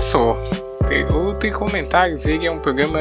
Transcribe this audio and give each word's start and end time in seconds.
começou. 0.00 0.69
O 1.14 1.32
Tem 1.34 1.52
Comentários, 1.52 2.26
ele 2.26 2.46
é 2.46 2.50
um 2.50 2.58
programa 2.58 2.98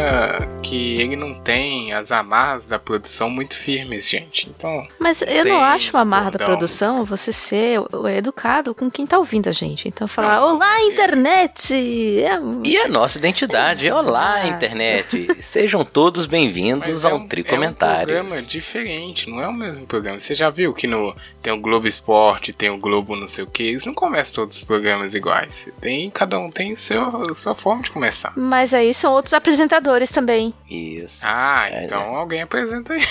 que 0.62 1.02
ele 1.02 1.15
não 1.15 1.34
tem 1.34 1.91
as 1.91 2.12
amarras 2.12 2.68
da 2.68 2.77
produção 2.77 3.31
muito 3.31 3.55
firmes, 3.55 4.07
gente. 4.07 4.47
Então. 4.47 4.88
Mas 5.00 5.23
eu 5.23 5.43
não 5.43 5.59
acho 5.59 5.96
uma 5.96 6.02
amarra 6.02 6.29
da 6.29 6.46
produção 6.46 7.04
você 7.04 7.33
ser 7.33 7.82
educado 8.15 8.75
com 8.75 8.91
quem 8.91 9.07
tá 9.07 9.18
ouvindo 9.18 9.50
a 9.50 9.52
gente. 9.52 9.88
Então 9.88 10.07
falar, 10.07 10.36
Não, 10.36 10.55
olá, 10.55 10.82
eu- 10.83 10.91
internet! 10.91 11.73
É, 11.73 12.39
E 12.64 12.78
a 12.78 12.88
nossa 12.88 13.18
identidade. 13.18 13.89
Olá, 13.89 14.42
Exato. 14.46 14.56
internet. 14.56 15.42
Sejam 15.42 15.83
todos 15.83 16.28
bem-vindos 16.28 17.04
é 17.04 17.10
ao 17.10 17.18
um, 17.18 17.28
Tri 17.28 17.43
é 17.47 17.54
um 17.56 17.74
programa 17.74 18.39
diferente, 18.43 19.28
não 19.28 19.42
é 19.42 19.47
o 19.47 19.54
mesmo 19.54 19.87
programa. 19.87 20.19
Você 20.19 20.36
já 20.36 20.51
viu 20.51 20.75
que 20.75 20.86
no, 20.86 21.15
tem 21.42 21.51
o 21.51 21.60
Globo 21.60 21.87
Esporte, 21.87 22.54
tem 22.54 22.69
o 22.69 22.78
Globo 22.78 23.15
não 23.15 23.28
sei 23.28 23.43
o 23.43 23.47
que, 23.47 23.64
eles 23.64 23.86
não 23.86 23.96
começam 23.96 24.36
todos 24.43 24.57
os 24.57 24.64
programas 24.64 25.15
iguais. 25.15 25.68
Tem, 25.82 26.07
cada 26.11 26.37
um 26.37 26.51
tem 26.51 26.75
seu, 26.75 27.36
sua 27.36 27.56
forma 27.56 27.79
de 27.82 27.92
começar. 27.92 28.33
Mas 28.36 28.74
aí 28.74 28.93
são 28.93 29.14
outros 29.14 29.33
apresentadores 29.33 30.10
também. 30.11 30.54
Isso. 30.69 31.21
Ah, 31.24 31.68
É, 31.69 31.86
então 31.86 32.16
alguém 32.16 32.42
apresenta 32.42 32.94
aí. 32.94 33.02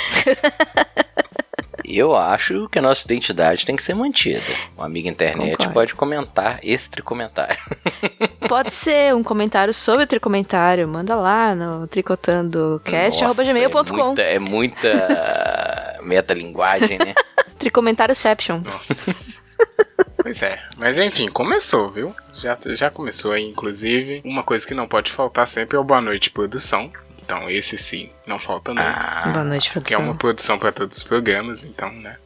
Eu 1.85 2.15
acho 2.15 2.69
que 2.69 2.79
a 2.79 2.83
nossa 2.83 3.07
identidade 3.07 3.65
tem 3.65 3.75
que 3.75 3.83
ser 3.83 3.95
mantida. 3.95 4.43
Um 4.77 4.83
amigo 4.83 5.09
internet 5.09 5.53
Concordo. 5.57 5.73
pode 5.73 5.95
comentar 5.95 6.59
este 6.63 7.01
comentário. 7.01 7.57
Pode 8.47 8.71
ser 8.73 9.15
um 9.15 9.23
comentário 9.23 9.73
sobre 9.75 10.05
o 10.05 10.07
tricomentário. 10.07 10.87
Manda 10.89 11.15
lá 11.15 11.55
no 11.55 11.87
tricotandocast.gmail.com. 11.87 14.15
É 14.19 14.39
muita, 14.39 14.89
é 14.89 15.99
muita 15.99 15.99
metalinguagem, 16.03 16.99
né? 16.99 17.15
Tricomentárioception. 17.59 18.63
Nossa. 18.65 19.43
Pois 20.21 20.43
é, 20.43 20.63
mas 20.77 20.99
enfim, 20.99 21.29
começou, 21.29 21.91
viu? 21.91 22.15
Já, 22.33 22.59
já 22.67 22.91
começou 22.91 23.33
aí, 23.33 23.45
inclusive. 23.45 24.21
Uma 24.25 24.43
coisa 24.43 24.67
que 24.67 24.75
não 24.75 24.87
pode 24.87 25.11
faltar 25.11 25.47
sempre 25.47 25.77
é 25.77 25.81
o 25.81 25.85
Boa 25.85 26.01
Noite 26.01 26.31
Produção. 26.31 26.93
Então, 27.23 27.49
esse 27.49 27.77
sim, 27.77 28.11
não 28.27 28.39
falta 28.39 28.73
nunca. 28.73 28.89
Ah, 28.89 29.29
Boa 29.33 29.45
noite, 29.45 29.71
que 29.81 29.95
é 29.95 29.99
uma 29.99 30.15
produção. 30.15 30.17
produção 30.17 30.59
para 30.59 30.73
todos 30.73 30.97
os 30.97 31.03
programas, 31.03 31.63
então, 31.63 31.93
né? 31.93 32.17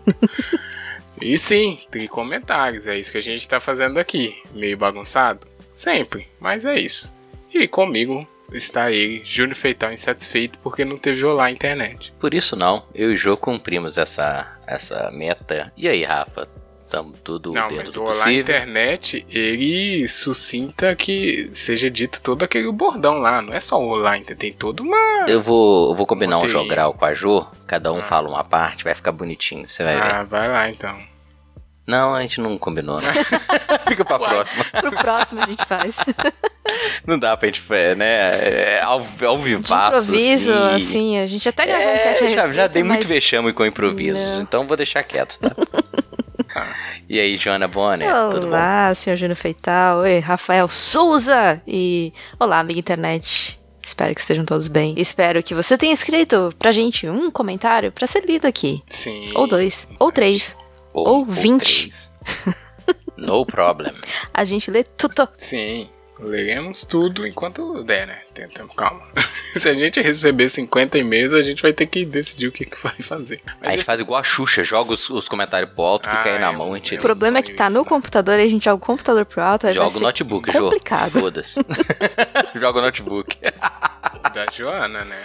e 1.20 1.36
sim, 1.38 1.80
tem 1.90 2.06
comentários, 2.06 2.86
é 2.86 2.96
isso 2.96 3.10
que 3.10 3.18
a 3.18 3.22
gente 3.22 3.48
tá 3.48 3.58
fazendo 3.58 3.98
aqui. 3.98 4.40
Meio 4.52 4.76
bagunçado? 4.76 5.46
Sempre, 5.72 6.28
mas 6.38 6.64
é 6.64 6.78
isso. 6.78 7.14
E 7.52 7.66
comigo 7.66 8.26
está 8.54 8.90
ele, 8.90 9.22
Júnior 9.24 9.56
Feitão, 9.56 9.92
insatisfeito 9.92 10.58
porque 10.58 10.84
não 10.84 10.98
teve 10.98 11.24
olá 11.24 11.44
na 11.44 11.50
internet. 11.50 12.12
por 12.20 12.34
isso 12.34 12.54
não. 12.56 12.84
Eu 12.94 13.10
e 13.10 13.14
o 13.14 13.16
Jô 13.16 13.36
cumprimos 13.36 13.96
essa, 13.98 14.46
essa 14.66 15.10
meta. 15.12 15.72
E 15.76 15.88
aí, 15.88 16.04
Rafa? 16.04 16.48
Tamo 16.90 17.12
tudo 17.12 17.52
Não, 17.54 17.70
mas 17.70 17.96
o 17.96 18.02
Olá? 18.02 18.30
Internet, 18.30 19.24
ele 19.30 20.06
sucinta 20.06 20.94
que 20.94 21.48
seja 21.54 21.90
dito 21.90 22.20
todo 22.20 22.42
aquele 22.42 22.70
bordão 22.70 23.16
lá. 23.18 23.40
Não 23.40 23.54
é 23.54 23.60
só 23.60 23.80
o 23.80 23.88
Olá, 23.88 24.12
tem 24.20 24.52
toda 24.52 24.82
uma. 24.82 25.24
Eu 25.26 25.42
vou, 25.42 25.88
eu 25.90 25.96
vou 25.96 26.06
combinar 26.06 26.36
um 26.38 26.46
jogral 26.46 26.92
com 26.92 27.06
a 27.06 27.14
Jo. 27.14 27.46
Cada 27.66 27.90
um 27.90 28.00
Ah. 28.00 28.04
fala 28.04 28.28
uma 28.28 28.44
parte, 28.44 28.84
vai 28.84 28.94
ficar 28.94 29.10
bonitinho. 29.10 29.66
Você 29.66 29.82
vai 29.82 29.94
ver. 29.94 30.02
Ah, 30.02 30.22
vai 30.24 30.46
lá 30.48 30.68
então. 30.68 30.94
Não, 31.86 32.14
a 32.14 32.22
gente 32.22 32.40
não 32.40 32.56
combinou, 32.56 33.00
né? 33.00 33.12
Fica 33.88 34.04
pra 34.04 34.18
próxima. 34.18 34.64
Pro 34.64 34.90
próximo 34.92 35.40
a 35.42 35.46
gente 35.46 35.64
faz. 35.66 35.96
Não 37.04 37.18
dá 37.18 37.36
pra 37.36 37.48
gente, 37.48 37.62
é, 37.70 37.94
né? 37.96 38.30
É, 38.30 38.80
ao, 38.82 39.04
ao 39.26 39.36
De 39.38 39.42
vivaço. 39.42 39.88
improviso, 39.88 40.52
assim, 40.54 41.18
a 41.18 41.26
gente 41.26 41.46
até 41.48 41.66
gravou 41.66 41.86
um 41.86 41.90
É, 41.90 41.98
cast 41.98 42.24
a 42.24 42.28
já, 42.28 42.34
respeito, 42.36 42.54
já 42.54 42.66
dei 42.68 42.82
muito 42.84 43.00
mas... 43.00 43.08
vexame 43.08 43.52
com 43.52 43.66
improvisos, 43.66 44.20
Não. 44.20 44.42
então 44.42 44.66
vou 44.66 44.76
deixar 44.76 45.02
quieto, 45.02 45.38
tá? 45.40 45.54
e 47.08 47.18
aí, 47.18 47.36
Joana 47.36 47.66
Bonner? 47.66 48.08
Olá, 48.14 48.94
senhor 48.94 49.16
Júnior 49.16 49.36
Feital. 49.36 49.98
Oi, 49.98 50.20
Rafael 50.20 50.68
Souza. 50.68 51.60
E 51.66 52.12
olá, 52.38 52.60
amiga 52.60 52.78
internet. 52.78 53.60
Espero 53.84 54.14
que 54.14 54.20
estejam 54.20 54.44
todos 54.44 54.68
bem. 54.68 54.94
Espero 54.96 55.42
que 55.42 55.54
você 55.54 55.76
tenha 55.76 55.92
escrito 55.92 56.54
pra 56.58 56.70
gente 56.70 57.08
um 57.08 57.30
comentário 57.30 57.90
pra 57.90 58.06
ser 58.06 58.24
lido 58.24 58.46
aqui. 58.46 58.82
Sim. 58.88 59.32
Ou 59.34 59.48
dois, 59.48 59.88
ou 59.98 60.12
três. 60.12 60.56
Ou 60.92 61.24
20. 61.24 61.60
três. 61.64 62.10
no 63.16 63.44
problem. 63.46 63.92
A 64.32 64.44
gente 64.44 64.70
lê 64.70 64.84
tudo. 64.84 65.28
Sim. 65.36 65.88
Leremos 66.18 66.84
tudo 66.84 67.26
enquanto 67.26 67.82
der, 67.82 68.06
né? 68.06 68.22
Calma. 68.76 69.02
Se 69.56 69.68
a 69.68 69.74
gente 69.74 70.00
receber 70.00 70.48
50 70.48 70.96
e-mails, 70.98 71.32
a 71.34 71.42
gente 71.42 71.60
vai 71.60 71.72
ter 71.72 71.86
que 71.86 72.04
decidir 72.06 72.46
o 72.46 72.52
que, 72.52 72.64
que 72.64 72.82
vai 72.82 72.94
fazer. 72.98 73.40
Mas 73.44 73.54
Aí 73.60 73.66
a 73.66 73.70
gente 73.72 73.78
esse- 73.80 73.86
faz 73.86 74.00
igual 74.00 74.18
a 74.20 74.24
Xuxa, 74.24 74.64
joga 74.64 74.92
os, 74.94 75.10
os 75.10 75.28
comentários 75.28 75.70
pro 75.72 75.82
alto, 75.82 76.08
Ah, 76.08 76.16
fica 76.16 76.30
aí 76.34 76.40
na 76.40 76.52
é, 76.52 76.56
mão 76.56 76.74
e 76.76 76.80
tira. 76.80 77.00
O 77.00 77.04
problema 77.04 77.38
é 77.38 77.42
que 77.42 77.52
tá 77.52 77.66
isso, 77.66 77.74
no 77.74 77.82
né? 77.82 77.88
computador 77.88 78.38
e 78.38 78.42
a 78.42 78.48
gente 78.48 78.64
joga 78.64 78.76
o 78.76 78.86
computador 78.86 79.24
pro 79.26 79.42
alto. 79.42 79.70
Joga 79.72 79.96
o 79.98 80.00
notebook, 80.00 80.50
Jô. 80.50 80.60
complicado. 80.60 81.20
Foda-se. 81.20 81.60
Joga 82.56 82.78
o 82.78 82.82
notebook. 82.82 83.36
da 84.34 84.46
Joana, 84.50 85.04
né? 85.04 85.18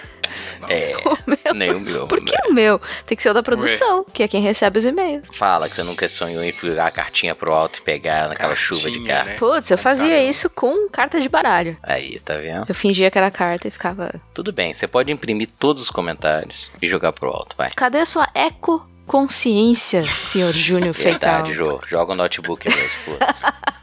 Não. 0.59 0.67
É, 0.69 0.93
O 1.05 1.17
meu. 1.25 1.53
nem 1.55 1.71
o 1.73 1.79
meu. 1.79 2.07
Por 2.07 2.19
que 2.23 2.35
o 2.49 2.53
meu? 2.53 2.81
Tem 3.05 3.15
que 3.15 3.23
ser 3.23 3.29
o 3.29 3.33
da 3.33 3.41
produção, 3.43 4.03
que 4.11 4.23
é 4.23 4.27
quem 4.27 4.41
recebe 4.41 4.77
os 4.79 4.85
e-mails. 4.85 5.29
Fala 5.33 5.69
que 5.69 5.75
você 5.75 5.83
nunca 5.83 6.07
sonhou 6.09 6.43
em 6.43 6.51
pegar 6.51 6.87
a 6.87 6.91
cartinha 6.91 7.33
pro 7.33 7.53
alto 7.53 7.79
e 7.79 7.81
pegar 7.81 8.27
naquela 8.27 8.55
chuva 8.55 8.81
de 8.91 8.97
Cartinha, 8.97 9.15
carta. 9.15 9.29
né? 9.31 9.35
Putz, 9.37 9.71
eu 9.71 9.77
fazia 9.77 10.09
Caramba. 10.09 10.29
isso 10.29 10.49
com 10.49 10.89
carta 10.89 11.19
de 11.21 11.29
baralho. 11.29 11.77
Aí, 11.83 12.19
tá 12.19 12.35
vendo? 12.37 12.65
Eu 12.67 12.75
fingia 12.75 12.96
que 13.11 13.17
era 13.17 13.29
carta 13.31 13.67
e 13.67 13.71
ficava. 13.71 14.13
Tudo 14.33 14.51
bem, 14.51 14.73
você 14.73 14.87
pode 14.87 15.11
imprimir 15.11 15.49
todos 15.59 15.83
os 15.83 15.89
comentários 15.89 16.71
e 16.81 16.87
jogar 16.87 17.13
pro 17.13 17.29
alto, 17.29 17.55
vai. 17.57 17.71
Cadê 17.75 17.99
a 17.99 18.05
sua 18.05 18.27
eco-consciência, 18.33 20.07
senhor 20.07 20.53
Júnior 20.55 20.93
Feital? 20.93 21.43
Verdade, 21.43 21.53
Jô. 21.53 21.79
Joga 21.87 22.13
o 22.13 22.15
notebook 22.15 22.67
mesmo. 22.67 23.17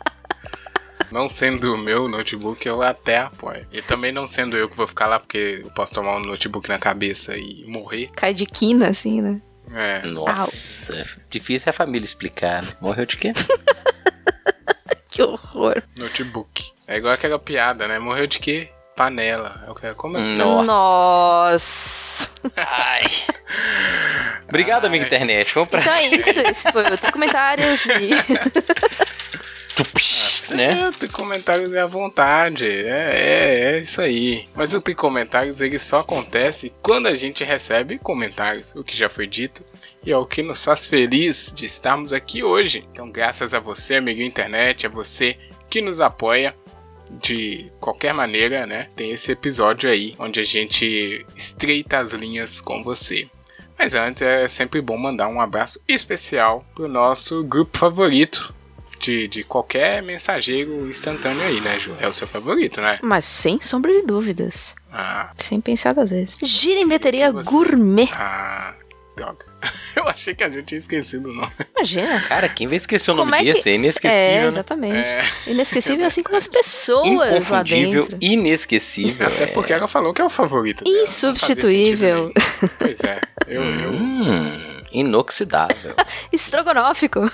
Não 1.10 1.28
sendo 1.28 1.74
o 1.74 1.78
meu 1.78 2.08
notebook, 2.08 2.66
eu 2.66 2.82
até 2.82 3.18
apoio. 3.18 3.64
E 3.70 3.80
também 3.80 4.10
não 4.10 4.26
sendo 4.26 4.56
eu 4.56 4.68
que 4.68 4.76
vou 4.76 4.86
ficar 4.86 5.06
lá, 5.06 5.20
porque 5.20 5.60
eu 5.62 5.70
posso 5.70 5.94
tomar 5.94 6.16
um 6.16 6.20
notebook 6.20 6.68
na 6.68 6.76
cabeça 6.76 7.36
e 7.36 7.64
morrer. 7.68 8.10
Cai 8.16 8.34
de 8.34 8.44
quina, 8.44 8.88
assim, 8.88 9.22
né? 9.22 9.40
É. 9.72 10.04
Nossa, 10.08 11.06
difícil 11.30 11.68
é 11.68 11.70
a 11.70 11.72
família 11.72 12.04
explicar, 12.04 12.62
né? 12.62 12.72
Morreu 12.80 13.06
de 13.06 13.16
quê? 13.16 13.32
Que 15.14 15.22
horror. 15.22 15.80
Notebook. 15.96 16.72
É 16.88 16.96
igual 16.96 17.14
aquela 17.14 17.38
piada, 17.38 17.86
né? 17.86 18.00
Morreu 18.00 18.26
de 18.26 18.40
quê? 18.40 18.68
Panela. 18.96 19.64
Como 19.96 20.16
assim? 20.16 20.34
Nossa. 20.34 22.28
Ai. 22.56 23.04
Obrigado, 24.48 24.86
amigo 24.86 25.02
Ai. 25.04 25.08
internet. 25.08 25.52
Vamos 25.54 25.70
pra 25.70 25.80
Então 25.80 25.94
é 25.94 26.06
isso. 26.08 26.40
Esse 26.40 26.70
foi 26.72 26.82
o 26.92 27.12
Comentários 27.12 27.86
e. 27.86 28.10
Tups, 29.74 30.50
É, 30.52 30.54
né? 30.54 30.90
tem 31.00 31.08
comentários 31.08 31.74
é 31.74 31.80
à 31.80 31.86
vontade. 31.86 32.64
É, 32.64 33.10
é, 33.12 33.72
é 33.74 33.78
isso 33.80 34.00
aí. 34.00 34.44
Mas 34.54 34.72
o 34.72 34.80
tem 34.80 34.94
comentários 34.94 35.60
ele 35.60 35.78
só 35.80 36.00
acontece 36.00 36.72
quando 36.80 37.08
a 37.08 37.14
gente 37.14 37.42
recebe 37.42 37.98
comentários, 37.98 38.72
o 38.76 38.84
que 38.84 38.96
já 38.96 39.08
foi 39.08 39.26
dito. 39.26 39.64
E 40.06 40.12
é 40.12 40.16
o 40.16 40.26
que 40.26 40.42
nos 40.42 40.64
faz 40.64 40.86
feliz 40.86 41.52
de 41.52 41.64
estarmos 41.66 42.12
aqui 42.12 42.44
hoje. 42.44 42.86
Então, 42.92 43.10
graças 43.10 43.52
a 43.52 43.58
você, 43.58 43.96
amigo 43.96 44.20
internet, 44.22 44.86
a 44.86 44.90
você 44.90 45.36
que 45.68 45.80
nos 45.80 46.00
apoia 46.00 46.54
de 47.20 47.70
qualquer 47.80 48.12
maneira, 48.14 48.66
né? 48.66 48.88
Tem 48.96 49.10
esse 49.10 49.32
episódio 49.32 49.88
aí 49.90 50.14
onde 50.18 50.40
a 50.40 50.44
gente 50.44 51.24
estreita 51.36 51.98
as 51.98 52.12
linhas 52.12 52.60
com 52.60 52.82
você. 52.82 53.28
Mas 53.78 53.94
antes 53.94 54.22
é 54.22 54.46
sempre 54.46 54.80
bom 54.80 54.96
mandar 54.96 55.28
um 55.28 55.40
abraço 55.40 55.80
especial 55.88 56.64
pro 56.74 56.86
nosso 56.88 57.42
grupo 57.42 57.76
favorito 57.76 58.54
de, 59.00 59.26
de 59.28 59.42
qualquer 59.42 60.02
mensageiro 60.02 60.88
instantâneo 60.88 61.42
aí, 61.42 61.60
né, 61.60 61.78
Ju? 61.78 61.94
É 62.00 62.06
o 62.06 62.12
seu 62.12 62.26
favorito, 62.28 62.80
né? 62.80 62.98
Mas 63.02 63.24
sem 63.24 63.60
sombra 63.60 63.92
de 63.92 64.06
dúvidas. 64.06 64.74
Ah, 64.92 65.32
Sem 65.36 65.60
pensar 65.60 65.92
duas 65.92 66.10
vezes. 66.10 66.36
Gira 66.44 66.78
em 66.80 66.88
bateria 66.88 67.30
gourmet. 67.32 68.08
ah, 68.12 68.74
droga. 69.16 69.46
Eu 69.96 70.08
achei 70.08 70.34
que 70.34 70.42
a 70.44 70.48
gente 70.50 70.64
tinha 70.66 70.78
esquecido 70.78 71.30
o 71.30 71.34
nome. 71.34 71.52
Imagina. 71.76 72.20
Cara, 72.22 72.48
quem 72.48 72.66
vai 72.66 72.76
esquecer 72.76 73.10
o 73.10 73.14
Como 73.16 73.30
nome 73.30 73.42
é 73.42 73.44
que- 73.44 73.52
desse? 73.54 73.68
É 73.68 73.72
É, 73.72 73.74
inesquecível, 73.76 74.40
né? 74.42 74.46
exatamente. 74.48 75.08
É. 75.08 75.24
Inesquecível 75.46 76.06
assim 76.06 76.22
como 76.22 76.36
as 76.36 76.46
pessoas 76.48 77.06
lá 77.18 77.28
Inconfundível, 77.60 78.02
dentro. 78.02 78.18
inesquecível. 78.20 79.26
Até 79.26 79.46
porque 79.46 79.72
ela 79.72 79.86
falou 79.88 80.12
que 80.12 80.20
é 80.20 80.24
o 80.24 80.30
favorito. 80.30 80.84
dela. 80.84 81.02
Insubstituível. 81.02 82.32
Pois 82.78 83.00
é. 83.04 83.20
Eu, 83.46 83.62
eu, 83.62 83.92
Hum, 83.92 84.82
inoxidável. 84.92 85.94
Estrogonófico. 86.32 87.30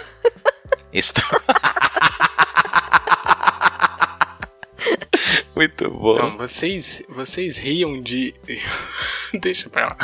Isso. 0.92 1.12
Muito 5.54 5.90
bom. 5.90 6.14
Então, 6.14 6.36
vocês, 6.36 7.02
vocês 7.08 7.56
riam 7.56 8.00
de. 8.00 8.34
Deixa 9.40 9.68
pra 9.68 9.86
lá. 9.86 9.96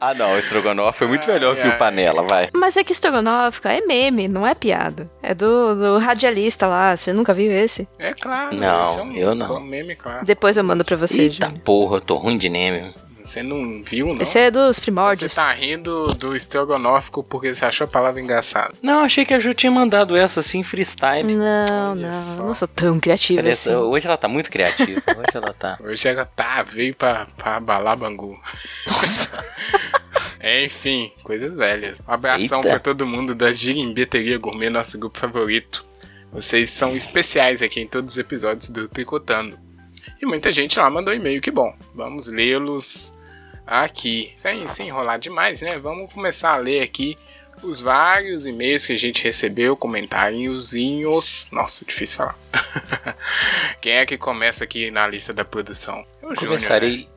Ah, 0.00 0.14
não, 0.14 0.34
o 0.34 0.38
estrogonofe 0.38 0.98
foi 0.98 1.06
muito 1.06 1.28
melhor 1.28 1.56
Ai, 1.56 1.62
que 1.62 1.68
o 1.68 1.78
panela, 1.78 2.22
vai. 2.24 2.48
Mas 2.52 2.76
é 2.76 2.82
que 2.82 2.92
estrogonófico 2.92 3.68
é 3.68 3.80
meme, 3.80 4.26
não 4.26 4.44
é 4.44 4.54
piada. 4.54 5.08
É 5.22 5.32
do, 5.34 5.74
do 5.74 5.98
radialista 5.98 6.66
lá. 6.66 6.96
Você 6.96 7.12
nunca 7.12 7.32
viu 7.32 7.52
esse? 7.52 7.86
É 7.98 8.12
claro. 8.12 8.56
Não, 8.56 8.84
esse 8.84 8.98
é 8.98 9.02
um, 9.02 9.12
eu 9.14 9.34
não. 9.34 9.58
um 9.58 9.60
meme, 9.60 9.94
claro. 9.94 10.26
Depois 10.26 10.56
eu 10.56 10.64
mando 10.64 10.84
pra 10.84 10.96
você, 10.96 11.22
Eita 11.22 11.52
porra, 11.64 11.98
eu 11.98 12.00
tô 12.00 12.16
ruim 12.16 12.36
de 12.36 12.48
neme. 12.48 12.92
Você 13.22 13.42
não 13.42 13.82
viu, 13.84 14.08
não? 14.08 14.22
Esse 14.22 14.38
é 14.38 14.50
dos 14.50 14.80
primórdios. 14.80 15.32
Você 15.32 15.40
tá 15.40 15.52
rindo 15.52 16.14
do 16.14 16.34
estrogonófico 16.34 17.22
porque 17.22 17.54
você 17.54 17.64
achou 17.64 17.84
a 17.84 17.88
palavra 17.88 18.20
engraçada. 18.20 18.74
Não, 18.82 19.04
achei 19.04 19.24
que 19.24 19.32
a 19.32 19.40
Ju 19.40 19.54
tinha 19.54 19.70
mandado 19.70 20.16
essa 20.16 20.40
assim, 20.40 20.62
freestyle. 20.62 21.32
Não, 21.34 21.92
Olha 21.92 22.10
não, 22.10 22.36
só. 22.36 22.42
não 22.42 22.54
sou 22.54 22.68
tão 22.68 22.98
criativa 22.98 23.38
Cadê 23.38 23.50
assim. 23.50 23.74
Hoje 23.74 24.06
ela 24.06 24.16
tá 24.16 24.28
muito 24.28 24.50
criativa. 24.50 25.00
Hoje 25.16 25.34
ela 25.34 25.54
tá. 25.54 25.78
Hoje 25.82 26.08
ela 26.08 26.24
tá, 26.24 26.62
veio 26.62 26.94
pra, 26.94 27.26
pra 27.36 27.56
abalar 27.56 27.96
Bangu. 27.96 28.38
Nossa. 28.86 29.30
Enfim, 30.64 31.12
coisas 31.22 31.56
velhas. 31.56 31.98
Um 32.06 32.12
abração 32.12 32.58
Eita. 32.58 32.70
pra 32.70 32.78
todo 32.80 33.06
mundo 33.06 33.34
da 33.34 33.52
Girimbeteria 33.52 34.38
Gourmet, 34.38 34.70
nosso 34.70 34.98
grupo 34.98 35.18
favorito. 35.18 35.84
Vocês 36.32 36.70
são 36.70 36.96
especiais 36.96 37.62
aqui 37.62 37.80
em 37.80 37.86
todos 37.86 38.12
os 38.12 38.18
episódios 38.18 38.70
do 38.70 38.88
Tricotando. 38.88 39.58
E 40.22 40.26
muita 40.26 40.52
gente 40.52 40.78
lá 40.78 40.88
mandou 40.88 41.12
e-mail, 41.12 41.40
que 41.40 41.50
bom. 41.50 41.74
Vamos 41.92 42.28
lê-los 42.28 43.12
aqui. 43.66 44.30
Sem, 44.36 44.68
sem 44.68 44.86
enrolar 44.86 45.18
demais, 45.18 45.60
né? 45.62 45.80
Vamos 45.80 46.12
começar 46.12 46.52
a 46.52 46.58
ler 46.58 46.80
aqui 46.80 47.18
os 47.60 47.80
vários 47.80 48.46
e-mails 48.46 48.86
que 48.86 48.92
a 48.92 48.96
gente 48.96 49.24
recebeu, 49.24 49.76
comentáriozinhos. 49.76 51.48
Nossa, 51.50 51.84
difícil 51.84 52.18
falar. 52.18 52.38
Quem 53.82 53.94
é 53.94 54.06
que 54.06 54.16
começa 54.16 54.62
aqui 54.62 54.92
na 54.92 55.08
lista 55.08 55.34
da 55.34 55.44
produção? 55.44 56.06
É 56.22 56.26
o 56.26 56.28
Júnior, 56.36 56.38
Começarei. 56.50 57.08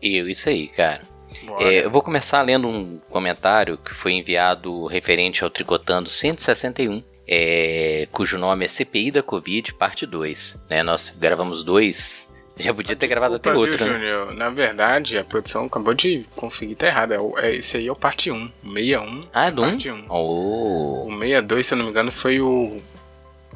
Eu, 0.00 0.26
isso 0.26 0.48
aí, 0.48 0.68
cara. 0.68 1.02
né? 1.42 1.52
É, 1.60 1.84
eu 1.84 1.90
vou 1.90 2.00
começar 2.00 2.40
lendo 2.40 2.66
um 2.66 2.96
comentário 3.10 3.76
que 3.76 3.92
foi 3.92 4.12
enviado 4.12 4.86
referente 4.86 5.44
ao 5.44 5.50
Tricotando 5.50 6.08
161, 6.08 7.02
é, 7.28 8.08
cujo 8.10 8.38
nome 8.38 8.64
é 8.64 8.68
CPI 8.68 9.10
da 9.10 9.22
Covid, 9.22 9.74
parte 9.74 10.06
2. 10.06 10.64
Né? 10.70 10.82
Nós 10.82 11.10
gravamos 11.10 11.62
dois. 11.62 12.26
Já 12.58 12.72
podia 12.72 12.94
ter 12.94 13.08
gravado 13.08 13.34
até 13.34 13.50
Desculpa, 13.50 13.70
outro, 13.72 13.84
viu, 13.84 13.94
né? 13.94 14.00
Júnior? 14.00 14.34
Na 14.34 14.48
verdade, 14.48 15.18
a 15.18 15.24
produção 15.24 15.64
acabou 15.66 15.92
de 15.92 16.24
conferir, 16.36 16.76
tá 16.76 16.86
errado. 16.86 17.12
É, 17.38 17.46
é- 17.48 17.54
esse 17.56 17.76
aí 17.76 17.86
é 17.88 17.92
o 17.92 17.96
parte 17.96 18.30
1. 18.30 18.44
O 18.62 18.72
61. 18.74 19.20
Ah, 19.32 19.46
é 19.48 19.50
do 19.50 19.62
1? 19.62 19.70
parte 19.70 19.90
1. 19.90 20.04
Oh, 20.08 21.06
O 21.08 21.18
62, 21.18 21.66
se 21.66 21.74
eu 21.74 21.78
não 21.78 21.84
me 21.86 21.90
engano, 21.90 22.12
foi 22.12 22.40
o 22.40 22.80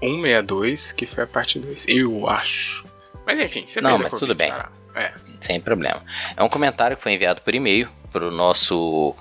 162, 0.01 0.93
que 0.93 1.07
foi 1.07 1.25
a 1.25 1.27
parte 1.27 1.59
2. 1.61 1.87
Eu 1.89 2.29
acho. 2.29 2.85
Mas 3.25 3.39
enfim, 3.41 3.65
você 3.69 3.81
Não, 3.81 3.99
mas 3.99 4.13
tudo 4.19 4.35
bem. 4.35 4.53
É. 4.95 5.13
sem 5.41 5.61
problema. 5.61 6.03
É 6.37 6.43
um 6.43 6.49
comentário 6.49 6.97
que 6.97 7.03
foi 7.03 7.13
enviado 7.13 7.41
por 7.43 7.55
e-mail 7.55 7.89
para 8.13 8.27
o 8.27 8.31
nosso 8.33 9.15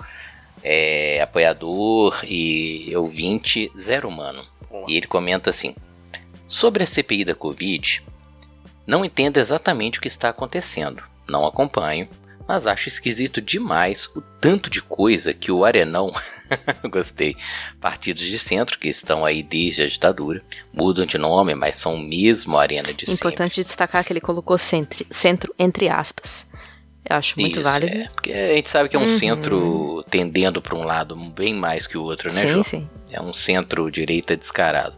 é, 0.64 1.20
apoiador 1.22 2.18
e 2.24 2.90
ouvinte 2.96 3.70
Zero 3.78 4.08
Humano. 4.08 4.44
Boa. 4.68 4.86
E 4.88 4.96
ele 4.96 5.06
comenta 5.06 5.50
assim: 5.50 5.76
Sobre 6.48 6.82
a 6.82 6.86
CPI 6.86 7.24
da 7.24 7.34
Covid, 7.34 8.02
não 8.88 9.04
entendo 9.04 9.36
exatamente 9.36 9.98
o 9.98 10.02
que 10.02 10.08
está 10.08 10.30
acontecendo. 10.30 11.02
Não 11.28 11.46
acompanho, 11.46 12.08
mas 12.48 12.66
acho 12.66 12.88
esquisito 12.88 13.40
demais 13.42 14.06
o 14.16 14.22
tanto 14.40 14.70
de 14.70 14.80
coisa 14.80 15.34
que 15.34 15.52
o 15.52 15.62
Arenão, 15.64 16.10
gostei, 16.90 17.36
partidos 17.78 18.22
de 18.24 18.38
centro 18.38 18.78
que 18.78 18.88
estão 18.88 19.24
aí 19.26 19.42
desde 19.42 19.82
a 19.82 19.88
ditadura, 19.88 20.42
mudam 20.72 21.04
de 21.04 21.18
nome, 21.18 21.54
mas 21.54 21.76
são 21.76 21.96
o 21.96 22.00
mesmo 22.00 22.56
Arena 22.56 22.94
de 22.94 23.00
sempre. 23.04 23.14
Importante 23.14 23.56
destacar 23.60 24.02
que 24.02 24.12
ele 24.12 24.22
colocou 24.22 24.56
centro, 24.56 25.04
centro 25.10 25.54
entre 25.58 25.90
aspas. 25.90 26.48
Eu 27.08 27.16
acho 27.16 27.38
muito 27.38 27.60
Isso, 27.60 27.62
válido. 27.62 27.94
É, 27.96 28.08
porque 28.08 28.32
a 28.32 28.54
gente 28.54 28.68
sabe 28.70 28.88
que 28.88 28.96
é 28.96 28.98
um 28.98 29.02
Uhum. 29.02 29.08
centro 29.08 30.04
tendendo 30.10 30.60
para 30.60 30.74
um 30.76 30.84
lado 30.84 31.14
bem 31.14 31.54
mais 31.54 31.86
que 31.86 31.96
o 31.96 32.02
outro, 32.02 32.32
né, 32.32 32.40
sim, 32.40 32.48
João? 32.50 32.62
sim. 32.62 32.88
É 33.10 33.20
um 33.20 33.32
centro-direita 33.32 34.36
descarado. 34.36 34.94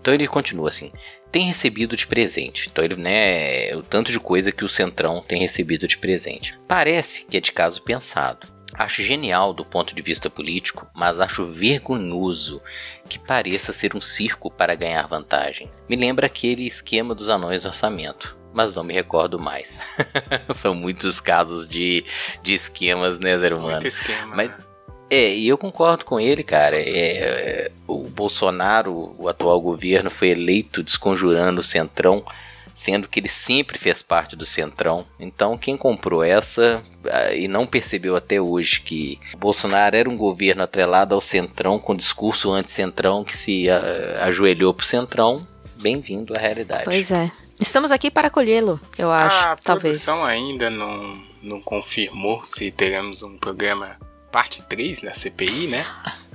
Então 0.00 0.12
ele 0.14 0.26
continua 0.26 0.68
assim: 0.70 0.90
tem 1.30 1.46
recebido 1.46 1.96
de 1.96 2.06
presente. 2.06 2.68
Então 2.70 2.84
ele, 2.84 2.96
né, 2.96 3.74
o 3.76 3.82
tanto 3.82 4.10
de 4.12 4.18
coisa 4.20 4.52
que 4.52 4.64
o 4.64 4.68
Centrão 4.68 5.22
tem 5.26 5.40
recebido 5.40 5.86
de 5.86 5.96
presente. 5.96 6.58
Parece 6.66 7.24
que 7.24 7.36
é 7.36 7.40
de 7.40 7.52
caso 7.52 7.82
pensado. 7.82 8.48
Acho 8.74 9.02
genial 9.02 9.52
do 9.52 9.64
ponto 9.64 9.94
de 9.94 10.00
vista 10.00 10.30
político, 10.30 10.88
mas 10.94 11.18
acho 11.18 11.46
vergonhoso 11.46 12.62
que 13.08 13.18
pareça 13.18 13.72
ser 13.72 13.96
um 13.96 14.00
circo 14.00 14.50
para 14.50 14.74
ganhar 14.76 15.06
vantagens. 15.08 15.82
Me 15.88 15.96
lembra 15.96 16.26
aquele 16.26 16.66
esquema 16.66 17.14
dos 17.14 17.28
anões 17.28 17.64
do 17.64 17.68
orçamento, 17.68 18.36
mas 18.54 18.72
não 18.74 18.84
me 18.84 18.94
recordo 18.94 19.38
mais. 19.40 19.80
São 20.54 20.72
muitos 20.74 21.20
casos 21.20 21.68
de, 21.68 22.04
de 22.42 22.54
esquemas, 22.54 23.18
né, 23.18 23.36
Humano? 23.36 23.72
Muito 23.72 23.88
esquema. 23.88 24.36
Mas- 24.36 24.50
né? 24.50 24.69
É, 25.10 25.34
e 25.34 25.48
eu 25.48 25.58
concordo 25.58 26.04
com 26.04 26.20
ele, 26.20 26.44
cara. 26.44 26.76
É, 26.76 26.86
é, 26.86 27.70
o 27.86 28.04
Bolsonaro, 28.08 29.12
o 29.18 29.28
atual 29.28 29.60
governo, 29.60 30.08
foi 30.08 30.28
eleito 30.28 30.84
desconjurando 30.84 31.60
o 31.60 31.64
Centrão, 31.64 32.24
sendo 32.72 33.08
que 33.08 33.18
ele 33.18 33.28
sempre 33.28 33.76
fez 33.76 34.02
parte 34.02 34.36
do 34.36 34.46
Centrão. 34.46 35.04
Então, 35.18 35.58
quem 35.58 35.76
comprou 35.76 36.22
essa 36.22 36.82
ah, 37.10 37.34
e 37.34 37.48
não 37.48 37.66
percebeu 37.66 38.14
até 38.14 38.40
hoje 38.40 38.80
que 38.80 39.18
Bolsonaro 39.36 39.96
era 39.96 40.08
um 40.08 40.16
governo 40.16 40.62
atrelado 40.62 41.12
ao 41.12 41.20
Centrão, 41.20 41.78
com 41.80 41.96
discurso 41.96 42.52
anti-Centrão, 42.52 43.24
que 43.24 43.36
se 43.36 43.68
ah, 43.68 44.20
ajoelhou 44.20 44.72
pro 44.72 44.86
Centrão, 44.86 45.44
bem-vindo 45.74 46.34
à 46.36 46.38
realidade. 46.38 46.84
Pois 46.84 47.10
é. 47.10 47.32
Estamos 47.58 47.90
aqui 47.90 48.10
para 48.10 48.28
acolhê-lo, 48.28 48.80
eu 48.96 49.10
acho. 49.10 49.36
a 49.36 49.56
talvez. 49.56 50.04
produção 50.04 50.24
ainda 50.24 50.70
não, 50.70 51.20
não 51.42 51.60
confirmou 51.60 52.40
se 52.46 52.70
teremos 52.70 53.22
um 53.22 53.36
programa 53.36 53.98
parte 54.30 54.62
3 54.62 55.00
da 55.00 55.12
CPI, 55.14 55.66
né? 55.66 55.86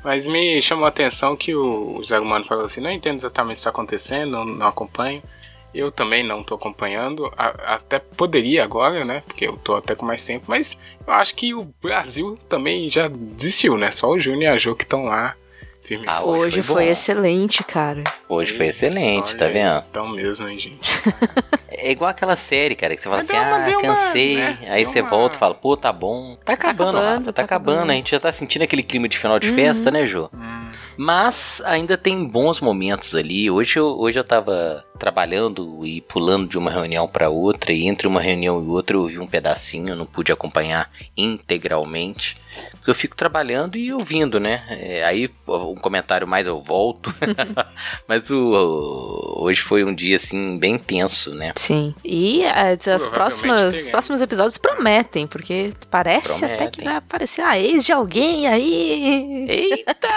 Mas 0.04 0.28
me 0.28 0.62
chamou 0.62 0.86
a 0.86 0.90
atenção 0.90 1.36
que 1.36 1.56
o, 1.56 2.02
Zé 2.04 2.20
Humano 2.20 2.46
falou 2.46 2.66
assim: 2.66 2.82
não 2.82 2.92
entendo 2.92 3.18
exatamente 3.18 3.54
o 3.54 3.56
que 3.56 3.60
está 3.62 3.70
acontecendo, 3.72 4.32
não, 4.32 4.46
não 4.46 4.68
acompanho. 4.68 5.22
Eu 5.74 5.92
também 5.92 6.24
não 6.24 6.40
estou 6.40 6.56
acompanhando, 6.56 7.26
a- 7.38 7.74
até 7.76 8.00
poderia 8.00 8.64
agora, 8.64 9.04
né? 9.04 9.22
Porque 9.28 9.46
eu 9.46 9.58
tô 9.58 9.76
até 9.76 9.94
com 9.94 10.06
mais 10.06 10.24
tempo, 10.24 10.46
mas 10.48 10.78
eu 11.06 11.14
acho 11.14 11.36
que 11.36 11.54
o 11.54 11.68
Brasil 11.82 12.38
também 12.48 12.88
já 12.90 13.10
desistiu, 13.10 13.78
né? 13.78 13.92
Só 13.92 14.10
o 14.10 14.20
Júnior 14.20 14.44
e 14.44 14.48
a 14.48 14.58
Jo 14.58 14.74
que 14.76 14.84
estão 14.86 15.04
lá 15.06 15.36
firme 15.86 16.06
Ah. 16.08 16.24
Hoje 16.24 16.62
foi 16.64 16.76
foi, 16.76 16.88
excelente, 16.90 17.64
cara. 17.64 18.04
Hoje 18.28 18.56
foi 18.58 18.68
excelente, 18.68 19.30
Olha 19.30 19.38
tá 19.38 19.48
vendo? 19.48 19.84
Então 19.90 20.08
mesmo, 20.10 20.48
hein, 20.50 20.58
gente. 20.60 20.80
É 21.78 21.92
igual 21.92 22.10
aquela 22.10 22.38
série, 22.38 22.74
cara, 22.74 22.96
que 22.96 23.02
você 23.02 23.10
fala 23.10 23.18
Mas 23.22 23.30
assim, 23.30 23.38
uma- 23.38 23.58
ah, 23.58 23.66
deu 23.66 23.80
uma, 23.80 23.82
cansei. 23.82 24.38
né, 24.38 24.58
Aí 24.70 24.84
deu 24.86 24.92
você 24.94 25.02
uma- 25.02 25.10
volta 25.10 25.36
e 25.36 25.40
fala, 25.40 25.54
pô, 25.54 25.76
tá 25.76 25.92
bom. 25.92 26.38
Tá 26.44 26.54
acabando, 26.54 26.98
acabando, 26.98 27.06
Rafa, 27.20 27.26
tá, 27.26 27.34
tá 27.34 27.42
acabando. 27.44 27.72
acabando. 27.76 27.92
A 27.92 27.96
gente 27.96 28.12
já 28.12 28.20
tá 28.20 28.32
sentindo 28.32 28.62
aquele 28.64 28.82
clima 28.82 29.10
de 29.10 29.18
final 29.20 29.38
de 29.38 29.52
festa, 29.52 29.92
né, 29.92 30.06
Jô? 30.06 30.30
Hum, 30.34 30.68
Mas 30.98 31.62
ainda 31.66 31.98
tem 31.98 32.24
bons 32.26 32.62
momentos 32.62 33.14
ali. 33.14 33.52
Hoje 33.52 33.78
eu, 33.78 33.88
hoje 34.00 34.18
eu 34.18 34.24
tava 34.24 34.86
trabalhando 34.98 35.82
e 35.86 36.00
pulando 36.02 36.48
de 36.48 36.58
uma 36.58 36.72
reunião 36.72 37.08
pra 37.10 37.30
outra, 37.30 37.74
e 37.74 37.86
entre 37.88 38.08
uma 38.08 38.22
reunião 38.22 38.64
e 38.64 38.68
outra 38.68 38.96
eu 38.96 39.06
vi 39.08 39.20
um 39.20 39.28
pedacinho, 39.28 39.90
eu 39.90 39.96
não 39.98 40.06
pude 40.06 40.32
acompanhar 40.32 40.90
integralmente. 41.18 42.38
Porque 42.76 42.92
eu 42.92 42.96
fico 42.96 43.16
trabalhando 43.16 43.78
e 43.78 43.92
ouvindo, 43.92 44.40
né? 44.40 44.64
É, 44.70 45.04
aí 45.06 45.30
um 45.48 45.76
comentário 45.76 46.28
mais 46.28 46.46
eu 46.46 46.62
volto. 46.62 47.14
Mas 48.08 48.30
o, 48.30 48.38
o- 48.38 49.44
hoje 49.44 49.62
foi 49.62 49.84
um 49.84 49.94
dia 49.94 50.16
assim 50.18 50.58
bem 50.60 50.78
tenso, 50.78 51.34
né? 51.34 51.52
Sim. 51.56 51.96
E 52.04 52.44
eh, 52.44 52.74
as 52.74 52.78
Provavelmente 52.84 53.10
próximas, 53.14 53.76
os 53.84 53.90
próximos 53.90 54.22
episódios 54.22 54.58
prometem, 54.58 55.26
porque 55.26 55.74
parece 55.90 56.46
até 56.46 56.56
que 56.68 56.78
Prometem. 56.78 56.86
vai 56.86 56.96
aparecer 56.98 57.42
a 57.42 57.58
ex 57.60 57.84
de 57.86 57.92
alguém 57.92 58.48
aí. 58.48 59.48
Eita! 59.50 60.08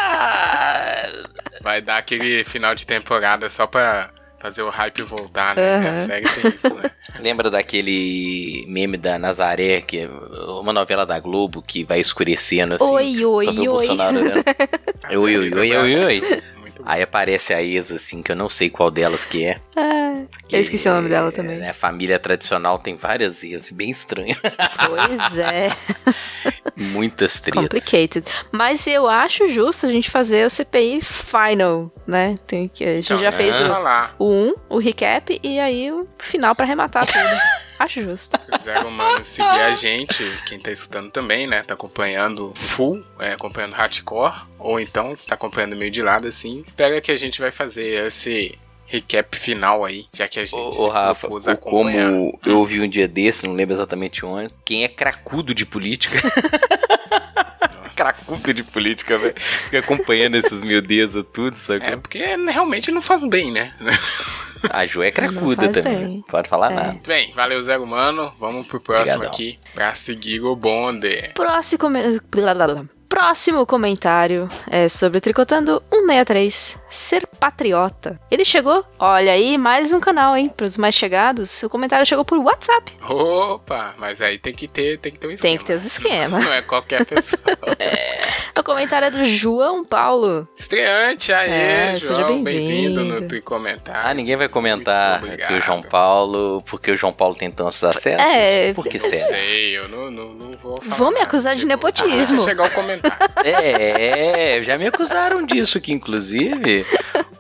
Vai 1.63 1.81
dar 1.81 1.99
aquele 1.99 2.45
final 2.45 2.75
de 2.75 2.87
temporada 2.87 3.49
só 3.51 3.67
pra 3.67 4.11
fazer 4.41 4.63
o 4.63 4.71
hype 4.71 5.03
voltar, 5.03 5.57
né? 5.57 5.77
Aham. 5.77 5.93
A 5.93 5.97
série 5.97 6.29
tem 6.29 6.55
isso, 6.55 6.75
né? 6.75 6.91
Lembra 7.19 7.51
daquele 7.51 8.65
meme 8.69 8.97
da 8.97 9.19
Nazaré, 9.19 9.81
que 9.81 9.99
é 10.01 10.09
uma 10.09 10.73
novela 10.73 11.05
da 11.05 11.19
Globo 11.19 11.63
que 11.63 11.85
vai 11.85 11.99
escurecendo 12.01 12.75
assim? 12.75 12.85
Oi, 12.85 13.25
oi, 13.25 13.45
só 13.45 13.53
vê 13.53 13.61
o 13.61 13.73
oi. 13.73 13.87
Bolsonaro 13.87 14.19
olhando. 14.19 14.45
oi, 15.11 15.39
oi, 15.39 15.55
oi, 15.55 15.77
oi, 15.77 16.05
oi. 16.05 16.43
Aí 16.91 17.03
aparece 17.03 17.53
a 17.53 17.63
ex, 17.63 17.93
assim, 17.93 18.23
que 18.23 18.33
eu 18.33 18.37
não 18.37 18.49
sei 18.49 18.71
qual 18.71 18.91
delas 18.91 19.27
que 19.27 19.45
é. 19.45 19.61
Ah, 19.77 20.23
eu 20.51 20.59
esqueci 20.59 20.89
o 20.89 20.95
nome 20.95 21.11
dela 21.11 21.29
É, 21.29 21.31
também. 21.31 21.59
né, 21.59 21.75
família 21.75 22.19
tradicional 22.19 22.79
tem 22.79 22.97
várias 22.97 23.45
ex, 23.45 23.71
bem 23.71 23.91
estranhas. 23.91 24.39
Pois 24.41 25.39
é, 25.39 25.69
Muitas 26.75 27.39
tretas. 27.39 27.63
complicated. 27.63 28.25
Mas 28.51 28.87
eu 28.87 29.07
acho 29.07 29.49
justo 29.51 29.85
a 29.85 29.91
gente 29.91 30.11
fazer 30.11 30.47
o 30.47 30.51
CPI 30.51 31.01
final, 31.03 31.93
né? 32.07 32.39
Tem 32.47 32.69
que, 32.69 32.85
a 32.85 32.95
gente 32.95 33.05
Então, 33.05 33.19
já 33.19 33.31
né, 33.31 33.37
fez 33.37 33.55
o, 34.19 34.25
o 34.25 34.33
1, 34.33 34.55
o 34.71 34.79
recap, 34.79 35.39
e 35.43 35.61
aí 35.61 35.93
o 35.93 36.09
final 36.19 36.55
pra 36.55 36.65
arrematar 36.65 37.05
tudo. 37.05 37.19
acho 37.79 38.03
justo. 38.03 38.39
Se 38.39 38.51
quiser, 38.51 38.85
humano, 38.85 39.25
seguir 39.25 39.47
a 39.49 39.75
gente, 39.75 40.23
quem 40.47 40.59
tá 40.59 40.71
escutando 40.71 41.11
também, 41.11 41.47
né? 41.47 41.63
Tá 41.63 41.75
acompanhando 41.75 42.53
full, 42.57 43.03
é, 43.19 43.33
acompanhando 43.33 43.73
hardcore, 43.75 44.35
ou 44.59 44.79
então 44.81 45.15
se 45.15 45.27
tá 45.27 45.35
acompanhando 45.35 45.77
meio 45.77 45.91
de 45.91 46.03
lado, 46.03 46.27
assim, 46.29 46.63
espera 46.65 47.01
que 47.01 47.11
a 47.11 47.17
gente 47.17 47.41
vai 47.41 47.51
fazer 47.51 48.07
esse 48.07 48.59
recap 48.87 49.37
final 49.37 49.85
aí, 49.85 50.07
já 50.15 50.27
que 50.27 50.41
a 50.41 50.45
gente 50.45 50.57
Ô, 50.59 50.73
se 50.73 50.81
ô, 50.81 50.89
Rafa, 50.89 51.21
propôs 51.21 51.47
o 51.47 51.51
a 51.51 51.53
acompanhar. 51.53 52.11
como 52.11 52.41
eu 52.45 52.59
ouvi 52.59 52.81
um 52.81 52.89
dia 52.89 53.07
desse, 53.07 53.47
não 53.47 53.55
lembro 53.55 53.75
exatamente 53.75 54.25
onde, 54.25 54.51
quem 54.65 54.83
é 54.85 54.89
cracudo 54.89 55.55
de 55.55 55.67
política. 55.67 56.19
cracudo 57.99 58.55
de 58.55 58.63
política, 58.65 59.19
velho, 59.19 59.35
fica 59.65 59.79
acompanhando 59.81 60.37
esses 60.37 60.63
miudezas 60.63 61.25
tudo, 61.33 61.55
É 61.55 61.61
sacou? 61.61 61.99
porque 61.99 62.19
realmente 62.19 62.91
não 62.91 63.03
faz 63.03 63.25
bem, 63.25 63.51
né? 63.51 63.73
A 64.71 64.85
Ju 64.87 65.03
é 65.03 65.11
cracuda 65.11 65.69
também. 65.69 65.97
bem. 65.99 66.09
Não 66.17 66.23
pode 66.23 66.49
falar 66.49 66.73
É. 66.73 66.75
nada. 66.75 67.01
Bem, 67.07 67.33
valeu, 67.35 67.61
Zé 67.63 67.79
Humano. 67.79 68.33
Vamos 68.39 68.67
pro 68.67 68.81
próximo 68.81 69.17
Obrigadão. 69.19 69.33
aqui 69.35 69.59
pra 69.75 69.95
seguir 69.95 70.41
o 70.41 70.57
bonde. 70.57 71.31
Próximo, 71.35 72.98
Próximo 73.09 73.65
comentário 73.67 74.49
é 74.71 74.87
sobre 74.89 75.17
o 75.19 75.21
Tricotando 75.21 75.83
163, 75.91 76.79
ser 76.91 77.27
patriota. 77.41 78.21
Ele 78.31 78.45
chegou, 78.45 78.85
olha 78.99 79.33
aí, 79.33 79.57
mais 79.57 79.93
um 79.95 79.99
canal, 80.01 80.37
hein, 80.37 80.53
pros 80.55 80.77
mais 80.77 80.95
chegados. 80.95 81.63
O 81.63 81.71
comentário 81.71 82.05
chegou 82.05 82.25
por 82.25 82.39
WhatsApp. 82.39 82.93
Opa, 83.09 83.95
mas 83.99 84.21
aí 84.21 84.39
tem 84.39 84.53
que 84.55 84.69
ter, 84.69 84.99
tem 84.99 85.11
que 85.11 85.19
ter 85.19 85.27
um 85.27 85.31
esquema. 85.31 85.49
Tem 85.51 85.59
que 85.59 85.65
ter 85.65 85.75
os 85.75 85.85
esquemas. 85.87 86.45
Não 86.45 86.53
é 86.53 86.61
qualquer 86.63 87.05
pessoa. 87.07 87.41
O 88.59 88.63
comentário 88.65 89.07
é 89.07 89.11
do 89.11 89.25
João 89.25 89.85
Paulo. 89.85 90.47
Estreante, 90.57 91.33
aê, 91.33 91.49
É, 91.49 91.95
João, 91.95 92.43
bem-vindo. 92.43 93.03
bem-vindo 93.03 93.05
no 93.05 93.29
Tricomentário. 93.29 94.03
Ah, 94.11 94.13
ninguém 94.13 94.37
vai 94.37 94.49
comentar 94.49 95.23
que 95.23 95.53
o 95.55 95.61
João. 95.61 95.81
Paulo, 95.81 96.61
porque 96.67 96.91
o 96.91 96.97
João 96.97 97.13
Paulo 97.13 97.37
tem 97.37 97.53
tantos 97.53 97.83
acessos. 97.85 98.07
É, 98.35 98.75
Por 98.75 98.85
que 98.85 98.99
Não 98.99 99.09
será? 99.09 99.27
sei, 99.27 99.79
eu 99.79 99.89
não, 99.89 100.11
não, 100.11 100.35
não 100.35 100.53
vou 100.59 100.83
falar. 100.83 100.97
Vão 100.97 101.13
me 101.13 101.21
acusar 101.21 101.55
de 101.55 101.65
nepotismo. 101.67 102.09
Deixa 102.39 102.41
chegar 102.41 102.67
o 102.67 102.71
comentário. 102.71 102.98
É, 103.45 104.61
já 104.63 104.77
me 104.79 104.87
acusaram 104.87 105.45
disso, 105.45 105.81
que 105.81 105.93
inclusive 105.93 106.85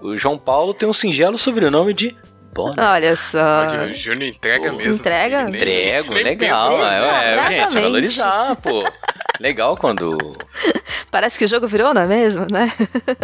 o 0.00 0.17
João 0.17 0.38
Paulo 0.38 0.73
tem 0.75 0.88
um 0.88 0.93
singelo 0.93 1.37
sobrenome 1.38 1.93
de 1.93 2.17
Bonner. 2.55 2.79
Olha 2.85 3.15
só. 3.15 3.67
O 3.88 3.93
Júnior 3.93 4.31
entrega 4.31 4.71
Pô, 4.71 4.77
mesmo. 4.77 4.95
entrega? 4.95 5.45
Nem- 5.45 5.55
Entrego, 5.55 6.15
nem 6.15 6.25
legal. 6.25 6.85
É, 6.85 7.35
é, 7.35 7.49
gente, 7.62 7.81
valorizar, 7.81 8.57
pô. 8.57 8.85
Legal 9.38 9.77
quando. 9.77 10.19
Parece 11.11 11.38
que 11.38 11.45
o 11.45 11.49
jogo 11.49 11.69
virou, 11.69 11.95
não 11.95 12.03
é 12.03 12.07
mesmo, 12.07 12.47
né? 12.50 12.73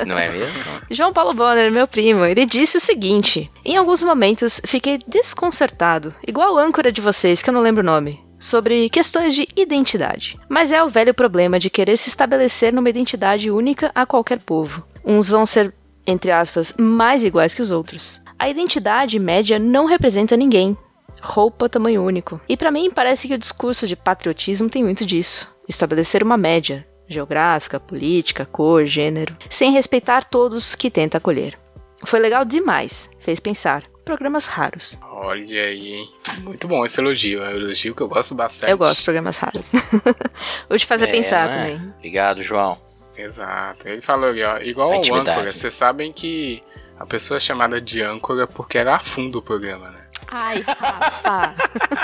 Não 0.06 0.16
é 0.16 0.28
mesmo? 0.28 0.54
João 0.90 1.12
Paulo 1.12 1.34
Bonner, 1.34 1.72
meu 1.72 1.88
primo, 1.88 2.24
ele 2.24 2.46
disse 2.46 2.76
o 2.76 2.80
seguinte: 2.80 3.50
Em 3.64 3.76
alguns 3.76 4.02
momentos 4.02 4.60
fiquei 4.64 4.98
desconcertado, 5.08 6.14
igual 6.26 6.56
a 6.56 6.62
âncora 6.62 6.92
de 6.92 7.00
vocês, 7.00 7.42
que 7.42 7.50
eu 7.50 7.54
não 7.54 7.60
lembro 7.62 7.82
o 7.82 7.86
nome, 7.86 8.20
sobre 8.38 8.88
questões 8.88 9.34
de 9.34 9.48
identidade. 9.56 10.38
Mas 10.48 10.72
é 10.72 10.82
o 10.82 10.88
velho 10.88 11.14
problema 11.14 11.58
de 11.58 11.70
querer 11.70 11.96
se 11.96 12.08
estabelecer 12.08 12.72
numa 12.72 12.90
identidade 12.90 13.50
única 13.50 13.90
a 13.94 14.04
qualquer 14.04 14.40
povo. 14.40 14.84
Uns 15.04 15.28
vão 15.28 15.44
ser, 15.44 15.74
entre 16.06 16.30
aspas, 16.30 16.74
mais 16.78 17.24
iguais 17.24 17.54
que 17.54 17.62
os 17.62 17.70
outros. 17.70 18.22
A 18.38 18.48
identidade 18.48 19.18
média 19.18 19.58
não 19.58 19.86
representa 19.86 20.36
ninguém. 20.36 20.76
Roupa 21.22 21.68
tamanho 21.68 22.04
único. 22.04 22.40
E 22.48 22.56
pra 22.56 22.70
mim 22.70 22.90
parece 22.90 23.28
que 23.28 23.34
o 23.34 23.38
discurso 23.38 23.86
de 23.86 23.96
patriotismo 23.96 24.68
tem 24.68 24.84
muito 24.84 25.06
disso. 25.06 25.54
Estabelecer 25.68 26.22
uma 26.22 26.36
média, 26.36 26.86
geográfica, 27.08 27.80
política, 27.80 28.44
cor, 28.44 28.84
gênero, 28.84 29.36
sem 29.48 29.72
respeitar 29.72 30.24
todos 30.24 30.74
que 30.74 30.90
tenta 30.90 31.18
acolher. 31.18 31.58
Foi 32.04 32.20
legal 32.20 32.44
demais, 32.44 33.10
fez 33.18 33.40
pensar. 33.40 33.84
Programas 34.04 34.46
raros. 34.46 34.98
Olha 35.10 35.62
aí, 35.62 35.94
hein? 35.94 36.10
Muito 36.40 36.68
bom 36.68 36.84
esse 36.84 37.00
elogio. 37.00 37.42
É 37.42 37.48
um 37.48 37.56
elogio 37.56 37.94
que 37.94 38.02
eu 38.02 38.08
gosto 38.08 38.34
bastante. 38.34 38.70
Eu 38.70 38.76
gosto 38.78 38.98
de 38.98 39.04
programas 39.04 39.38
raros. 39.38 39.72
Vou 40.68 40.76
te 40.78 40.84
fazer 40.86 41.08
É, 41.08 41.10
pensar 41.12 41.50
é? 41.50 41.56
também. 41.56 41.92
Obrigado, 41.98 42.42
João. 42.42 42.78
Exato. 43.16 43.88
Ele 43.88 44.02
falou 44.02 44.28
ali, 44.30 44.42
ó, 44.42 44.58
igual 44.58 44.92
A 44.92 44.96
ao 44.96 45.14
âncora. 45.14 45.52
Vocês 45.52 45.72
sabem 45.72 46.12
que 46.12 46.62
a 46.98 47.06
pessoa 47.06 47.38
é 47.38 47.40
chamada 47.40 47.80
de 47.80 48.02
âncora 48.02 48.46
porque 48.46 48.76
ela 48.78 48.96
afunda 48.96 49.38
o 49.38 49.42
programa, 49.42 49.88
né? 49.90 50.00
Ai, 50.28 50.64
Rafa. 50.66 51.54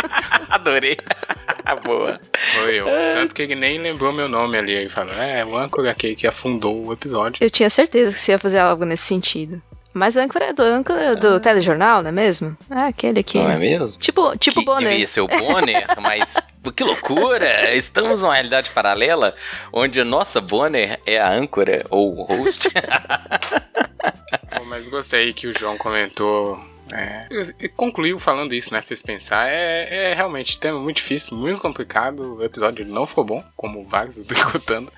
Adorei. 0.51 0.97
Boa. 1.85 2.21
Foi 2.55 2.75
eu. 2.75 2.87
Tanto 3.15 3.35
que 3.35 3.43
ele 3.43 3.55
nem 3.55 3.79
lembrou 3.79 4.13
meu 4.13 4.29
nome 4.29 4.57
ali. 4.59 4.73
Ele 4.73 4.89
falou, 4.89 5.15
é, 5.15 5.45
o 5.45 5.57
âncora 5.57 5.91
aquele 5.91 6.17
que 6.17 6.27
afundou 6.27 6.87
o 6.87 6.93
episódio. 6.93 7.43
Eu 7.45 7.51
tinha 7.51 7.69
certeza 7.71 8.15
que 8.15 8.21
você 8.21 8.33
ia 8.33 8.39
fazer 8.39 8.59
algo 8.59 8.85
nesse 8.85 9.05
sentido. 9.05 9.61
Mas 9.93 10.17
âncora 10.17 10.47
é 10.47 10.53
do 10.53 10.63
âncora 10.63 11.17
do 11.17 11.41
telejornal, 11.41 12.03
não 12.03 12.11
é 12.11 12.13
mesmo? 12.13 12.57
É 12.71 12.83
aquele 12.83 13.23
que. 13.23 13.39
Não 13.39 13.51
é 13.51 13.59
mesmo? 13.59 13.99
Tipo, 13.99 14.37
tipo 14.39 14.61
que 14.61 14.65
Bonner. 14.65 14.91
Devia 14.91 15.07
ser 15.07 15.21
o 15.21 15.27
Bonner, 15.27 15.87
mas 16.01 16.37
que 16.77 16.85
loucura! 16.85 17.75
Estamos 17.75 18.23
numa 18.23 18.35
realidade 18.35 18.71
paralela 18.71 19.35
onde 19.73 20.01
a 20.01 20.05
nossa 20.05 20.41
Bonner 20.41 21.01
é 21.05 21.19
a 21.19 21.29
âncora 21.31 21.85
ou 21.91 22.19
o 22.19 22.23
host. 22.23 22.69
Bom, 24.57 24.65
mas 24.67 24.89
gostei 24.89 25.33
que 25.33 25.47
o 25.47 25.59
João 25.59 25.77
comentou. 25.77 26.59
É, 26.93 27.29
e 27.61 27.69
concluiu 27.69 28.19
falando 28.19 28.53
isso, 28.53 28.75
né? 28.75 28.83
Fez 28.83 29.01
pensar. 29.01 29.49
É, 29.49 30.11
é 30.11 30.15
realmente 30.15 30.59
tema 30.59 30.79
muito 30.79 30.97
difícil, 30.97 31.37
muito 31.37 31.61
complicado. 31.61 32.37
O 32.37 32.45
episódio 32.45 32.85
não 32.85 33.07
ficou 33.07 33.25
bom, 33.25 33.45
como 33.57 33.85
vários 33.85 34.19
eu 34.19 34.25
tô 34.25 34.35
escutando. 34.39 34.93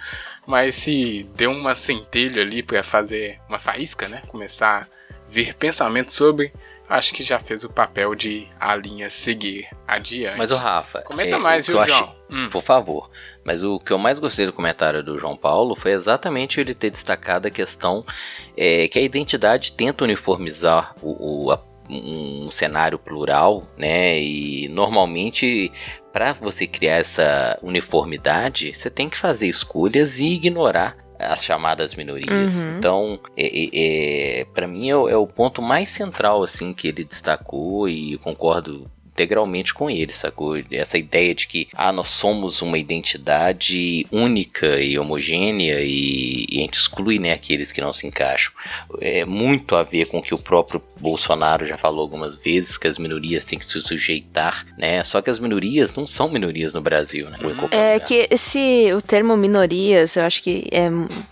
Mas 0.53 0.75
se 0.75 1.27
deu 1.35 1.51
uma 1.51 1.75
centelha 1.75 2.43
ali 2.43 2.63
pra 2.63 2.83
fazer 2.83 3.41
uma 3.49 3.59
faísca, 3.59 4.07
né? 4.07 4.21
Começar 4.29 4.83
a 4.83 4.87
ver 5.27 5.55
pensamentos 5.55 6.15
sobre. 6.15 6.53
Acho 6.87 7.15
que 7.15 7.23
já 7.23 7.39
fez 7.39 7.65
o 7.65 7.71
papel 7.71 8.15
de 8.15 8.47
a 8.61 8.77
linha 8.77 9.09
seguir 9.09 9.67
adiante. 9.89 10.37
mas 10.37 10.51
o 10.51 10.57
Rafa. 10.57 11.01
Comenta 11.01 11.37
é, 11.37 11.39
mais, 11.39 11.67
viu, 11.67 11.77
João? 11.83 11.87
achei- 12.05 12.23
Hum. 12.31 12.51
Por 12.51 12.63
favor. 12.63 13.11
Mas 13.43 13.63
o 13.63 13.79
que 13.81 13.93
eu 13.95 13.99
mais 13.99 14.19
gostei 14.19 14.45
do 14.45 14.53
comentário 14.53 15.03
do 15.03 15.19
João 15.19 15.37
Paulo 15.39 15.75
foi 15.75 15.93
exatamente 15.93 16.61
ele 16.61 16.75
ter 16.75 16.91
destacado 16.91 17.49
a 17.49 17.51
questão 17.51 18.05
é, 18.55 18.89
que 18.89 18.99
a 18.99 19.03
identidade 19.03 19.73
tenta 19.73 20.05
uniformizar 20.05 20.95
o, 21.01 21.47
o- 21.47 21.51
a- 21.51 21.63
um 21.89 22.51
cenário 22.51 22.99
plural, 22.99 23.67
né? 23.79 24.19
E 24.21 24.69
normalmente 24.69 25.73
para 26.13 26.33
você 26.35 26.67
criar 26.67 26.97
essa 26.97 27.59
uniformidade, 27.63 28.73
você 28.75 28.91
tem 28.91 29.09
que 29.09 29.17
fazer 29.17 29.47
escolhas 29.49 30.19
e 30.21 30.27
ignorar 30.35 30.97
as 31.19 31.45
chamadas 31.45 31.95
minorias. 31.95 32.65
Uhum. 32.65 32.79
Então, 32.79 33.21
é, 33.37 34.41
é, 34.41 34.45
para 34.53 34.67
mim 34.67 34.91
é, 34.91 34.97
o- 34.97 35.09
é 35.09 35.17
o 35.17 35.27
ponto 35.27 35.63
mais 35.63 35.89
central 35.91 36.43
assim 36.43 36.75
que 36.75 36.89
ele 36.89 37.05
destacou 37.05 37.89
e 37.89 38.19
concordo 38.19 38.91
integralmente 39.13 39.75
com 39.75 39.91
ele, 39.91 40.13
sacou? 40.13 40.57
Essa 40.71 40.99
ideia 40.99 41.35
de 41.35 41.47
que 41.47 41.69
ah, 41.75 41.93
nós 41.93 42.09
somos 42.09 42.63
uma 42.63 42.79
identidade 42.79 44.07
única 44.11 44.81
e 44.81 44.99
homogênea 44.99 45.81
e, 45.81 46.47
e 46.51 46.59
a 46.59 46.61
gente 46.63 46.79
exclui 46.79 47.19
né, 47.19 47.33
aqueles 47.33 47.73
que 47.73 47.81
não 47.81 47.93
se 47.93 48.07
encaixam. 48.07 48.53
É 49.01 49.25
muito 49.25 49.77
a 49.77 49.83
ver 49.83 50.07
com 50.07 50.19
o 50.19 50.23
que 50.23 50.35
o 50.35 50.39
próprio 50.39 50.83
Bolsonaro 51.01 51.67
já 51.67 51.77
falou 51.77 52.01
algumas 52.01 52.37
vezes, 52.37 52.79
que 52.79 52.89
as 52.89 52.99
minorias 52.99 53.45
têm 53.45 53.59
que 53.59 53.67
se 53.67 53.81
sujeitar, 53.81 54.67
né? 54.79 55.03
Só 55.05 55.21
que 55.21 55.31
as 55.31 55.39
minorias 55.39 55.93
não 55.95 56.07
são 56.07 56.29
minorias 56.29 56.73
no 56.73 56.81
Brasil, 56.81 57.29
né? 57.29 57.39
Qualquer 57.39 57.97
É 57.97 58.01
que 58.01 58.29
esse 58.31 58.93
o 58.95 59.01
termo 59.01 59.37
minorias, 59.37 60.17
eu 60.17 60.25
acho 60.25 60.43
que 60.43 60.69
é, 60.71 60.89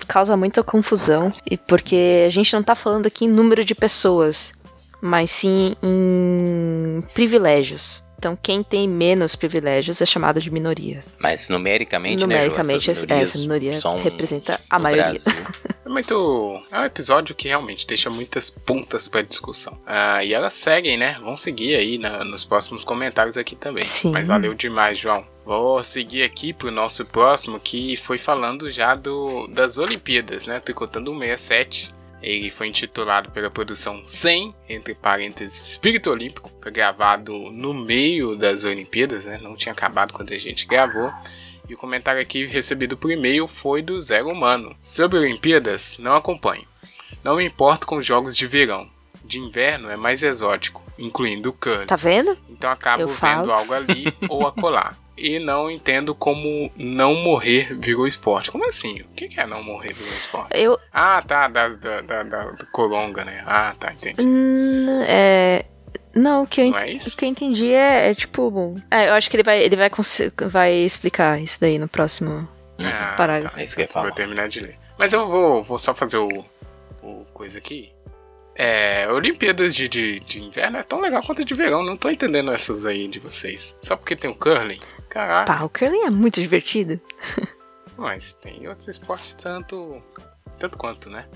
causa 0.07 0.37
muita 0.37 0.63
confusão, 0.63 1.33
e 1.49 1.57
porque 1.57 2.25
a 2.27 2.29
gente 2.29 2.53
não 2.53 2.63
tá 2.63 2.75
falando 2.75 3.07
aqui 3.07 3.25
em 3.25 3.29
número 3.29 3.65
de 3.65 3.75
pessoas, 3.75 4.53
mas 5.01 5.31
sim 5.31 5.75
em 5.83 7.03
privilégios. 7.15 8.03
Então, 8.19 8.37
quem 8.41 8.63
tem 8.63 8.87
menos 8.87 9.35
privilégios 9.35 9.99
é 10.03 10.05
chamado 10.05 10.43
de 10.43 10.51
minorias. 10.51 11.11
Mas 11.19 11.49
numericamente, 11.49 12.21
Numericamente, 12.21 12.87
né, 12.89 12.95
Ju, 12.95 13.05
essa- 13.07 13.15
essa 13.15 13.39
minoria 13.39 13.81
são 13.81 13.97
representa 13.99 14.61
a 14.69 14.79
maioria. 14.79 15.05
Brasil. 15.25 15.47
É 15.87 15.89
muito. 15.89 16.63
É 16.71 16.81
um 16.81 16.85
episódio 16.85 17.35
que 17.35 17.49
realmente 17.49 17.87
deixa 17.87 18.11
muitas 18.11 18.51
pontas 18.51 19.09
pra 19.09 19.23
discussão. 19.23 19.79
Ah, 19.87 20.23
e 20.23 20.35
elas 20.35 20.53
seguem, 20.53 20.99
né? 20.99 21.17
Vão 21.23 21.35
seguir 21.35 21.75
aí 21.77 21.97
na- 21.97 22.23
nos 22.23 22.45
próximos 22.45 22.85
comentários 22.85 23.39
aqui 23.39 23.57
também. 23.57 23.85
Sim. 23.85 24.11
Mas 24.13 24.29
valeu 24.29 24.53
demais, 24.53 24.99
João. 24.99 25.25
Vou 25.47 25.83
seguir 25.83 26.23
aqui 26.23 26.53
pro 26.53 26.71
nosso 26.71 27.07
próximo, 27.07 27.59
que 27.59 27.97
foi 27.97 28.19
falando 28.19 28.71
já 28.71 28.95
do, 28.95 29.47
das 29.49 29.79
Olimpíadas, 29.79 30.47
né? 30.47 30.61
Tricotando 30.61 31.11
167. 31.11 31.95
Ele 32.23 32.51
foi 32.51 32.69
intitulado 32.69 33.31
pela 33.31 33.51
produção 33.51 34.03
100, 34.07 34.55
entre 34.69 34.95
parênteses, 34.95 35.71
Espírito 35.71 36.11
Olímpico. 36.11 36.51
Foi 36.63 36.71
gravado 36.71 37.33
no 37.53 37.73
meio 37.73 38.37
das 38.37 38.65
Olimpíadas, 38.65 39.25
né? 39.25 39.39
Não 39.43 39.57
tinha 39.57 39.73
acabado 39.73 40.13
quando 40.13 40.33
a 40.33 40.39
gente 40.39 40.67
gravou. 40.67 41.13
E 41.69 41.75
o 41.75 41.79
comentário 41.79 42.21
aqui 42.21 42.47
recebido 42.47 42.97
por 42.97 43.11
e-mail 43.11 43.47
foi 43.47 43.81
do 43.81 44.01
Zero 44.03 44.29
Humano. 44.29 44.77
Sobre 44.83 45.19
Olimpíadas, 45.19 45.97
não 45.99 46.17
acompanho. 46.17 46.67
Não 47.23 47.37
me 47.37 47.45
importo 47.45 47.87
com 47.87 48.03
jogos 48.03 48.37
de 48.37 48.47
verão. 48.47 48.89
De 49.25 49.39
inverno 49.39 49.89
é 49.89 49.97
mais 49.97 50.23
exótico, 50.23 50.83
incluindo 50.99 51.51
o 51.51 51.53
curling. 51.53 51.87
Tá 51.87 51.97
vendo? 51.97 52.37
Então 52.49 52.71
acabo 52.71 53.07
vendo 53.07 53.53
algo 53.53 53.73
ali 53.73 54.13
ou 54.29 54.47
acolá. 54.47 54.95
E 55.21 55.39
não 55.39 55.71
entendo 55.71 56.15
como 56.15 56.73
não 56.77 57.15
morrer 57.23 57.75
virou 57.79 58.07
esporte. 58.07 58.51
Como 58.51 58.67
assim? 58.69 59.03
O 59.03 59.09
que 59.15 59.39
é 59.39 59.47
não 59.47 59.63
morrer 59.63 59.93
virou 59.93 60.15
esporte? 60.15 60.49
Eu. 60.59 60.79
Ah, 60.93 61.23
tá, 61.27 61.47
da, 61.49 61.69
da, 61.69 62.01
da, 62.01 62.23
da- 62.23 62.51
do 62.53 62.67
Coronga, 62.69 63.25
né? 63.25 63.43
Ah, 63.47 63.75
tá, 63.79 63.93
entendi. 63.93 64.23
hum, 64.27 65.03
é. 65.07 65.65
Não, 66.15 66.43
o 66.43 66.47
que 66.47 66.61
eu, 66.63 66.71
Não 66.71 66.79
é 66.79 66.95
o 66.95 67.17
que 67.17 67.25
eu 67.25 67.29
entendi 67.29 67.73
é, 67.73 68.11
é 68.11 68.15
tipo. 68.15 68.75
É, 68.91 69.09
eu 69.11 69.15
acho 69.15 69.31
que 69.31 69.37
ele 69.37 69.43
vai, 69.45 69.63
ele 69.63 69.77
vai, 69.77 69.89
cons- 69.91 70.23
vai 70.49 70.73
explicar 70.73 71.41
isso 71.41 71.61
daí 71.61 71.79
no 71.79 71.87
próximo. 71.87 72.49
Ah, 72.83 73.15
parágrafo. 73.17 73.55
tá. 73.55 73.61
É 73.61 73.65
isso 73.65 73.77
que 73.77 73.83
eu 73.83 73.89
ia 73.95 74.03
Vou 74.03 74.11
terminar 74.13 74.49
de 74.49 74.61
ler. 74.61 74.77
Mas 74.99 75.13
eu 75.13 75.29
vou, 75.29 75.63
vou 75.63 75.79
só 75.79 75.95
fazer 75.95 76.17
o, 76.17 76.29
o 77.03 77.25
coisa 77.33 77.59
aqui. 77.59 77.93
É, 78.55 79.09
Olimpíadas 79.11 79.75
de, 79.75 79.89
de, 79.89 80.21
de 80.21 80.43
inverno 80.43 80.79
é 80.79 80.83
tão 80.83 81.01
legal 81.01 81.23
quanto 81.23 81.45
de 81.45 81.55
verão. 81.55 81.83
Não 81.83 81.97
tô 81.97 82.11
entendendo 82.11 82.53
essas 82.53 82.85
aí 82.85 83.09
de 83.09 83.19
vocês. 83.19 83.77
Só 83.81 83.97
porque 83.97 84.17
tem 84.17 84.31
o 84.31 84.35
curling? 84.35 84.81
Caraca. 85.09 85.53
Pá, 85.53 85.65
o 85.65 85.69
curling 85.69 86.07
é 86.07 86.11
muito 86.11 86.41
divertido. 86.41 87.01
Mas 87.97 88.33
tem 88.35 88.69
outros 88.69 88.89
esportes 88.89 89.35
tanto. 89.35 90.03
tanto 90.59 90.79
quanto, 90.79 91.11
né? 91.11 91.27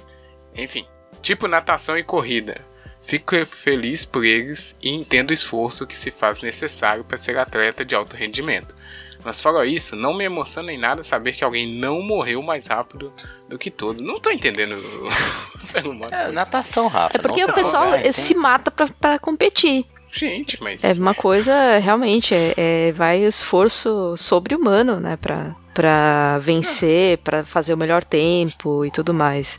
Enfim. 0.55 0.87
Tipo 1.23 1.49
natação 1.49 1.97
e 1.97 2.05
corrida. 2.05 2.61
Fico 3.03 3.45
feliz 3.45 4.05
por 4.05 4.25
eles 4.25 4.79
e 4.83 4.89
entendo 4.89 5.31
o 5.31 5.35
esforço 5.35 5.87
que 5.87 5.97
se 5.97 6.11
faz 6.11 6.41
necessário 6.41 7.05
para 7.05 7.19
ser 7.19 7.37
atleta 7.37 7.85
de 7.85 7.95
alto 7.95 8.17
rendimento. 8.17 8.75
Mas 9.25 9.41
fora 9.41 9.65
isso, 9.65 9.97
não 9.97 10.13
me 10.15 10.25
emociona 10.25 10.73
em 10.73 10.79
nada 10.79 11.03
saber 11.03 11.33
que 11.33 11.43
alguém 11.43 11.67
não 11.67 12.03
morreu 12.03 12.43
mais 12.43 12.67
rápido 12.67 13.13
do 13.49 13.59
que 13.59 13.71
todos. 13.71 14.03
Não 14.03 14.21
tô 14.21 14.31
entendendo 14.31 14.77
o 14.77 15.11
ser 15.59 15.87
humano. 15.87 16.15
É, 16.15 16.31
natação, 16.31 16.87
Rafa. 16.89 17.17
É 17.17 17.21
porque 17.21 17.43
o 17.45 17.53
pessoal 17.53 17.91
vai, 17.91 18.13
se 18.13 18.35
mata 18.35 18.71
pra, 18.71 18.87
pra 19.01 19.19
competir. 19.19 19.87
Gente, 20.13 20.63
mas. 20.63 20.85
É 20.85 20.93
uma 20.93 21.15
coisa, 21.15 21.79
realmente, 21.79 22.35
é, 22.35 22.55
é- 22.57 22.93
vai 22.93 23.25
o 23.25 23.27
esforço 23.29 24.15
sobre-humano, 24.17 25.01
né? 25.01 25.17
Pra, 25.17 25.57
pra 25.75 26.39
vencer, 26.39 27.19
pra 27.19 27.45
fazer 27.45 27.75
o 27.75 27.77
melhor 27.77 28.03
tempo 28.05 28.85
e 28.85 28.91
tudo 28.91 29.13
mais. 29.13 29.59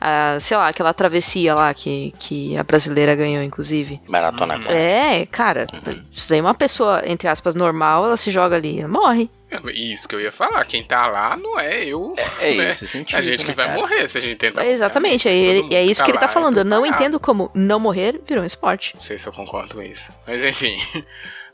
Ah, 0.00 0.38
sei 0.40 0.56
lá, 0.56 0.68
aquela 0.68 0.94
travessia 0.94 1.54
lá 1.54 1.72
que, 1.74 2.12
que 2.18 2.56
a 2.56 2.62
brasileira 2.64 3.14
ganhou, 3.14 3.42
inclusive. 3.42 4.00
Maratona 4.08 4.54
Uhum. 4.54 4.60
quântica. 4.62 4.74
É, 4.74 5.26
cara, 5.26 5.66
isso 6.10 6.30
daí 6.30 6.38
é 6.38 6.42
uma 6.42 6.54
pessoa, 6.54 7.02
entre 7.04 7.28
aspas, 7.28 7.54
normal, 7.54 8.06
ela 8.06 8.16
se 8.16 8.30
joga 8.30 8.56
ali, 8.56 8.80
ela 8.80 8.88
morre. 8.88 9.30
É 9.50 9.58
Isso 9.72 10.08
que 10.08 10.14
eu 10.14 10.20
ia 10.20 10.30
falar. 10.30 10.64
Quem 10.64 10.82
tá 10.82 11.08
lá 11.08 11.36
não 11.36 11.58
é 11.58 11.84
eu. 11.84 12.14
É 12.40 12.54
né? 12.54 12.70
isso, 12.70 12.86
sentido, 12.86 13.18
A 13.18 13.20
gente 13.20 13.40
que 13.44 13.50
né, 13.50 13.54
vai 13.54 13.66
cara? 13.66 13.78
morrer 13.80 14.08
se 14.08 14.16
a 14.16 14.20
gente 14.20 14.36
tentar. 14.36 14.64
Exatamente, 14.64 15.28
Mas 15.28 15.38
é, 15.38 15.42
ele- 15.42 15.74
é 15.74 15.82
isso 15.84 16.04
que 16.04 16.10
ele 16.12 16.18
tá 16.18 16.26
lá 16.26 16.30
é 16.30 16.32
falando. 16.34 16.58
Eu 16.58 16.64
não 16.64 16.86
entendo 16.86 17.18
como 17.18 17.50
não 17.52 17.80
morrer 17.80 18.20
virou 18.26 18.44
um 18.44 18.46
esporte. 18.46 18.94
Não 18.94 19.00
sei 19.00 19.18
se 19.18 19.26
eu 19.28 19.32
concordo 19.32 19.74
com 19.74 19.82
isso. 19.82 20.12
Mas 20.24 20.42
enfim. 20.44 20.78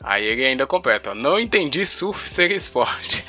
Aí 0.03 0.23
ele 0.25 0.45
ainda 0.45 0.67
completa, 0.67 1.11
ó. 1.11 1.15
Não 1.15 1.39
entendi 1.39 1.85
surf 1.85 2.29
ser 2.29 2.51
esporte. 2.51 3.23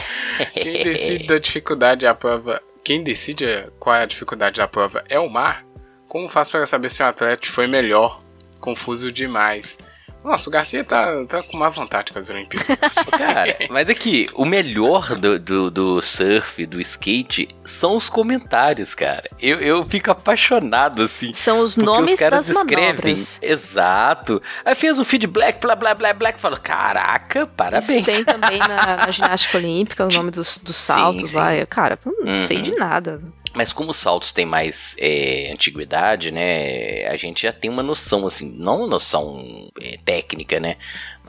Quem 0.54 0.82
decide 0.84 1.26
da 1.26 1.38
dificuldade 1.38 2.02
da 2.02 2.14
prova. 2.14 2.62
Quem 2.84 3.02
decide 3.02 3.44
qual 3.78 3.96
é 3.96 4.02
a 4.02 4.06
dificuldade 4.06 4.58
da 4.58 4.68
prova 4.68 5.04
é 5.08 5.18
o 5.18 5.28
mar? 5.28 5.64
Como 6.08 6.28
faz 6.28 6.50
para 6.50 6.66
saber 6.66 6.90
se 6.90 7.02
um 7.02 7.06
atleta 7.06 7.46
foi 7.48 7.66
melhor? 7.66 8.20
Confuso 8.58 9.12
demais. 9.12 9.78
Nossa, 10.24 10.48
o 10.50 10.52
Garcia 10.52 10.84
tá, 10.84 11.24
tá 11.26 11.42
com 11.42 11.56
má 11.56 11.68
vontade 11.70 12.12
com 12.12 12.18
as 12.18 12.28
Olimpíadas. 12.28 12.76
Cara, 13.16 13.56
mas 13.70 13.88
é 13.88 13.94
que 13.94 14.28
o 14.34 14.44
melhor 14.44 15.16
do, 15.16 15.38
do, 15.38 15.70
do 15.70 16.02
surf, 16.02 16.66
do 16.66 16.80
skate, 16.80 17.48
são 17.64 17.96
os 17.96 18.10
comentários, 18.10 18.94
cara. 18.94 19.30
Eu, 19.40 19.58
eu 19.60 19.84
fico 19.86 20.10
apaixonado, 20.10 21.02
assim. 21.02 21.32
São 21.32 21.60
os 21.60 21.76
nomes 21.76 22.14
os 22.14 22.18
caras 22.20 22.46
das 22.48 22.56
escrevem. 22.56 22.86
manobras. 22.88 23.38
Exato. 23.42 24.42
Aí 24.64 24.74
fez 24.74 24.98
um 24.98 25.04
feed 25.04 25.26
black, 25.26 25.58
blá 25.60 25.74
blá 25.74 25.94
blá 25.94 26.12
black. 26.12 26.38
Fala, 26.38 26.58
caraca, 26.58 27.46
parabéns. 27.46 27.88
Isso 27.88 28.04
tem 28.04 28.22
também 28.24 28.58
na, 28.58 28.96
na 29.06 29.10
ginástica 29.12 29.56
olímpica, 29.58 30.04
o 30.06 30.10
nome 30.10 30.30
dos, 30.30 30.58
dos 30.58 30.76
saltos 30.76 31.30
sim. 31.30 31.36
lá. 31.36 31.54
Eu, 31.54 31.66
Cara, 31.66 31.98
não 32.04 32.34
Uhum. 32.34 32.40
sei 32.40 32.60
de 32.60 32.72
nada. 32.72 33.20
Mas 33.52 33.72
como 33.72 33.90
os 33.90 33.96
saltos 33.96 34.32
têm 34.32 34.46
mais 34.46 34.94
é, 34.96 35.50
antiguidade, 35.52 36.30
né? 36.30 37.06
A 37.08 37.16
gente 37.16 37.42
já 37.42 37.52
tem 37.52 37.68
uma 37.70 37.82
noção, 37.82 38.26
assim, 38.26 38.48
não 38.48 38.78
uma 38.78 38.86
noção 38.86 39.68
é, 39.80 39.98
técnica, 40.04 40.60
né? 40.60 40.76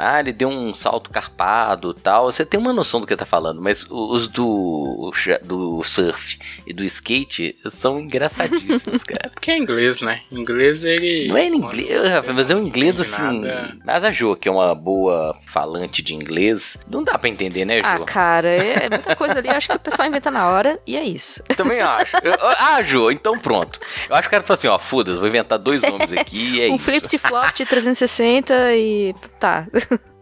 Ah, 0.04 0.20
ele 0.20 0.32
deu 0.34 0.50
um 0.50 0.74
salto 0.74 1.10
carpado 1.10 1.94
tal. 1.94 2.32
Você 2.32 2.46
tem 2.46 2.60
uma 2.60 2.74
noção 2.74 3.00
do 3.00 3.08
que 3.08 3.16
tá 3.16 3.26
falando, 3.26 3.62
mas 3.62 3.86
os 3.90 4.28
do, 4.28 5.12
do 5.44 5.84
surf 5.84 6.40
e 6.66 6.74
do 6.74 6.84
skate 6.86 7.56
são 7.66 8.00
engraçadíssimos, 8.00 9.04
cara. 9.06 9.30
Porque 9.30 9.52
é 9.52 9.58
inglês, 9.58 10.02
né? 10.02 10.22
Inglês 10.32 10.84
ele. 10.86 11.28
Não 11.28 11.38
é 11.38 11.46
em 11.48 11.56
inglês, 11.56 12.10
Rafa, 12.10 12.34
mas 12.34 12.50
é 12.50 12.56
um 12.56 12.66
inglês 12.66 13.00
assim. 13.00 13.42
nada. 13.42 13.78
Mas 13.86 14.04
a 14.04 14.12
Jo, 14.12 14.36
que 14.36 14.48
é 14.48 14.52
uma 14.52 14.74
boa 14.74 15.36
falante 15.50 16.02
de 16.02 16.14
inglês, 16.16 16.78
não 16.90 17.04
dá 17.04 17.18
pra 17.18 17.30
entender, 17.30 17.66
né, 17.66 17.78
Jo? 17.82 17.88
Ah, 17.88 18.00
cara, 18.06 18.48
é 18.50 18.90
muita 18.90 19.16
coisa 19.16 19.38
ali. 19.40 19.50
Eu 19.50 19.56
acho 19.56 19.70
que 19.70 19.76
o 19.76 19.80
pessoal 19.80 20.08
inventa 20.08 20.32
na 20.32 20.50
hora 20.50 20.80
e 20.88 20.96
é 20.98 21.04
isso. 21.04 21.44
Também 21.56 21.80
acho. 21.82 22.16
Eu- 22.24 22.36
ah, 22.40 22.82
Jo, 22.82 23.12
então 23.12 23.38
pronto. 23.38 23.80
Eu 24.10 24.16
acho 24.16 24.24
que 24.24 24.28
o 24.28 24.32
cara 24.32 24.44
falou 24.44 24.58
assim: 24.58 24.68
ó, 24.68 24.80
foda-se, 24.80 25.20
vou 25.20 25.28
inventar 25.28 25.60
dois 25.60 25.82
nomes 25.82 26.12
aqui 26.14 26.58
e 26.58 26.62
é 26.62 26.70
um 26.72 26.76
isso. 26.76 26.86
flip 26.86 27.08
de 27.08 27.18
flop 27.18 27.54
de 27.56 27.66
360 27.66 28.54
e. 28.76 29.14
Tá. 29.40 29.68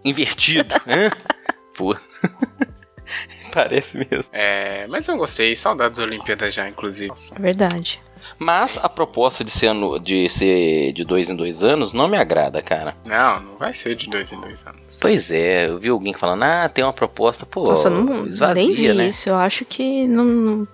Invertido. 0.04 0.76
Hã? 0.88 1.10
Pô. 1.76 1.96
Parece 3.52 3.98
mesmo. 3.98 4.26
É, 4.32 4.86
mas 4.88 5.08
eu 5.08 5.18
gostei. 5.18 5.56
Saudades 5.56 6.00
Olimpíadas 6.00 6.54
já, 6.54 6.68
inclusive. 6.68 7.12
É 7.36 7.40
verdade. 7.40 8.00
Mas 8.40 8.80
a 8.82 8.88
proposta 8.88 9.44
de 9.44 9.52
ser, 9.52 9.68
anu- 9.68 10.00
de 10.00 10.30
ser 10.30 10.94
de 10.94 11.04
dois 11.04 11.30
em 11.30 11.36
dois 11.36 11.62
anos 11.62 11.92
não 11.92 12.08
me 12.08 12.18
agrada, 12.18 12.62
cara. 12.62 12.96
Não, 13.06 13.42
não 13.42 13.58
vai 13.58 13.74
ser 13.74 13.96
de 13.96 14.10
dois 14.10 14.32
em 14.32 14.40
dois 14.40 14.66
anos. 14.66 14.98
Pois 15.02 15.30
é, 15.30 15.68
eu 15.68 15.78
vi 15.78 15.90
alguém 15.90 16.14
falando, 16.14 16.44
ah, 16.44 16.70
tem 16.70 16.84
uma 16.84 16.94
proposta, 16.94 17.46
pô, 17.46 17.64
Nossa, 17.64 17.90
eu 17.90 18.04
não, 18.04 18.26
esvazia, 18.26 18.54
nem 18.66 18.74
vi 18.74 18.94
né? 18.94 19.08
isso. 19.08 19.30
Eu 19.30 19.36
acho 19.36 19.66
que 19.66 20.08
não. 20.08 20.66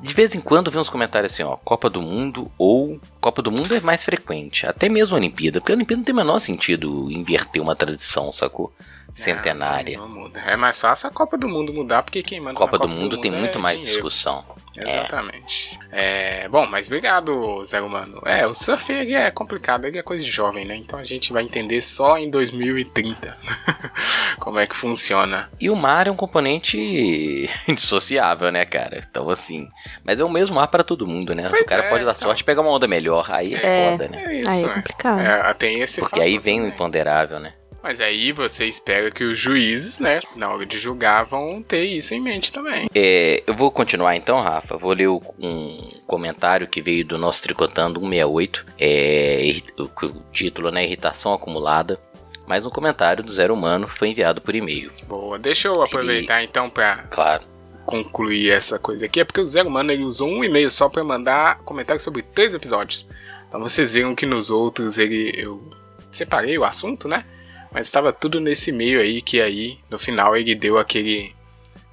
De 0.00 0.14
vez 0.14 0.34
em 0.34 0.40
quando 0.40 0.70
vem 0.70 0.80
uns 0.80 0.88
comentários 0.88 1.32
assim, 1.32 1.42
ó, 1.42 1.56
Copa 1.56 1.90
do 1.90 2.00
Mundo 2.00 2.50
ou 2.56 3.00
Copa 3.20 3.42
do 3.42 3.50
Mundo 3.50 3.74
é 3.74 3.80
mais 3.80 4.04
frequente, 4.04 4.64
até 4.66 4.88
mesmo 4.88 5.16
a 5.16 5.18
Olimpíada, 5.18 5.60
porque 5.60 5.72
a 5.72 5.74
Olimpíada 5.74 5.98
não 5.98 6.04
tem 6.04 6.14
o 6.14 6.16
menor 6.16 6.38
sentido 6.38 7.10
inverter 7.10 7.60
uma 7.60 7.74
tradição, 7.74 8.32
sacou? 8.32 8.72
Centenária. 9.20 9.96
Não, 9.98 10.08
não 10.08 10.14
muda. 10.22 10.40
É 10.46 10.56
mais 10.56 10.80
fácil 10.80 11.08
a 11.08 11.12
Copa 11.12 11.36
do 11.38 11.48
Mundo 11.48 11.72
mudar, 11.72 12.02
porque 12.02 12.22
quem 12.22 12.40
manda 12.40 12.54
Copa 12.56 12.78
na 12.78 12.84
do 12.84 12.88
Mundo 12.90 13.20
tem 13.20 13.32
é 13.32 13.36
muito 13.36 13.58
mais 13.58 13.76
dinheiro. 13.78 14.02
discussão. 14.02 14.44
Exatamente. 14.76 15.78
É, 15.92 16.48
bom, 16.48 16.64
mas 16.66 16.86
obrigado, 16.86 17.62
Zé 17.64 17.80
Humano. 17.82 18.22
É, 18.24 18.46
o 18.46 18.54
surf 18.54 18.90
ele 18.92 19.12
é 19.12 19.30
complicado, 19.30 19.84
ele 19.84 19.98
é 19.98 20.02
coisa 20.02 20.24
de 20.24 20.30
jovem, 20.30 20.64
né? 20.64 20.74
Então 20.76 20.98
a 20.98 21.04
gente 21.04 21.32
vai 21.32 21.42
entender 21.42 21.82
só 21.82 22.16
em 22.16 22.30
2030 22.30 23.36
como 24.38 24.58
é 24.58 24.66
que 24.66 24.74
funciona. 24.74 25.50
E 25.60 25.68
o 25.68 25.76
mar 25.76 26.06
é 26.06 26.10
um 26.10 26.16
componente 26.16 26.78
indissociável, 27.68 28.50
né, 28.50 28.64
cara? 28.64 29.04
Então, 29.10 29.28
assim. 29.28 29.68
Mas 30.04 30.18
é 30.20 30.24
o 30.24 30.30
mesmo 30.30 30.56
mar 30.56 30.68
pra 30.68 30.82
todo 30.84 31.06
mundo, 31.06 31.34
né? 31.34 31.46
Pois 31.50 31.62
o 31.62 31.64
cara 31.66 31.84
é, 31.84 31.88
pode 31.90 32.04
dar 32.04 32.12
então. 32.12 32.22
sorte 32.28 32.40
e 32.40 32.44
pegar 32.44 32.62
uma 32.62 32.70
onda 32.70 32.86
melhor. 32.88 33.26
Aí 33.30 33.54
é, 33.54 33.60
É. 33.86 33.90
foda, 33.90 34.08
né? 34.08 34.22
É 34.22 34.26
Aí 34.28 34.40
isso, 34.42 34.66
é 34.66 34.70
é. 34.70 34.74
complicado. 34.74 35.20
É, 35.20 35.54
tem 35.54 35.80
esse 35.80 36.00
Porque 36.00 36.20
aí 36.20 36.38
vem 36.38 36.60
o 36.60 36.62
também. 36.62 36.74
imponderável, 36.74 37.38
né? 37.40 37.52
Mas 37.82 37.98
aí 38.00 38.30
você 38.32 38.66
espera 38.66 39.10
que 39.10 39.24
os 39.24 39.38
juízes, 39.38 39.98
né, 39.98 40.20
na 40.36 40.50
hora 40.50 40.66
de 40.66 40.78
julgar, 40.78 41.24
vão 41.24 41.62
ter 41.62 41.84
isso 41.84 42.14
em 42.14 42.20
mente 42.20 42.52
também. 42.52 42.88
É, 42.94 43.42
eu 43.46 43.54
vou 43.54 43.70
continuar 43.70 44.14
então, 44.16 44.40
Rafa. 44.40 44.76
Vou 44.76 44.92
ler 44.92 45.08
um 45.08 45.90
comentário 46.06 46.68
que 46.68 46.82
veio 46.82 47.04
do 47.06 47.16
nosso 47.16 47.42
Tricotando 47.42 47.98
168. 48.00 48.66
É, 48.78 49.54
o, 49.78 49.84
o 50.06 50.22
título, 50.32 50.70
né? 50.70 50.84
Irritação 50.84 51.32
acumulada. 51.32 51.98
Mas 52.46 52.66
um 52.66 52.70
comentário 52.70 53.22
do 53.24 53.30
Zero 53.32 53.54
Humano 53.54 53.86
foi 53.88 54.08
enviado 54.08 54.40
por 54.40 54.54
e-mail. 54.54 54.90
Boa, 55.06 55.38
deixa 55.38 55.68
eu 55.68 55.82
aproveitar 55.82 56.42
então 56.42 56.68
pra 56.68 57.04
Claro. 57.10 57.44
concluir 57.86 58.50
essa 58.50 58.78
coisa 58.78 59.06
aqui. 59.06 59.20
É 59.20 59.24
porque 59.24 59.40
o 59.40 59.46
Zero 59.46 59.70
Mano 59.70 59.92
ele 59.92 60.02
usou 60.04 60.28
um 60.28 60.42
e-mail 60.44 60.70
só 60.70 60.88
pra 60.88 61.02
mandar 61.04 61.58
comentário 61.60 62.02
sobre 62.02 62.22
três 62.22 62.52
episódios. 62.52 63.06
Então 63.48 63.60
vocês 63.60 63.94
viram 63.94 64.14
que 64.14 64.26
nos 64.26 64.50
outros 64.50 64.98
ele 64.98 65.32
eu 65.36 65.62
separei 66.10 66.58
o 66.58 66.64
assunto, 66.64 67.06
né? 67.08 67.24
Mas 67.72 67.86
estava 67.86 68.12
tudo 68.12 68.40
nesse 68.40 68.70
e-mail 68.70 69.00
aí 69.00 69.22
que 69.22 69.40
aí 69.40 69.78
no 69.88 69.98
final 69.98 70.36
ele 70.36 70.54
deu 70.54 70.78
aquele 70.78 71.34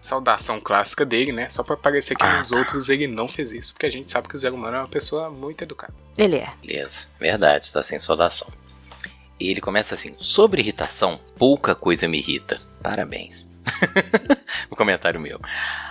saudação 0.01 0.59
clássica 0.59 1.05
dele, 1.05 1.31
né? 1.31 1.49
Só 1.49 1.63
pra 1.63 1.75
parecer 1.77 2.15
que 2.15 2.23
Ah, 2.23 2.39
nos 2.39 2.49
tá. 2.49 2.57
outros 2.57 2.89
ele 2.89 3.07
não 3.07 3.27
fez 3.27 3.51
isso, 3.51 3.73
porque 3.73 3.85
a 3.85 3.91
gente 3.91 4.09
sabe 4.09 4.27
que 4.27 4.35
o 4.35 4.37
Zero 4.37 4.57
Mano 4.57 4.77
é 4.77 4.79
uma 4.79 4.87
pessoa 4.87 5.29
muito 5.29 5.61
educada. 5.63 5.93
Ele 6.17 6.37
é. 6.37 6.51
Beleza, 6.61 7.05
verdade, 7.19 7.71
tá 7.71 7.83
sem 7.83 7.99
saudação. 7.99 8.47
E 9.39 9.49
ele 9.49 9.61
começa 9.61 9.93
assim: 9.95 10.13
Sobre 10.19 10.61
irritação, 10.61 11.19
pouca 11.35 11.75
coisa 11.75 12.07
me 12.07 12.17
irrita. 12.19 12.59
Parabéns. 12.81 13.47
o 14.71 14.75
comentário 14.75 15.19
meu. 15.19 15.39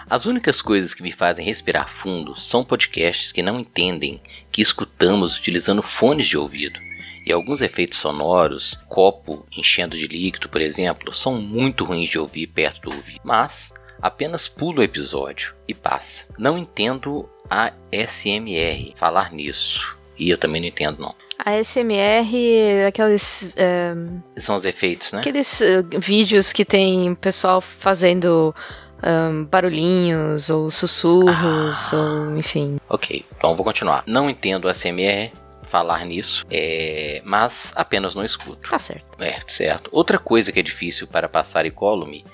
As 0.08 0.24
únicas 0.24 0.62
coisas 0.62 0.94
que 0.94 1.02
me 1.02 1.12
fazem 1.12 1.44
respirar 1.44 1.90
fundo 1.90 2.34
são 2.40 2.64
podcasts 2.64 3.32
que 3.32 3.42
não 3.42 3.60
entendem 3.60 4.20
que 4.50 4.62
escutamos 4.62 5.36
utilizando 5.36 5.82
fones 5.82 6.26
de 6.26 6.38
ouvido. 6.38 6.80
E 7.26 7.32
alguns 7.32 7.60
efeitos 7.60 7.98
sonoros, 7.98 8.78
copo 8.88 9.44
enchendo 9.56 9.96
de 9.96 10.06
líquido, 10.06 10.48
por 10.48 10.60
exemplo, 10.60 11.12
são 11.12 11.34
muito 11.42 11.84
ruins 11.84 12.08
de 12.08 12.18
ouvir 12.20 12.46
perto 12.46 12.82
do 12.88 12.94
ouvido. 12.96 13.20
Mas 13.24 13.72
apenas 14.00 14.46
pulo 14.46 14.78
o 14.80 14.84
episódio 14.84 15.52
e 15.66 15.74
passa. 15.74 16.24
Não 16.38 16.56
entendo 16.56 17.28
a 17.50 17.72
SMR 17.92 18.94
falar 18.96 19.32
nisso. 19.32 19.96
E 20.16 20.30
eu 20.30 20.38
também 20.38 20.60
não 20.60 20.68
entendo, 20.68 21.00
não. 21.00 21.14
A 21.44 21.52
SMR, 21.62 22.86
aqueles, 22.88 23.48
é, 23.56 23.92
São 24.38 24.54
os 24.54 24.64
efeitos, 24.64 25.12
né? 25.12 25.20
aqueles 25.20 25.60
eh, 25.60 25.82
vídeos 25.98 26.52
que 26.52 26.64
tem 26.64 27.14
pessoal 27.16 27.60
fazendo 27.60 28.54
ahn, 29.02 29.44
barulhinhos 29.44 30.48
ou 30.48 30.70
sussurros, 30.70 31.92
Ah. 31.92 31.96
ou 32.30 32.36
enfim. 32.38 32.76
Ok, 32.88 33.24
então 33.36 33.54
vou 33.54 33.64
continuar. 33.64 34.02
Não 34.06 34.30
entendo 34.30 34.66
a 34.68 34.72
SMR 34.72 35.30
falar 35.66 36.04
nisso, 36.04 36.46
é, 36.50 37.20
mas 37.24 37.72
apenas 37.74 38.14
não 38.14 38.24
escuto. 38.24 38.70
Tá 38.70 38.78
certo. 38.78 39.22
É, 39.22 39.40
certo. 39.46 39.90
Outra 39.92 40.18
coisa 40.18 40.52
que 40.52 40.60
é 40.60 40.62
difícil 40.62 41.06
para 41.06 41.28
passar 41.28 41.66
incólume 41.66 42.24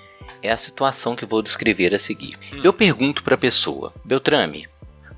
é 0.43 0.51
a 0.51 0.57
situação 0.57 1.17
que 1.17 1.27
vou 1.27 1.43
descrever 1.43 1.95
a 1.95 1.99
seguir. 1.99 2.39
Eu 2.63 2.73
pergunto 2.73 3.23
para 3.23 3.35
a 3.35 3.39
pessoa: 3.39 3.93
Beltrame, 4.05 4.69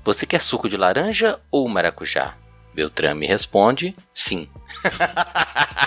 você 0.03 0.25
quer 0.25 0.41
suco 0.41 0.69
de 0.69 0.77
laranja 0.77 1.39
ou 1.51 1.67
maracujá? 1.67 2.35
Beltrame 2.73 3.25
responde: 3.25 3.95
sim. 4.13 4.49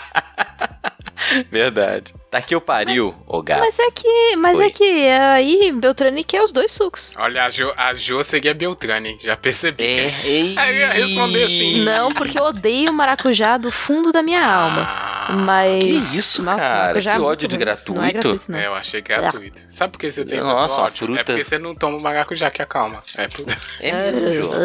Verdade. 1.51 2.15
Tá 2.31 2.39
aqui 2.39 2.55
o 2.55 2.61
pariu, 2.61 3.15
ô 3.27 3.43
gato. 3.43 3.61
Mas 3.61 3.79
é 3.79 3.91
que. 3.91 4.37
Mas 4.37 4.59
Oi. 4.59 4.67
é 4.67 4.71
que 4.71 4.85
aí 4.85 5.73
Beltrame 5.73 6.23
quer 6.23 6.43
os 6.43 6.53
dois 6.53 6.73
sucos. 6.73 7.15
Olha, 7.17 7.45
a 7.45 7.51
Jo, 7.51 7.73
a 7.75 7.95
jo 7.95 8.23
seria 8.23 8.53
Beltrane, 8.53 9.19
já 9.23 9.37
percebi. 9.37 9.85
É, 9.85 10.15
ei. 10.25 10.55
Aí 10.59 10.75
eu 10.75 10.81
ia 10.81 10.89
responder 10.91 11.45
assim. 11.45 11.85
Não, 11.85 12.13
porque 12.13 12.39
eu 12.39 12.45
odeio 12.45 12.93
maracujá 12.93 13.57
do 13.57 13.71
fundo 13.71 14.13
da 14.13 14.23
minha 14.23 14.45
alma. 14.45 14.83
Ah, 14.83 15.18
Mas. 15.29 15.85
Que 15.85 15.91
isso, 15.91 16.43
nossa, 16.43 16.59
cara? 16.59 16.79
maracujá 16.79 17.11
Que 17.13 17.17
é 17.17 17.21
ódio 17.21 17.49
de 17.49 17.57
ruim. 17.57 17.65
Não 17.65 17.71
é 17.71 17.75
gratuito. 17.75 18.13
gratuito, 18.13 18.53
não. 18.53 18.59
É, 18.59 18.67
eu 18.67 18.75
achei 18.75 19.01
gratuito. 19.01 19.63
Sabe 19.69 19.93
por 19.93 19.99
que 19.99 20.11
você 20.13 20.25
tem 20.25 20.41
Nossa, 20.41 20.61
tanto 20.69 20.75
uma 20.75 20.83
ódio? 20.87 20.97
fruta- 21.07 21.21
É 21.21 21.25
porque 21.25 21.45
você 21.45 21.59
não 21.59 21.75
toma 21.75 21.99
maracujá 21.99 22.51
que 22.51 22.63
acalma. 22.63 23.03
É 23.17 23.29
por... 23.29 23.45
É 23.81 24.11
mesmo. 24.13 24.51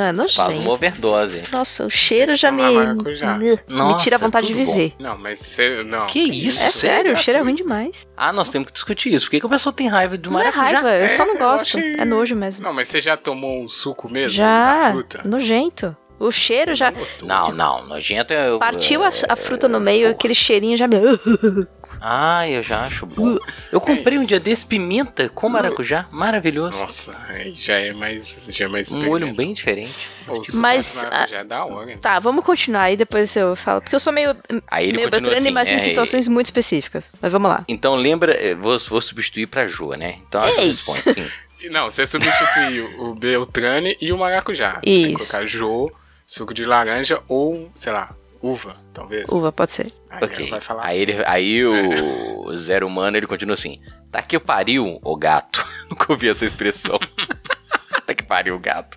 Ah, 0.00 0.12
Não, 0.12 0.24
é 0.24 0.28
Faz 0.28 0.58
uma 0.58 0.70
overdose. 0.72 1.42
Nossa, 1.50 1.86
o 1.86 1.90
cheiro 1.90 2.34
já 2.36 2.50
me. 2.50 2.62
maracujá. 2.62 3.36
me 3.38 3.58
Nossa, 3.68 4.02
tira 4.04 4.16
a 4.16 4.18
vontade 4.18 4.46
de 4.48 4.52
tudo 4.54 4.66
bom. 4.66 4.72
viver. 4.74 4.94
Não, 4.98 5.16
mas 5.18 5.38
você... 5.40 5.82
Não. 5.84 6.06
Que 6.06 6.20
isso? 6.20 6.62
É 6.62 6.70
sério, 6.70 7.12
o 7.12 7.16
cheiro 7.16 7.38
é 7.38 7.42
ruim 7.42 7.54
gratuito. 7.54 7.68
demais. 7.78 8.08
Ah, 8.16 8.32
nós 8.32 8.50
temos 8.50 8.68
que 8.68 8.72
discutir 8.74 9.12
isso. 9.12 9.26
Por 9.26 9.30
que, 9.32 9.40
que 9.40 9.46
a 9.46 9.48
pessoa 9.48 9.72
tem 9.72 9.88
raiva 9.88 10.16
do 10.16 10.30
Não 10.30 10.38
é 10.40 10.44
maracujá? 10.44 10.62
raiva, 10.80 10.90
eu 11.04 11.08
só 11.08 11.22
É, 11.22 11.26
não 11.26 11.36
gosto. 11.38 11.78
achei- 11.78 11.94
É 11.94 12.04
nojo 12.04 12.36
mesmo. 12.36 12.64
Não, 12.64 12.72
mas 12.72 12.88
você 12.88 13.00
já 13.00 13.16
tomou 13.16 13.62
um 13.62 13.68
suco 13.68 14.10
mesmo 14.10 14.38
da 14.38 14.78
Já, 14.80 14.90
fruta? 14.92 15.20
nojento. 15.24 15.96
O 16.20 16.30
cheiro 16.30 16.74
já. 16.74 16.92
Não? 17.22 17.50
Não, 17.50 17.84
nojento 17.86 18.32
é. 18.32 18.56
Partiu 18.58 19.02
a, 19.02 19.08
é- 19.08 19.26
a 19.26 19.34
fruta 19.34 19.66
no 19.66 19.80
meio, 19.80 20.02
forte. 20.08 20.16
aquele 20.16 20.34
cheirinho 20.34 20.76
já 20.76 20.86
me. 20.86 20.96
Ah, 22.02 22.48
eu 22.48 22.62
já 22.62 22.86
acho 22.86 23.04
bom. 23.04 23.36
Eu 23.70 23.78
comprei 23.78 24.16
um 24.16 24.24
dia 24.24 24.40
desse 24.40 24.64
pimenta 24.64 25.28
com 25.28 25.50
maracujá, 25.50 26.06
maravilhoso. 26.10 26.80
Nossa, 26.80 27.14
aí 27.28 27.52
já 27.54 27.74
é 27.78 27.92
mais... 27.92 28.42
Já 28.48 28.64
é 28.64 28.68
mais 28.68 28.90
Um 28.90 29.02
molho 29.02 29.26
experimento. 29.26 29.36
bem 29.36 29.52
diferente. 29.52 30.08
O 30.26 30.42
suco 30.42 30.60
Mas, 30.62 30.96
maracujá 31.04 31.36
é 31.40 31.44
da 31.44 31.62
hora. 31.66 31.98
Tá, 31.98 32.18
vamos 32.18 32.42
continuar 32.42 32.84
aí, 32.84 32.96
depois 32.96 33.36
eu 33.36 33.54
falo. 33.54 33.82
Porque 33.82 33.94
eu 33.94 34.00
sou 34.00 34.14
meio, 34.14 34.34
Aí 34.66 34.88
ele 34.88 34.96
meio 34.96 35.10
Beltrane, 35.10 35.36
assim. 35.40 35.50
mas 35.50 35.70
em 35.70 35.74
é, 35.74 35.78
situações 35.78 36.26
muito 36.26 36.46
específicas. 36.46 37.06
Mas 37.20 37.32
vamos 37.32 37.50
lá. 37.50 37.64
Então 37.68 37.94
lembra, 37.96 38.32
eh, 38.32 38.54
vou, 38.54 38.78
vou 38.78 39.02
substituir 39.02 39.46
pra 39.46 39.68
Jo, 39.68 39.90
né? 39.90 40.20
Então 40.26 40.42
ela 40.42 40.58
responde 40.62 41.02
sim. 41.02 41.26
Não, 41.70 41.90
você 41.90 42.06
substituiu 42.06 42.88
o 42.98 43.14
Beltrane 43.14 43.94
e 44.00 44.10
o 44.10 44.16
maracujá. 44.16 44.80
Tem 44.82 45.08
que 45.14 45.22
Isso. 45.22 45.30
colocar 45.30 45.46
jo, 45.46 45.92
suco 46.30 46.54
de 46.54 46.64
laranja 46.64 47.20
ou, 47.26 47.72
sei 47.74 47.92
lá, 47.92 48.14
uva, 48.40 48.76
talvez. 48.94 49.28
Uva, 49.28 49.50
pode 49.50 49.72
ser. 49.72 49.92
Aí 50.08 50.24
ok. 50.24 50.38
ela 50.38 50.50
vai 50.50 50.60
falar 50.60 50.84
Aí, 50.84 51.02
assim. 51.02 51.12
ele, 51.12 51.24
aí 51.26 51.66
o 51.66 52.54
zero 52.56 52.86
humano 52.86 53.16
ele 53.16 53.26
continua 53.26 53.54
assim. 53.54 53.82
Tá 54.12 54.22
que 54.22 54.38
pariu, 54.38 55.00
ô 55.02 55.16
gato. 55.16 55.66
Nunca 55.90 56.12
ouvi 56.12 56.28
essa 56.28 56.46
expressão. 56.46 57.00
tá 58.06 58.14
que 58.14 58.22
pariu, 58.22 58.56
gato. 58.60 58.96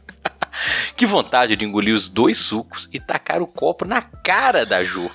Que 0.95 1.07
vontade 1.07 1.55
de 1.55 1.65
engolir 1.65 1.95
os 1.95 2.07
dois 2.07 2.37
sucos 2.37 2.87
e 2.93 2.99
tacar 2.99 3.41
o 3.41 3.47
copo 3.47 3.83
na 3.83 4.03
cara 4.03 4.63
da 4.63 4.83
Ju. 4.83 5.09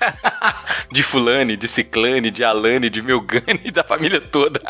De 0.91 1.05
fulane, 1.05 1.57
de 1.57 1.69
ciclane, 1.69 2.33
de 2.33 2.43
alane, 2.43 2.91
de 2.91 3.01
melgane 3.01 3.61
e 3.65 3.71
da 3.71 3.85
família 3.85 4.21
toda. 4.21 4.61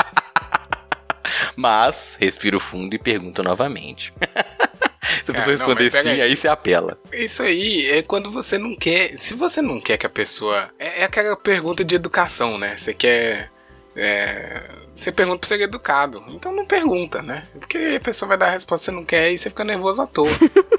Mas, 1.56 2.14
respiro 2.20 2.60
fundo 2.60 2.94
e 2.94 2.98
pergunto 2.98 3.42
novamente. 3.42 4.12
Se 5.24 5.30
a 5.30 5.34
pessoa 5.34 5.54
Ah, 5.54 5.58
não, 5.58 5.66
responder 5.74 5.90
sim, 5.90 6.08
aí. 6.08 6.20
aí 6.22 6.36
você 6.36 6.48
apela. 6.48 6.98
Isso 7.12 7.42
aí 7.42 7.90
é 7.90 8.02
quando 8.02 8.30
você 8.30 8.58
não 8.58 8.74
quer. 8.76 9.18
Se 9.18 9.34
você 9.34 9.60
não 9.62 9.80
quer 9.80 9.96
que 9.96 10.06
a 10.06 10.10
pessoa. 10.10 10.70
É, 10.78 11.00
é 11.00 11.04
aquela 11.04 11.36
pergunta 11.36 11.84
de 11.84 11.94
educação, 11.94 12.58
né? 12.58 12.76
Você 12.76 12.92
quer. 12.94 13.50
é, 13.96 14.62
você 14.94 15.10
pergunta 15.12 15.38
pra 15.38 15.48
ser 15.48 15.60
educado. 15.60 16.22
Então 16.28 16.52
não 16.52 16.64
pergunta, 16.66 17.22
né? 17.22 17.44
Porque 17.58 17.94
a 17.96 18.00
pessoa 18.00 18.28
vai 18.28 18.36
dar 18.38 18.46
a 18.46 18.50
resposta 18.50 18.84
que 18.86 18.90
você 18.90 18.96
não 18.96 19.04
quer 19.04 19.30
e 19.32 19.38
você 19.38 19.48
fica 19.48 19.64
nervoso 19.64 20.02
à 20.02 20.06
toa. 20.06 20.30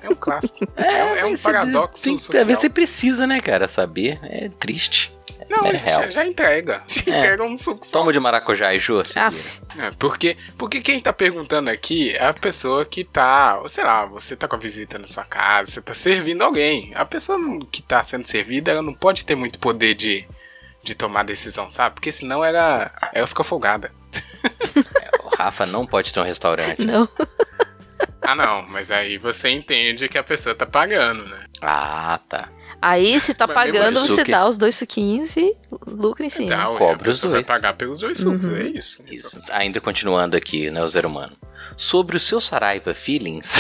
É 0.02 0.10
um 0.10 0.16
clássico. 0.16 0.60
É, 0.76 1.20
é 1.20 1.26
um 1.26 1.36
você 1.36 1.44
paradoxo 1.44 2.04
tem- 2.04 2.18
social. 2.18 2.42
Às 2.42 2.48
vezes 2.48 2.62
você 2.62 2.70
precisa, 2.70 3.26
né, 3.28 3.40
cara, 3.42 3.68
saber. 3.68 4.20
É 4.24 4.50
triste. 4.60 5.14
Não, 5.50 5.66
é 5.66 5.78
já, 5.78 6.10
já 6.10 6.26
entrega. 6.26 6.84
Já 6.88 7.02
É. 7.14 7.18
entrega 7.20 7.44
um 7.44 7.58
suco 7.58 7.86
só. 7.86 8.00
Toma 8.00 8.14
de 8.14 8.20
maracujá 8.20 8.74
e 8.74 8.80
se 8.80 8.92
Ah. 9.18 9.30
É, 9.80 9.92
porque, 9.98 10.38
porque 10.58 10.80
quem 10.82 11.00
tá 11.02 11.12
perguntando 11.12 11.70
aqui 11.70 12.16
é 12.16 12.26
a 12.28 12.34
pessoa 12.34 12.86
que 12.86 13.04
tá, 13.04 13.60
sei 13.68 13.84
lá, 13.84 14.06
você 14.06 14.36
tá 14.36 14.48
com 14.48 14.56
a 14.56 14.60
visita 14.60 15.00
na 15.00 15.08
sua 15.08 15.24
casa, 15.26 15.72
você 15.72 15.82
tá 15.82 15.94
servindo 15.94 16.44
alguém. 16.44 16.92
A 16.96 17.04
pessoa 17.06 17.40
que 17.72 17.82
tá 17.82 18.04
sendo 18.04 18.26
servida, 18.28 18.72
ela 18.72 18.82
não 18.82 18.94
pode 18.94 19.26
ter 19.26 19.36
muito 19.36 19.58
poder 19.60 19.96
de, 19.96 20.26
de 20.84 20.94
tomar 20.96 21.24
decisão, 21.24 21.70
sabe? 21.70 21.96
Porque 21.96 22.12
senão 22.12 22.44
ela, 22.46 22.92
ela 23.14 23.28
fica 23.28 23.44
folgada. 23.44 23.92
O 25.24 25.36
Rafa 25.42 25.66
não 25.66 25.86
pode 25.86 26.12
ter 26.12 26.20
um 26.20 26.24
restaurante. 26.24 26.86
Não. 26.86 27.08
Ah, 28.22 28.36
não, 28.36 28.62
mas 28.64 28.92
aí 28.92 29.18
você 29.18 29.50
entende 29.50 30.08
que 30.10 30.18
a 30.18 30.24
pessoa 30.24 30.54
tá 30.54 30.66
pagando, 30.66 31.26
né? 31.26 31.46
Ah, 31.62 32.20
tá. 32.28 32.50
Aí, 32.82 33.20
se 33.20 33.34
tá 33.34 33.46
Mas 33.46 33.54
pagando, 33.56 34.00
você 34.08 34.22
o 34.22 34.26
que- 34.26 34.32
dá 34.32 34.48
os 34.48 34.58
dois 34.58 34.76
suquinhos 34.76 35.36
e 35.36 35.54
lucra 35.86 36.26
em 36.26 36.30
cima. 36.30 36.54
Então, 36.54 36.78
cobra 36.78 37.12
os 37.12 37.20
vai 37.22 37.32
dois. 37.32 37.48
pagar 37.48 37.74
pelos 37.74 38.00
dois 38.00 38.18
sucos, 38.20 38.46
Uhum. 38.46 38.56
é 38.56 38.64
isso. 38.70 39.04
Isso. 39.12 39.38
Ainda 39.52 39.82
continuando 39.82 40.38
aqui, 40.38 40.72
né, 40.72 40.82
o 40.82 40.88
ser 40.88 41.06
humano. 41.06 41.36
Sobre 41.76 42.16
o 42.16 42.20
seu 42.20 42.40
Saraiva 42.40 42.94
Feelings, 42.94 43.54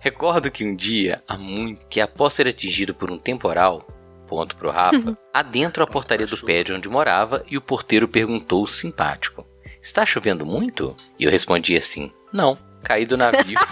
recordo 0.00 0.50
que 0.50 0.64
um 0.64 0.76
dia, 0.76 1.22
há 1.26 1.38
muito, 1.38 1.84
que 1.86 2.00
após 2.00 2.34
ser 2.34 2.46
atingido 2.46 2.94
por 2.94 3.10
um 3.10 3.18
temporal, 3.18 3.86
ponto 4.28 4.54
pro 4.56 4.70
Rafa, 4.70 5.16
adentro 5.32 5.82
a 5.82 5.86
portaria 5.86 6.26
do 6.26 6.36
prédio 6.36 6.76
onde 6.76 6.88
morava 6.88 7.42
e 7.48 7.56
o 7.56 7.60
porteiro 7.62 8.06
perguntou 8.08 8.66
simpático: 8.66 9.46
Está 9.82 10.04
chovendo 10.04 10.44
muito? 10.46 10.94
E 11.18 11.24
eu 11.24 11.30
respondi 11.30 11.74
assim: 11.76 12.12
Não, 12.32 12.56
caí 12.82 13.06
do 13.06 13.16
navio. 13.16 13.58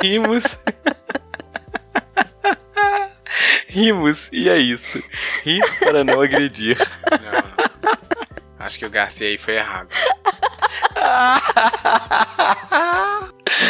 Rimos. 0.00 0.44
Rimos, 3.68 4.28
e 4.32 4.48
é 4.48 4.56
isso. 4.58 5.02
Ri 5.44 5.60
para 5.78 6.02
não 6.02 6.20
agredir. 6.20 6.76
Não, 7.10 7.32
não. 7.32 8.38
Acho 8.58 8.78
que 8.78 8.86
o 8.86 8.90
Garcia 8.90 9.28
aí 9.28 9.38
foi 9.38 9.54
errado. 9.56 9.88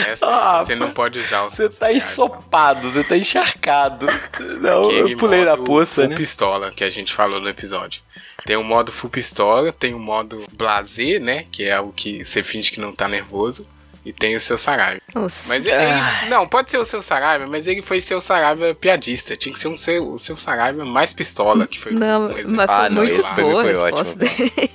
Essa, 0.06 0.26
Ah, 0.26 0.64
você 0.64 0.74
não 0.74 0.90
pode 0.90 1.18
usar 1.18 1.44
o 1.44 1.50
Você 1.50 1.68
tá 1.68 1.92
ensopado, 1.92 2.90
você 2.90 3.04
tá 3.04 3.16
encharcado. 3.16 4.06
Não, 4.60 4.82
Aquele 4.82 5.12
eu 5.12 5.16
pulei 5.18 5.44
na 5.44 5.56
poça, 5.56 6.02
full 6.02 6.08
né? 6.08 6.16
pistola 6.16 6.70
que 6.70 6.84
a 6.84 6.90
gente 6.90 7.12
falou 7.12 7.40
no 7.40 7.48
episódio. 7.48 8.02
Tem 8.44 8.56
o 8.56 8.64
modo 8.64 8.90
full 8.92 9.10
pistola, 9.10 9.72
tem 9.72 9.94
o 9.94 9.98
modo 9.98 10.44
blazer, 10.52 11.20
né? 11.20 11.44
Que 11.50 11.64
é 11.64 11.78
o 11.80 11.90
que 11.92 12.24
você 12.24 12.42
finge 12.42 12.70
que 12.72 12.80
não 12.80 12.92
tá 12.92 13.08
nervoso. 13.08 13.66
E 14.04 14.12
tem 14.12 14.34
o 14.36 14.40
seu 14.40 14.56
Saraiva. 14.56 15.00
Nossa. 15.14 15.48
Mas 15.48 15.66
ele, 15.66 15.74
ele- 15.74 15.84
Ai. 15.84 16.28
não, 16.30 16.48
pode 16.48 16.70
ser 16.70 16.78
o 16.78 16.84
seu 16.84 17.02
Saraiva, 17.02 17.46
mas 17.46 17.66
ele 17.66 17.82
foi 17.82 18.00
seu 18.00 18.20
Saraiva 18.20 18.74
piadista. 18.74 19.36
Tinha 19.36 19.52
que 19.52 19.58
ser 19.60 19.68
um 19.68 19.76
seu, 19.76 20.12
o 20.12 20.18
seu 20.18 20.36
Saraiva 20.36 20.84
mais 20.84 21.12
pistola, 21.12 21.66
que 21.66 21.78
foi 21.78 21.92
Não, 21.92 22.26
um 22.26 22.28
mas 22.28 22.50
foi 22.50 22.64
Ah, 22.68 22.88
não, 22.88 23.02
muito 23.02 23.22
boa 23.34 23.60
a 23.60 23.64
foi 23.64 23.72
resposta 23.72 23.98
ótimo, 24.00 24.16
dele. 24.16 24.70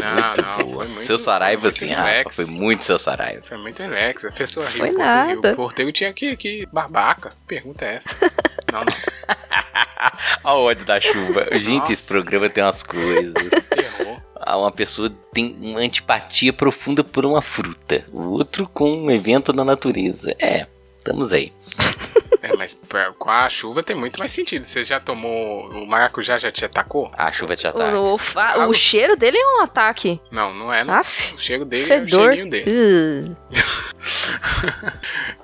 Não, 0.00 0.58
não, 0.66 0.70
foi 0.74 0.86
muito 0.88 1.06
seu 1.06 1.18
Saraiva, 1.18 1.68
assim, 1.68 1.88
Rafa, 1.88 2.08
relax. 2.10 2.36
foi 2.36 2.44
muito 2.46 2.84
seu 2.84 2.98
Saraiva. 2.98 3.42
Foi 3.42 3.56
muito 3.58 3.82
relax. 3.82 4.24
A 4.24 4.30
pessoa 4.32 4.66
riu, 4.68 4.78
Foi 4.78 4.90
o 4.90 4.94
porteiro 4.94 5.26
riu. 5.26 5.34
nada. 5.36 5.52
O 5.52 5.56
porteiro 5.56 5.92
tinha 5.92 6.12
que, 6.12 6.36
que 6.36 6.66
babaca. 6.72 7.32
Pergunta 7.46 7.84
é 7.84 7.94
essa. 7.96 8.10
Não, 8.72 8.80
não. 8.80 8.86
A 10.44 10.54
ódio 10.54 10.84
da 10.84 11.00
chuva. 11.00 11.46
Gente, 11.52 11.78
Nossa. 11.80 11.92
esse 11.92 12.06
programa 12.08 12.48
tem 12.50 12.62
umas 12.62 12.82
coisas. 12.82 13.34
Terror. 13.70 14.20
Ah, 14.46 14.56
Uma 14.56 14.70
pessoa 14.70 15.10
tem 15.32 15.56
uma 15.60 15.80
antipatia 15.80 16.52
profunda 16.52 17.02
por 17.02 17.26
uma 17.26 17.42
fruta, 17.42 18.04
o 18.12 18.28
outro 18.30 18.68
com 18.72 18.90
um 19.04 19.10
evento 19.10 19.52
na 19.52 19.64
natureza. 19.64 20.34
É, 20.38 20.66
estamos 20.98 21.32
aí. 21.32 21.52
É, 22.42 22.54
mas 22.54 22.78
com 23.18 23.28
a 23.28 23.48
chuva 23.48 23.82
tem 23.82 23.96
muito 23.96 24.20
mais 24.20 24.30
sentido. 24.30 24.64
Você 24.64 24.84
já 24.84 25.00
tomou. 25.00 25.68
O 25.70 25.84
maracujá 25.86 26.38
já 26.38 26.52
te 26.52 26.64
atacou? 26.64 27.10
A 27.12 27.32
chuva 27.32 27.56
te 27.56 27.66
O, 27.66 27.70
ataca. 27.70 27.98
o 27.98 28.18
fa- 28.18 28.66
o 28.68 28.72
cheiro 28.72 29.16
dele 29.16 29.36
é 29.36 29.46
um 29.58 29.62
ataque. 29.62 30.20
Não, 30.30 30.54
não 30.54 30.72
é. 30.72 30.84
Não. 30.84 30.94
Aff, 30.94 31.34
O 31.34 31.38
cheiro 31.38 31.64
dele 31.64 31.82
é 31.82 31.84
o 31.84 31.88
fedor. 32.06 32.28
cheirinho 32.30 32.48
dele. 32.50 32.70
Uh. 32.70 33.36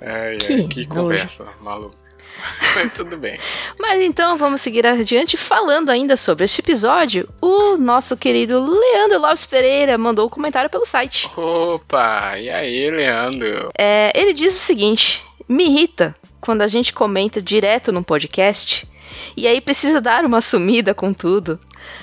Ai, 0.01 0.35
ai, 0.35 0.39
Que 0.39 0.65
que, 0.69 0.87
conversa, 0.87 1.45
maluco. 1.61 1.97
Mas 2.75 2.93
tudo 2.93 3.17
bem. 3.17 3.39
Mas 3.79 4.03
então 4.03 4.37
vamos 4.37 4.61
seguir 4.61 4.87
adiante 4.87 5.37
falando 5.37 5.91
ainda 5.91 6.17
sobre 6.17 6.45
este 6.45 6.61
episódio. 6.61 7.29
O 7.41 7.77
nosso 7.77 8.17
querido 8.17 8.61
Leandro 8.61 9.21
Lopes 9.21 9.47
Pereira 9.47 9.97
mandou 9.99 10.27
um 10.27 10.31
comentário 10.31 10.71
pelo 10.71 10.87
site. 10.87 11.31
Opa, 11.37 12.39
e 12.39 12.51
aí, 12.51 12.91
Leandro? 12.91 13.71
É, 13.79 14.13
ele 14.15 14.33
diz 14.33 14.55
o 14.57 14.61
seguinte: 14.61 15.23
me 15.49 15.67
irrita 15.67 16.15
quando 16.41 16.63
a 16.63 16.67
gente 16.67 16.93
comenta 16.93 17.41
direto 17.41 17.93
no 17.93 18.03
podcast 18.03 18.89
e 19.37 19.47
aí 19.47 19.61
precisa 19.61 20.01
dar 20.01 20.25
uma 20.25 20.41
sumida 20.41 20.95
com 20.95 21.13
tudo, 21.13 21.61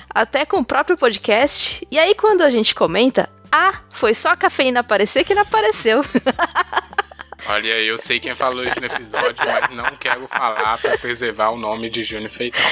até 0.08 0.44
com 0.44 0.58
o 0.58 0.64
próprio 0.64 0.96
podcast. 0.96 1.86
E 1.90 1.98
aí 1.98 2.14
quando 2.14 2.42
a 2.42 2.50
gente 2.50 2.74
comenta, 2.74 3.28
ah, 3.50 3.80
foi 3.90 4.14
só 4.14 4.30
a 4.30 4.36
cafeína 4.36 4.80
aparecer 4.80 5.24
que 5.24 5.34
não 5.34 5.42
apareceu. 5.42 6.02
Olha, 7.46 7.80
eu 7.80 7.98
sei 7.98 8.20
quem 8.20 8.34
falou 8.34 8.64
isso 8.64 8.80
no 8.80 8.86
episódio, 8.86 9.44
mas 9.44 9.70
não 9.70 9.96
quero 9.98 10.26
falar 10.28 10.78
pra 10.78 10.98
preservar 10.98 11.50
o 11.50 11.56
nome 11.56 11.88
de 11.90 12.04
Júnior 12.04 12.30
Feitão. 12.30 12.64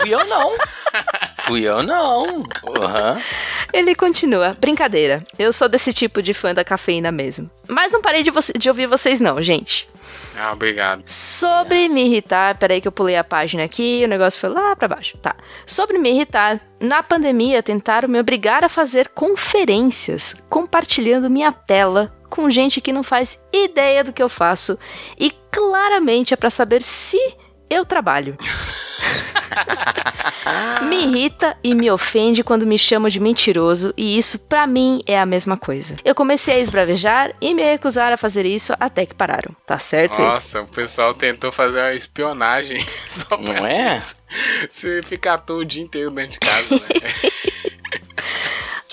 Fui 0.00 0.14
eu 0.14 0.24
não. 0.24 0.54
Fui 1.40 1.62
eu 1.62 1.82
não. 1.82 2.44
Aham. 2.78 3.18
Ele 3.72 3.94
continua. 3.94 4.56
Brincadeira. 4.60 5.24
Eu 5.38 5.52
sou 5.52 5.68
desse 5.68 5.92
tipo 5.92 6.22
de 6.22 6.32
fã 6.32 6.54
da 6.54 6.64
cafeína 6.64 7.10
mesmo. 7.10 7.50
Mas 7.68 7.92
não 7.92 8.00
parei 8.00 8.22
de, 8.22 8.30
de 8.56 8.68
ouvir 8.68 8.86
vocês, 8.86 9.20
não, 9.20 9.42
gente. 9.42 9.88
Ah, 10.36 10.52
obrigado. 10.52 11.04
Sobre 11.06 11.88
me 11.88 12.04
irritar, 12.04 12.56
peraí 12.58 12.80
que 12.80 12.88
eu 12.88 12.92
pulei 12.92 13.16
a 13.16 13.24
página 13.24 13.64
aqui, 13.64 14.02
o 14.04 14.08
negócio 14.08 14.40
foi 14.40 14.50
lá 14.50 14.74
pra 14.76 14.88
baixo. 14.88 15.16
Tá. 15.18 15.34
Sobre 15.66 15.98
me 15.98 16.10
irritar, 16.10 16.60
na 16.80 17.02
pandemia 17.02 17.62
tentaram 17.62 18.08
me 18.08 18.18
obrigar 18.18 18.64
a 18.64 18.68
fazer 18.68 19.08
conferências 19.08 20.34
compartilhando 20.48 21.30
minha 21.30 21.52
tela 21.52 22.13
com 22.34 22.50
gente 22.50 22.80
que 22.80 22.92
não 22.92 23.04
faz 23.04 23.38
ideia 23.52 24.02
do 24.02 24.12
que 24.12 24.20
eu 24.20 24.28
faço 24.28 24.76
e 25.16 25.32
claramente 25.52 26.34
é 26.34 26.36
para 26.36 26.50
saber 26.50 26.82
se 26.82 27.16
eu 27.70 27.86
trabalho. 27.86 28.36
me 30.82 31.04
irrita 31.04 31.56
e 31.62 31.76
me 31.76 31.88
ofende 31.92 32.42
quando 32.42 32.66
me 32.66 32.76
chamam 32.76 33.08
de 33.08 33.20
mentiroso, 33.20 33.94
e 33.96 34.18
isso 34.18 34.36
para 34.36 34.66
mim 34.66 35.00
é 35.06 35.16
a 35.16 35.24
mesma 35.24 35.56
coisa. 35.56 35.94
Eu 36.04 36.12
comecei 36.12 36.56
a 36.56 36.58
esbravejar 36.58 37.32
e 37.40 37.54
me 37.54 37.62
recusar 37.62 38.12
a 38.12 38.16
fazer 38.16 38.44
isso 38.44 38.74
até 38.80 39.06
que 39.06 39.14
pararam. 39.14 39.54
Tá 39.64 39.78
certo? 39.78 40.18
Nossa, 40.18 40.62
o 40.62 40.66
pessoal 40.66 41.14
tentou 41.14 41.52
fazer 41.52 41.78
uma 41.78 41.94
espionagem 41.94 42.84
só 43.08 43.36
pra 43.36 43.54
Não 43.54 43.64
é? 43.64 44.02
Você 44.68 45.02
ficar 45.04 45.38
todo 45.38 45.60
o 45.60 45.64
dia 45.64 45.84
inteiro 45.84 46.10
dentro 46.10 46.32
de 46.32 46.40
casa, 46.40 46.74
né? 46.74 46.80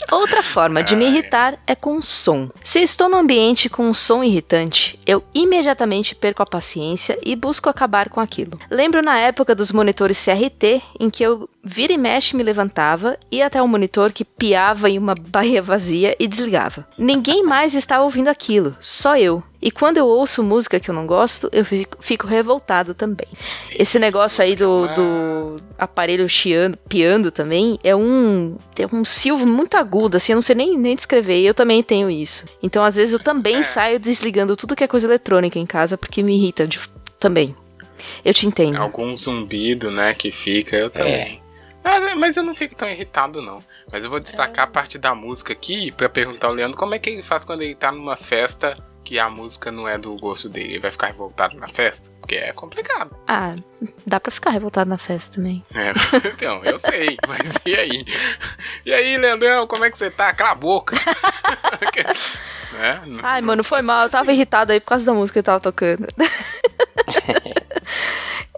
Outra 0.10 0.42
forma 0.42 0.84
de 0.84 0.96
me 0.96 1.06
irritar 1.06 1.58
é 1.68 1.76
com 1.76 2.02
som. 2.02 2.50
Se 2.64 2.82
estou 2.82 3.10
no 3.10 3.18
ambiente 3.18 3.70
com 3.70 3.88
um 3.88 3.94
som 3.94 4.24
irritante, 4.24 5.00
eu 5.06 5.24
imediatamente 5.34 6.16
perco 6.16 6.42
a 6.42 6.46
paciência 6.46 7.18
e 7.24 7.36
busco 7.36 7.70
acabar 7.70 8.10
com 8.10 8.20
aquilo. 8.20 8.60
Lembro 8.70 9.02
na 9.02 9.20
época 9.20 9.54
dos 9.54 9.72
monitores 9.72 10.24
CRT, 10.24 10.82
em 11.00 11.10
que 11.10 11.24
eu 11.24 11.50
vira 11.64 11.94
e 11.94 11.98
mexe 11.98 12.36
me 12.36 12.44
levantava, 12.44 13.18
ia 13.32 13.46
até 13.46 13.62
o 13.62 13.66
um 13.66 13.68
monitor 13.68 14.12
que 14.12 14.26
piava 14.26 14.90
em 14.90 14.98
uma 14.98 15.16
baía 15.16 15.62
vazia 15.62 16.16
e 16.20 16.28
desligava. 16.28 16.88
Ninguém 16.98 17.44
mais 17.44 17.74
estava 17.74 18.04
ouvindo 18.04 18.28
aquilo, 18.28 18.76
só 18.80 19.18
eu. 19.18 19.44
E 19.62 19.70
quando 19.70 19.98
eu 19.98 20.08
ouço 20.08 20.44
música 20.44 20.80
que 20.80 20.90
eu 20.90 20.96
não 20.96 21.06
gosto, 21.06 21.48
eu 21.52 21.64
fico, 21.64 21.98
fico 22.02 22.26
revoltado 22.26 22.96
também. 22.96 23.28
Esse 23.78 24.00
negócio 24.00 24.44
aí 24.44 24.56
do, 24.56 24.88
do 24.88 25.62
aparelho 25.78 26.28
chiando, 26.28 26.78
piando 26.90 27.30
também 27.30 27.80
é 27.84 27.96
um, 27.96 28.58
é 28.76 28.88
um 28.92 29.06
silvo 29.06 29.46
muito 29.46 29.78
agudo, 29.78 30.18
assim, 30.18 30.32
eu 30.32 30.38
não 30.38 30.42
sei 30.42 30.56
nem, 30.56 30.76
nem 30.76 30.96
descrever. 30.96 31.42
Eu 31.42 31.54
também 31.54 31.84
tenho 31.84 32.10
isso. 32.10 32.46
Então, 32.64 32.84
às 32.84 32.96
vezes, 32.96 33.14
eu 33.14 33.20
também 33.20 33.58
é. 33.58 33.64
saio 33.64 34.00
desligando 34.00 34.56
tudo 34.56 34.76
que 34.76 34.84
é 34.84 34.88
coisa 34.88 35.06
eletrônica 35.06 35.60
em 35.60 35.66
casa, 35.68 35.96
porque 35.96 36.24
me 36.24 36.36
irrita 36.36 36.66
de, 36.66 36.80
também. 37.20 37.56
Eu 38.26 38.34
te 38.34 38.48
entendo. 38.48 38.78
Algum 38.78 39.16
zumbido, 39.16 39.92
né, 39.92 40.16
que 40.16 40.32
fica, 40.32 40.76
eu 40.76 40.90
também. 40.90 41.14
É. 41.38 41.41
Ah, 41.84 42.16
mas 42.16 42.38
eu 42.38 42.44
não 42.44 42.54
fico 42.54 42.76
tão 42.76 42.90
irritado, 42.90 43.42
não. 43.42 43.64
Mas 43.92 44.04
eu 44.04 44.10
vou 44.10 44.20
destacar 44.20 44.66
é. 44.66 44.68
a 44.68 44.72
parte 44.72 44.98
da 44.98 45.16
música 45.16 45.54
aqui 45.54 45.92
para 45.92 46.10
perguntar 46.10 46.48
ao 46.48 46.54
Leandro 46.54 46.78
como 46.78 46.94
é 46.94 47.00
que 47.00 47.10
ele 47.10 47.24
faz 47.24 47.44
quando 47.44 47.62
ele 47.62 47.76
tá 47.76 47.92
numa 47.92 48.16
festa 48.16 48.78
que 49.04 49.18
a 49.18 49.30
música 49.30 49.72
não 49.72 49.88
é 49.88 49.98
do 49.98 50.16
gosto 50.16 50.48
dele. 50.48 50.74
Ele 50.74 50.80
vai 50.80 50.92
ficar 50.92 51.08
revoltado 51.08 51.58
na 51.58 51.68
festa? 51.68 52.10
Porque 52.20 52.36
é 52.36 52.54
complicado. 52.54 53.16
Ah, 53.28 53.56
dá 54.06 54.20
pra 54.20 54.32
ficar 54.32 54.52
revoltado 54.52 54.90
na 54.90 54.98
festa 54.98 55.36
também. 55.36 55.66
É, 55.74 55.92
então, 56.30 56.64
eu 56.64 56.78
sei, 56.78 57.18
mas 57.28 57.56
e 57.66 57.76
aí? 57.76 58.06
E 58.86 58.94
aí, 58.94 59.18
Leandrão, 59.18 59.68
como 59.68 59.84
é 59.84 59.92
que 59.92 59.98
você 59.98 60.12
tá? 60.12 60.34
Cala 60.34 60.52
a 60.52 60.56
boca. 60.56 60.96
é, 62.80 63.06
não, 63.06 63.20
Ai, 63.24 63.42
não 63.42 63.48
mano, 63.48 63.64
foi 63.64 63.82
mal. 63.82 64.04
Eu 64.04 64.10
tava 64.10 64.32
irritado 64.32 64.72
aí 64.72 64.80
por 64.80 64.88
causa 64.88 65.06
da 65.06 65.14
música 65.14 65.40
que 65.40 65.46
tava 65.46 65.60
tocando. 65.60 66.08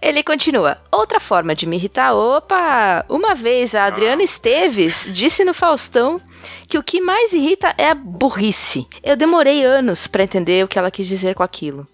Ele 0.03 0.21
continua. 0.21 0.77
Outra 0.91 1.17
forma 1.17 1.55
de 1.55 1.65
me 1.65 1.77
irritar. 1.77 2.13
Opa! 2.13 3.05
Uma 3.07 3.33
vez 3.33 3.73
a 3.73 3.85
Adriana 3.85 4.21
ah. 4.21 4.25
Esteves 4.25 5.07
disse 5.09 5.45
no 5.45 5.53
Faustão 5.53 6.19
que 6.67 6.77
o 6.77 6.83
que 6.83 6.99
mais 6.99 7.31
irrita 7.31 7.73
é 7.77 7.89
a 7.89 7.95
burrice. 7.95 8.85
Eu 9.01 9.15
demorei 9.15 9.63
anos 9.63 10.05
para 10.05 10.25
entender 10.25 10.61
o 10.61 10.67
que 10.67 10.77
ela 10.77 10.91
quis 10.91 11.07
dizer 11.07 11.35
com 11.35 11.41
aquilo. 11.41 11.87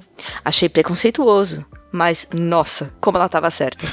Achei 0.43 0.67
preconceituoso, 0.67 1.63
mas 1.91 2.28
nossa, 2.34 2.91
como 3.00 3.17
ela 3.17 3.28
estava 3.28 3.52
certa. 3.52 3.86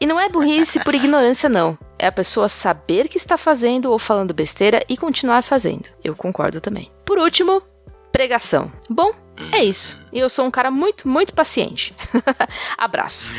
E 0.00 0.06
não 0.06 0.18
é 0.18 0.30
burrice 0.30 0.80
por 0.80 0.94
ignorância, 0.94 1.46
não. 1.46 1.76
É 1.98 2.06
a 2.06 2.12
pessoa 2.12 2.48
saber 2.48 3.06
que 3.06 3.18
está 3.18 3.36
fazendo 3.36 3.90
ou 3.90 3.98
falando 3.98 4.32
besteira 4.32 4.82
e 4.88 4.96
continuar 4.96 5.42
fazendo. 5.42 5.90
Eu 6.02 6.16
concordo 6.16 6.58
também. 6.58 6.90
Por 7.04 7.18
último, 7.18 7.62
pregação. 8.10 8.72
Bom, 8.88 9.12
é 9.52 9.64
isso. 9.64 10.00
E 10.12 10.18
eu 10.18 10.28
sou 10.28 10.44
um 10.44 10.50
cara 10.50 10.70
muito, 10.70 11.08
muito 11.08 11.32
paciente. 11.34 11.94
Abraço. 12.76 13.32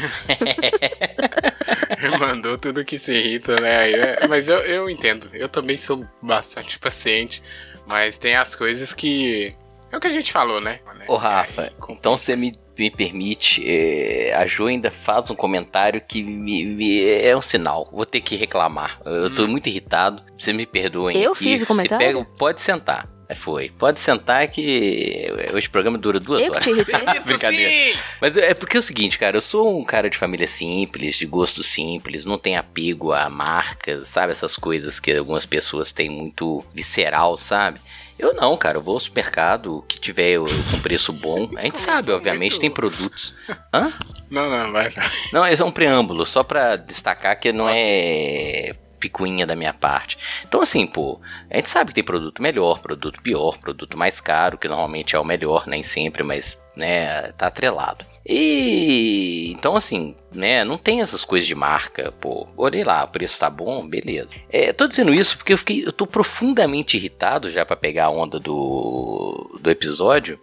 Mandou 2.20 2.58
tudo 2.58 2.86
que 2.86 2.98
se 2.98 3.14
irrita, 3.14 3.60
né? 3.60 3.92
É, 3.92 4.28
mas 4.28 4.50
eu, 4.50 4.58
eu 4.60 4.90
entendo. 4.90 5.30
Eu 5.34 5.50
também 5.50 5.78
sou 5.78 6.06
bastante 6.22 6.80
paciente. 6.80 7.44
Mas 7.86 8.18
tem 8.18 8.36
as 8.36 8.56
coisas 8.56 8.94
que. 8.94 9.54
É 9.92 9.98
o 9.98 10.00
que 10.00 10.08
a 10.08 10.12
gente 10.12 10.32
falou, 10.32 10.62
né? 10.62 10.80
Ô, 11.08 11.18
Rafa, 11.18 11.64
é, 11.64 11.74
então 11.90 12.18
você 12.18 12.36
me, 12.36 12.54
me 12.78 12.90
permite. 12.90 13.62
É, 13.68 14.34
a 14.34 14.48
Jo 14.48 14.68
ainda 14.68 14.90
faz 14.90 15.30
um 15.30 15.36
comentário 15.36 16.00
que 16.00 16.24
me, 16.24 16.66
me, 16.66 17.04
é 17.04 17.36
um 17.36 17.42
sinal. 17.42 17.90
Vou 17.92 18.06
ter 18.06 18.22
que 18.22 18.38
reclamar. 18.38 19.02
Eu 19.06 19.26
hum. 19.26 19.36
tô 19.36 19.48
muito 19.48 19.68
irritado. 19.68 20.24
Você 20.38 20.54
me 20.54 20.66
perdoem. 20.66 21.18
Eu 21.18 21.36
fiz 21.36 21.62
o 21.62 21.66
comentário? 21.66 22.06
Pega, 22.06 22.26
pode 22.38 22.62
sentar. 22.62 23.10
É, 23.32 23.36
foi. 23.36 23.70
Pode 23.70 24.02
sentar 24.02 24.46
que 24.50 25.26
hoje 25.54 25.68
o 25.68 25.72
programa 25.72 25.98
dura 25.98 26.20
duas 26.20 26.42
eu 26.42 26.52
horas. 26.52 26.66
Que 26.66 26.74
Brincadeira. 27.24 27.98
Mas 28.20 28.36
é 28.36 28.54
porque 28.54 28.76
é 28.76 28.80
o 28.80 28.84
seguinte, 28.84 29.18
cara, 29.18 29.38
eu 29.38 29.42
sou 29.42 29.80
um 29.80 29.86
cara 29.86 30.10
de 30.10 30.18
família 30.18 30.48
simples, 30.48 31.16
de 31.16 31.26
gosto 31.26 31.64
simples, 31.64 32.26
não 32.26 32.38
tenho 32.38 32.60
apego 32.60 33.14
a 33.14 33.30
marcas, 33.30 34.10
sabe? 34.10 34.34
Essas 34.34 34.58
coisas 34.58 35.00
que 35.00 35.16
algumas 35.16 35.46
pessoas 35.46 35.94
têm 35.94 36.10
muito 36.10 36.62
visceral, 36.74 37.38
sabe? 37.38 37.80
Eu 38.20 38.34
não, 38.34 38.58
cara, 38.58 38.78
eu 38.78 38.82
vou 38.82 38.96
ao 38.96 39.00
supermercado, 39.00 39.84
que 39.88 39.98
tiver 39.98 40.38
com 40.38 40.80
preço 40.82 41.14
bom. 41.14 41.50
A 41.56 41.62
gente 41.62 41.80
sabe, 41.80 42.12
obviamente, 42.12 42.60
tem 42.60 42.70
produtos. 42.70 43.34
Hã? 43.74 43.94
Não, 44.30 44.50
não, 44.50 44.74
vai. 44.74 44.90
Não, 45.32 45.48
esse 45.48 45.62
é 45.62 45.66
um 45.66 45.72
preâmbulo, 45.72 46.26
só 46.26 46.44
pra 46.44 46.76
destacar 46.76 47.40
que 47.40 47.54
não 47.54 47.70
é 47.70 48.76
picuinha 49.02 49.46
da 49.46 49.56
minha 49.56 49.74
parte. 49.74 50.18
Então, 50.48 50.62
assim, 50.62 50.86
pô, 50.88 51.20
a 51.50 51.58
gente 51.58 51.70
sabe 51.70 51.90
que 51.90 51.96
tem 51.96 52.04
produto 52.04 52.42
melhor, 52.42 52.80
produto 52.80 53.22
pior, 53.22 53.58
produto 53.58 53.98
mais 53.98 54.22
caro, 54.22 54.58
que 54.58 54.68
normalmente 54.68 55.16
é 55.16 55.20
o 55.20 55.26
melhor, 55.26 55.66
nem 55.68 55.84
sempre, 55.84 56.24
mas, 56.24 56.58
né, 56.76 57.32
tá 57.34 57.48
atrelado. 57.48 58.06
E 58.24 59.52
então 59.52 59.76
assim, 59.76 60.16
né, 60.32 60.64
não 60.64 60.78
tem 60.78 61.02
essas 61.02 61.26
coisas 61.26 61.48
de 61.48 61.56
marca, 61.56 62.12
pô. 62.20 62.48
Olhei 62.56 62.84
lá, 62.84 63.04
o 63.04 63.08
preço 63.08 63.40
tá 63.40 63.50
bom, 63.50 63.88
beleza. 63.88 64.36
É, 64.50 64.72
tô 64.72 64.88
dizendo 64.88 65.14
isso 65.14 65.38
porque 65.38 65.54
eu 65.54 65.58
fiquei, 65.58 65.86
eu 65.86 65.92
tô 65.92 66.06
profundamente 66.06 66.98
irritado 66.98 67.50
já 67.50 67.66
para 67.66 67.76
pegar 67.76 68.06
a 68.06 68.10
onda 68.12 68.40
do 68.40 69.60
do 69.60 69.72
episódio, 69.72 70.40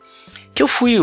que 0.53 0.62
eu 0.62 0.68
fui 0.68 0.99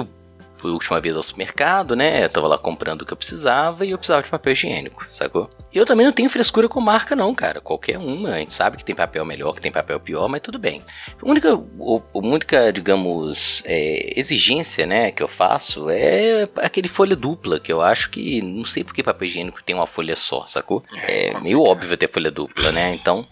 a 0.70 0.74
última 0.74 1.00
vez 1.00 1.16
ao 1.16 1.24
supermercado, 1.24 1.96
né? 1.96 2.24
Eu 2.24 2.30
tava 2.30 2.48
lá 2.48 2.58
comprando 2.58 3.02
o 3.02 3.06
que 3.06 3.14
eu 3.14 3.18
precisava 3.18 3.86
e 3.86 3.92
eu 3.92 3.98
precisava 3.98 4.24
de 4.24 4.30
papel 4.30 4.54
higiênico, 4.54 5.06
sacou? 5.12 5.50
E 5.74 5.78
eu 5.78 5.86
também 5.86 6.06
não 6.06 6.14
tenho 6.14 6.30
frescura 6.30 6.70
com 6.70 6.80
marca, 6.80 7.16
não, 7.16 7.36
cara. 7.36 7.60
Qualquer 7.60 7.98
uma. 7.98 8.30
A 8.30 8.40
gente 8.40 8.54
sabe 8.54 8.78
que 8.78 8.86
tem 8.86 8.96
papel 8.96 9.26
melhor, 9.26 9.54
que 9.54 9.62
tem 9.62 9.72
papel 9.72 10.00
pior, 10.00 10.30
mas 10.30 10.42
tudo 10.42 10.58
bem. 10.58 10.82
A 11.22 11.30
única, 11.30 11.50
a 11.52 12.18
única 12.18 12.72
digamos, 12.72 13.62
é, 13.66 14.20
exigência, 14.20 14.86
né, 14.86 15.12
que 15.12 15.22
eu 15.22 15.28
faço 15.28 15.90
é 15.90 16.48
aquele 16.58 16.88
folha 16.88 17.16
dupla, 17.16 17.60
que 17.60 17.72
eu 17.72 17.82
acho 17.82 18.10
que. 18.10 18.42
Não 18.42 18.64
sei 18.64 18.84
porque 18.84 19.04
papel 19.04 19.28
higiênico 19.28 19.64
tem 19.64 19.76
uma 19.76 19.88
folha 19.88 20.16
só, 20.16 20.46
sacou? 20.48 20.84
É, 21.04 21.30
é 21.30 21.40
meio 21.40 21.62
óbvio 21.62 21.98
ter 21.98 22.12
folha 22.12 22.32
dupla, 22.32 22.72
né? 22.72 22.94
Então. 22.94 23.28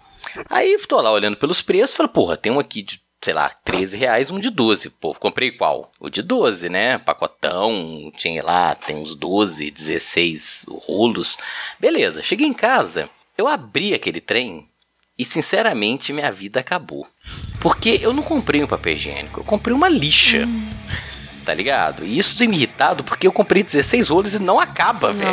Aí 0.49 0.77
tô 0.87 0.99
lá 0.99 1.11
olhando 1.11 1.37
pelos 1.37 1.61
preços 1.61 1.93
e 1.93 1.97
falo, 1.97 2.09
porra, 2.09 2.37
tem 2.37 2.51
um 2.51 2.59
aqui 2.59 2.81
de 2.81 3.02
sei 3.23 3.33
lá, 3.33 3.49
13 3.63 3.95
reais, 3.95 4.29
um 4.29 4.39
de 4.39 4.49
12. 4.49 4.89
Pô, 4.89 5.15
comprei 5.15 5.49
qual? 5.49 5.91
O 5.97 6.09
de 6.09 6.21
12, 6.21 6.67
né? 6.67 6.97
Pacotão, 6.97 8.11
tinha 8.17 8.43
lá, 8.43 8.75
tem 8.75 8.97
uns 8.97 9.15
12, 9.15 9.71
16 9.71 10.65
rolos. 10.85 11.37
Beleza, 11.79 12.21
cheguei 12.21 12.45
em 12.45 12.53
casa, 12.53 13.09
eu 13.37 13.47
abri 13.47 13.93
aquele 13.93 14.19
trem 14.19 14.67
e 15.17 15.23
sinceramente 15.23 16.11
minha 16.11 16.31
vida 16.31 16.59
acabou. 16.59 17.07
Porque 17.61 17.97
eu 18.01 18.11
não 18.11 18.21
comprei 18.21 18.61
um 18.61 18.67
papel 18.67 18.95
higiênico, 18.95 19.39
eu 19.39 19.45
comprei 19.45 19.73
uma 19.73 19.87
lixa. 19.87 20.45
Hum. 20.45 20.69
Tá 21.45 21.53
ligado? 21.53 22.05
E 22.05 22.17
isso 22.17 22.37
tem 22.37 22.47
me 22.47 22.55
irritado 22.55 23.03
porque 23.03 23.27
eu 23.27 23.31
comprei 23.31 23.63
16 23.63 24.07
rolos 24.07 24.33
e 24.33 24.39
não 24.39 24.61
acaba, 24.61 25.11
velho. 25.11 25.31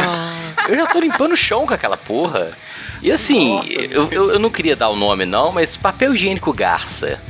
Eu 0.69 0.75
já 0.75 0.87
tô 0.89 0.99
limpando 0.99 1.33
o 1.33 1.37
chão 1.37 1.67
com 1.67 1.75
aquela 1.75 1.97
porra. 1.97 2.57
E 3.01 3.13
assim, 3.13 3.55
Nossa, 3.55 3.73
eu, 3.73 4.09
eu, 4.11 4.31
eu, 4.33 4.39
não 4.39 4.51
queria 4.51 4.75
dar 4.75 4.89
o 4.89 4.97
nome 4.97 5.25
não, 5.25 5.53
mas 5.53 5.77
papel 5.77 6.13
higiênico 6.13 6.53
Garça 6.53 7.21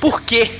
por 0.00 0.22
quê? 0.22 0.50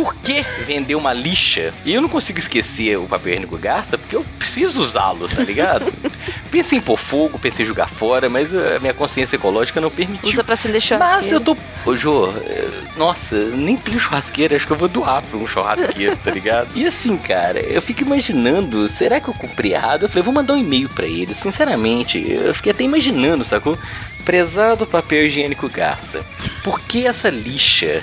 Por 0.00 0.14
que 0.14 0.42
vender 0.66 0.94
uma 0.94 1.12
lixa? 1.12 1.74
E 1.84 1.92
eu 1.92 2.00
não 2.00 2.08
consigo 2.08 2.38
esquecer 2.38 2.96
o 2.96 3.04
papel 3.04 3.32
higiênico 3.32 3.58
Garça 3.58 3.98
porque 3.98 4.16
eu 4.16 4.24
preciso 4.38 4.80
usá-lo, 4.80 5.28
tá 5.28 5.42
ligado? 5.42 5.92
pensei 6.50 6.78
em 6.78 6.80
pôr 6.80 6.96
fogo, 6.96 7.38
pensei 7.38 7.66
em 7.66 7.68
jogar 7.68 7.86
fora, 7.86 8.26
mas 8.26 8.54
a 8.54 8.78
minha 8.78 8.94
consciência 8.94 9.36
ecológica 9.36 9.78
não 9.78 9.90
permitiu. 9.90 10.26
Usa 10.26 10.42
pra 10.42 10.54
acender 10.54 10.80
churrasqueira. 10.80 11.22
Mas 11.22 11.30
eu 11.30 11.38
tô. 11.38 11.54
Ô, 11.84 11.94
Jô, 11.94 12.30
eh, 12.30 12.68
nossa, 12.96 13.36
nem 13.50 13.76
tenho 13.76 14.00
churrasqueira, 14.00 14.56
acho 14.56 14.66
que 14.66 14.72
eu 14.72 14.76
vou 14.78 14.88
doar 14.88 15.22
pra 15.22 15.38
um 15.38 15.46
churrasqueiro, 15.46 16.16
tá 16.16 16.30
ligado? 16.30 16.70
E 16.74 16.86
assim, 16.86 17.18
cara, 17.18 17.60
eu 17.60 17.82
fico 17.82 18.00
imaginando, 18.00 18.88
será 18.88 19.20
que 19.20 19.28
eu 19.28 19.34
comprei 19.34 19.74
errado? 19.74 20.04
Eu 20.04 20.08
falei, 20.08 20.24
vou 20.24 20.32
mandar 20.32 20.54
um 20.54 20.58
e-mail 20.58 20.88
pra 20.88 21.04
ele. 21.04 21.34
Sinceramente, 21.34 22.18
eu 22.26 22.54
fiquei 22.54 22.72
até 22.72 22.84
imaginando, 22.84 23.44
sacou? 23.44 23.78
Prezado 24.24 24.86
papel 24.86 25.26
higiênico 25.26 25.68
Garça, 25.68 26.24
por 26.64 26.80
que 26.80 27.06
essa 27.06 27.28
lixa 27.28 28.02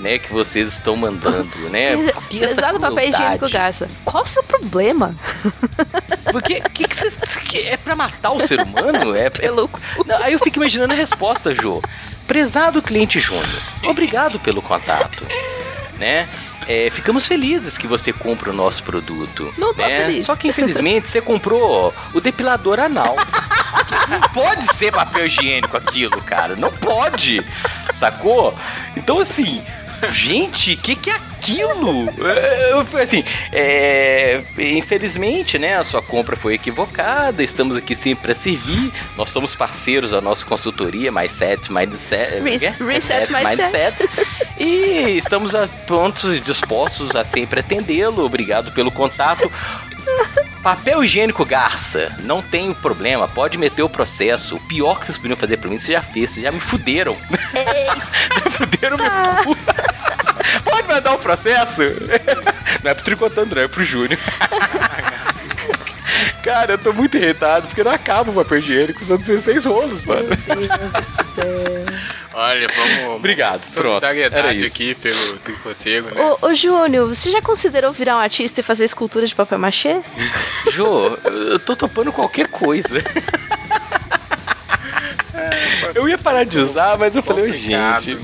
né, 0.00 0.18
que 0.18 0.32
vocês 0.32 0.68
estão 0.68 0.96
mandando, 0.96 1.48
né? 1.70 1.96
Por 2.12 2.22
que 2.28 2.44
essa 2.44 2.54
Prezado 2.54 2.80
papel 2.80 3.08
higiênico 3.08 3.50
Garça. 3.50 3.88
Qual 4.04 4.24
o 4.24 4.26
seu 4.26 4.42
problema? 4.42 5.14
Porque 6.32 6.60
que 6.74 6.86
que 6.86 7.40
que 7.40 7.58
é 7.68 7.76
pra 7.76 7.96
matar 7.96 8.32
o 8.32 8.40
ser 8.40 8.60
humano? 8.60 9.14
É, 9.16 9.26
é 9.26 9.30
Pelo 9.30 9.70
Não, 10.04 10.22
aí 10.22 10.32
eu 10.32 10.38
fico 10.38 10.58
imaginando 10.58 10.92
a 10.92 10.96
resposta, 10.96 11.54
Jô. 11.54 11.82
Prezado 12.26 12.82
cliente 12.82 13.20
Júnior, 13.20 13.62
obrigado 13.84 14.40
pelo 14.40 14.60
contato, 14.60 15.24
né? 15.96 16.28
É, 16.68 16.90
ficamos 16.90 17.26
felizes 17.26 17.78
que 17.78 17.86
você 17.86 18.12
compra 18.12 18.50
o 18.50 18.52
nosso 18.52 18.82
produto. 18.82 19.54
Não 19.56 19.72
tô 19.72 19.82
né? 19.82 20.06
feliz. 20.06 20.26
Só 20.26 20.34
que 20.34 20.48
infelizmente 20.48 21.08
você 21.08 21.20
comprou 21.20 21.94
o 22.12 22.20
depilador 22.20 22.80
anal. 22.80 23.16
Não 24.08 24.20
pode 24.32 24.74
ser 24.74 24.90
papel 24.90 25.26
higiênico 25.26 25.76
aquilo, 25.76 26.20
cara. 26.22 26.56
Não 26.56 26.72
pode. 26.72 27.44
Sacou? 27.94 28.56
Então 28.96 29.20
assim, 29.20 29.62
gente, 30.12 30.72
o 30.74 30.76
que, 30.76 30.94
que 30.94 31.10
é 31.10 31.14
aquilo? 31.14 32.08
É, 32.26 32.72
Eu 32.72 32.80
assim, 33.02 33.24
é, 33.52 34.42
infelizmente, 34.58 35.58
né, 35.58 35.76
a 35.78 35.84
sua 35.84 36.02
compra 36.02 36.36
foi 36.36 36.54
equivocada, 36.54 37.42
estamos 37.42 37.76
aqui 37.76 37.94
sempre 37.94 38.32
para 38.32 38.34
servir, 38.34 38.92
nós 39.16 39.30
somos 39.30 39.54
parceiros 39.54 40.10
da 40.10 40.20
nossa 40.20 40.44
consultoria, 40.44 41.10
Mindset, 41.12 41.72
Mindset, 41.72 42.40
Res- 42.40 42.62
é? 42.62 42.74
Reset 42.78 43.32
Mindset. 43.32 44.08
e 44.58 45.16
estamos 45.18 45.54
a- 45.54 45.68
prontos, 45.86 46.42
dispostos 46.42 47.14
a 47.14 47.24
sempre 47.24 47.60
atendê-lo, 47.60 48.24
obrigado 48.24 48.72
pelo 48.72 48.90
contato. 48.90 49.50
Papel 50.62 51.04
higiênico 51.04 51.44
Garça, 51.44 52.12
não 52.20 52.42
tem 52.42 52.74
problema, 52.74 53.28
pode 53.28 53.56
meter 53.56 53.82
o 53.82 53.88
processo. 53.88 54.56
O 54.56 54.60
pior 54.60 54.98
que 54.98 55.06
vocês 55.06 55.16
podiam 55.18 55.36
fazer 55.36 55.56
pra 55.58 55.70
mim, 55.70 55.78
você 55.78 55.92
já 55.92 56.02
fez, 56.02 56.32
vocês 56.32 56.44
já 56.44 56.50
me 56.50 56.58
fuderam. 56.60 57.16
me 58.44 58.50
fuderam 58.50 58.96
meu 58.96 59.10
cu. 59.44 59.56
Pode 60.64 60.88
mandar 60.88 61.14
o 61.14 61.18
processo? 61.18 61.82
Não 62.82 62.90
é 62.90 62.94
pro 62.94 63.04
Tricotando, 63.04 63.54
não, 63.54 63.62
é 63.62 63.68
pro 63.68 63.84
Júnior. 63.84 64.18
Cara, 66.42 66.72
eu 66.74 66.78
tô 66.78 66.92
muito 66.92 67.16
irritado 67.16 67.66
porque 67.66 67.82
não 67.82 67.90
acaba 67.90 68.30
o 68.30 68.34
papel 68.34 68.58
higiênico, 68.58 69.04
são 69.04 69.16
16 69.16 69.64
rolos, 69.64 70.04
mano. 70.04 70.28
Deus 70.28 70.68
do 70.92 71.02
céu. 71.34 71.56
Olha, 72.38 72.68
vamos. 72.68 73.16
Obrigado, 73.16 73.66
pronto, 73.72 74.04
era 74.04 74.52
isso. 74.52 74.66
aqui 74.66 74.94
pelo 74.94 75.38
tricoteiro, 75.38 76.14
né? 76.14 76.20
Ô, 76.20 76.48
ô, 76.48 76.54
Júnior, 76.54 77.08
você 77.08 77.30
já 77.30 77.40
considerou 77.40 77.92
virar 77.92 78.16
um 78.16 78.20
artista 78.20 78.60
e 78.60 78.62
fazer 78.62 78.84
escultura 78.84 79.26
de 79.26 79.34
papel 79.34 79.58
machê? 79.58 80.02
Jô, 80.70 81.16
eu 81.24 81.58
tô 81.58 81.74
topando 81.74 82.12
qualquer 82.12 82.48
coisa. 82.48 83.02
Eu 85.94 86.06
ia 86.08 86.18
parar 86.18 86.44
de 86.44 86.58
usar, 86.58 86.98
mas 86.98 87.14
eu 87.14 87.22
falei, 87.22 87.50
gente, 87.52 88.18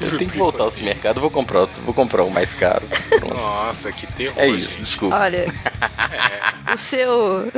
eu 0.00 0.18
tenho 0.18 0.30
que 0.30 0.38
voltar 0.38 0.62
ao 0.64 0.70
tricoteiro. 0.70 0.84
mercado, 0.84 1.16
eu 1.16 1.20
vou 1.22 1.30
comprar, 1.30 1.60
outro- 1.60 1.82
vou 1.82 1.94
comprar 1.94 2.22
um 2.22 2.30
mais 2.30 2.54
caro. 2.54 2.82
Pronto. 3.08 3.34
Nossa, 3.34 3.90
que 3.90 4.06
terror. 4.06 4.34
É 4.36 4.46
isso, 4.48 4.68
gente. 4.76 4.80
desculpa. 4.82 5.16
Olha, 5.16 5.46
o 6.72 6.76
seu. 6.76 7.50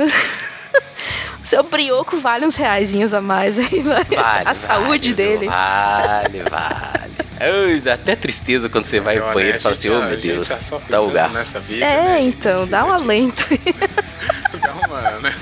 Seu 1.49 1.63
brioco 1.63 2.17
vale 2.19 2.45
uns 2.45 2.55
reaisinhos 2.55 3.11
a 3.11 3.21
mais 3.21 3.57
aí, 3.57 3.81
vai. 3.81 4.03
Vale, 4.03 4.43
A 4.47 4.53
saúde 4.53 5.13
vale, 5.13 5.15
dele. 5.15 5.47
Vale, 5.47 6.43
vale. 6.43 7.11
Ai, 7.39 7.79
dá 7.79 7.95
até 7.95 8.15
tristeza 8.15 8.69
quando 8.69 8.85
você 8.85 8.99
vai 8.99 9.15
pro 9.19 9.33
banheiro 9.33 9.53
né? 9.53 9.57
e 9.57 9.63
fala 9.63 9.73
assim, 9.75 9.89
ô 9.89 9.95
a 9.99 10.05
meu 10.05 10.17
Deus, 10.17 10.47
sofre 10.61 10.91
dá 10.91 11.01
o 11.01 11.05
tanto 11.05 11.15
gasto. 11.15 11.33
nessa 11.33 11.59
vida, 11.59 11.83
É, 11.87 12.03
né? 12.03 12.21
Então, 12.21 12.67
dá 12.67 12.85
um 12.85 12.91
alento. 12.93 13.47
Dá 14.61 14.73
uma, 14.87 15.01
né? 15.21 15.33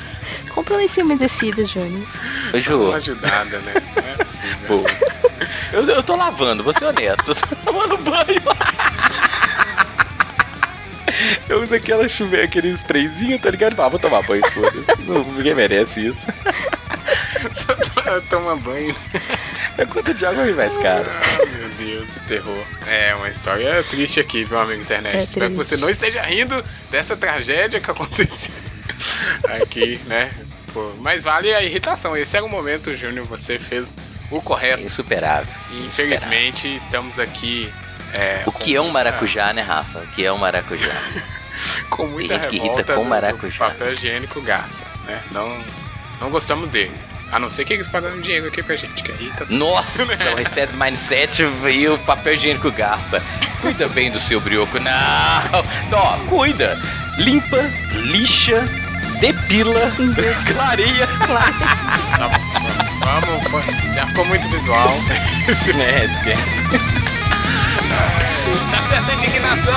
Compra 0.55 0.75
um 0.75 0.77
lencinho 0.77 1.05
umedecido, 1.05 1.65
Júnior. 1.65 2.07
Ô, 2.53 2.59
Jô, 2.59 2.87
uma 2.87 2.97
ajudada, 2.97 3.57
né? 3.59 3.73
Não 3.95 4.09
é 4.13 4.23
possível. 4.23 4.57
pô, 4.67 4.83
eu, 5.75 5.83
eu 5.89 6.03
tô 6.03 6.15
lavando, 6.15 6.63
vou 6.63 6.71
ser 6.73 6.85
honesto, 6.85 7.31
eu 7.31 7.35
tô 7.35 7.55
tomando 7.65 7.97
banho. 7.97 8.41
Eu 11.49 11.61
uso 11.61 11.73
aquela 11.73 12.07
chuveira, 12.07 12.45
aquele 12.45 12.69
sprayzinho, 12.69 13.39
tá 13.39 13.49
ligado? 13.49 13.79
Ah, 13.81 13.89
vou 13.89 13.99
tomar 13.99 14.21
banho, 14.23 14.41
foda-se. 14.51 15.01
Ninguém 15.35 15.55
merece 15.55 16.07
isso. 16.07 16.27
Toma 18.29 18.55
banho. 18.57 18.95
A 19.77 19.85
conta 19.85 20.13
de 20.13 20.25
água 20.25 20.47
é 20.47 20.53
mais 20.53 20.75
cara. 20.77 21.05
Ah, 21.05 21.45
meu 21.45 21.69
Deus, 21.69 22.09
terror. 22.27 22.63
É 22.87 23.13
uma 23.15 23.29
história 23.29 23.83
triste 23.83 24.19
aqui, 24.19 24.45
meu 24.49 24.59
amigo 24.59 24.81
internet. 24.81 25.17
É 25.17 25.21
Espero 25.21 25.49
que 25.49 25.55
triste. 25.55 25.75
você 25.75 25.77
não 25.77 25.89
esteja 25.89 26.21
rindo 26.23 26.63
dessa 26.89 27.15
tragédia 27.15 27.79
que 27.79 27.91
aconteceu 27.91 28.53
aqui, 29.61 29.99
né? 30.05 30.31
Pô, 30.73 30.93
mas 30.99 31.21
vale 31.21 31.53
a 31.53 31.61
irritação. 31.61 32.15
Esse 32.15 32.35
era 32.35 32.45
o 32.45 32.49
momento, 32.49 32.95
Júnior, 32.95 33.25
você 33.25 33.59
fez 33.59 33.95
o 34.31 34.41
correto. 34.41 34.83
Insuperável. 34.83 35.53
E 35.71 35.85
infelizmente 35.85 36.75
estamos 36.75 37.19
aqui. 37.19 37.71
É, 38.17 38.43
O 38.45 38.51
que 38.51 38.75
é 38.75 38.81
um 38.81 38.89
maracujá, 38.89 39.53
né, 39.53 39.61
Rafa? 39.61 39.99
O 39.99 40.07
que 40.07 40.25
é 40.25 40.33
um 40.33 40.37
maracujá? 40.37 40.91
Com 41.89 42.07
muita 42.07 42.39
Tem 42.39 42.39
gente 42.39 42.49
que 42.49 42.67
irrita 42.67 42.93
com 42.93 43.03
maracujá. 43.03 43.69
papel 43.69 43.93
higiênico 43.93 44.41
garça, 44.41 44.85
né? 45.05 45.19
Não, 45.31 45.57
não 46.21 46.29
gostamos 46.29 46.69
deles. 46.69 47.09
A 47.31 47.39
não 47.39 47.49
ser 47.49 47.65
que 47.65 47.73
eles 47.73 47.87
pagam 47.87 48.19
dinheiro 48.21 48.47
aqui 48.47 48.61
pra 48.61 48.75
gente, 48.75 49.01
que 49.01 49.11
aí 49.11 49.31
tá 49.35 49.45
Nossa, 49.49 50.03
o 50.31 50.35
Reset 50.35 50.73
Mindset 50.73 51.43
e 51.43 51.87
o 51.87 51.97
papel 51.99 52.35
higiênico 52.35 52.71
garça. 52.71 53.21
Cuida 53.61 53.87
bem 53.89 54.11
do 54.11 54.19
seu 54.19 54.39
brioco. 54.39 54.79
Não! 54.79 55.63
Ó, 55.91 56.17
cuida. 56.27 56.79
Limpa, 57.17 57.57
lixa, 57.93 58.63
depila, 59.19 59.91
clareia. 60.53 61.07
Tá 61.07 62.29
vamos, 62.99 63.95
já 63.95 64.05
ficou 64.07 64.25
muito 64.25 64.47
visual. 64.49 64.89
É, 65.47 66.05
esquece. 66.05 67.16
Tá 68.71 68.81
certa 68.89 69.13
indignação! 69.13 69.73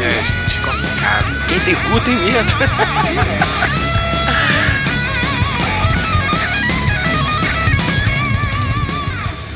É, 0.00 0.10
gente, 0.10 0.58
complicado. 0.64 1.46
Quem 1.48 1.60
tem 1.60 1.74
cu 1.74 2.00
tem 2.00 2.16
medo. 2.16 2.54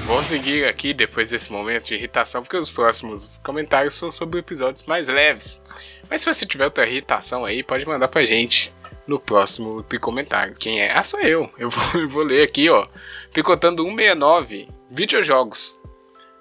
Vou 0.06 0.24
seguir 0.24 0.64
aqui 0.64 0.94
depois 0.94 1.30
desse 1.30 1.52
momento 1.52 1.84
de 1.84 1.94
irritação, 1.94 2.42
porque 2.42 2.56
os 2.56 2.70
próximos 2.70 3.38
comentários 3.38 3.94
são 3.94 4.10
sobre 4.10 4.40
episódios 4.40 4.84
mais 4.84 5.08
leves. 5.08 5.62
Mas 6.10 6.22
se 6.22 6.32
você 6.32 6.46
tiver 6.46 6.64
outra 6.64 6.86
irritação 6.86 7.44
aí, 7.44 7.62
pode 7.62 7.86
mandar 7.86 8.08
pra 8.08 8.24
gente 8.24 8.72
no 9.06 9.20
próximo 9.20 9.82
tricomentário. 9.82 10.54
Quem 10.54 10.80
é? 10.80 10.96
Ah, 10.96 11.04
sou 11.04 11.20
eu. 11.20 11.50
Eu 11.58 11.70
vou, 11.70 11.84
eu 12.00 12.08
vou 12.08 12.22
ler 12.22 12.42
aqui, 12.42 12.68
ó. 12.68 12.86
Tricotando 13.32 13.82
169, 13.82 14.68
videojogos. 14.90 15.78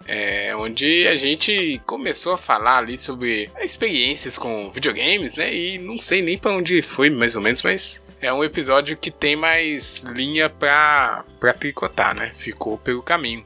É, 0.07 0.55
onde 0.55 1.05
a 1.07 1.17
gente 1.17 1.81
começou 1.85 2.33
a 2.33 2.37
falar 2.37 2.77
ali 2.77 2.97
sobre 2.97 3.49
experiências 3.59 4.37
com 4.37 4.71
videogames, 4.71 5.35
né? 5.35 5.53
E 5.53 5.77
não 5.79 5.99
sei 5.99 6.21
nem 6.21 6.37
pra 6.37 6.53
onde 6.53 6.81
foi, 6.81 7.09
mais 7.09 7.35
ou 7.35 7.41
menos, 7.41 7.61
mas 7.61 8.01
é 8.21 8.31
um 8.31 8.43
episódio 8.43 8.95
que 8.95 9.11
tem 9.11 9.35
mais 9.35 9.99
linha 10.03 10.49
pra, 10.49 11.25
tricotar, 11.59 12.15
né? 12.15 12.31
Ficou 12.37 12.77
pelo 12.77 13.03
caminho. 13.03 13.45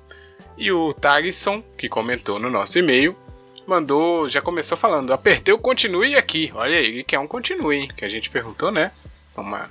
E 0.58 0.71
o 0.71 0.93
Tarisson, 0.93 1.63
que 1.76 1.89
comentou 1.89 2.38
no 2.38 2.50
nosso 2.50 2.78
e-mail, 2.78 3.15
mandou, 3.65 4.30
já 4.30 4.41
começou 4.41 4.78
falando, 4.78 5.13
apertei 5.13 5.54
o 5.54 5.58
continue 5.58 6.15
aqui. 6.15 6.52
Olha 6.54 6.78
aí, 6.78 6.86
ele 6.86 7.04
quer 7.04 7.19
um 7.19 7.28
continue, 7.28 7.78
hein? 7.78 7.91
Que 7.95 8.06
a 8.06 8.10
gente 8.10 8.30
perguntou, 8.30 8.71
né? 8.71 8.91
Uma 9.36 9.69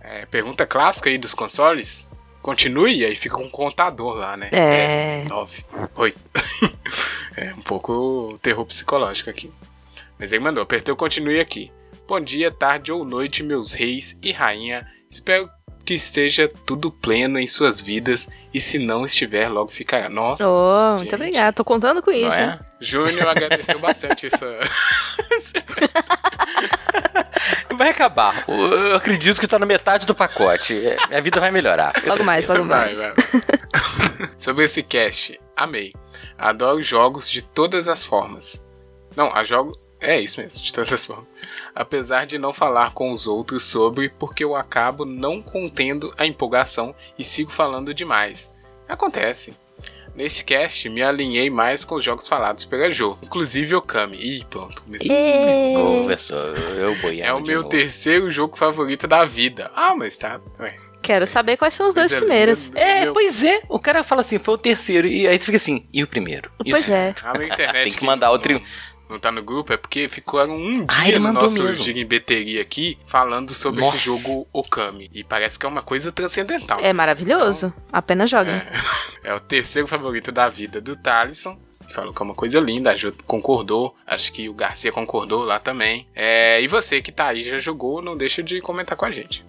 é, 0.00 0.24
pergunta 0.26 0.66
clássica 0.66 1.10
aí 1.10 1.18
dos 1.18 1.34
consoles. 1.34 2.06
Continue, 2.42 2.96
e 2.96 3.04
aí 3.04 3.14
fica 3.14 3.38
um 3.38 3.48
contador 3.48 4.16
lá, 4.16 4.36
né? 4.36 4.48
É. 4.50 5.18
10, 5.20 5.28
9, 5.28 5.64
8. 5.94 6.20
é 7.36 7.54
um 7.54 7.62
pouco 7.62 8.38
terror 8.42 8.66
psicológico 8.66 9.30
aqui. 9.30 9.50
Mas 10.18 10.32
ele 10.32 10.42
mandou, 10.42 10.62
apertei 10.62 10.92
o 10.92 10.96
continue 10.96 11.40
aqui. 11.40 11.70
Bom 12.06 12.20
dia, 12.20 12.50
tarde 12.50 12.90
ou 12.90 13.04
noite, 13.04 13.42
meus 13.42 13.72
reis 13.72 14.18
e 14.20 14.32
rainha. 14.32 14.86
Espero 15.08 15.48
que 15.82 15.94
esteja 15.94 16.50
tudo 16.66 16.90
pleno 16.90 17.38
em 17.38 17.46
suas 17.48 17.80
vidas 17.80 18.28
e 18.54 18.60
se 18.60 18.78
não 18.78 19.04
estiver, 19.04 19.48
logo 19.48 19.70
ficará. 19.70 20.08
Nossa, 20.08 20.44
Oh, 20.48 20.96
muito 20.98 21.14
obrigada. 21.14 21.52
Tô 21.52 21.64
contando 21.64 22.02
com 22.02 22.10
Não 22.10 22.18
isso. 22.18 22.40
é? 22.40 22.58
Júnior 22.80 23.28
agradeceu 23.28 23.78
bastante 23.78 24.26
essa. 24.26 24.46
Vai 27.76 27.90
acabar. 27.90 28.44
Eu 28.48 28.96
acredito 28.96 29.40
que 29.40 29.46
tá 29.48 29.58
na 29.58 29.66
metade 29.66 30.06
do 30.06 30.14
pacote. 30.14 30.74
É, 30.86 30.96
Minha 31.08 31.22
vida 31.22 31.40
vai 31.40 31.50
melhorar. 31.50 31.92
Logo 32.06 32.22
mais, 32.22 32.46
logo 32.46 32.64
Vai, 32.64 32.94
mais. 32.94 32.98
vai. 32.98 33.14
Sobre 34.38 34.64
esse 34.64 34.82
cast, 34.82 35.38
amei. 35.56 35.92
Adoro 36.38 36.82
jogos 36.82 37.28
de 37.30 37.42
todas 37.42 37.88
as 37.88 38.04
formas. 38.04 38.64
Não, 39.16 39.34
a 39.34 39.42
jogo. 39.44 39.72
É 40.02 40.20
isso 40.20 40.40
mesmo, 40.40 40.60
de 40.60 40.72
todas 40.72 40.92
as 40.92 41.06
formas. 41.06 41.26
Apesar 41.74 42.26
de 42.26 42.38
não 42.38 42.52
falar 42.52 42.92
com 42.92 43.12
os 43.12 43.26
outros 43.26 43.62
sobre, 43.62 44.08
porque 44.08 44.42
eu 44.44 44.56
acabo 44.56 45.04
não 45.04 45.40
contendo 45.40 46.12
a 46.18 46.26
empolgação 46.26 46.94
e 47.18 47.24
sigo 47.24 47.50
falando 47.50 47.94
demais. 47.94 48.52
Acontece. 48.88 49.56
Neste 50.14 50.44
cast, 50.44 50.88
me 50.90 51.02
alinhei 51.02 51.48
mais 51.48 51.84
com 51.84 51.94
os 51.94 52.04
jogos 52.04 52.28
falados 52.28 52.66
pela 52.66 52.90
Jo, 52.90 53.16
inclusive 53.22 53.74
Okami. 53.74 54.18
Ih, 54.18 54.44
pronto, 54.50 54.82
começou. 54.82 55.14
Ê, 55.14 55.72
Conversou, 55.74 56.38
eu 56.76 56.94
boiando 56.96 57.22
É 57.28 57.32
o 57.32 57.40
meu 57.40 57.64
terceiro 57.64 58.30
jogo 58.30 58.56
favorito 58.58 59.06
da 59.06 59.24
vida. 59.24 59.70
Ah, 59.74 59.94
mas 59.96 60.18
tá. 60.18 60.38
Ué, 60.60 60.76
Quero 61.00 61.26
Sim. 61.26 61.32
saber 61.32 61.56
quais 61.56 61.72
são 61.74 61.88
os 61.88 61.94
dois 61.94 62.10
Coisa 62.10 62.24
primeiros. 62.24 62.70
É, 62.76 63.04
Meu- 63.04 63.12
pois 63.14 63.42
é. 63.42 63.62
O 63.68 63.78
cara 63.78 64.04
fala 64.04 64.20
assim, 64.20 64.38
foi 64.38 64.54
o 64.54 64.58
terceiro. 64.58 65.08
E 65.08 65.26
aí 65.26 65.36
você 65.38 65.46
fica 65.46 65.56
assim, 65.56 65.84
e 65.92 66.02
o 66.02 66.06
primeiro? 66.06 66.48
E 66.64 66.68
o 66.70 66.72
Pois 66.72 66.84
segundo? 66.84 66.98
é. 67.00 67.14
A 67.24 67.32
minha 67.38 67.52
internet 67.52 67.84
Tem 67.90 67.92
que 67.98 68.04
mandar 68.04 68.30
o 68.30 68.38
tri- 68.38 68.62
não, 69.12 69.16
não 69.16 69.18
tá 69.18 69.30
no 69.30 69.42
grupo, 69.42 69.72
é 69.72 69.76
porque 69.76 70.08
ficaram 70.08 70.56
um 70.56 70.86
Ah, 70.88 71.00
dia 71.02 71.08
ele 71.08 71.18
no 71.18 71.32
nosso 71.32 71.62
mesmo. 71.62 72.08
Bateria 72.08 72.62
aqui 72.62 72.98
falando 73.06 73.54
sobre 73.54 73.82
Nossa. 73.82 73.96
esse 73.96 74.06
jogo 74.06 74.46
Okami. 74.52 75.10
E 75.12 75.22
parece 75.22 75.58
que 75.58 75.66
é 75.66 75.68
uma 75.68 75.82
coisa 75.82 76.10
transcendental. 76.10 76.80
É 76.80 76.92
maravilhoso. 76.92 77.72
Apenas 77.92 78.30
joga. 78.30 78.66
É 79.24 79.32
o 79.32 79.38
terceiro 79.38 79.86
favorito 79.86 80.32
da 80.32 80.48
vida 80.48 80.80
do 80.80 80.96
Thalisson. 80.96 81.56
Falou 81.90 82.12
que 82.12 82.20
é 82.20 82.24
uma 82.24 82.34
coisa 82.34 82.58
linda, 82.58 82.90
a 82.90 82.96
Ju 82.96 83.14
concordou. 83.24 83.94
Acho 84.04 84.32
que 84.32 84.48
o 84.48 84.52
Garcia 84.52 84.90
concordou 84.90 85.44
lá 85.44 85.60
também. 85.60 86.08
É, 86.12 86.60
e 86.60 86.66
você 86.66 87.00
que 87.00 87.12
tá 87.12 87.28
aí 87.28 87.44
já 87.44 87.56
jogou, 87.56 88.02
não 88.02 88.16
deixa 88.16 88.42
de 88.42 88.60
comentar 88.60 88.96
com 88.96 89.04
a 89.04 89.12
gente. 89.12 89.44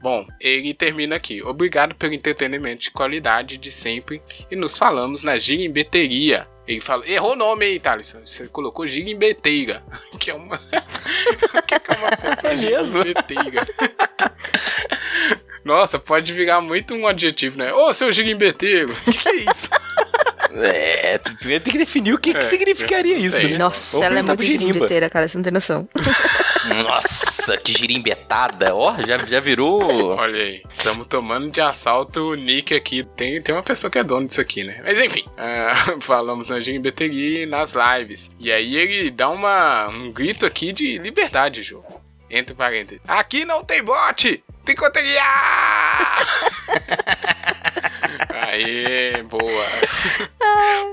Bom, 0.00 0.26
ele 0.40 0.72
termina 0.72 1.16
aqui. 1.16 1.42
Obrigado 1.42 1.94
pelo 1.94 2.14
entretenimento 2.14 2.80
de 2.80 2.90
qualidade 2.90 3.58
de 3.58 3.70
sempre. 3.70 4.22
E 4.50 4.56
nos 4.56 4.78
falamos 4.78 5.22
na 5.22 5.36
Gira 5.36 5.62
em 5.62 5.70
Beteria. 5.70 6.48
Ele 6.66 6.80
fala, 6.80 7.06
errou 7.08 7.32
o 7.32 7.36
nome 7.36 7.66
aí, 7.66 7.78
Thalisson. 7.78 8.20
Você 8.24 8.46
colocou 8.48 8.86
Gira 8.86 9.10
em 9.10 9.16
Beteira. 9.16 9.82
Que 10.18 10.30
é 10.30 10.34
uma. 10.34 10.58
que 11.66 11.74
é 11.74 11.96
uma 11.98 12.16
peça 12.16 12.48
É 12.48 12.54
em 12.54 12.60
mesmo? 12.64 13.04
Beteira. 13.04 13.66
Nossa, 15.64 15.98
pode 15.98 16.32
virar 16.32 16.60
muito 16.60 16.94
um 16.94 17.06
adjetivo, 17.06 17.58
né? 17.58 17.72
Ô, 17.72 17.92
seu 17.92 18.12
girimbeteiro. 18.12 18.92
O 18.92 19.12
que, 19.12 19.12
que 19.18 19.28
é 19.28 19.34
isso? 19.34 19.68
É, 20.62 21.18
tu 21.18 21.34
primeiro 21.36 21.64
tem 21.64 21.72
que 21.72 21.78
definir 21.78 22.14
o 22.14 22.18
que, 22.18 22.32
que 22.32 22.38
É, 22.38 22.42
significaria 22.42 23.16
eu 23.16 23.20
isso, 23.20 23.48
né? 23.48 23.58
Nossa, 23.58 24.04
ela 24.04 24.18
é 24.18 24.22
muito 24.22 24.44
girimbeteira, 24.44 25.10
cara, 25.10 25.26
você 25.26 25.36
não 25.36 25.42
tem 25.42 25.52
noção. 25.52 25.88
Nossa, 26.82 27.56
que 27.56 27.72
girimbetada. 27.72 28.74
Ó, 28.74 28.96
já, 29.06 29.18
já 29.18 29.40
virou... 29.40 30.16
Olha 30.16 30.42
aí, 30.42 30.62
estamos 30.76 31.06
tomando 31.06 31.50
de 31.50 31.60
assalto 31.60 32.30
o 32.30 32.34
nick 32.34 32.74
aqui. 32.74 33.04
Tem, 33.16 33.40
tem 33.42 33.54
uma 33.54 33.62
pessoa 33.62 33.90
que 33.90 33.98
é 33.98 34.04
dono 34.04 34.26
disso 34.26 34.40
aqui, 34.40 34.64
né? 34.64 34.80
Mas 34.84 34.98
enfim, 34.98 35.24
ah, 35.36 35.96
falamos 36.00 36.48
na 36.48 36.60
girimbeteria 36.60 37.46
nas 37.46 37.74
lives. 37.74 38.34
E 38.38 38.50
aí 38.50 38.76
ele 38.76 39.10
dá 39.10 39.28
uma, 39.28 39.88
um 39.88 40.12
grito 40.12 40.46
aqui 40.46 40.72
de 40.72 40.98
liberdade, 40.98 41.62
Jô. 41.62 41.82
Entre 42.30 42.54
parênteses. 42.54 43.02
Aqui 43.06 43.44
não 43.44 43.62
tem 43.62 43.82
bot! 43.82 44.42
Tricoteria! 44.64 45.22
Aê, 48.40 49.22
boa. 49.22 49.64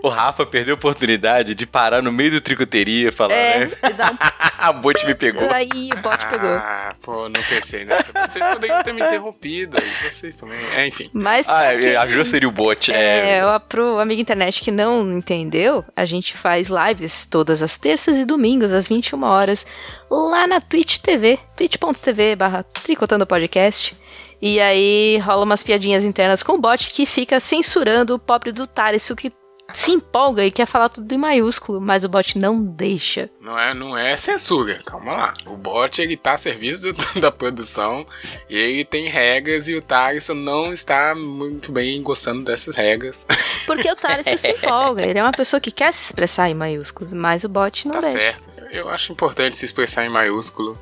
O 0.03 0.09
Rafa 0.09 0.43
perdeu 0.47 0.73
a 0.73 0.77
oportunidade 0.77 1.53
de 1.53 1.65
parar 1.67 2.01
no 2.01 2.11
meio 2.11 2.31
do 2.31 2.41
tricoteria 2.41 3.09
e 3.09 3.11
falar, 3.11 3.33
É, 3.35 3.65
né? 3.67 3.71
dá 3.95 4.11
A 4.57 4.71
bot 4.73 5.05
me 5.05 5.13
pegou. 5.13 5.43
um... 5.43 5.51
Aí 5.53 5.89
o 5.93 5.97
bot 6.01 6.17
pegou. 6.27 6.49
Ah, 6.49 6.95
pô, 7.01 7.29
não 7.29 7.41
pensei 7.43 7.85
nessa. 7.85 8.11
Vocês 8.27 8.43
poderiam 8.43 8.81
ter 8.83 8.93
me 8.93 9.01
interrompido. 9.01 9.77
Vocês 10.03 10.35
também. 10.35 10.57
É, 10.75 10.87
enfim. 10.87 11.09
Mas 11.13 11.47
Ah, 11.47 11.69
porque- 11.71 11.89
a 11.89 12.07
Jo 12.07 12.25
seria 12.25 12.47
o 12.49 12.51
bot. 12.51 12.91
É, 12.91 13.37
É, 13.37 13.59
pro 13.59 13.99
amigo 13.99 14.19
internet 14.21 14.61
que 14.61 14.71
não 14.71 15.11
entendeu, 15.17 15.85
a 15.95 16.05
gente 16.05 16.35
faz 16.35 16.67
lives 16.67 17.25
todas 17.27 17.61
as 17.61 17.77
terças 17.77 18.17
e 18.17 18.25
domingos, 18.25 18.73
às 18.73 18.87
21 18.87 19.23
horas, 19.23 19.65
lá 20.09 20.47
na 20.47 20.59
Twitch 20.59 20.97
TV, 20.97 21.37
twitch.tv 21.55 22.35
barra 22.35 22.63
tricotando 22.63 23.25
podcast. 23.27 23.95
E 24.41 24.59
aí 24.59 25.17
rola 25.19 25.43
umas 25.43 25.63
piadinhas 25.63 26.03
internas 26.03 26.41
com 26.41 26.53
o 26.53 26.61
bot 26.61 26.89
que 26.89 27.05
fica 27.05 27.39
censurando 27.39 28.15
o 28.15 28.19
pobre 28.19 28.51
do 28.51 28.65
Tarisso 28.65 29.15
que 29.15 29.31
se 29.73 29.91
empolga 29.91 30.45
e 30.45 30.51
quer 30.51 30.65
falar 30.65 30.89
tudo 30.89 31.11
em 31.13 31.17
maiúsculo, 31.17 31.79
mas 31.79 32.03
o 32.03 32.09
bot 32.09 32.37
não 32.37 32.63
deixa. 32.63 33.29
Não 33.39 33.57
é, 33.57 33.73
não 33.73 33.97
é 33.97 34.15
censura, 34.17 34.79
calma 34.85 35.11
lá. 35.11 35.33
O 35.45 35.55
bot 35.55 36.01
ele 36.01 36.17
tá 36.17 36.33
a 36.33 36.37
serviço 36.37 36.91
da 37.19 37.31
produção 37.31 38.05
e 38.49 38.57
ele 38.57 38.85
tem 38.85 39.07
regras 39.07 39.67
e 39.67 39.75
o 39.75 39.81
Tarisson 39.81 40.33
não 40.33 40.73
está 40.73 41.15
muito 41.15 41.71
bem 41.71 42.01
gostando 42.01 42.43
dessas 42.43 42.75
regras. 42.75 43.25
Porque 43.65 43.89
o 43.89 43.95
Tarisso 43.95 44.37
se 44.37 44.51
empolga, 44.51 45.05
ele 45.05 45.19
é 45.19 45.23
uma 45.23 45.31
pessoa 45.31 45.59
que 45.59 45.71
quer 45.71 45.93
se 45.93 46.05
expressar 46.05 46.49
em 46.49 46.53
maiúsculos, 46.53 47.13
mas 47.13 47.43
o 47.43 47.49
bot 47.49 47.87
não 47.87 47.93
tá 47.93 48.01
deixa. 48.01 48.17
certo. 48.17 48.51
Eu 48.71 48.89
acho 48.89 49.11
importante 49.11 49.57
se 49.57 49.65
expressar 49.65 50.05
em 50.05 50.09
maiúsculo, 50.09 50.77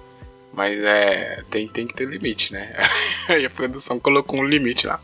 mas 0.54 0.84
é 0.84 1.44
tem, 1.50 1.68
tem 1.68 1.88
que 1.88 1.94
ter 1.94 2.08
limite, 2.08 2.54
né? 2.54 2.74
e 3.40 3.46
a 3.46 3.50
produção 3.50 4.00
colocou 4.00 4.40
um 4.40 4.46
limite 4.46 4.88
lá. 4.88 5.00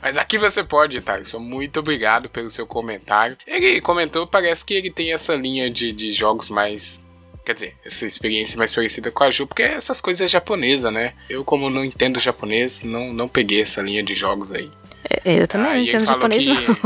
Mas 0.00 0.16
aqui 0.16 0.38
você 0.38 0.62
pode, 0.62 1.00
Tarisson. 1.00 1.38
Muito 1.38 1.80
obrigado 1.80 2.28
pelo 2.28 2.50
seu 2.50 2.66
comentário. 2.66 3.36
Ele 3.46 3.80
comentou, 3.80 4.26
parece 4.26 4.64
que 4.64 4.74
ele 4.74 4.90
tem 4.90 5.12
essa 5.12 5.34
linha 5.34 5.70
de, 5.70 5.92
de 5.92 6.10
jogos 6.12 6.50
mais 6.50 7.04
Quer 7.44 7.54
dizer, 7.54 7.76
essa 7.84 8.06
experiência 8.06 8.56
mais 8.56 8.72
parecida 8.72 9.10
com 9.10 9.24
a 9.24 9.30
Ju, 9.30 9.48
porque 9.48 9.62
essas 9.62 10.00
coisas 10.00 10.20
é 10.20 10.28
japonesa, 10.28 10.92
né? 10.92 11.12
Eu, 11.28 11.44
como 11.44 11.68
não 11.68 11.84
entendo 11.84 12.20
japonês, 12.20 12.82
não, 12.82 13.12
não 13.12 13.28
peguei 13.28 13.60
essa 13.60 13.82
linha 13.82 14.02
de 14.02 14.14
jogos 14.14 14.52
aí. 14.52 14.70
É, 15.24 15.42
Eu 15.42 15.48
também 15.48 15.66
não 15.66 15.72
Aí 15.74 15.80
ele 15.82 15.90
entendo 15.90 16.06
japonês, 16.06 16.46
não. 16.46 16.56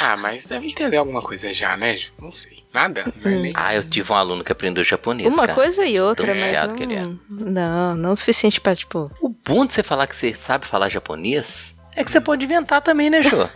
ah, 0.00 0.16
mas 0.16 0.46
deve 0.46 0.68
entender 0.68 0.96
alguma 0.96 1.22
coisa 1.22 1.52
já, 1.52 1.76
né, 1.76 1.96
Ju? 1.96 2.10
Não 2.20 2.32
sei. 2.32 2.62
Nada? 2.72 3.04
Não 3.22 3.30
é 3.30 3.34
nem... 3.34 3.52
Ah, 3.54 3.74
eu 3.74 3.88
tive 3.88 4.10
um 4.10 4.16
aluno 4.16 4.42
que 4.42 4.50
aprendeu 4.50 4.82
japonês, 4.82 5.32
Uma 5.32 5.42
cara. 5.42 5.54
coisa 5.54 5.84
e 5.84 6.00
outra, 6.00 6.28
mas 6.28 6.40
viciado 6.40 6.74
que 6.74 6.82
ele 6.82 6.94
é. 6.94 7.02
não, 7.02 7.18
não, 7.28 7.96
não 7.96 8.10
o 8.12 8.16
suficiente 8.16 8.60
pra, 8.60 8.74
tipo... 8.74 9.10
O 9.20 9.28
bom 9.28 9.66
de 9.66 9.74
você 9.74 9.82
falar 9.82 10.06
que 10.06 10.16
você 10.16 10.32
sabe 10.32 10.66
falar 10.66 10.88
japonês 10.88 11.76
é 11.94 12.02
que 12.02 12.10
você 12.10 12.20
pode 12.20 12.44
inventar 12.44 12.80
também, 12.80 13.10
né, 13.10 13.22
Jô? 13.22 13.46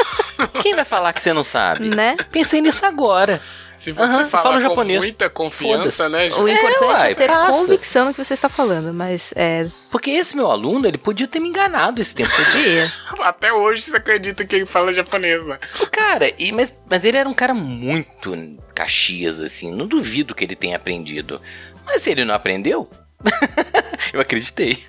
Quem 0.62 0.74
vai 0.74 0.84
falar 0.84 1.14
que 1.14 1.22
você 1.22 1.32
não 1.32 1.42
sabe? 1.42 1.88
Né? 1.88 2.16
Pensei 2.30 2.60
nisso 2.60 2.84
agora. 2.84 3.40
Se 3.76 3.92
você 3.92 4.24
falar 4.24 4.26
falo 4.26 4.54
com 4.54 4.60
japonês. 4.60 4.98
muita 4.98 5.28
confiança, 5.28 6.08
né, 6.08 6.30
Ju? 6.30 6.42
O 6.42 6.48
importante 6.48 6.82
é, 6.82 6.86
uai, 6.86 7.14
ter 7.14 7.26
passa. 7.26 7.52
convicção 7.52 8.04
no 8.06 8.14
que 8.14 8.24
você 8.24 8.34
está 8.34 8.48
falando, 8.48 8.92
mas 8.92 9.32
é... 9.36 9.70
Porque 9.90 10.10
esse 10.10 10.36
meu 10.36 10.50
aluno, 10.50 10.86
ele 10.86 10.98
podia 10.98 11.26
ter 11.26 11.40
me 11.40 11.48
enganado 11.48 12.00
esse 12.00 12.14
tempo 12.14 12.30
todo. 12.34 12.50
Dia. 12.52 12.92
Até 13.20 13.52
hoje 13.52 13.82
você 13.82 13.96
acredita 13.96 14.44
que 14.44 14.56
ele 14.56 14.66
fala 14.66 14.92
japonês, 14.92 15.46
né? 15.46 15.58
Cara, 15.90 16.30
e, 16.38 16.52
mas, 16.52 16.74
mas 16.88 17.04
ele 17.04 17.16
era 17.16 17.28
um 17.28 17.34
cara 17.34 17.54
muito 17.54 18.36
caxias, 18.74 19.40
assim. 19.40 19.72
Não 19.72 19.86
duvido 19.86 20.34
que 20.34 20.44
ele 20.44 20.56
tenha 20.56 20.76
aprendido. 20.76 21.40
Mas 21.84 22.02
se 22.02 22.10
ele 22.10 22.24
não 22.24 22.34
aprendeu, 22.34 22.88
eu 24.12 24.20
acreditei. 24.20 24.84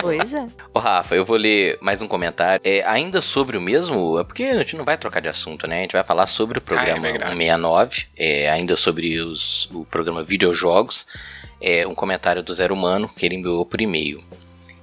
Pois 0.00 0.34
é. 0.34 0.46
Ô, 0.72 0.78
Rafa, 0.78 1.14
eu 1.14 1.24
vou 1.24 1.36
ler 1.36 1.78
mais 1.80 2.00
um 2.02 2.08
comentário. 2.08 2.60
É, 2.64 2.82
ainda 2.84 3.20
sobre 3.20 3.56
o 3.56 3.60
mesmo, 3.60 4.18
é 4.18 4.24
porque 4.24 4.44
a 4.44 4.58
gente 4.58 4.76
não 4.76 4.84
vai 4.84 4.96
trocar 4.96 5.20
de 5.20 5.28
assunto, 5.28 5.66
né? 5.66 5.78
A 5.78 5.82
gente 5.82 5.92
vai 5.92 6.04
falar 6.04 6.26
sobre 6.26 6.58
o 6.58 6.60
programa 6.60 7.06
Ah, 7.06 7.08
é 7.08 7.12
verdade. 7.12 7.32
169, 7.32 8.06
é, 8.16 8.50
ainda 8.50 8.76
sobre 8.76 9.20
os, 9.20 9.68
o 9.72 9.84
programa 9.84 10.22
Videojogos. 10.22 11.06
É 11.60 11.86
um 11.86 11.94
comentário 11.94 12.42
do 12.42 12.54
Zero 12.54 12.74
Humano 12.74 13.08
que 13.08 13.24
ele 13.24 13.36
enviou 13.36 13.64
por 13.64 13.80
e-mail. 13.80 14.22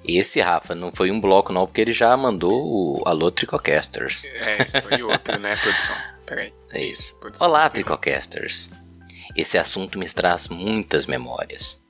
Esse, 0.06 0.42
Rafa, 0.42 0.76
não 0.76 0.92
foi 0.92 1.12
um 1.12 1.22
bloco 1.22 1.54
não, 1.54 1.66
porque 1.66 1.80
ele 1.80 1.94
já 1.94 2.16
mandou 2.18 2.52
o 2.52 3.04
Alô 3.08 3.32
Tricocasters. 3.32 4.26
É, 4.26 4.62
esse 4.62 4.82
foi 4.82 5.02
outro, 5.02 5.40
né, 5.40 5.56
produção? 5.56 5.96
Peraí. 6.26 6.54
É 6.72 6.84
isso. 6.84 7.16
produção. 7.20 7.48
Olá, 7.48 7.70
Tricocasters. 7.70 8.70
Esse 9.36 9.58
assunto 9.58 9.98
me 9.98 10.08
traz 10.10 10.48
muitas 10.48 11.06
memórias. 11.06 11.83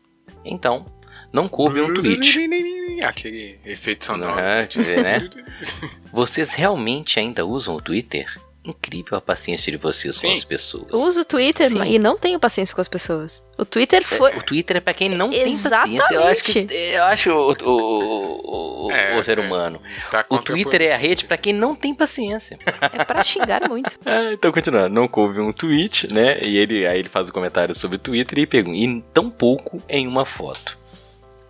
Então, 0.45 0.85
não 1.31 1.47
coube 1.47 1.81
um 1.81 1.93
tweet. 1.93 2.49
Aquele 3.03 3.59
efeito 3.65 4.05
sonoro. 4.05 4.35
Ver, 4.35 5.03
né? 5.03 5.29
Vocês 6.11 6.53
realmente 6.53 7.19
ainda 7.19 7.45
usam 7.45 7.75
o 7.75 7.81
Twitter? 7.81 8.27
Incrível 8.65 9.17
a 9.17 9.21
paciência 9.21 9.69
de 9.71 9.77
vocês 9.77 10.15
com 10.15 10.21
Sim. 10.27 10.33
as 10.33 10.43
pessoas. 10.45 10.85
Eu 10.89 10.99
uso 10.99 11.19
o 11.21 11.25
Twitter 11.25 11.69
Sim. 11.69 11.83
e 11.83 11.99
não 11.99 12.17
tenho 12.17 12.39
paciência 12.39 12.73
com 12.73 12.79
as 12.79 12.87
pessoas. 12.87 13.45
O 13.57 13.65
Twitter 13.65 14.01
foi... 14.05 14.33
O 14.37 14.41
Twitter 14.41 14.77
é 14.77 14.79
pra 14.79 14.93
quem 14.93 15.09
não 15.09 15.29
tem 15.31 15.41
Exatamente. 15.41 15.99
paciência. 15.99 16.15
Eu 16.15 16.23
acho 16.23 16.43
que 16.43 16.73
eu 16.73 17.03
acho 17.03 17.29
o, 17.31 17.51
o, 17.61 18.85
o, 18.87 18.91
É, 18.91 19.17
o 19.19 19.23
ser 19.23 19.37
é. 19.37 19.41
humano. 19.41 19.81
Tá 20.09 20.25
O 20.29 20.37
Twitter 20.39 20.81
é 20.81 20.93
a 20.93 20.97
rede 20.97 21.25
pra 21.25 21.35
quem 21.35 21.51
não 21.51 21.75
tem 21.75 21.93
paciência. 21.93 22.57
É 22.93 23.03
pra 23.03 23.21
xingar 23.23 23.67
muito. 23.67 23.99
Ah, 24.05 24.31
então 24.33 24.49
continuando, 24.49 24.89
não 24.95 25.09
coube 25.09 25.41
um 25.41 25.51
tweet, 25.51 26.13
né? 26.13 26.39
E 26.45 26.57
ele 26.57 26.87
aí 26.87 26.99
ele 26.99 27.09
faz 27.09 27.27
o 27.27 27.33
comentário 27.33 27.75
sobre 27.75 27.97
o 27.97 27.99
Twitter 27.99 28.39
e 28.39 28.45
pergunta, 28.47 28.77
e 28.77 29.01
tão 29.13 29.29
pouco 29.29 29.83
em 29.89 30.07
uma 30.07 30.25
foto. 30.25 30.77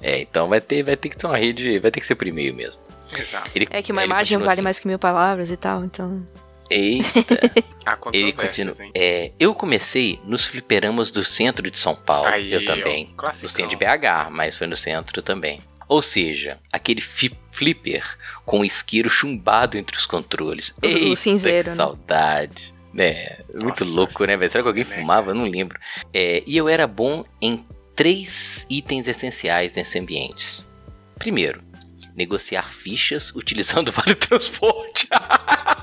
É, 0.01 0.19
então 0.19 0.49
vai 0.49 0.59
ter, 0.59 0.81
vai 0.81 0.97
ter 0.97 1.09
que 1.09 1.15
ter 1.17 1.27
uma 1.27 1.37
rede, 1.37 1.77
vai 1.77 1.91
ter 1.91 1.99
que 1.99 2.07
ser 2.07 2.15
por 2.15 2.25
e-mail 2.25 2.55
mesmo. 2.55 2.79
Exato. 3.15 3.51
Ele- 3.53 3.67
É 3.69 3.83
que 3.83 3.91
uma 3.91 4.03
imagem 4.03 4.37
vale 4.39 4.51
assim, 4.53 4.61
mais 4.63 4.79
que 4.79 4.87
mil 4.87 4.97
palavras 4.97 5.51
e 5.51 5.55
tal, 5.57 5.85
então... 5.85 6.25
Eita, 6.69 7.07
Há 7.85 7.97
ele 8.13 8.31
controvérsias, 8.31 8.67
continua. 8.69 8.85
hein? 8.85 8.91
É, 8.95 9.31
eu 9.39 9.53
comecei 9.53 10.19
nos 10.25 10.45
fliperamas 10.45 11.11
do 11.11 11.23
centro 11.23 11.69
de 11.69 11.77
São 11.77 11.95
Paulo. 11.95 12.27
Aí, 12.27 12.51
eu 12.53 12.61
ó, 12.61 12.65
também. 12.65 13.13
classicão. 13.17 13.49
No 13.49 13.55
centro 13.55 13.69
de 13.69 13.75
BH, 13.77 14.29
mas 14.31 14.57
foi 14.57 14.67
no 14.67 14.77
centro 14.77 15.21
também. 15.21 15.59
Ou 15.87 16.01
seja, 16.01 16.57
aquele 16.71 17.01
fi- 17.01 17.37
flipper 17.51 18.17
com 18.45 18.61
o 18.61 18.65
isqueiro 18.65 19.09
chumbado 19.09 19.77
entre 19.77 19.97
os 19.97 20.05
controles. 20.05 20.73
O- 20.81 20.87
o 20.87 20.89
Eita, 20.89 21.15
cinzeiro, 21.17 21.63
que 21.65 21.69
né? 21.71 21.75
saudade. 21.75 22.73
É, 22.97 23.39
muito 23.53 23.83
Nossa 23.83 23.85
louco, 23.85 24.25
né, 24.25 24.37
velho? 24.37 24.51
Será 24.51 24.63
que 24.63 24.69
alguém 24.69 24.85
né, 24.85 24.95
fumava? 24.95 25.27
cara? 25.27 25.37
Não 25.37 25.45
lembro. 25.45 25.79
É, 26.13 26.41
e 26.45 26.55
eu 26.55 26.69
era 26.69 26.87
bom 26.87 27.25
em 27.41 27.65
três 27.95 28.65
itens 28.69 29.07
essenciais 29.07 29.73
nesse 29.73 29.99
ambiente. 29.99 30.63
Primeiro, 31.19 31.61
negociar 32.15 32.69
fichas 32.69 33.31
utilizando 33.35 33.89
o 33.89 33.91
vale 33.93 34.15
transporte. 34.15 35.07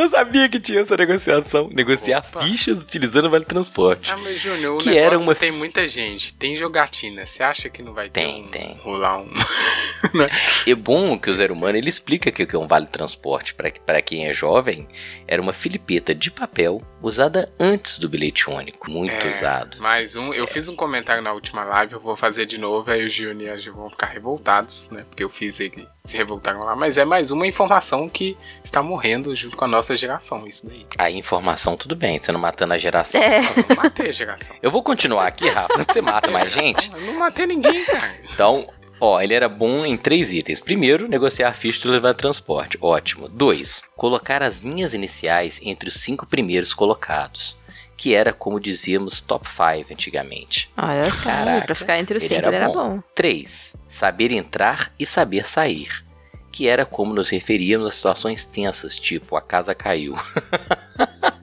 Não 0.00 0.08
sabia 0.08 0.48
que 0.48 0.58
tinha 0.58 0.80
essa 0.80 0.96
negociação. 0.96 1.68
Negociar 1.70 2.18
Opa. 2.26 2.40
fichas 2.42 2.82
utilizando 2.84 3.26
o 3.26 3.30
Vale 3.30 3.44
Transporte. 3.44 4.10
Ah, 4.10 4.16
mas 4.16 4.40
Júnior, 4.40 4.76
o 4.76 4.78
Que 4.78 4.96
era 4.96 5.18
uma- 5.18 5.34
tem 5.34 5.50
muita 5.52 5.86
gente, 5.86 6.32
tem 6.32 6.56
jogatina. 6.56 7.26
Você 7.26 7.42
acha 7.42 7.68
que 7.68 7.82
não 7.82 7.92
vai 7.92 8.08
ter 8.08 8.20
Tem, 8.22 8.44
um, 8.44 8.48
tem. 8.48 8.80
rolar 8.82 9.18
um... 9.20 9.28
É 10.66 10.74
bom 10.74 11.18
que 11.18 11.28
o 11.30 11.34
Zero 11.34 11.52
Humano 11.54 11.76
ele 11.76 11.90
explica 11.90 12.30
que 12.32 12.42
o 12.42 12.46
que 12.46 12.56
é 12.56 12.58
um 12.58 12.66
Vale 12.66 12.86
Transporte. 12.86 13.54
Para 13.54 14.00
quem 14.00 14.26
é 14.26 14.32
jovem, 14.32 14.88
era 15.28 15.40
uma 15.42 15.52
filipeta 15.52 16.14
de 16.14 16.30
papel 16.30 16.80
usada 17.02 17.50
antes 17.58 17.98
do 17.98 18.08
bilhete 18.08 18.48
único. 18.50 18.90
Muito 18.90 19.12
É, 19.14 19.28
usado. 19.30 19.78
Mais 19.80 20.16
um, 20.16 20.32
eu 20.32 20.46
fiz 20.46 20.68
um 20.68 20.76
comentário 20.76 21.22
na 21.22 21.32
última 21.32 21.64
live, 21.64 21.94
eu 21.94 22.00
vou 22.00 22.16
fazer 22.16 22.46
de 22.46 22.58
novo, 22.58 22.90
aí 22.90 23.04
o 23.04 23.10
Júnior 23.10 23.42
e 23.42 23.50
a 23.50 23.56
Gil 23.56 23.74
vão 23.74 23.88
ficar 23.90 24.06
revoltados, 24.06 24.88
né? 24.90 25.04
Porque 25.08 25.24
eu 25.24 25.30
fiz 25.30 25.60
ele 25.60 25.86
se 26.04 26.16
revoltaram 26.16 26.60
lá. 26.60 26.74
Mas 26.74 26.96
é 26.98 27.04
mais 27.04 27.30
uma 27.30 27.46
informação 27.46 28.08
que 28.08 28.36
está 28.64 28.82
morrendo 28.82 29.34
junto 29.36 29.56
com 29.56 29.64
a 29.64 29.68
nossa 29.68 29.96
geração, 29.96 30.46
isso 30.46 30.66
daí. 30.66 30.86
A 30.98 31.10
informação, 31.10 31.76
tudo 31.76 31.94
bem, 31.94 32.18
você 32.18 32.32
não 32.32 32.40
matando 32.40 32.74
a 32.74 32.78
geração. 32.78 33.20
É. 33.20 33.38
Eu 33.40 33.64
não 33.68 33.76
matei 33.76 34.08
a 34.08 34.12
geração. 34.12 34.56
Eu 34.62 34.70
vou 34.70 34.82
continuar 34.82 35.26
aqui, 35.26 35.48
Rafa, 35.48 35.84
você 35.86 36.00
mata 36.00 36.30
mais 36.30 36.52
gente. 36.52 36.90
Eu 36.92 37.00
não 37.00 37.18
matei 37.18 37.46
ninguém, 37.46 37.84
cara. 37.84 38.20
Então, 38.32 38.68
ó, 39.00 39.20
ele 39.20 39.34
era 39.34 39.48
bom 39.48 39.84
em 39.84 39.96
três 39.96 40.30
itens. 40.30 40.60
Primeiro, 40.60 41.08
negociar 41.08 41.52
ficha 41.54 41.80
de 41.82 41.88
levar 41.88 42.14
transporte. 42.14 42.78
Ótimo. 42.80 43.28
Dois, 43.28 43.82
colocar 43.96 44.42
as 44.42 44.60
minhas 44.60 44.94
iniciais 44.94 45.58
entre 45.62 45.88
os 45.88 45.94
cinco 45.94 46.26
primeiros 46.26 46.74
colocados. 46.74 47.56
Que 47.96 48.14
era, 48.14 48.32
como 48.32 48.58
dizíamos, 48.58 49.20
top 49.20 49.46
5 49.46 49.92
antigamente. 49.92 50.70
Olha 50.76 51.12
só, 51.12 51.28
pra 51.66 51.74
ficar 51.74 51.98
entre 51.98 52.16
os 52.16 52.24
ele 52.24 52.34
cinco 52.34 52.46
era 52.46 52.56
ele 52.56 52.56
era 52.56 52.68
bom. 52.68 52.96
bom. 52.96 53.02
3. 53.14 53.76
Saber 53.88 54.30
entrar 54.32 54.90
e 54.98 55.04
saber 55.04 55.46
sair. 55.46 56.04
Que 56.50 56.66
era 56.66 56.86
como 56.86 57.12
nos 57.12 57.28
referíamos 57.28 57.86
a 57.86 57.90
situações 57.92 58.44
tensas, 58.44 58.96
tipo 58.96 59.36
a 59.36 59.42
casa 59.42 59.74
caiu. 59.74 60.16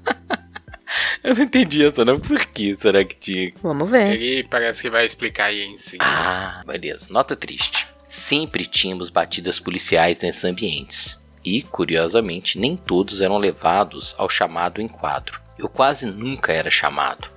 Eu 1.24 1.36
não 1.36 1.44
entendi 1.44 1.86
essa 1.86 2.04
não. 2.06 2.20
Por 2.20 2.46
que 2.48 2.78
será 2.82 3.04
que 3.04 3.16
tinha? 3.16 3.54
Vamos 3.62 3.90
ver. 3.90 4.14
Ele 4.14 4.44
parece 4.44 4.82
que 4.82 4.90
vai 4.90 5.06
explicar 5.06 5.46
aí 5.46 5.64
em 5.66 5.78
si. 5.78 5.98
Ah, 6.00 6.62
beleza. 6.66 7.08
Nota 7.10 7.36
triste. 7.36 7.88
Sempre 8.10 8.66
tínhamos 8.66 9.10
batidas 9.10 9.60
policiais 9.60 10.22
nesses 10.22 10.44
ambientes. 10.46 11.22
E, 11.46 11.62
curiosamente, 11.62 12.60
nem 12.60 12.76
todos 12.76 13.22
eram 13.22 13.38
levados 13.38 14.14
ao 14.18 14.30
chamado 14.30 14.82
enquadro. 14.82 15.40
Eu 15.58 15.70
quase 15.70 16.06
nunca 16.06 16.52
era 16.52 16.70
chamado. 16.70 17.30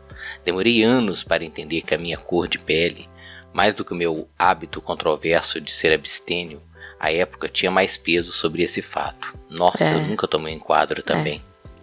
Demorei 0.44 0.82
anos 0.82 1.22
para 1.22 1.44
entender 1.44 1.82
que 1.82 1.94
a 1.94 1.98
minha 1.98 2.18
cor 2.18 2.48
de 2.48 2.58
pele, 2.58 3.08
mais 3.52 3.74
do 3.74 3.84
que 3.84 3.92
o 3.92 3.96
meu 3.96 4.28
hábito 4.38 4.80
controverso 4.82 5.60
de 5.60 5.72
ser 5.72 5.92
abstêmio, 5.92 6.60
a 6.98 7.12
época 7.12 7.48
tinha 7.48 7.70
mais 7.70 7.96
peso 7.96 8.32
sobre 8.32 8.62
esse 8.62 8.82
fato. 8.82 9.32
Nossa, 9.48 9.84
É. 9.84 9.94
eu 9.94 10.02
nunca 10.02 10.26
tomei 10.28 10.52
enquadro 10.54 11.02
também. 11.02 11.42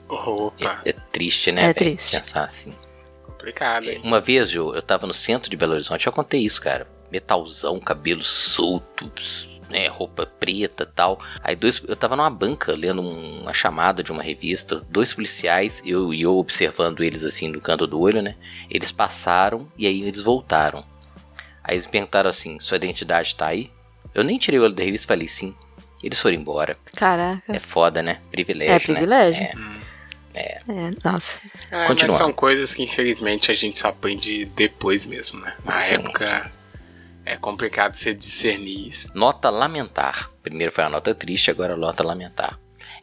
Opa, 0.10 0.82
É, 0.86 0.90
é 0.90 0.94
triste, 0.94 1.52
né? 1.52 1.70
É 1.70 1.74
triste. 1.74 2.18
Pensar 2.18 2.44
assim. 2.46 2.74
complicado, 3.26 3.90
hein? 3.90 4.02
Uma 4.04 4.20
vez, 4.20 4.50
Jô, 4.50 4.74
eu 4.74 4.82
tava 4.82 5.06
no 5.08 5.14
centro 5.14 5.50
de 5.50 5.56
Belo 5.58 5.74
Horizonte, 5.74 6.08
eu 6.08 6.14
contei 6.14 6.42
isso, 6.42 6.62
cara. 6.62 6.88
Metalzão, 7.12 7.80
cabelo 7.80 8.22
solto, 8.24 9.10
né, 9.70 9.88
roupa 9.88 10.26
preta 10.26 10.86
tal. 10.86 11.20
Aí 11.44 11.56
dois, 11.56 11.82
eu 11.88 11.96
tava 11.96 12.16
numa 12.16 12.30
banca 12.30 12.74
lendo 12.74 13.02
um- 13.02 13.42
uma 13.42 13.54
chamada 13.54 14.02
de 14.04 14.12
uma 14.12 14.24
revista, 14.24 14.82
dois 14.90 15.14
policiais, 15.14 15.82
eu 15.86 16.14
e 16.14 16.22
eu 16.22 16.38
observando 16.38 17.04
eles 17.04 17.24
assim 17.24 17.48
no 17.50 17.62
canto 17.62 17.86
do 17.88 18.00
olho, 18.00 18.22
né? 18.22 18.36
Eles 18.70 18.92
passaram 18.92 19.68
e 19.78 19.86
aí 19.86 20.02
eles 20.04 20.22
voltaram. 20.22 20.84
Aí 21.64 21.76
eles 21.76 21.86
perguntaram 21.88 22.30
assim: 22.30 22.60
sua 22.60 22.78
identidade 22.78 23.36
tá 23.36 23.48
aí? 23.48 23.70
Eu 24.16 24.24
nem 24.24 24.38
tirei 24.38 24.60
o 24.60 24.64
olho 24.64 24.74
da 24.74 24.84
revista 24.84 25.06
e 25.06 25.08
falei 25.08 25.28
sim. 25.28 25.54
Eles 26.04 26.20
foram 26.20 26.36
embora. 26.36 26.78
Caraca. 26.96 27.44
É 27.56 27.60
foda, 27.60 28.02
né? 28.02 28.20
Privilégio, 28.32 28.74
É 28.74 28.80
privilégio. 28.80 29.42
né? 29.44 29.52
Hum. 29.56 29.77
É, 30.38 30.62
nossa. 31.04 31.40
É, 31.72 31.94
mas 31.94 32.14
são 32.14 32.32
coisas 32.32 32.74
que 32.74 32.84
infelizmente 32.84 33.52
a 33.52 33.54
gente 33.54 33.80
só 33.80 33.90
aprende 33.90 34.46
depois 34.46 35.06
mesmo, 35.06 35.40
né? 35.40 35.56
Na 35.66 35.80
Sim, 35.82 35.96
época 35.96 36.52
é 37.26 37.36
complicado 37.36 37.96
você 37.96 38.14
discernir 38.14 38.88
isso. 38.88 39.12
Nota 39.16 39.50
lamentar. 39.50 40.32
Primeiro 40.42 40.72
foi 40.72 40.84
a 40.84 40.90
nota 40.90 41.14
triste, 41.14 41.52
agora 41.52 41.74
a 41.74 41.78
nota 41.78 42.04
lamentar. 42.04 42.58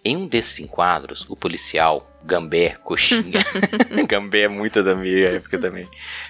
Em 0.04 0.16
um 0.16 0.26
desses 0.26 0.60
enquadros, 0.60 1.26
o 1.28 1.36
policial, 1.36 2.10
Gambé, 2.22 2.76
coxinha, 2.84 3.44
Gambé 4.08 4.42
é 4.42 4.48
muito 4.48 4.82
da 4.82 4.94
minha 4.94 5.28
época 5.28 5.58
também, 5.58 5.88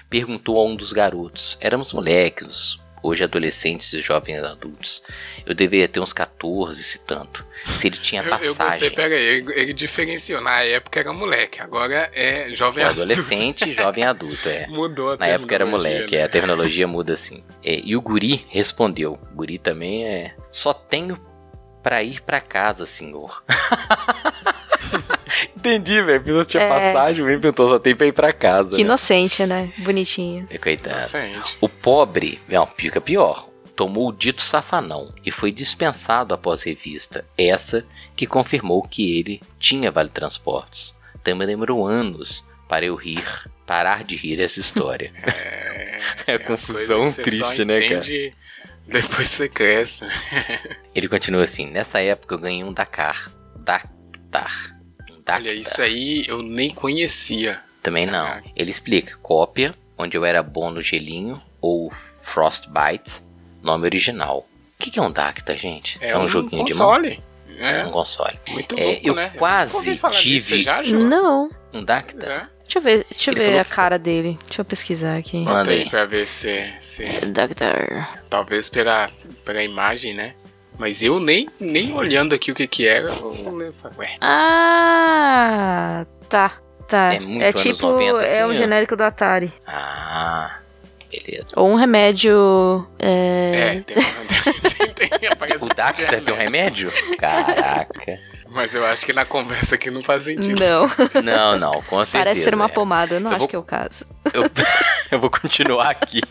perguntou 0.09 0.57
a 0.57 0.65
um 0.65 0.75
dos 0.75 0.91
garotos. 0.91 1.57
Éramos 1.61 1.93
moleques, 1.93 2.77
hoje 3.05 3.23
adolescentes 3.23 3.91
e 3.93 4.01
jovens 4.01 4.43
adultos. 4.43 5.03
Eu 5.45 5.53
deveria 5.53 5.87
ter 5.87 5.99
uns 5.99 6.13
14, 6.13 6.83
se 6.83 6.99
tanto. 7.05 7.45
Se 7.65 7.87
ele 7.87 7.97
tinha 7.97 8.21
Eu, 8.23 8.37
eu 8.39 8.55
passagem. 8.55 8.89
gostei, 8.89 8.89
pera 8.91 9.15
aí, 9.15 9.23
ele, 9.23 9.53
ele 9.53 9.73
diferenciou. 9.73 10.41
Na 10.41 10.61
época 10.61 10.99
era 10.99 11.13
moleque, 11.13 11.61
agora 11.61 12.09
é 12.13 12.49
jovem 12.53 12.83
O 12.83 12.87
adulto. 12.87 13.01
adolescente 13.03 13.69
e 13.69 13.73
jovem 13.73 14.03
adulto, 14.07 14.49
é. 14.49 14.67
Mudou 14.67 15.11
a 15.13 15.17
Na 15.17 15.27
época 15.27 15.53
era 15.55 15.65
moleque, 15.65 16.15
né? 16.15 16.21
é, 16.21 16.23
a 16.23 16.29
terminologia 16.29 16.87
muda 16.87 17.13
assim. 17.13 17.43
É, 17.63 17.79
e 17.83 17.95
o 17.95 18.01
guri 18.01 18.45
respondeu. 18.49 19.19
O 19.31 19.35
guri 19.35 19.57
também 19.57 20.05
é. 20.05 20.35
Só 20.51 20.73
tenho 20.73 21.19
pra 21.83 22.01
ir 22.01 22.21
pra 22.21 22.41
casa, 22.41 22.85
senhor. 22.85 23.43
Entendi, 25.55 26.01
velho. 26.01 26.23
Pessoa 26.23 26.45
tinha 26.45 26.63
É. 26.63 26.69
passagem, 26.69 27.23
mesmo 27.25 27.41
perguntou, 27.41 27.69
só 27.69 27.79
tem 27.79 27.95
pra 27.95 28.07
ir 28.07 28.11
pra 28.13 28.31
casa. 28.33 28.69
Que 28.69 28.75
né? 28.77 28.81
inocente, 28.81 29.45
né? 29.45 29.71
Bonitinho. 29.79 30.47
É, 30.49 30.57
Coitado. 30.57 30.95
Inocente. 30.97 31.57
O 31.61 31.67
pobre, 31.69 32.39
não, 32.47 32.67
fica 32.77 32.99
pior. 33.01 33.49
Tomou 33.75 34.07
o 34.09 34.13
dito 34.13 34.41
safanão 34.41 35.13
e 35.25 35.31
foi 35.31 35.51
dispensado 35.51 36.33
após 36.33 36.63
revista. 36.63 37.25
Essa 37.37 37.85
que 38.15 38.25
confirmou 38.25 38.81
que 38.83 39.17
ele 39.19 39.41
tinha 39.59 39.91
vale 39.91 40.09
transportes. 40.09 40.95
Também 41.23 41.45
demorou 41.47 41.85
anos 41.85 42.43
para 42.69 42.85
eu 42.85 42.95
rir, 42.95 43.23
parar 43.65 44.03
de 44.03 44.15
rir 44.15 44.39
essa 44.41 44.59
história. 44.59 45.11
É, 46.27 46.33
É 46.33 46.35
as 46.35 46.43
confusão 46.43 46.99
coisas 47.11 47.15
que 47.15 47.29
você 47.31 47.37
só 47.37 47.45
triste, 47.47 47.65
né, 47.65 47.81
cara? 47.89 48.01
Depois 48.87 49.27
você 49.27 49.49
cresce. 49.49 50.01
Ele 50.93 51.07
continua 51.07 51.43
assim: 51.43 51.65
nessa 51.67 51.99
época 51.99 52.35
eu 52.35 52.39
ganhei 52.39 52.63
um 52.63 52.71
Dakar. 52.71 53.31
Dakar. 53.57 54.74
Um. 55.27 55.35
Olha, 55.35 55.53
isso 55.53 55.81
aí 55.81 56.25
eu 56.27 56.41
nem 56.41 56.69
conhecia. 56.69 57.59
Também 57.81 58.05
não. 58.05 58.25
Caraca. 58.25 58.47
Ele 58.55 58.71
explica: 58.71 59.17
cópia, 59.21 59.73
onde 59.97 60.17
eu 60.17 60.25
era 60.25 60.41
bom 60.43 60.69
no 60.71 60.81
gelinho, 60.81 61.41
ou 61.61 61.91
Frostbite, 62.21 63.21
nome 63.63 63.85
original. 63.85 64.39
O 64.39 64.77
que, 64.77 64.91
que 64.91 64.99
é 64.99 65.01
um 65.01 65.11
Dacta, 65.11 65.57
gente? 65.57 65.97
É, 66.01 66.17
um, 66.17 66.27
joguinho 66.27 66.65
de 66.65 66.73
mão? 66.75 66.89
console. 66.89 67.23
É, 67.57 67.85
Um 67.85 67.91
console. 67.91 68.37
muito 68.49 68.77
É, 68.77 68.83
louco, 68.83 69.01
eu 69.07 69.15
né? 69.15 69.31
quase 69.37 69.81
disso. 69.93 70.09
tive- 70.11 70.41
Você 70.41 70.59
já? 70.59 70.81
Não. 70.83 71.49
Um 71.73 71.83
Dacta? 71.83 72.25
É. 72.51 72.55
Deixa 72.63 72.79
eu 72.79 72.81
ver, 72.81 73.05
deixa 73.09 73.29
eu 73.29 73.33
Ele 73.35 73.39
ver 73.39 73.45
falou 73.45 73.61
a 73.61 73.65
cara 73.65 73.97
dele. 73.99 74.37
Deixa 74.45 74.61
eu 74.61 74.65
pesquisar 74.65 75.15
aqui. 75.17 75.37
Manda 75.37 75.69
aí 75.71 75.83
aí. 75.83 75.89
pra 75.89 76.03
ver 76.05 76.27
se, 76.27 76.73
se 76.81 77.05
Doctor. 77.27 78.07
talvez 78.29 78.67
pela, 78.67 79.09
pela 79.45 79.63
imagem, 79.63 80.13
né? 80.15 80.33
Mas 80.77 81.01
eu 81.01 81.19
nem, 81.19 81.47
nem 81.59 81.93
olhando 81.93 82.35
aqui 82.35 82.51
o 82.51 82.55
que 82.55 82.67
que 82.67 82.85
era, 82.87 83.09
eu 83.09 83.35
não 83.43 83.55
lembro. 83.55 83.75
Ué, 83.97 84.17
Ah, 84.21 86.05
tá. 86.29 86.53
Tá. 86.87 87.13
É 87.15 87.19
muito 87.19 87.43
anos 87.43 87.61
tipo, 87.63 87.87
90, 87.87 88.19
assim, 88.21 88.35
é 88.37 88.45
um 88.45 88.51
ó. 88.51 88.53
genérico 88.53 88.95
do 88.95 89.03
Atari. 89.03 89.51
Ah, 89.65 90.57
beleza. 91.11 91.47
Ou 91.55 91.67
um 91.69 91.75
remédio. 91.75 92.87
É. 92.99 93.77
é, 93.77 93.81
tem, 93.81 93.95
tem, 94.93 95.09
tem, 95.19 95.29
aparece 95.29 95.63
O 95.65 95.67
Dacta 95.69 96.21
tem 96.21 96.33
um 96.33 96.37
remédio? 96.37 96.91
Caraca. 97.17 98.19
Mas 98.51 98.75
eu 98.75 98.85
acho 98.85 99.03
que 99.03 99.11
na 99.13 99.25
conversa 99.25 99.73
aqui 99.75 99.89
não 99.89 100.03
faz 100.03 100.23
sentido. 100.23 100.59
Não, 100.59 101.21
Não, 101.23 101.57
não, 101.57 101.81
com 101.81 101.95
certeza. 102.05 102.17
parece 102.19 102.41
ser 102.41 102.53
uma 102.53 102.65
é. 102.65 102.69
pomada. 102.69 103.15
Eu 103.15 103.19
não 103.19 103.31
Eu 103.31 103.35
acho 103.35 103.39
vou- 103.39 103.47
que 103.47 103.55
é 103.55 103.59
o 103.59 103.63
caso. 103.63 104.05
Eu, 104.31 104.43
eu 105.11 105.19
vou 105.19 105.29
continuar 105.31 105.89
aqui. 105.89 106.21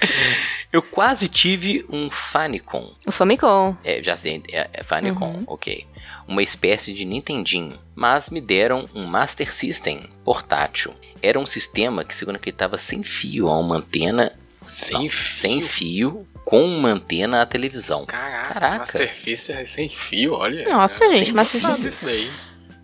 Eu 0.72 0.82
quase 0.82 1.28
tive 1.28 1.84
um 1.88 2.10
Famicom. 2.10 2.92
O 3.06 3.10
Famicom. 3.12 3.74
É, 3.82 4.02
já 4.02 4.16
sei, 4.16 4.42
é, 4.52 4.68
é 4.72 4.84
Famicom, 4.84 5.30
Uhum. 5.30 5.44
ok. 5.46 5.86
Uma 6.26 6.42
espécie 6.42 6.92
de 6.92 7.04
Nintendinho. 7.06 7.78
Mas 7.94 8.28
me 8.28 8.40
deram 8.40 8.84
um 8.94 9.04
Master 9.06 9.50
System 9.52 10.02
portátil. 10.24 10.94
Era 11.22 11.38
um 11.40 11.46
sistema 11.46 12.04
que 12.04 12.14
se 12.14 12.24
conectava 12.26 12.76
sem 12.76 13.02
fio 13.02 13.48
a 13.48 13.58
uma 13.58 13.76
antena. 13.76 14.32
Sem 14.66 14.92
não, 15.04 15.08
fio. 15.08 15.10
Sem 15.40 15.62
fio 15.62 16.28
com 16.44 16.62
uma 16.64 16.90
antena 16.90 17.40
à 17.40 17.46
televisão. 17.46 18.04
Caraca, 18.04 18.54
Caraca. 18.54 18.78
Master 18.78 19.56
é 19.58 19.64
sem 19.64 19.88
fio, 19.88 20.34
olha. 20.34 20.68
Nossa, 20.68 21.04
É, 21.06 21.08
gente, 21.08 21.32
Master 21.32 21.60
System- 21.62 21.88
isso 21.88 22.04
daí. 22.04 22.30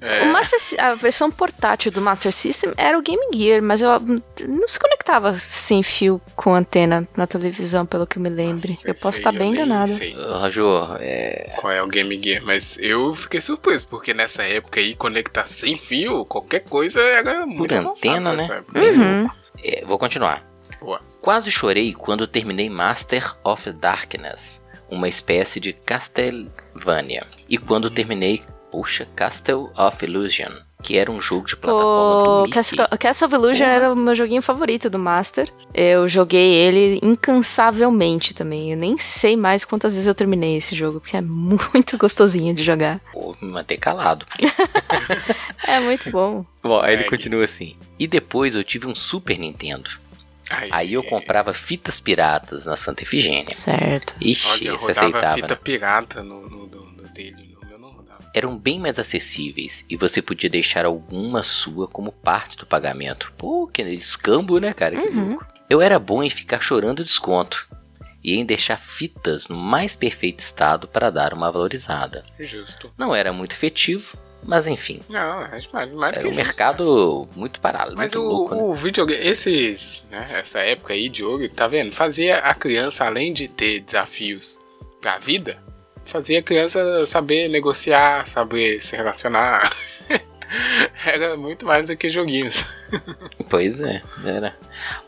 É, 0.04 0.24
O 0.24 0.32
Master, 0.32 0.60
a 0.78 0.94
versão 0.94 1.30
portátil 1.30 1.90
do 1.90 2.02
Master 2.02 2.30
System 2.30 2.74
era 2.76 2.98
o 2.98 3.02
Game 3.02 3.26
Gear, 3.34 3.62
mas 3.62 3.80
eu 3.80 3.88
não 4.46 4.68
se 4.68 4.78
conectava 4.78 5.38
sem 5.38 5.82
fio 5.82 6.20
com 6.36 6.54
antena 6.54 7.08
na 7.16 7.26
televisão, 7.26 7.86
pelo 7.86 8.06
que 8.06 8.18
eu 8.18 8.22
me 8.22 8.28
lembre. 8.28 8.68
nossa, 8.68 8.88
eu 8.88 8.94
posso 8.94 9.18
estar 9.18 9.32
eu 9.32 9.38
bem 9.38 9.52
enganado. 9.52 9.90
Rajô, 10.40 10.86
é, 11.00 11.54
Qual 11.56 11.72
é 11.72 11.82
o 11.82 11.88
Game 11.88 12.20
Gear? 12.22 12.42
Mas 12.44 12.78
eu 12.78 13.14
fiquei 13.14 13.40
surpreso, 13.40 13.88
porque 13.88 14.12
nessa 14.12 14.42
época 14.42 14.78
aí, 14.78 14.94
conectar 14.94 15.46
sem 15.46 15.76
fio, 15.76 16.26
qualquer 16.26 16.60
coisa 16.60 17.00
era 17.00 17.46
muito 17.46 17.68
Por 17.68 17.72
antena, 17.72 18.34
né? 18.34 18.62
Uhum. 18.74 19.30
é, 19.62 19.84
vou 19.86 19.98
continuar. 19.98 20.44
Boa. 20.80 21.00
Quase 21.22 21.50
chorei 21.50 21.94
quando 21.94 22.26
terminei 22.26 22.68
Master 22.68 23.34
of 23.42 23.72
Darkness, 23.72 24.62
uma 24.90 25.08
espécie 25.08 25.58
de 25.58 25.72
Castlevania. 25.72 27.26
E 27.48 27.56
quando 27.56 27.90
terminei 27.90 28.42
Poxa, 28.74 29.06
Castle 29.14 29.70
of 29.78 30.04
Illusion, 30.04 30.50
que 30.82 30.98
era 30.98 31.08
um 31.08 31.20
jogo 31.20 31.46
de 31.46 31.56
plataforma 31.56 32.24
do 32.24 32.30
O 32.30 32.42
Mickey. 32.42 32.54
Castle, 32.54 32.98
Castle 32.98 33.26
of 33.28 33.34
Illusion 33.36 33.64
Porra. 33.66 33.76
era 33.76 33.92
o 33.92 33.96
meu 33.96 34.14
joguinho 34.16 34.42
favorito 34.42 34.90
do 34.90 34.98
Master. 34.98 35.48
Eu 35.72 36.08
joguei 36.08 36.54
ele 36.54 36.98
incansavelmente 37.00 38.34
também. 38.34 38.72
Eu 38.72 38.76
nem 38.76 38.98
sei 38.98 39.36
mais 39.36 39.64
quantas 39.64 39.92
vezes 39.92 40.08
eu 40.08 40.14
terminei 40.14 40.56
esse 40.56 40.74
jogo, 40.74 40.98
porque 41.00 41.16
é 41.16 41.20
muito 41.20 41.96
gostosinho 41.98 42.52
de 42.52 42.64
jogar. 42.64 43.00
Vou 43.12 43.36
me 43.40 43.48
manter 43.52 43.76
calado. 43.76 44.26
É 45.66 45.80
muito 45.80 46.10
bom. 46.10 46.44
Bom, 46.62 46.78
aí 46.80 46.92
ele 46.92 46.98
Segue. 47.04 47.10
continua 47.10 47.44
assim. 47.44 47.76
E 47.98 48.06
depois 48.06 48.54
eu 48.54 48.62
tive 48.64 48.86
um 48.86 48.94
Super 48.94 49.38
Nintendo. 49.38 49.88
Aí, 50.50 50.68
Aí 50.72 50.92
eu 50.94 51.02
comprava 51.02 51.54
fitas 51.54 51.98
piratas 51.98 52.66
na 52.66 52.76
Santa 52.76 53.02
Efigênia. 53.02 53.54
Certo. 53.54 54.14
Ixi, 54.20 54.46
Olha, 54.50 54.68
eu 54.68 54.76
rodava 54.76 55.06
aceitava. 55.06 55.34
fita 55.36 55.54
né? 55.54 55.60
pirata 55.62 56.22
no, 56.22 56.42
no, 56.48 56.66
no- 56.66 56.84
no 56.92 57.08
dele, 57.14 57.43
Eram 58.34 58.58
bem 58.58 58.80
mais 58.80 58.98
acessíveis 58.98 59.84
e 59.88 59.96
você 59.96 60.20
podia 60.20 60.50
deixar 60.50 60.84
alguma 60.84 61.44
sua 61.44 61.86
como 61.86 62.10
parte 62.10 62.56
do 62.56 62.66
pagamento. 62.66 63.32
Pô, 63.38 63.66
que 63.68 63.80
escambo, 63.82 64.58
né, 64.58 64.72
cara? 64.74 65.00
Que 65.00 65.08
Uhum. 65.16 65.28
louco. 65.30 65.46
Eu 65.70 65.80
era 65.80 65.98
bom 65.98 66.22
em 66.22 66.28
ficar 66.28 66.60
chorando 66.60 67.04
desconto 67.04 67.66
e 68.22 68.34
em 68.34 68.44
deixar 68.44 68.76
fitas 68.78 69.48
no 69.48 69.56
mais 69.56 69.94
perfeito 69.94 70.40
estado 70.40 70.88
para 70.88 71.10
dar 71.10 71.32
uma 71.32 71.50
valorizada. 71.52 72.24
Justo. 72.40 72.90
Não 72.98 73.14
era 73.14 73.32
muito 73.32 73.52
efetivo, 73.52 74.16
mas 74.42 74.66
enfim. 74.66 75.00
Não, 75.08 75.42
é 75.44 75.50
mais, 75.50 75.66
mais 75.72 75.90
do 75.90 76.04
Era 76.04 76.18
um 76.18 76.22
justo, 76.22 76.30
né? 76.30 76.34
mercado 76.44 77.28
muito 77.36 77.60
parado, 77.60 77.94
Mas 77.96 78.14
muito 78.14 78.26
o, 78.26 78.32
louco, 78.32 78.54
né? 78.54 78.62
o 78.62 78.72
videogame, 78.74 79.24
esses, 79.26 80.02
né, 80.10 80.28
essa 80.32 80.58
época 80.60 80.92
aí 80.92 81.08
de 81.08 81.22
ouro, 81.24 81.48
tá 81.48 81.66
vendo? 81.68 81.92
Fazia 81.92 82.38
a 82.38 82.52
criança, 82.54 83.06
além 83.06 83.32
de 83.32 83.46
ter 83.48 83.80
desafios 83.80 84.60
pra 85.00 85.18
vida, 85.18 85.62
fazia 86.04 86.38
a 86.38 86.42
criança 86.42 87.06
saber 87.06 87.48
negociar, 87.48 88.26
saber 88.26 88.80
se 88.80 88.96
relacionar. 88.96 89.70
Era 91.04 91.36
muito 91.36 91.66
mais 91.66 91.88
do 91.88 91.96
que 91.96 92.08
joguinhos. 92.08 92.64
Pois 93.50 93.82
é, 93.82 94.02
era. 94.24 94.56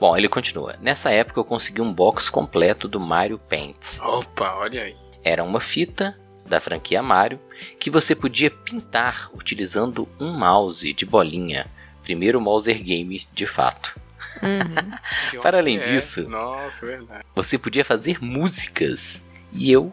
Bom, 0.01 0.17
ele 0.17 0.29
continua. 0.29 0.77
Nessa 0.81 1.11
época 1.11 1.41
eu 1.41 1.45
consegui 1.45 1.81
um 1.81 1.93
box 1.93 2.29
completo 2.29 2.87
do 2.87 3.01
Mario 3.01 3.39
Paint. 3.39 3.77
Opa, 4.01 4.55
olha 4.57 4.83
aí. 4.83 4.97
Era 5.25 5.43
uma 5.43 5.59
fita 5.61 6.17
da 6.47 6.61
franquia 6.61 7.03
Mario 7.03 7.41
que 7.81 7.91
você 7.91 8.15
podia 8.15 8.51
pintar 8.51 9.31
utilizando 9.35 10.09
um 10.21 10.33
mouse 10.33 10.93
de 10.93 11.05
bolinha. 11.07 11.67
Primeiro 12.03 12.41
Mouser 12.41 12.83
Game 12.83 13.27
de 13.33 13.47
fato. 13.47 13.99
Uhum. 14.43 15.41
Para 15.43 15.59
além 15.59 15.79
é? 15.79 15.81
disso- 15.81 16.29
Nossa, 16.29 16.85
é 16.85 16.89
verdade. 16.89 17.25
Você 17.35 17.57
podia 17.59 17.85
fazer 17.85 18.23
músicas. 18.23 19.21
E 19.53 19.73
eu, 19.73 19.93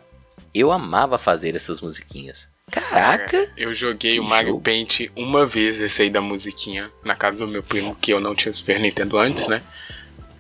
eu 0.53 0.71
amava 0.71 1.17
fazer 1.17 1.55
essas 1.55 1.81
musiquinhas. 1.81 2.49
Caraca! 2.71 3.27
Cara, 3.27 3.53
eu 3.57 3.73
joguei 3.73 4.19
o 4.19 4.23
Mario 4.23 4.51
jogo. 4.51 4.61
Paint 4.61 5.11
uma 5.15 5.45
vez, 5.45 5.79
esse 5.79 6.03
aí 6.03 6.09
da 6.09 6.21
musiquinha, 6.21 6.91
na 7.03 7.15
casa 7.15 7.45
do 7.45 7.51
meu 7.51 7.61
primo, 7.61 7.95
que 7.95 8.11
eu 8.11 8.19
não 8.19 8.33
tinha 8.33 8.53
Super 8.53 8.79
Nintendo 8.79 9.17
antes, 9.17 9.47
né? 9.47 9.61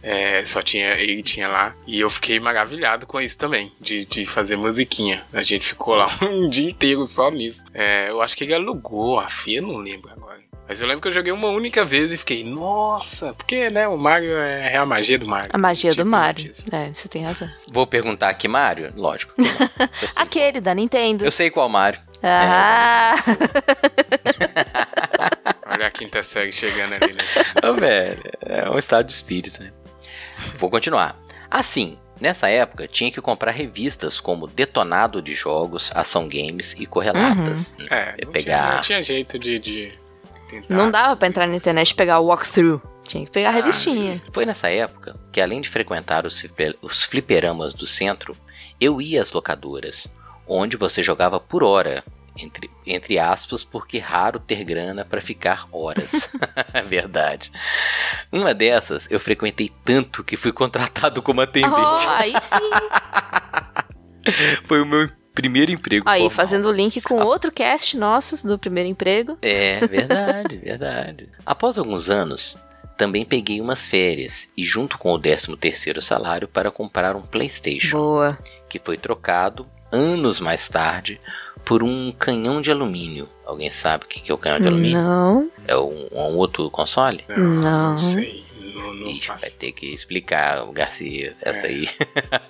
É, 0.01 0.45
só 0.45 0.61
tinha, 0.61 0.95
ele 0.95 1.23
tinha 1.23 1.47
lá. 1.47 1.73
E 1.87 1.99
eu 1.99 2.09
fiquei 2.09 2.37
maravilhado 2.39 3.05
com 3.05 3.21
isso 3.21 3.37
também, 3.37 3.71
de, 3.79 4.05
de 4.05 4.25
fazer 4.25 4.57
musiquinha. 4.57 5.23
A 5.31 5.43
gente 5.43 5.65
ficou 5.65 5.95
lá 5.95 6.09
um 6.21 6.49
dia 6.49 6.69
inteiro 6.69 7.05
só 7.05 7.31
nisso. 7.31 7.63
É, 7.73 8.09
eu 8.09 8.21
acho 8.21 8.35
que 8.35 8.43
ele 8.43 8.53
alugou 8.53 9.19
a 9.19 9.29
FIA, 9.29 9.61
não 9.61 9.77
lembro 9.77 10.11
agora. 10.11 10.22
Mas 10.67 10.79
eu 10.79 10.87
lembro 10.87 11.01
que 11.01 11.07
eu 11.07 11.11
joguei 11.11 11.31
uma 11.31 11.49
única 11.49 11.83
vez 11.83 12.11
e 12.11 12.17
fiquei, 12.17 12.43
nossa, 12.43 13.33
porque, 13.33 13.69
né, 13.69 13.87
o 13.87 13.97
Mario 13.97 14.37
é, 14.37 14.73
é 14.73 14.77
a 14.77 14.85
magia 14.85 15.19
do 15.19 15.27
Mario. 15.27 15.49
A 15.53 15.57
magia 15.57 15.91
do 15.91 15.97
Tipo 15.97 16.07
Mario. 16.09 16.45
disso. 16.49 16.65
É, 16.71 16.91
você 16.93 17.07
tem 17.07 17.23
razão. 17.25 17.47
Vou 17.67 17.85
perguntar 17.85 18.29
aqui, 18.29 18.47
Mario? 18.47 18.91
Lógico. 18.95 19.33
Aquele 20.15 20.61
da 20.61 20.73
Nintendo. 20.73 21.25
eu 21.25 21.31
sei 21.31 21.49
qual 21.51 21.67
Mario. 21.69 21.99
Ah! 22.23 23.15
Olha 25.65 25.87
a 25.87 25.91
quinta 25.91 26.23
série 26.23 26.51
chegando 26.51 26.93
ali 26.93 27.13
nesse. 27.13 27.39
Ô, 27.65 27.73
velho, 27.73 28.21
é 28.41 28.69
um 28.69 28.77
estado 28.77 29.07
de 29.07 29.13
espírito, 29.13 29.61
né? 29.61 29.71
Vou 30.57 30.69
continuar. 30.69 31.17
Assim, 31.49 31.97
nessa 32.21 32.47
época 32.49 32.87
tinha 32.87 33.11
que 33.11 33.19
comprar 33.21 33.51
revistas 33.51 34.19
como 34.19 34.47
Detonado 34.47 35.21
de 35.21 35.33
Jogos, 35.33 35.91
Ação 35.93 36.27
Games 36.27 36.73
e 36.79 36.85
Correlatas. 36.85 37.75
É, 37.89 38.15
É 38.17 38.25
não, 38.25 38.31
pegar- 38.31 38.59
tinha, 38.59 38.75
não 38.75 38.81
tinha 38.81 39.01
jeito 39.03 39.37
de, 39.39 39.59
de 39.59 39.93
tentar 40.61 40.75
Não 40.75 40.91
dava 40.91 41.15
pra 41.15 41.27
entrar 41.27 41.47
na 41.47 41.55
internet 41.55 41.89
e 41.91 41.95
pegar 41.95 42.19
o 42.19 42.25
walkthrough. 42.27 42.81
Tinha 43.03 43.25
que 43.25 43.31
pegar 43.31 43.49
a 43.49 43.51
Ah, 43.51 43.55
revistinha. 43.55 44.21
Foi 44.31 44.45
nessa 44.45 44.69
época 44.69 45.15
que, 45.31 45.41
além 45.41 45.59
de 45.61 45.69
frequentar 45.69 46.25
os, 46.25 46.39
fliper- 46.39 46.77
os 46.81 47.03
fliperamas 47.03 47.73
do 47.73 47.85
centro, 47.85 48.35
eu 48.79 49.01
ia 49.01 49.21
às 49.21 49.31
locadoras, 49.33 50.07
onde 50.47 50.77
você 50.77 51.03
jogava 51.03 51.39
por 51.39 51.63
hora. 51.63 52.03
Entre, 52.35 52.67
entre 52.87 53.19
aspas, 53.19 53.63
porque 53.63 53.99
raro 53.99 54.39
ter 54.39 54.63
grana 54.63 55.05
pra 55.05 55.21
ficar 55.21 55.67
horas. 55.71 56.27
É 56.73 56.81
verdade. 56.87 57.51
Uma 58.31 58.55
dessas 58.55 59.07
eu 59.11 59.19
frequentei 59.19 59.71
tanto 59.85 60.23
que 60.23 60.35
fui 60.35 60.51
contratado 60.51 61.21
como 61.21 61.41
atendente. 61.41 61.71
Oh, 62.07 62.09
aí 62.09 62.33
sim. 62.41 62.71
Foi 64.67 64.81
o 64.81 64.85
meu 64.85 65.09
primeiro 65.33 65.71
emprego. 65.71 66.07
Aí, 66.07 66.21
formal. 66.21 66.35
fazendo 66.35 66.67
o 66.67 66.71
link 66.71 67.01
com 67.01 67.15
outro 67.21 67.51
cast 67.51 67.97
nosso 67.97 68.45
do 68.47 68.57
primeiro 68.59 68.89
emprego. 68.89 69.37
É, 69.41 69.85
verdade, 69.87 70.57
verdade. 70.63 71.29
Após 71.45 71.77
alguns 71.77 72.09
anos, 72.09 72.57
também 72.97 73.25
peguei 73.25 73.59
umas 73.59 73.87
férias 73.87 74.49
e 74.55 74.63
junto 74.63 74.97
com 74.97 75.11
o 75.11 75.19
13 75.19 75.55
terceiro 75.57 76.01
salário 76.01 76.47
para 76.47 76.69
comprar 76.71 77.15
um 77.15 77.21
Playstation, 77.21 77.97
Boa. 77.97 78.37
que 78.69 78.79
foi 78.79 78.97
trocado 78.97 79.65
anos 79.91 80.39
mais 80.39 80.67
tarde 80.67 81.19
por 81.65 81.81
um 81.83 82.11
canhão 82.11 82.61
de 82.61 82.69
alumínio. 82.71 83.29
Alguém 83.45 83.71
sabe 83.71 84.05
o 84.05 84.07
que 84.07 84.29
é 84.29 84.33
o 84.33 84.37
canhão 84.37 84.59
de 84.59 84.67
alumínio? 84.67 85.01
Não. 85.01 85.49
É 85.67 85.77
um, 85.77 86.07
um 86.11 86.37
outro 86.37 86.69
console? 86.69 87.23
Não, 87.29 87.37
Não. 87.37 87.97
sei. 87.97 88.43
Não, 88.75 88.93
não 88.93 89.07
Ixi, 89.07 89.27
vai 89.27 89.49
ter 89.51 89.71
que 89.71 89.85
explicar, 89.93 90.65
Garcia, 90.71 91.35
essa 91.41 91.67
É. 91.67 91.69
aí. 91.69 91.89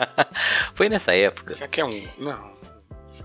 foi 0.74 0.90
nessa 0.90 1.14
época. 1.14 1.54
Será 1.54 1.68
que 1.68 1.82
é 1.82 1.86
um. 1.86 2.08
Não. 2.18 2.52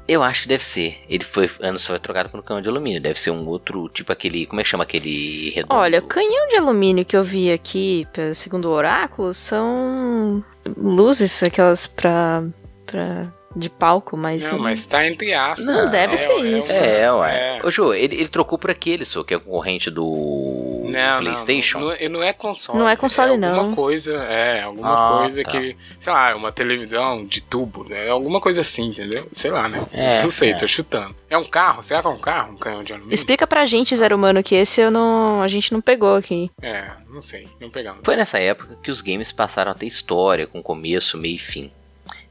Eu 0.07 0.23
acho 0.23 0.43
que 0.43 0.49
deve 0.49 0.65
ser. 0.65 0.99
Ele 1.09 1.25
foi 1.25 1.51
anos 1.61 1.87
foi 1.87 1.99
trocado 1.99 2.29
por 2.29 2.41
um 2.41 2.43
canhão 2.43 2.61
de 2.61 2.69
alumínio. 2.69 3.01
Deve 3.01 3.19
ser 3.19 3.31
um 3.31 3.47
outro, 3.47 3.89
tipo 3.89 4.13
aquele, 4.13 4.47
como 4.47 4.61
é 4.61 4.65
que 4.65 4.71
chama 4.71 4.85
aquele 4.85 5.51
redondo? 5.51 5.81
Olha, 5.81 6.03
canhão 6.03 6.49
de 6.49 6.57
alumínio 6.57 7.05
que 7.05 7.17
eu 7.17 7.25
vi 7.25 7.53
aqui, 7.53 8.07
segundo 8.35 8.67
o 8.67 8.73
oráculo, 8.73 9.33
são 9.33 10.45
luzes, 10.77 11.43
aquelas 11.43 11.87
pra. 11.87 12.43
pra 12.85 13.38
de 13.59 13.69
palco, 13.69 14.17
mas. 14.17 14.51
Não, 14.51 14.59
mas 14.59 14.87
tá 14.87 15.07
entre 15.07 15.35
aspas. 15.35 15.65
Não, 15.65 15.91
deve 15.91 16.17
ser 16.17 16.33
um- 16.35 16.57
isso. 16.59 16.73
É, 16.73 17.13
ué. 17.13 17.59
é. 17.59 17.67
Ô, 17.67 17.71
Jô, 17.71 17.93
ele, 17.93 18.15
ele 18.17 18.29
trocou 18.29 18.57
por 18.59 18.71
aquele, 18.71 19.05
só 19.05 19.23
que 19.25 19.35
é 19.35 19.39
concorrente 19.39 19.91
do 19.91 20.85
Não, 20.89 21.21
PlayStation. 21.21 21.81
Não, 21.81 21.87
não, 21.89 21.93
é- 21.95 22.09
não 22.09 22.23
é 22.23 22.33
console. 22.33 22.79
Não 22.79 22.89
é 22.89 22.97
console, 22.97 23.31
é 23.33 23.35
alguma 23.35 23.63
não. 23.65 23.75
coisa, 23.75 24.15
é, 24.25 24.63
alguma 24.63 24.89
Ah, 25.17 25.19
coisa 25.21 25.43
tá. 25.43 25.51
que, 25.51 25.77
sei 25.99 26.13
lá, 26.13 26.31
é 26.31 26.35
uma 26.35 26.53
televisão 26.53 27.25
de 27.25 27.41
tubo, 27.43 27.85
né? 27.89 28.09
Alguma 28.09 28.41
coisa 28.41 28.61
assim, 28.61 28.87
entendeu? 28.89 29.27
Sei 29.33 29.51
lá, 29.51 29.69
né? 29.69 29.85
É, 29.93 30.23
não 30.23 30.31
sei, 30.31 30.51
é. 30.53 30.55
tô 30.55 30.67
chutando. 30.67 31.15
É 31.31 31.37
um 31.37 31.45
carro? 31.45 31.83
Será 31.83 32.01
que 32.01 32.07
é 32.07 32.11
um 32.11 32.19
carro? 32.19 32.53
Um 32.53 32.57
canhão 32.57 32.83
de 32.83 32.93
alumínio? 32.93 33.15
Explica 33.15 33.47
pra 33.47 33.67
gente, 33.67 33.95
Zero 33.97 34.17
Humano, 34.17 34.43
que 34.43 34.55
esse 34.55 34.81
eu 34.81 34.91
não. 34.91 35.43
A 35.43 35.49
gente 35.49 35.73
não 35.73 35.81
pegou 35.81 36.15
aqui. 36.15 36.51
É, 36.63 36.85
não 37.11 37.21
sei, 37.21 37.47
não 37.61 37.69
pegamos. 37.71 38.01
Foi 38.03 38.17
nessa 38.17 38.39
época 38.39 38.79
que 38.83 38.91
os 38.91 39.01
games 39.03 39.31
passaram 39.31 39.73
a 39.73 39.75
ter 39.75 39.87
história, 39.87 40.47
com 40.47 40.63
começo, 40.63 41.19
meio 41.19 41.35
e 41.37 41.39
fim. 41.39 41.71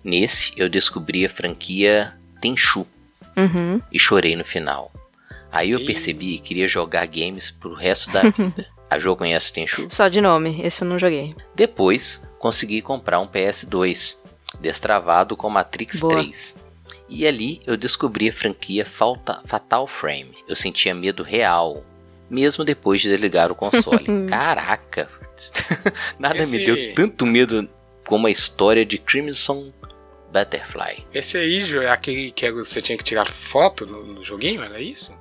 Nesse, 0.07 0.53
eu 0.55 0.69
descobri 0.69 1.25
a 1.25 1.29
franquia 1.29 2.13
Tenchu 2.41 2.87
Uhum. 3.35 3.81
e 3.91 3.99
chorei 3.99 4.35
no 4.37 4.45
final. 4.45 4.89
Aí 5.51 5.71
eu 5.71 5.85
percebi 5.85 6.37
que 6.37 6.47
queria 6.49 6.67
jogar 6.67 7.05
games 7.07 7.51
pro 7.51 7.73
resto 7.73 8.09
da 8.11 8.21
vida. 8.23 8.65
A 8.89 8.97
Jo 8.97 9.17
conhece 9.17 9.51
o 9.51 9.53
Tenchu? 9.53 9.87
Só 9.89 10.07
de 10.07 10.21
nome, 10.21 10.61
esse 10.63 10.81
eu 10.81 10.87
não 10.87 10.97
joguei. 10.97 11.35
Depois, 11.53 12.21
consegui 12.39 12.81
comprar 12.81 13.19
um 13.19 13.27
PS2, 13.27 14.15
destravado 14.61 15.35
com 15.35 15.49
Matrix 15.49 15.99
Boa. 15.99 16.13
3. 16.13 16.55
E 17.09 17.27
ali 17.27 17.61
eu 17.67 17.75
descobri 17.75 18.29
a 18.29 18.33
franquia 18.33 18.85
Falta- 18.85 19.41
Fatal 19.45 19.85
Frame. 19.87 20.37
Eu 20.47 20.55
sentia 20.55 20.95
medo 20.95 21.21
real, 21.21 21.83
mesmo 22.29 22.63
depois 22.63 23.01
de 23.01 23.09
desligar 23.09 23.51
o 23.51 23.55
console. 23.55 24.05
Caraca! 24.29 25.09
Nada 26.17 26.37
Esse- 26.39 26.57
me 26.57 26.65
deu 26.65 26.95
tanto 26.95 27.25
medo 27.25 27.69
como 28.05 28.25
a 28.27 28.31
história 28.31 28.85
de 28.85 28.97
Crimson 28.97 29.71
Butterfly. 30.37 31.05
Esse 31.13 31.37
aí, 31.37 31.61
Jô, 31.61 31.81
é 31.81 31.89
aquele 31.89 32.31
que 32.31 32.51
você 32.51 32.81
tinha 32.81 32.97
que 32.97 33.03
tirar 33.03 33.27
foto 33.27 33.85
no, 33.85 34.03
no 34.03 34.23
joguinho, 34.23 34.61
era 34.61 34.79
isso? 34.79 35.13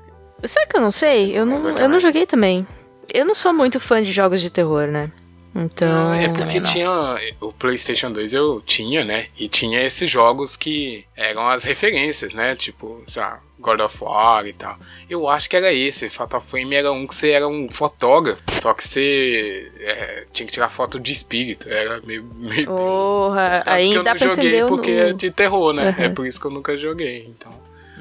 Será 0.44 0.66
que 0.66 0.76
eu 0.76 0.80
não 0.80 0.90
sei? 0.90 1.32
Você 1.32 1.38
Eu 1.38 1.46
não 1.46 1.78
eu 1.78 1.88
não 1.88 1.98
joguei 1.98 2.26
também. 2.26 2.66
Eu 3.12 3.24
não 3.24 3.34
sou 3.34 3.52
muito 3.52 3.80
fã 3.80 4.02
de 4.02 4.12
jogos 4.12 4.40
de 4.40 4.50
terror, 4.50 4.86
né? 4.86 5.10
Então. 5.56 6.12
É 6.12 6.28
também 6.28 6.34
porque 6.34 6.60
não. 6.60 6.70
tinha 6.70 7.18
o 7.40 7.52
PlayStation 7.52 8.12
2 8.12 8.34
eu 8.34 8.62
tinha, 8.64 9.04
né? 9.04 9.26
E 9.38 9.48
tinha 9.48 9.80
esses 9.80 10.10
jogos 10.10 10.56
que 10.56 11.04
eram 11.16 11.48
as 11.48 11.64
referências, 11.64 12.34
né? 12.34 12.54
Tipo, 12.54 13.02
sei 13.06 13.22
lá, 13.22 13.40
God 13.58 13.80
of 13.80 14.04
War 14.04 14.46
e 14.46 14.52
tal. 14.52 14.76
Eu 15.08 15.28
acho 15.28 15.48
que 15.48 15.56
era 15.56 15.72
esse. 15.72 16.08
Fatal 16.08 16.40
Frame 16.40 16.74
era 16.74 16.92
um 16.92 17.06
que 17.06 17.14
você 17.14 17.30
era 17.30 17.48
um 17.48 17.70
fotógrafo, 17.70 18.42
só 18.60 18.74
que 18.74 18.86
você 18.86 19.72
é, 19.80 20.26
tinha 20.32 20.46
que 20.46 20.52
tirar 20.52 20.68
foto 20.68 21.00
de 21.00 21.12
espírito. 21.12 21.68
Era 21.68 22.00
meio, 22.02 22.24
meio 22.34 22.66
Porra, 22.66 23.62
Tanto 23.64 23.70
aí 23.70 23.90
que 23.90 23.94
eu 23.96 24.02
dá 24.02 24.10
não 24.12 24.18
pra 24.18 24.28
joguei 24.28 24.48
entender 24.48 24.66
porque 24.66 24.90
é 24.90 25.12
de 25.12 25.30
terror, 25.30 25.72
né? 25.72 25.94
Uhum. 25.98 26.04
É 26.04 26.08
por 26.10 26.26
isso 26.26 26.40
que 26.40 26.46
eu 26.46 26.50
nunca 26.50 26.76
joguei. 26.76 27.26
Então, 27.28 27.52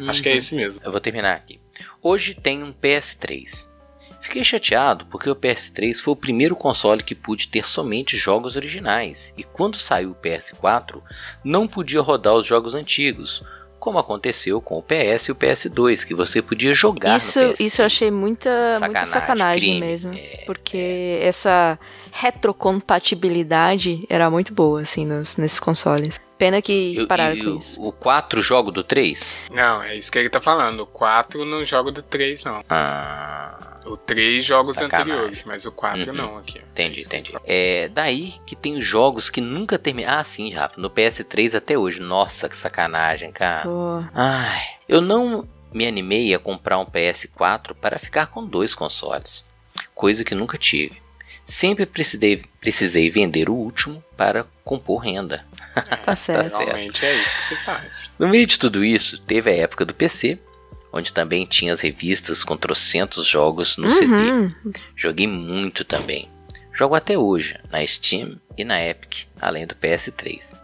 acho 0.07 0.21
que 0.21 0.29
é 0.29 0.35
esse 0.35 0.53
mesmo. 0.55 0.81
Eu 0.83 0.91
vou 0.91 0.99
terminar 0.99 1.35
aqui. 1.35 1.59
Hoje 2.01 2.35
tenho 2.35 2.65
um 2.65 2.73
PS3. 2.73 3.65
Fiquei 4.25 4.43
chateado 4.43 5.05
porque 5.05 5.29
o 5.29 5.35
PS3 5.35 6.01
foi 6.01 6.11
o 6.13 6.15
primeiro 6.17 6.55
console 6.55 7.03
que 7.03 7.13
pude 7.13 7.47
ter 7.47 7.63
somente 7.67 8.17
jogos 8.17 8.55
originais, 8.55 9.31
e 9.37 9.43
quando 9.43 9.77
saiu 9.77 10.11
o 10.11 10.15
PS4, 10.15 10.99
não 11.43 11.67
podia 11.67 12.01
rodar 12.01 12.33
os 12.33 12.43
jogos 12.43 12.73
antigos, 12.73 13.43
como 13.79 13.99
aconteceu 13.99 14.59
com 14.59 14.79
o 14.79 14.81
PS 14.81 15.25
e 15.27 15.31
o 15.31 15.35
PS2, 15.35 16.03
que 16.03 16.15
você 16.15 16.41
podia 16.41 16.73
jogar 16.73 17.17
Isso, 17.17 17.39
no 17.39 17.49
PS3. 17.49 17.59
isso 17.59 17.81
eu 17.83 17.85
achei 17.85 18.09
muita 18.09 18.49
sacanagem, 18.49 18.87
muita 18.87 19.05
Sacanagem, 19.05 19.59
crime. 19.61 19.79
mesmo. 19.79 20.13
É, 20.15 20.43
porque 20.47 21.19
essa 21.21 21.77
retrocompatibilidade 22.11 24.03
era 24.09 24.27
muito 24.31 24.55
boa, 24.55 24.81
assim, 24.81 25.05
nos, 25.05 25.37
nesses 25.37 25.59
consoles. 25.59 26.19
Pena 26.37 26.61
que 26.61 26.99
E- 26.99 27.07
pararam 27.07 27.35
e 27.35 27.43
com 27.43 27.57
isso. 27.57 27.81
O 27.81 27.91
4 27.91 28.41
jogo 28.41 28.69
do 28.71 28.83
3? 28.83 29.43
Não, 29.51 29.81
é 29.81 29.95
isso 29.95 30.11
que 30.11 30.19
ele 30.19 30.29
tá 30.29 30.41
falando. 30.41 30.81
O 30.81 30.85
4 30.85 31.45
não 31.45 31.63
joga 31.63 31.91
do 31.91 32.01
3, 32.01 32.43
não. 32.43 32.63
Ah, 32.69 33.71
O 33.85 33.95
3 33.95 34.43
jogos 34.43 34.77
Sacanagem. 34.77 35.13
anteriores, 35.13 35.43
mas 35.45 35.63
o 35.65 35.71
4 35.71 36.09
Uhum. 36.09 36.13
não 36.17 36.37
aqui. 36.37 36.57
entendi, 36.57 36.99
Isso 36.99 37.09
que 37.09 37.15
eu 37.15 37.19
entendi. 37.19 37.37
É 37.45 37.87
daí 37.89 38.33
que 38.45 38.55
tem 38.55 38.81
jogos 38.81 39.29
que 39.29 39.39
nunca 39.39 39.77
terminaram. 39.79 40.19
Ah, 40.19 40.23
sim, 40.23 40.51
Rafa, 40.51 40.81
no 40.81 40.89
PS3 40.89 41.53
até 41.55 41.77
hoje. 41.77 41.99
Nossa, 41.99 42.49
que 42.49 42.57
sacanagem, 42.57 43.31
cara. 43.31 43.61
Pô, 43.63 44.03
Ai, 44.13 44.61
eu 44.89 44.99
não 45.01 45.47
me 45.71 45.85
animei 45.87 46.33
a 46.33 46.39
comprar 46.39 46.79
um 46.79 46.85
PS4 46.85 47.75
para 47.75 47.99
ficar 47.99 48.27
com 48.27 48.43
dois 48.45 48.73
consoles, 48.75 49.45
coisa 49.93 50.23
que 50.25 50.33
nunca 50.33 50.57
tive. 50.57 51.01
Sempre 51.45 51.85
precisei, 51.85 52.43
precisei 52.59 53.09
vender 53.09 53.49
o 53.49 53.53
último 53.53 54.03
para 54.17 54.45
compor 54.63 54.99
renda. 54.99 55.45
tá 56.03 56.15
certo. 56.15 56.57
Realmente 56.57 57.05
é 57.05 57.21
isso 57.21 57.35
que 57.35 57.41
se 57.43 57.55
faz. 57.57 58.09
No 58.17 58.27
meio 58.27 58.47
de 58.47 58.57
tudo 58.57 58.83
isso, 58.83 59.21
teve 59.21 59.49
a 59.49 59.55
época 59.55 59.85
do 59.85 59.93
PC, 59.93 60.39
onde 60.91 61.13
também 61.13 61.45
tinha 61.45 61.73
as 61.73 61.81
revistas 61.81 62.43
com 62.43 62.57
trocentos 62.57 63.25
jogos 63.25 63.77
no 63.77 63.89
CD. 63.91 64.13
Uhum. 64.13 64.53
Joguei 64.95 65.27
muito 65.27 65.83
também. 65.83 66.29
Jogo 66.73 66.95
até 66.95 67.17
hoje, 67.17 67.57
na 67.71 67.85
Steam 67.85 68.39
e 68.57 68.63
na 68.63 68.83
Epic, 68.83 69.25
além 69.39 69.67
do 69.67 69.75
PS3. 69.75 70.57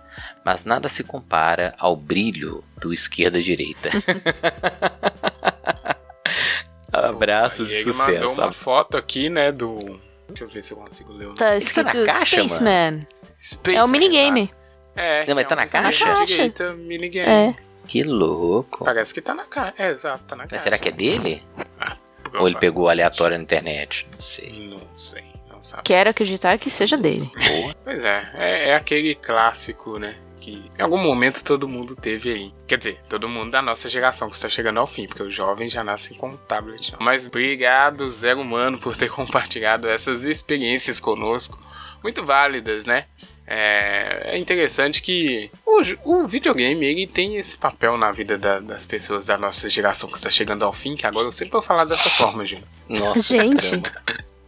Mas 0.44 0.66
nada 0.66 0.90
se 0.90 1.04
compara 1.04 1.76
ao 1.78 1.96
brilho 1.96 2.64
do 2.80 2.94
esquerda-direita. 2.94 3.90
Abraços 6.92 7.70
E 7.70 7.74
e 7.74 7.76
ele 7.76 7.94
mandou 7.94 8.30
sucesso. 8.30 8.42
uma 8.42 8.52
foto 8.52 8.98
aqui, 8.98 9.30
né, 9.30 9.52
do... 9.52 10.00
Deixa 10.32 10.44
eu 10.44 10.50
ver 10.50 10.64
se 10.64 10.74
eu 10.74 10.78
consigo 10.78 11.14
ler 11.14 11.26
o 11.26 11.28
nome. 11.30 11.38
Tá 11.40 11.46
tá 11.50 11.58
escrito 11.58 11.98
na 11.98 12.06
caixa, 12.06 12.48
Spaceman. 12.48 13.08
Spaceman, 13.40 13.78
É 13.80 13.84
o 13.84 13.88
minigame. 13.88 14.52
É, 14.96 15.26
Não, 15.26 15.36
mas 15.36 15.44
que 15.46 15.50
tá 15.50 15.56
é 15.56 15.58
na 15.58 15.64
um 15.64 15.68
caixa? 15.70 15.90
esquerda, 15.90 16.20
Caixa. 16.20 16.26
direita, 16.34 16.74
minigame. 16.76 17.30
É. 17.30 17.56
Que 17.88 18.04
louco. 18.04 18.86
Parece 18.86 19.14
que 19.14 19.22
tá 19.22 19.34
na 19.34 19.46
caixa. 19.46 19.74
É, 19.78 19.90
exato, 19.92 20.24
tá 20.26 20.36
na 20.36 20.44
caixa. 20.44 20.56
Mas 20.56 20.64
será 20.64 20.78
que 20.78 20.90
é 20.90 20.92
dele? 20.92 21.44
Ah, 21.80 21.96
Ou 22.40 22.48
ele 22.48 22.58
pegou 22.60 22.90
aleatório 22.90 23.38
na 23.38 23.44
internet? 23.44 24.08
Não 24.12 24.20
sei. 24.20 24.52
Não 24.70 24.98
sei, 24.98 25.24
não 25.52 25.62
sabe. 25.64 25.84
Quero 25.84 26.10
acreditar 26.10 26.58
que 26.58 26.70
seja 26.70 26.96
dele. 26.98 27.32
Boa. 27.36 27.76
Pois 27.84 28.04
é, 28.04 28.32
é, 28.36 28.70
é 28.70 28.76
aquele 28.76 29.16
clássico, 29.16 29.98
né? 29.98 30.16
Que 30.42 30.64
em 30.78 30.82
algum 30.82 30.98
momento 30.98 31.44
todo 31.44 31.70
mundo 31.70 31.96
teve 31.96 32.32
aí. 32.32 32.54
Quer 32.68 32.78
dizer, 32.80 33.00
todo 33.08 33.30
mundo 33.30 33.52
da 33.52 33.62
nossa 33.62 33.88
geração 33.88 34.28
que 34.28 34.36
está 34.36 34.50
chegando 34.50 34.80
ao 34.80 34.88
fim, 34.88 35.06
porque 35.08 35.22
os 35.24 35.34
jovens 35.34 35.72
já 35.72 35.84
nascem 35.84 36.18
com 36.18 36.30
um 36.30 36.36
tablet. 36.38 36.92
Não. 36.92 37.00
Mas 37.00 37.28
obrigado, 37.28 38.10
Zé 38.12 38.34
Humano, 38.34 38.80
por 38.80 38.98
ter 38.98 39.08
compartilhado 39.14 39.88
essas 39.88 40.24
experiências 40.26 41.00
conosco. 41.00 41.58
Muito 42.04 42.26
válidas, 42.26 42.86
né? 42.86 43.06
É, 43.46 44.32
é 44.36 44.38
interessante 44.38 45.02
que 45.02 45.52
o, 45.66 45.82
o 46.06 46.28
videogame 46.28 46.86
ele 46.86 47.06
tem 47.06 47.36
esse 47.38 47.58
papel 47.58 47.98
na 47.98 48.12
vida 48.12 48.38
da- 48.38 48.60
das 48.60 48.86
pessoas 48.86 49.26
da 49.26 49.38
nossa 49.38 49.68
geração 49.70 50.10
que 50.10 50.16
está 50.16 50.30
chegando 50.30 50.64
ao 50.66 50.72
fim, 50.74 50.96
que 50.96 51.06
agora 51.06 51.28
eu 51.28 51.32
sempre 51.32 51.52
vou 51.52 51.62
falar 51.62 51.84
dessa 51.86 52.10
forma, 52.10 52.46
Júnior. 52.46 52.68
Nossa, 52.90 53.22
Gente. 53.22 53.80
caramba. 53.82 53.92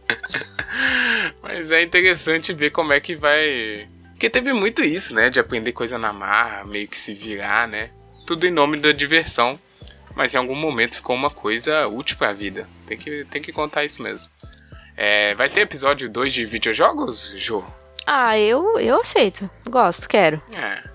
Mas 1.42 1.70
é 1.70 1.82
interessante 1.82 2.52
ver 2.52 2.70
como 2.70 2.92
é 2.92 3.00
que 3.00 3.14
vai. 3.14 3.88
Porque 4.14 4.30
teve 4.30 4.52
muito 4.52 4.82
isso, 4.82 5.14
né? 5.14 5.28
De 5.28 5.38
aprender 5.38 5.72
coisa 5.72 5.98
na 5.98 6.12
marra, 6.12 6.64
meio 6.64 6.88
que 6.88 6.96
se 6.96 7.12
virar, 7.12 7.68
né? 7.68 7.90
Tudo 8.26 8.46
em 8.46 8.50
nome 8.50 8.78
da 8.78 8.92
diversão. 8.92 9.58
Mas 10.14 10.32
em 10.32 10.36
algum 10.36 10.54
momento 10.54 10.94
ficou 10.94 11.14
uma 11.14 11.30
coisa 11.30 11.88
útil 11.88 12.16
pra 12.16 12.32
vida. 12.32 12.68
Tem 12.86 12.96
que, 12.96 13.26
tem 13.30 13.42
que 13.42 13.52
contar 13.52 13.84
isso 13.84 14.02
mesmo. 14.02 14.30
É, 14.96 15.34
vai 15.34 15.48
ter 15.48 15.62
episódio 15.62 16.08
2 16.08 16.32
de 16.32 16.46
videojogos, 16.46 17.32
Jô? 17.36 17.64
Ah, 18.06 18.38
eu, 18.38 18.78
eu 18.78 19.00
aceito. 19.00 19.50
Gosto, 19.68 20.08
quero. 20.08 20.40
É. 20.54 20.93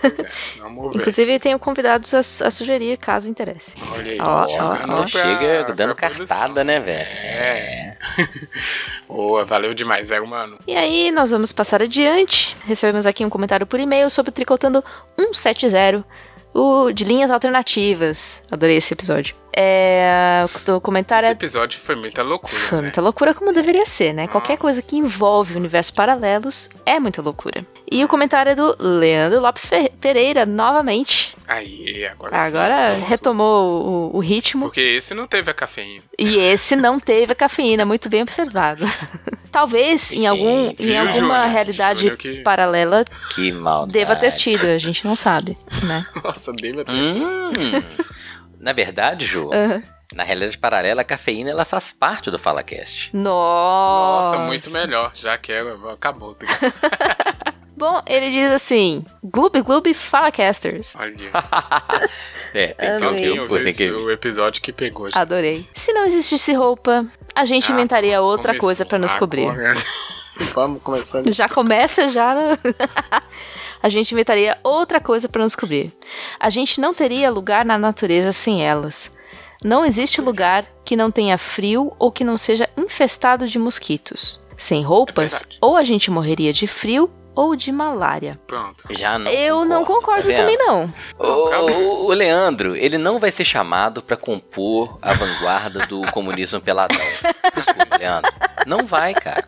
Pois 0.00 0.18
é, 0.20 0.28
vamos 0.60 0.92
ver. 0.92 1.00
Inclusive, 1.00 1.38
tenho 1.38 1.58
convidados 1.58 2.12
a, 2.14 2.18
a 2.46 2.50
sugerir, 2.50 2.96
caso 2.98 3.28
interesse. 3.28 3.74
Olha 3.92 4.12
aí, 4.12 4.18
Ó, 4.20 4.48
jogando 4.48 4.92
ó, 4.92 5.00
ó. 5.00 5.10
pra- 5.10 5.22
Chega 5.22 5.64
pra 5.64 5.74
dando 5.74 5.94
cartada, 5.94 6.62
né, 6.64 6.80
velho? 6.80 6.98
É. 7.00 7.96
Boa, 9.08 9.44
valeu 9.44 9.74
demais, 9.74 10.08
Zé 10.08 10.20
Humano. 10.20 10.58
E 10.66 10.74
aí, 10.76 11.10
nós 11.10 11.30
vamos 11.30 11.52
passar 11.52 11.82
adiante. 11.82 12.56
Recebemos 12.64 13.06
aqui 13.06 13.24
um 13.24 13.30
comentário 13.30 13.66
por 13.66 13.78
e-mail 13.80 14.08
sobre 14.10 14.30
o 14.30 14.32
Tricotando 14.32 14.82
170, 15.18 16.04
o 16.52 16.92
de 16.92 17.04
linhas 17.04 17.30
alternativas. 17.30 18.42
Adorei 18.50 18.76
esse 18.76 18.92
episódio. 18.94 19.34
É, 19.56 20.44
o 20.66 20.80
comentário 20.80 21.26
Esse 21.26 21.30
é 21.30 21.32
episódio 21.32 21.78
foi 21.78 21.94
muita 21.94 22.22
loucura, 22.24 22.52
Foi 22.52 22.78
né? 22.78 22.82
muita 22.84 23.00
loucura 23.00 23.32
como 23.34 23.52
deveria 23.52 23.86
ser, 23.86 24.12
né? 24.12 24.26
Qualquer 24.26 24.56
coisa 24.58 24.82
que 24.82 25.00
Nossa. 25.00 25.14
envolve 25.14 25.56
universos 25.56 25.92
paralelos 25.92 26.68
é 26.84 26.98
muita 26.98 27.22
loucura. 27.22 27.64
E 27.90 28.02
o 28.04 28.08
comentário 28.08 28.50
é 28.50 28.54
do 28.54 28.74
Leandro 28.80 29.40
Lopes 29.40 29.68
Pereira, 30.00 30.44
novamente. 30.46 31.34
Aí, 31.46 32.06
agora 32.06 32.40
sim, 32.40 32.46
Agora 32.48 32.92
vamos- 32.94 33.08
retomou 33.08 33.86
o, 34.12 34.16
o 34.16 34.20
ritmo. 34.20 34.66
Porque 34.66 34.80
esse 34.80 35.14
não 35.14 35.26
teve 35.26 35.50
a 35.50 35.54
cafeína. 35.54 36.02
E 36.18 36.36
esse 36.38 36.74
não 36.74 36.98
teve 36.98 37.32
a 37.32 37.36
cafeína, 37.36 37.84
muito 37.84 38.08
bem 38.08 38.22
observado. 38.22 38.84
Talvez 39.52 40.12
em, 40.12 40.26
algum, 40.26 40.68
Gente, 40.70 40.88
em 40.90 40.98
alguma 40.98 41.12
Júnior? 41.36 41.46
realidade 41.48 42.00
Júnior 42.00 42.16
que- 42.16 42.42
paralela 42.42 43.04
Que 43.34 43.52
maldade. 43.52 43.92
deva 43.92 44.16
ter 44.16 44.32
tido, 44.32 44.66
a 44.66 44.78
gente 44.78 45.04
não 45.04 45.14
sabe, 45.14 45.56
né? 45.86 46.04
Nossa, 46.24 46.52
deve 46.52 46.80
até. 46.80 46.90
Hum, 46.92 47.52
na 48.58 48.72
verdade, 48.72 49.26
Ju, 49.26 49.50
Aham. 49.52 49.82
na 50.14 50.24
realidade 50.24 50.58
paralela, 50.58 51.02
a 51.02 51.04
cafeína 51.04 51.50
ela 51.50 51.64
faz 51.64 51.92
parte 51.92 52.30
do 52.30 52.38
FalaCast. 52.38 53.10
Nossa. 53.14 54.30
Nossa, 54.32 54.38
muito 54.46 54.70
melhor. 54.70 55.12
Já 55.14 55.36
quero, 55.38 55.88
acabou. 55.90 56.36
Bom, 57.76 58.00
ele 58.06 58.30
diz 58.30 58.50
assim: 58.52 59.04
Gloob 59.22 59.60
Gloob 59.62 59.92
Fala 59.94 60.30
Casters. 60.30 60.94
Olha. 60.98 61.14
É, 62.56 62.68
tem 62.68 62.98
Só 63.00 63.12
que 63.12 63.28
ouvir, 63.28 63.90
o 63.90 64.10
episódio 64.12 64.62
que 64.62 64.72
pegou. 64.72 65.10
já. 65.10 65.20
Adorei. 65.20 65.66
Se 65.74 65.92
não 65.92 66.04
existisse 66.04 66.52
roupa, 66.52 67.04
a 67.34 67.44
gente 67.44 67.68
Ah, 67.72 67.74
inventaria 67.74 68.20
outra 68.22 68.52
começou. 68.52 68.60
coisa 68.60 68.86
pra 68.86 68.96
nos 68.96 69.16
cobrir. 69.16 69.48
Vamos 70.54 70.80
começar. 70.80 71.22
Já 71.32 71.48
começa 71.48 72.06
já. 72.06 72.32
no- 72.32 72.56
a 73.82 73.88
gente 73.88 74.12
inventaria 74.12 74.56
outra 74.62 75.00
coisa 75.00 75.28
pra 75.28 75.42
nos 75.42 75.56
cobrir. 75.56 75.92
A 76.38 76.48
gente 76.48 76.80
não 76.80 76.94
teria 76.94 77.28
lugar 77.28 77.64
na 77.64 77.76
natureza 77.76 78.30
sem 78.30 78.64
elas. 78.64 79.10
Não 79.64 79.84
existe 79.84 80.20
lugar 80.20 80.64
que 80.84 80.94
não 80.94 81.10
tenha 81.10 81.36
frio 81.36 81.92
ou 81.98 82.12
que 82.12 82.22
não 82.22 82.36
seja 82.36 82.68
infestado 82.76 83.48
de 83.48 83.58
mosquitos. 83.58 84.44
Sem 84.56 84.84
roupas, 84.84 85.42
É 85.42 85.46
ou 85.60 85.76
a 85.76 85.82
gente 85.82 86.08
morreria 86.08 86.52
de 86.52 86.68
frio 86.68 87.10
ou 87.34 87.56
de 87.56 87.70
malária. 87.72 88.38
Pronto. 88.46 88.84
Já 88.90 89.18
não 89.18 89.30
Eu 89.30 89.64
não 89.64 89.84
concordo 89.84 90.28
tá 90.28 90.36
também 90.36 90.56
não. 90.56 90.92
O, 91.18 92.06
o- 92.06 92.12
Leandro, 92.12 92.76
ele 92.76 92.96
não 92.98 93.18
vai 93.18 93.30
ser 93.32 93.44
chamado 93.44 94.02
pra 94.02 94.16
compor 94.16 94.98
a 95.02 95.12
vanguarda 95.12 95.86
do 95.86 96.02
comunismo 96.12 96.60
peladão. 96.60 96.96
Desculpa, 97.54 97.96
Leandro. 97.98 98.32
Não 98.66 98.86
vai, 98.86 99.12
cara. 99.14 99.46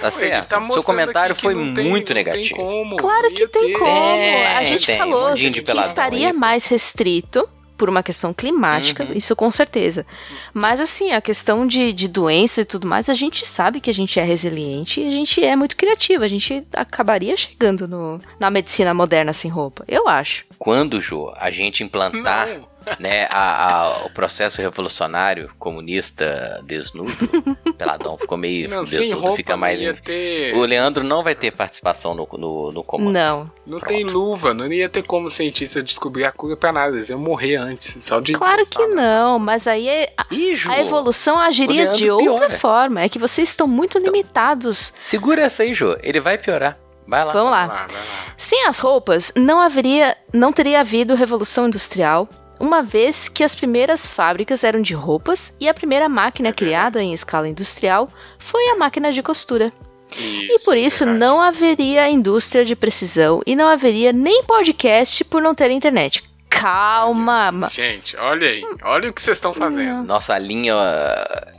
Tá 0.00 0.10
certo? 0.12 0.48
tá 0.48 0.68
Seu 0.70 0.82
comentário 0.84 1.34
foi 1.34 1.54
tem- 1.54 1.64
muito 1.64 1.84
não 1.84 2.04
tem 2.04 2.14
negativo. 2.14 2.54
como, 2.56 2.96
Claro 2.96 3.30
que 3.32 3.46
tem 3.48 3.72
ter. 3.72 3.78
como. 3.78 4.56
A 4.56 4.62
gente 4.62 4.86
tem, 4.86 4.96
falou 4.98 5.34
de 5.34 5.50
que 5.50 5.70
estaria 5.80 6.28
aí. 6.28 6.32
mais 6.32 6.66
restrito 6.68 7.48
por 7.78 7.88
uma 7.88 8.02
questão 8.02 8.34
climática, 8.34 9.04
Uhum. 9.04 9.12
isso 9.14 9.34
com 9.34 9.50
certeza. 9.50 10.04
Mas 10.52 10.80
assim, 10.80 11.12
a 11.12 11.20
questão 11.22 11.66
de, 11.66 11.92
de 11.92 12.08
doença 12.08 12.60
e 12.60 12.64
tudo 12.64 12.86
mais, 12.86 13.08
a 13.08 13.14
gente 13.14 13.46
sabe 13.46 13.80
que 13.80 13.88
a 13.88 13.94
gente 13.94 14.18
é 14.20 14.24
resiliente 14.24 15.00
e 15.00 15.06
a 15.08 15.10
gente 15.10 15.42
é 15.42 15.56
muito 15.56 15.76
criativo. 15.76 16.24
A 16.24 16.28
gente 16.28 16.66
acabaria 16.72 17.36
chegando 17.36 17.88
no, 17.88 18.18
na 18.38 18.50
medicina 18.50 18.92
moderna 18.92 19.32
sem 19.32 19.50
roupa. 19.50 19.84
Eu 19.88 20.08
acho. 20.08 20.44
Quando, 20.58 21.00
Jô, 21.00 21.32
a 21.36 21.50
gente 21.50 21.82
implantar 21.84 22.48
Não. 22.48 22.67
Né, 22.98 23.26
a- 23.30 23.82
a- 23.84 24.06
o 24.06 24.10
processo 24.10 24.60
revolucionário 24.60 25.50
comunista 25.58 26.60
desnudo, 26.64 27.12
peladão 27.76 28.16
ficou 28.18 28.36
meio 28.38 28.68
Não, 28.68 28.86
sem 28.86 29.00
desnudo, 29.00 29.20
roupa 29.22 29.36
fica 29.36 29.56
mais. 29.56 29.78
não 29.80 29.86
ia 29.86 29.94
ter. 29.94 30.54
O 30.56 30.60
Leandro 30.64 31.04
não 31.04 31.22
vai 31.22 31.34
ter 31.34 31.50
participação 31.52 32.14
no, 32.14 32.28
no, 32.38 32.72
no 32.72 32.82
comando. 32.84 33.12
Não. 33.12 33.50
Não 33.66 33.80
tem 33.80 34.04
luva, 34.04 34.54
não 34.54 34.66
ia 34.72 34.88
ter 34.88 35.02
como 35.02 35.30
cientista 35.30 35.82
descobrir 35.82 36.24
a 36.24 36.32
cura 36.32 36.56
pra 36.56 36.72
nada. 36.72 36.96
Eles 36.96 37.10
iam 37.10 37.18
morrer 37.18 37.56
antes. 37.56 37.96
Só 38.04 38.20
de 38.20 38.32
Claro 38.32 38.64
que 38.66 38.86
não, 38.86 39.38
mas 39.38 39.66
aí 39.66 39.88
é- 39.88 40.12
a, 40.16 40.26
a 40.72 40.80
evolução 40.80 41.38
agiria 41.38 41.92
de 41.92 42.10
outra 42.10 42.46
piora. 42.46 42.58
forma. 42.58 43.00
É 43.02 43.08
que 43.08 43.18
vocês 43.18 43.48
estão 43.48 43.66
muito 43.66 43.98
limitados. 43.98 44.92
Segura 44.98 45.42
essa 45.42 45.62
aí, 45.62 45.74
Jô. 45.74 45.96
Ele 46.02 46.20
vai 46.20 46.38
piorar. 46.38 46.78
Vai 47.06 47.24
lá. 47.24 47.32
Vamos 47.32 47.50
lá. 47.50 47.66
Vai 47.66 47.76
lá, 47.76 47.86
vai 47.86 47.96
lá. 47.96 48.02
Sem 48.36 48.66
as 48.66 48.78
roupas, 48.80 49.32
não 49.34 49.60
haveria, 49.60 50.14
não 50.32 50.52
teria 50.52 50.80
havido 50.80 51.14
revolução 51.14 51.66
industrial, 51.66 52.28
uma 52.60 52.82
vez 52.82 53.28
que 53.28 53.44
as 53.44 53.54
primeiras 53.54 54.06
fábricas 54.06 54.64
eram 54.64 54.80
de 54.82 54.94
roupas 54.94 55.54
e 55.60 55.68
a 55.68 55.74
primeira 55.74 56.08
máquina 56.08 56.52
criada 56.52 57.02
em 57.02 57.12
escala 57.12 57.48
industrial 57.48 58.08
foi 58.38 58.68
a 58.70 58.76
máquina 58.76 59.12
de 59.12 59.22
costura. 59.22 59.72
Isso, 60.16 60.52
E 60.52 60.64
por 60.64 60.76
isso 60.76 61.04
verdade. 61.04 61.18
não 61.20 61.40
haveria 61.40 62.08
indústria 62.08 62.64
de 62.64 62.74
precisão 62.74 63.42
e 63.46 63.54
não 63.54 63.68
haveria 63.68 64.12
nem 64.12 64.42
podcast 64.44 65.22
por 65.24 65.42
não 65.42 65.54
ter 65.54 65.70
internet. 65.70 66.22
Calma, 66.50 67.52
ma- 67.52 67.68
Gente, 67.68 68.16
olha 68.20 68.48
aí. 68.48 68.62
Olha 68.82 69.10
o 69.10 69.12
que 69.12 69.20
vocês 69.22 69.36
estão 69.36 69.52
fazendo. 69.52 70.04
Nossa 70.04 70.36
linha 70.38 70.74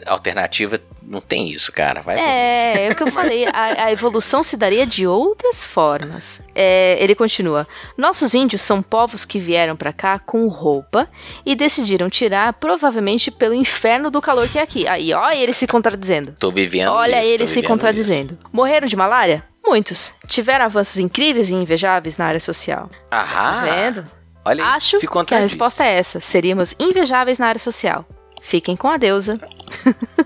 alternativa 0.06 0.80
não 1.02 1.22
tem 1.22 1.50
isso, 1.50 1.72
cara. 1.72 2.02
Vai 2.02 2.20
É, 2.20 2.86
é 2.88 2.92
o 2.92 2.96
que 2.96 3.04
eu 3.04 3.12
falei. 3.12 3.46
A, 3.48 3.86
a 3.86 3.92
evolução 3.92 4.44
se 4.44 4.58
daria 4.58 4.86
de 4.86 5.08
outras 5.08 5.64
formas. 5.64 6.42
É, 6.54 6.98
ele 7.02 7.16
continua. 7.16 7.68
Nossos 7.98 8.34
índios 8.34 8.62
são 8.62 8.82
povos 8.82 9.26
que 9.26 9.40
vieram 9.40 9.76
pra 9.76 9.94
cá 9.94 10.20
com 10.20 10.48
roupa 10.48 11.08
e 11.46 11.56
decidiram 11.56 12.10
tirar, 12.10 12.54
provavelmente 12.54 13.32
pelo 13.32 13.54
inferno 13.54 14.10
do 14.12 14.22
calor 14.22 14.48
que 14.48 14.60
é 14.60 14.62
aqui. 14.62 14.88
Aí, 14.88 15.14
ó, 15.14 15.32
ele 15.32 15.54
se 15.54 15.66
contradizendo. 15.68 16.36
Tô 16.40 16.52
vivendo 16.52 16.92
Olha 16.92 17.24
isso, 17.24 17.34
ele 17.34 17.48
se 17.48 17.64
contradizendo. 17.64 18.38
Morreram 18.52 18.88
de 18.88 18.96
malária? 18.96 19.44
Muitos. 19.66 20.14
Tiveram 20.28 20.66
avanços 20.66 20.98
incríveis 21.00 21.50
e 21.50 21.56
invejáveis 21.56 22.18
na 22.18 22.26
área 22.26 22.40
social. 22.40 22.90
isso. 22.92 23.02
Tá 23.10 23.22
Aham. 23.22 23.62
vendo? 23.64 24.19
Olha 24.50 24.64
aí, 24.64 24.70
Acho 24.72 25.00
se 25.00 25.08
que 25.08 25.36
a 25.36 25.40
resposta 25.40 25.84
é 25.86 25.98
essa. 25.98 26.20
Seríamos 26.20 26.76
invejáveis 26.80 27.38
na 27.38 27.48
área 27.48 27.60
social. 27.60 28.06
Fiquem 28.42 28.76
com 28.76 28.88
a 28.88 28.98
deusa. 28.98 29.40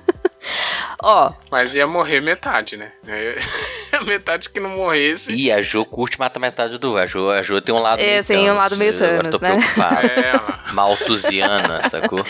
Ó, 1.02 1.32
Mas 1.52 1.74
ia 1.76 1.88
morrer 1.88 2.22
metade, 2.22 2.78
né? 2.78 2.92
É, 3.08 3.38
A 3.98 4.04
metade 4.04 4.50
que 4.50 4.60
não 4.60 4.72
morresse. 4.72 5.32
Ih, 5.32 5.52
a 5.52 5.62
Jo 5.62 5.86
curte 5.86 6.18
mata 6.18 6.40
metade 6.40 6.78
do. 6.78 6.98
A 6.98 7.06
Jo, 7.06 7.30
a 7.30 7.44
Jo 7.44 7.62
tem 7.62 7.74
um 7.76 7.80
lado 7.80 8.02
É, 8.02 8.06
meio 8.06 8.24
tem 8.24 8.38
um 8.38 8.46
Thanos. 8.46 8.58
lado 8.58 8.78
meio 8.78 8.94
Eu 8.94 9.06
agora 9.10 9.30
tô 9.32 9.40
Thanos, 9.40 9.64
né? 9.64 9.72
preocupado. 9.74 10.08
É, 10.20 10.30
ela. 10.30 10.60
Malthusiana, 10.74 11.90
sacou? 11.90 12.26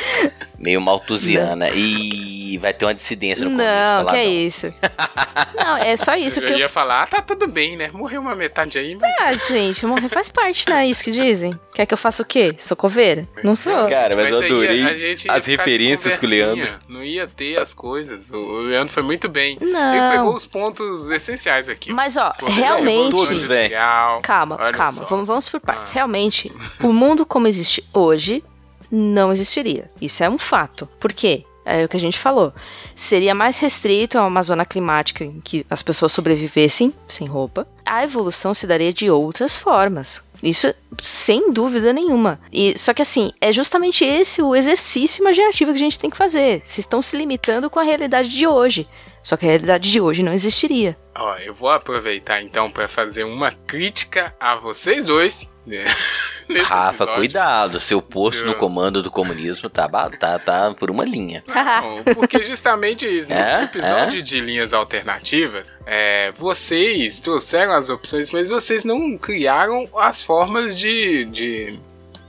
Meio 0.60 0.82
malthusiana. 0.82 1.70
E 1.70 2.33
vai 2.58 2.74
ter 2.74 2.86
uma 2.86 2.93
dissidência 2.93 3.43
no 3.43 3.51
começo. 3.51 3.70
não, 3.70 3.97
falar, 3.99 4.12
que 4.12 4.18
é 4.18 4.26
isso. 4.26 4.74
Não, 5.56 5.78
é 5.78 5.97
só 5.97 6.16
isso 6.16 6.39
eu 6.39 6.47
que 6.47 6.54
eu. 6.54 6.58
ia 6.60 6.70
falar, 6.70 7.04
ah, 7.04 7.08
tá 7.08 7.22
tudo 7.22 7.47
bem, 7.47 7.76
né? 7.76 7.89
Morreu 7.93 8.22
uma 8.22 8.36
metade 8.36 8.78
aí, 8.78 8.95
mas. 8.95 9.14
Ah, 9.20 9.34
gente, 9.34 9.86
morrer 9.86 10.10
faz 10.10 10.30
parte, 10.30 10.70
não 10.70 10.78
é 10.78 10.88
isso 10.88 11.04
que 11.04 11.12
dizem? 11.12 11.58
Quer 11.74 11.86
que 11.86 11.93
eu 11.93 11.97
faça 11.97 12.24
o 12.24 12.26
quê? 12.26 12.56
Sou 12.60 12.78
coveira? 12.78 13.28
Não 13.43 13.56
sou. 13.56 13.89
Cara, 13.89 14.16
mas 14.16 14.30
eu 14.30 14.39
aí 14.39 14.45
adorei 14.45 14.84
a 14.84 14.95
gente 14.95 15.26
ia 15.26 15.34
as 15.34 15.45
referências 15.45 16.18
com 16.20 16.26
o 16.26 16.30
Leandro. 16.30 16.70
Não 16.88 17.04
ia 17.04 17.28
ter 17.28 17.60
as 17.60 17.74
coisas. 17.74 18.32
O 18.32 18.54
o 18.54 18.62
Leandro 18.62 18.93
foi 18.93 19.04
muito 19.04 19.28
bem. 19.28 19.58
Não. 19.60 19.95
Ele 19.95 20.18
pegou 20.18 20.36
os 20.36 20.45
pontos 20.45 21.10
essenciais 21.10 21.68
aqui. 21.68 21.91
Mas, 21.91 22.18
ó, 22.18 22.32
Pô, 22.32 22.45
realmente. 22.45 23.12
Todos, 23.12 23.45
Calma, 24.22 24.58
olha 24.60 24.72
calma, 24.72 24.91
só. 24.91 25.06
vamos, 25.06 25.28
vamos 25.28 25.49
por 25.49 25.60
partes. 25.60 25.91
Ah. 25.91 25.95
Realmente, 25.95 26.51
o 26.82 26.93
mundo 26.93 27.26
como 27.26 27.47
existe 27.47 27.84
hoje 27.93 28.43
não 28.91 29.32
existiria. 29.32 29.88
Isso 29.99 30.24
é 30.24 30.30
um 30.30 30.38
fato. 30.38 30.88
Por 30.99 31.12
quê? 31.12 31.43
É 31.66 31.84
o 31.84 31.89
que 31.89 31.97
a 31.97 31.99
gente 31.99 32.20
falou. 32.20 32.53
Seria 32.95 33.34
mais 33.34 33.57
restrito 33.59 34.18
a 34.18 34.26
uma 34.26 34.43
zona 34.43 34.66
climática 34.66 35.24
em 35.24 35.39
que 35.41 35.66
as 35.70 35.82
pessoas 35.82 36.11
sobrevivessem 36.11 36.93
sem 37.07 37.28
roupa. 37.28 37.68
A 37.86 38.03
evolução 38.03 38.53
se 38.53 38.68
daria 38.68 38.93
de 38.93 39.09
outras 39.09 39.55
formas. 39.55 40.22
Isso 40.41 40.74
sem 41.01 41.53
dúvida 41.53 41.93
nenhuma. 41.93 42.39
E 42.51 42.78
só 42.78 42.93
que 42.93 43.01
assim, 43.01 43.32
é 43.39 43.53
justamente 43.53 44.03
esse 44.03 44.41
o 44.41 44.53
exercício 44.53 45.22
imaginativo 45.22 45.72
que 45.72 45.78
a 45.78 45.80
gente 45.80 45.97
tem 45.99 46.09
que 46.09 46.18
fazer. 46.18 46.59
Vocês 46.59 46.80
estão 46.80 47.01
se 47.01 47.16
limitando 47.16 47.70
com 47.70 47.80
a 47.80 47.84
realidade 47.84 48.30
de 48.30 48.45
hoje. 48.45 48.88
Só 49.24 49.38
que 49.38 49.45
a 49.45 49.49
realidade 49.49 49.89
de 49.89 50.01
hoje 50.01 50.22
não 50.22 50.34
existiria. 50.34 50.97
Ó, 51.16 51.38
eu 51.38 51.53
vou 51.53 51.70
aproveitar 51.70 52.41
então 52.41 52.70
pra 52.70 52.89
fazer 52.89 53.24
uma 53.24 53.51
crítica 53.51 54.36
a 54.38 54.57
vocês 54.57 55.07
dois. 55.07 55.47
né? 55.66 55.86
Rafa, 56.61 57.03
episódio. 57.03 57.16
cuidado. 57.16 57.80
Seu 57.80 58.01
posto 58.01 58.43
no 58.45 58.55
comando 58.55 59.01
do 59.01 59.09
comunismo 59.09 59.70
tá, 59.70 59.88
tá, 60.20 60.38
tá 60.39 60.74
por 60.74 60.91
uma 60.91 61.05
linha. 61.05 61.43
Não, 61.47 62.03
porque 62.16 62.43
justamente 62.43 63.05
isso. 63.05 63.30
No 63.34 63.36
É? 63.36 63.64
episódio 63.64 64.22
de 64.22 64.39
linhas 64.41 64.74
alternativas, 64.74 65.72
é, 65.86 66.32
vocês 66.34 67.20
trouxeram 67.20 67.74
as 67.74 67.89
opções, 67.89 68.30
mas 68.32 68.49
vocês 68.49 68.84
não 68.84 69.18
criaram 69.18 69.88
as 69.97 70.22
formas 70.22 70.76
de, 70.78 71.26
de 71.26 71.80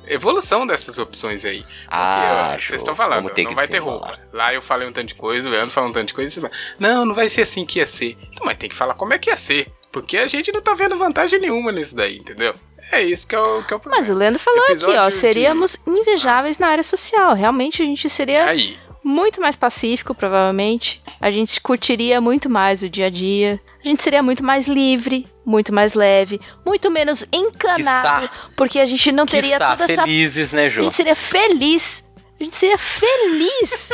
evolução 0.07 0.67
dessas 0.67 0.99
opções 0.99 1.45
aí. 1.45 1.63
Porque, 1.63 1.75
Ah, 1.89 2.53
ó, 2.55 2.61
vocês 2.61 2.81
estão 2.81 2.95
falando, 2.95 3.31
não 3.45 3.55
vai 3.55 3.67
ter 3.67 3.79
roupa. 3.79 4.19
Lá 4.33 4.55
eu 4.55 4.63
falei 4.63 4.87
um 4.87 4.93
tanto 4.93 5.09
de 5.09 5.15
coisa, 5.15 5.49
o 5.49 5.51
Leandro 5.51 5.71
falou 5.71 5.91
um 5.91 5.93
tanto 5.93 6.09
de 6.09 6.15
coisa, 6.15 6.29
e 6.29 6.31
vocês 6.33 6.43
falam, 6.45 6.57
não, 6.79 7.05
não 7.07 7.15
vai 7.15 7.29
ser 7.29 7.43
assim 7.43 7.65
que 7.67 7.79
ia 7.79 7.87
ser. 7.87 8.17
Então, 8.33 8.47
mas 8.47 8.57
tem 8.57 8.69
que 8.69 8.77
falar 8.77 8.95
como 8.95 9.13
é 9.13 9.19
que 9.19 9.31
ia 9.31 9.37
ser. 9.37 9.67
Porque 9.91 10.19
a 10.19 10.27
gente 10.27 10.51
não 10.53 10.61
tá 10.61 10.75
vendo 10.75 10.97
vantagem 10.97 11.39
nenhuma 11.41 11.71
nisso 11.71 11.95
daí, 11.95 12.19
entendeu? 12.19 12.55
É 12.95 13.03
isso 13.03 13.27
que 13.27 13.35
é 13.35 13.41
o, 13.41 13.63
que 13.65 13.73
é 13.73 13.77
o 13.77 13.81
problema. 13.81 13.97
Mas 14.01 14.11
o 14.11 14.15
Leandro 14.15 14.39
falou 14.41 14.63
aqui, 14.65 14.73
Episódio 14.73 15.01
ó, 15.01 15.09
de- 15.09 15.15
seríamos 15.15 15.77
invejáveis 15.87 16.59
na 16.59 16.69
área 16.69 16.83
social. 16.85 17.35
Realmente 17.35 17.83
a 17.83 17.85
gente 17.87 18.09
seria 18.09 18.47
Aí, 18.47 18.77
muito 19.03 19.41
mais 19.41 19.57
pacífico, 19.57 20.15
provavelmente. 20.15 21.03
A 21.21 21.31
gente 21.31 21.61
curtiria 21.61 22.21
muito 22.21 22.49
mais 22.49 22.83
o 22.83 22.89
dia 22.89 23.07
a 23.07 23.11
dia. 23.11 23.61
A 23.85 23.89
gente 23.89 24.03
seria 24.03 24.23
muito 24.23 24.43
mais 24.43 24.67
livre, 24.67 25.27
muito 25.45 25.73
mais 25.73 25.93
leve, 25.93 26.41
muito 26.65 26.91
menos 26.91 27.27
encanado, 27.31 28.31
porque 28.57 28.79
a 28.79 28.87
gente 28.87 29.13
não 29.13 29.27
teria 29.27 29.59
Quiçá, 29.59 29.71
toda 29.77 29.85
essa. 29.93 30.03
felizes, 30.03 30.53
né, 30.53 30.67
A 30.67 30.69
Jô? 30.71 30.83
gente 30.85 30.95
seria 30.97 31.15
feliz. 31.15 32.03
A 32.41 32.45
gente 32.45 32.57
seria 32.57 32.77
feliz. 32.77 33.91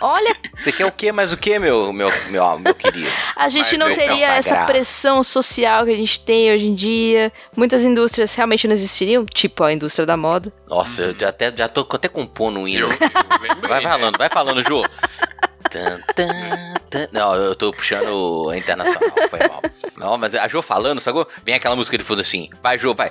Olha, 0.00 0.34
Você 0.56 0.72
quer 0.72 0.86
o 0.86 0.92
quê 0.92 1.12
mais 1.12 1.32
o 1.32 1.36
quê, 1.36 1.58
meu, 1.58 1.92
meu, 1.92 2.10
meu, 2.30 2.58
meu 2.58 2.74
querido? 2.74 3.08
a 3.36 3.48
gente 3.48 3.76
Mas 3.76 3.78
não 3.78 3.94
teria 3.94 4.32
essa 4.34 4.64
pressão 4.64 5.22
social 5.22 5.84
que 5.84 5.90
a 5.92 5.96
gente 5.96 6.20
tem 6.20 6.52
hoje 6.52 6.66
em 6.66 6.74
dia. 6.74 7.32
Muitas 7.56 7.84
indústrias 7.84 8.34
realmente 8.34 8.66
não 8.66 8.74
existiriam, 8.74 9.24
tipo 9.26 9.62
a 9.64 9.72
indústria 9.72 10.06
da 10.06 10.16
moda. 10.16 10.52
Nossa, 10.68 11.02
eu 11.02 11.14
já, 11.18 11.28
até, 11.28 11.52
já 11.54 11.68
tô 11.68 11.86
até 11.92 12.08
compondo 12.08 12.58
um 12.60 12.66
hino. 12.68 12.86
eu, 12.86 12.90
eu 12.90 13.40
lembrei, 13.48 13.68
Vai 13.68 13.82
né? 13.82 13.88
falando, 13.90 14.18
vai 14.18 14.28
falando, 14.28 14.62
Jô. 14.62 14.84
Tan, 15.72 16.02
tan, 16.14 16.74
tan. 16.90 17.08
Não, 17.12 17.34
eu 17.34 17.54
tô 17.54 17.72
puxando 17.72 18.50
a 18.50 18.58
internacional, 18.58 19.10
foi 19.30 19.38
mal. 19.48 19.62
Não, 19.96 20.18
mas 20.18 20.34
a 20.34 20.46
Jô 20.46 20.60
falando, 20.60 21.00
sacou? 21.00 21.26
Vem 21.46 21.54
aquela 21.54 21.74
música 21.74 21.96
de 21.96 22.04
fundo 22.04 22.20
assim. 22.20 22.50
Vai, 22.62 22.78
Jô, 22.78 22.94
vai. 22.94 23.10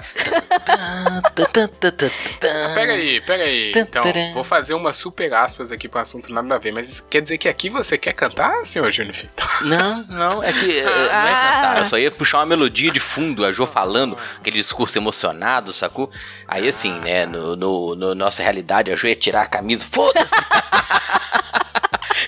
Tan, 0.63 1.21
tan, 1.33 1.45
tan, 1.45 1.67
tan, 1.67 1.91
tan, 1.91 2.09
tan. 2.39 2.73
Pera 2.75 2.93
aí, 2.93 3.19
pera 3.21 3.43
aí. 3.43 3.71
Então, 3.75 4.03
vou 4.35 4.43
fazer 4.43 4.75
uma 4.75 4.93
super 4.93 5.33
aspas 5.33 5.71
aqui 5.71 5.89
um 5.91 5.97
assunto 5.97 6.31
nada 6.31 6.53
a 6.53 6.59
ver, 6.59 6.71
mas 6.71 7.03
quer 7.09 7.21
dizer 7.21 7.39
que 7.39 7.49
aqui 7.49 7.67
você 7.67 7.97
quer 7.97 8.13
cantar, 8.13 8.63
senhor 8.63 8.91
Júnior? 8.91 9.15
Não, 9.61 10.03
não, 10.03 10.43
é 10.43 10.53
que 10.53 10.79
eh, 10.79 10.83
não 10.83 11.27
é 11.27 11.31
cantar, 11.31 11.77
eu 11.79 11.85
só 11.85 11.97
ia 11.97 12.11
puxar 12.11 12.39
uma 12.39 12.45
melodia 12.45 12.91
de 12.91 12.99
fundo, 12.99 13.43
a 13.43 13.51
Jo 13.51 13.65
falando, 13.65 14.15
aquele 14.39 14.57
discurso 14.57 14.97
emocionado, 14.97 15.73
sacou? 15.73 16.11
Aí 16.47 16.69
assim, 16.69 16.93
né, 16.99 17.25
no, 17.25 17.55
no, 17.55 17.95
no 17.95 18.15
nossa 18.15 18.43
realidade, 18.43 18.91
a 18.91 18.95
Jo 18.95 19.07
ia 19.07 19.15
tirar 19.15 19.41
a 19.41 19.47
camisa, 19.47 19.85
foda-se! 19.89 20.31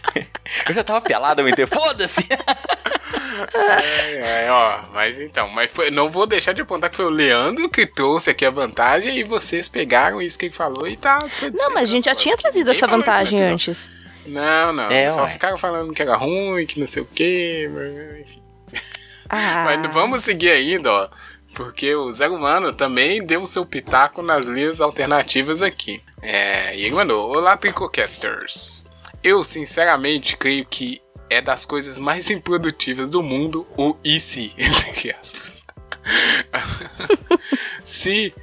eu 0.68 0.74
já 0.74 0.84
tava 0.84 1.02
pelado 1.02 1.42
ao 1.42 1.48
inteiro, 1.50 1.70
foda-se! 1.72 2.28
É, 3.54 4.46
é, 4.46 4.52
ó, 4.52 4.84
mas 4.94 5.20
então, 5.20 5.50
mas 5.50 5.70
foi- 5.72 5.92
não 5.92 6.10
vou 6.10 6.26
deixar 6.26 6.54
de 6.54 6.62
apontar 6.62 6.90
que 6.90 6.96
foi 6.96 7.06
o 7.06 7.10
Leandro 7.10 7.70
que 7.70 7.86
trouxe 7.86 8.30
aqui 8.30 8.46
a 8.46 8.50
vantagem 8.50 9.18
e 9.18 9.24
vocês 9.24 9.68
pegaram 9.68 10.22
isso 10.22 10.38
que 10.38 10.46
ele 10.46 10.54
falou 10.56 10.88
e 10.88 10.96
tá. 10.96 11.20
tudo 11.40 11.58
Não, 11.58 11.72
mas 11.74 11.90
a 11.90 11.92
gente 11.92 12.06
já 12.06 12.16
tinha 12.16 12.38
trazido 12.38 12.72
essa 12.72 12.88
vantagem 12.88 13.42
antes. 13.42 13.90
Não, 14.26 14.72
não, 14.72 14.90
É, 14.90 15.12
só 15.12 15.24
ué. 15.24 15.30
ficaram 15.30 15.58
falando 15.58 15.94
que 15.94 16.02
era 16.02 16.16
ruim, 16.16 16.66
que 16.66 16.80
não 16.80 16.88
sei 16.88 17.04
o 17.04 17.06
quê, 17.14 17.70
enfim. 18.22 18.42
Ah. 19.30 19.64
Mas 19.66 19.94
vamos 19.94 20.24
seguir 20.24 20.52
ainda, 20.52 20.92
ó. 20.92 21.10
Porque 21.56 21.94
o 21.94 22.12
Zé 22.12 22.28
Humano 22.28 22.74
também 22.74 23.24
deu 23.24 23.42
o 23.42 23.48
seu 23.48 23.66
pitaco 23.66 24.22
nas 24.22 24.48
linhas 24.48 24.82
alternativas 24.82 25.62
aqui. 25.62 26.02
É, 26.22 26.76
e 26.76 26.86
ele 26.86 26.96
mandou: 26.96 27.30
Olá, 27.30 27.56
Tricocasters. 27.58 28.83
Eu, 29.24 29.44
sinceramente, 29.44 30.36
creio 30.38 30.66
que 30.66 31.02
é 31.30 31.42
das 31.42 31.66
coisas 31.66 31.98
mais 31.98 32.30
improdutivas 32.32 33.10
do 33.10 33.24
mundo 33.24 33.66
o 33.78 33.96
e 34.04 34.20
se, 34.20 34.54
entre 34.58 35.12
aspas. 35.12 35.66
se 37.86 38.34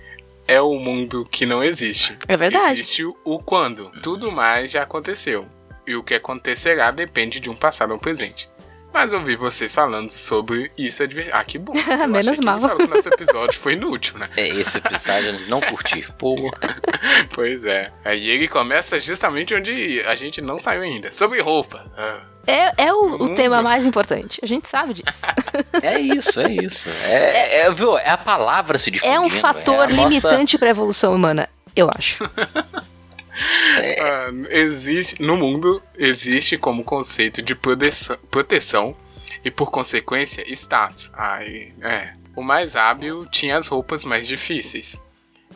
é 0.47 0.61
o 0.61 0.75
mundo 0.79 1.27
que 1.31 1.47
não 1.47 1.63
existe. 1.63 2.17
É 2.27 2.37
verdade. 2.37 2.73
Existe 2.81 3.05
o- 3.05 3.39
quando. 3.39 3.91
Tudo 4.03 4.31
mais 4.33 4.71
já 4.71 4.83
aconteceu. 4.83 5.47
E 5.87 5.95
o 5.95 6.03
que 6.03 6.15
acontecerá 6.15 6.91
depende 6.91 7.41
de 7.41 7.51
um 7.51 7.55
passado 7.57 7.91
ou 7.91 7.97
um 7.97 8.01
presente. 8.01 8.49
Mas 8.93 9.13
ouvi 9.13 9.37
vocês 9.37 9.75
falando 9.75 10.11
sobre 10.11 10.71
isso 10.77 11.03
é 11.03 11.07
de 11.07 11.15
verdade. 11.15 11.37
Ah, 11.41 11.45
que 11.45 11.59
bom. 11.59 11.73
Eu 11.89 12.09
Menos 12.09 12.29
achei 12.29 12.39
que 12.41 12.45
mal. 12.45 12.59
ele 12.59 12.69
falou 12.69 12.79
que 12.79 12.87
nosso 12.95 13.09
episódio 13.09 13.59
foi 13.61 13.73
inútil, 13.75 14.19
né? 14.19 14.29
É, 14.37 14.49
esse 14.49 14.79
episódio 14.79 15.31
eu 15.31 15.49
não 15.49 15.61
curti, 15.61 16.07
porra. 16.19 16.51
Pois 17.33 17.65
é. 17.65 17.91
Aí 18.05 18.29
ele 18.29 18.49
começa 18.49 18.99
justamente 18.99 19.55
onde 19.55 20.03
a 20.07 20.15
gente 20.15 20.41
não 20.41 20.59
saiu 20.59 20.83
ainda. 20.83 21.13
Sobre 21.13 21.41
roupa. 21.41 21.85
Ah, 21.97 22.19
É, 22.47 22.85
é 22.87 22.93
o, 22.93 23.15
o 23.15 23.35
tema 23.35 23.63
mais 23.63 23.87
importante. 23.87 24.41
A 24.43 24.47
gente 24.47 24.69
sabe 24.69 24.95
disso. 24.95 25.23
É 25.83 25.99
isso, 25.99 26.41
é 26.41 26.53
isso. 26.53 26.89
É, 27.05 27.61
é, 27.61 27.71
viu, 27.73 27.97
é 27.97 28.11
a 28.11 28.17
palavra 28.19 28.79
se 28.79 28.91
difundindo. 28.91 29.15
É 29.17 29.21
um 29.21 29.31
fator 29.31 29.85
a 29.85 29.89
nossa- 29.89 30.09
limitante 30.09 30.59
pra 30.59 30.69
evolução 30.69 31.15
humana, 31.15 31.49
eu 31.75 31.89
acho. 31.97 32.23
Ah, 34.01 34.31
existe, 34.51 35.23
no 35.23 35.37
mundo, 35.37 35.83
existe 35.97 36.59
como 36.59 36.85
conceito 36.85 37.43
de 37.43 37.55
proteção, 37.55 38.19
proteção 38.31 38.97
e, 39.45 39.51
por 39.51 39.71
consequência, 39.71 40.45
status. 40.53 41.11
Ai, 41.15 41.73
é. 41.81 42.15
O 42.37 42.43
mais 42.43 42.77
hábil 42.77 43.27
tinha 43.27 43.57
as 43.57 43.67
roupas 43.67 44.05
mais 44.05 44.27
difíceis. 44.27 45.01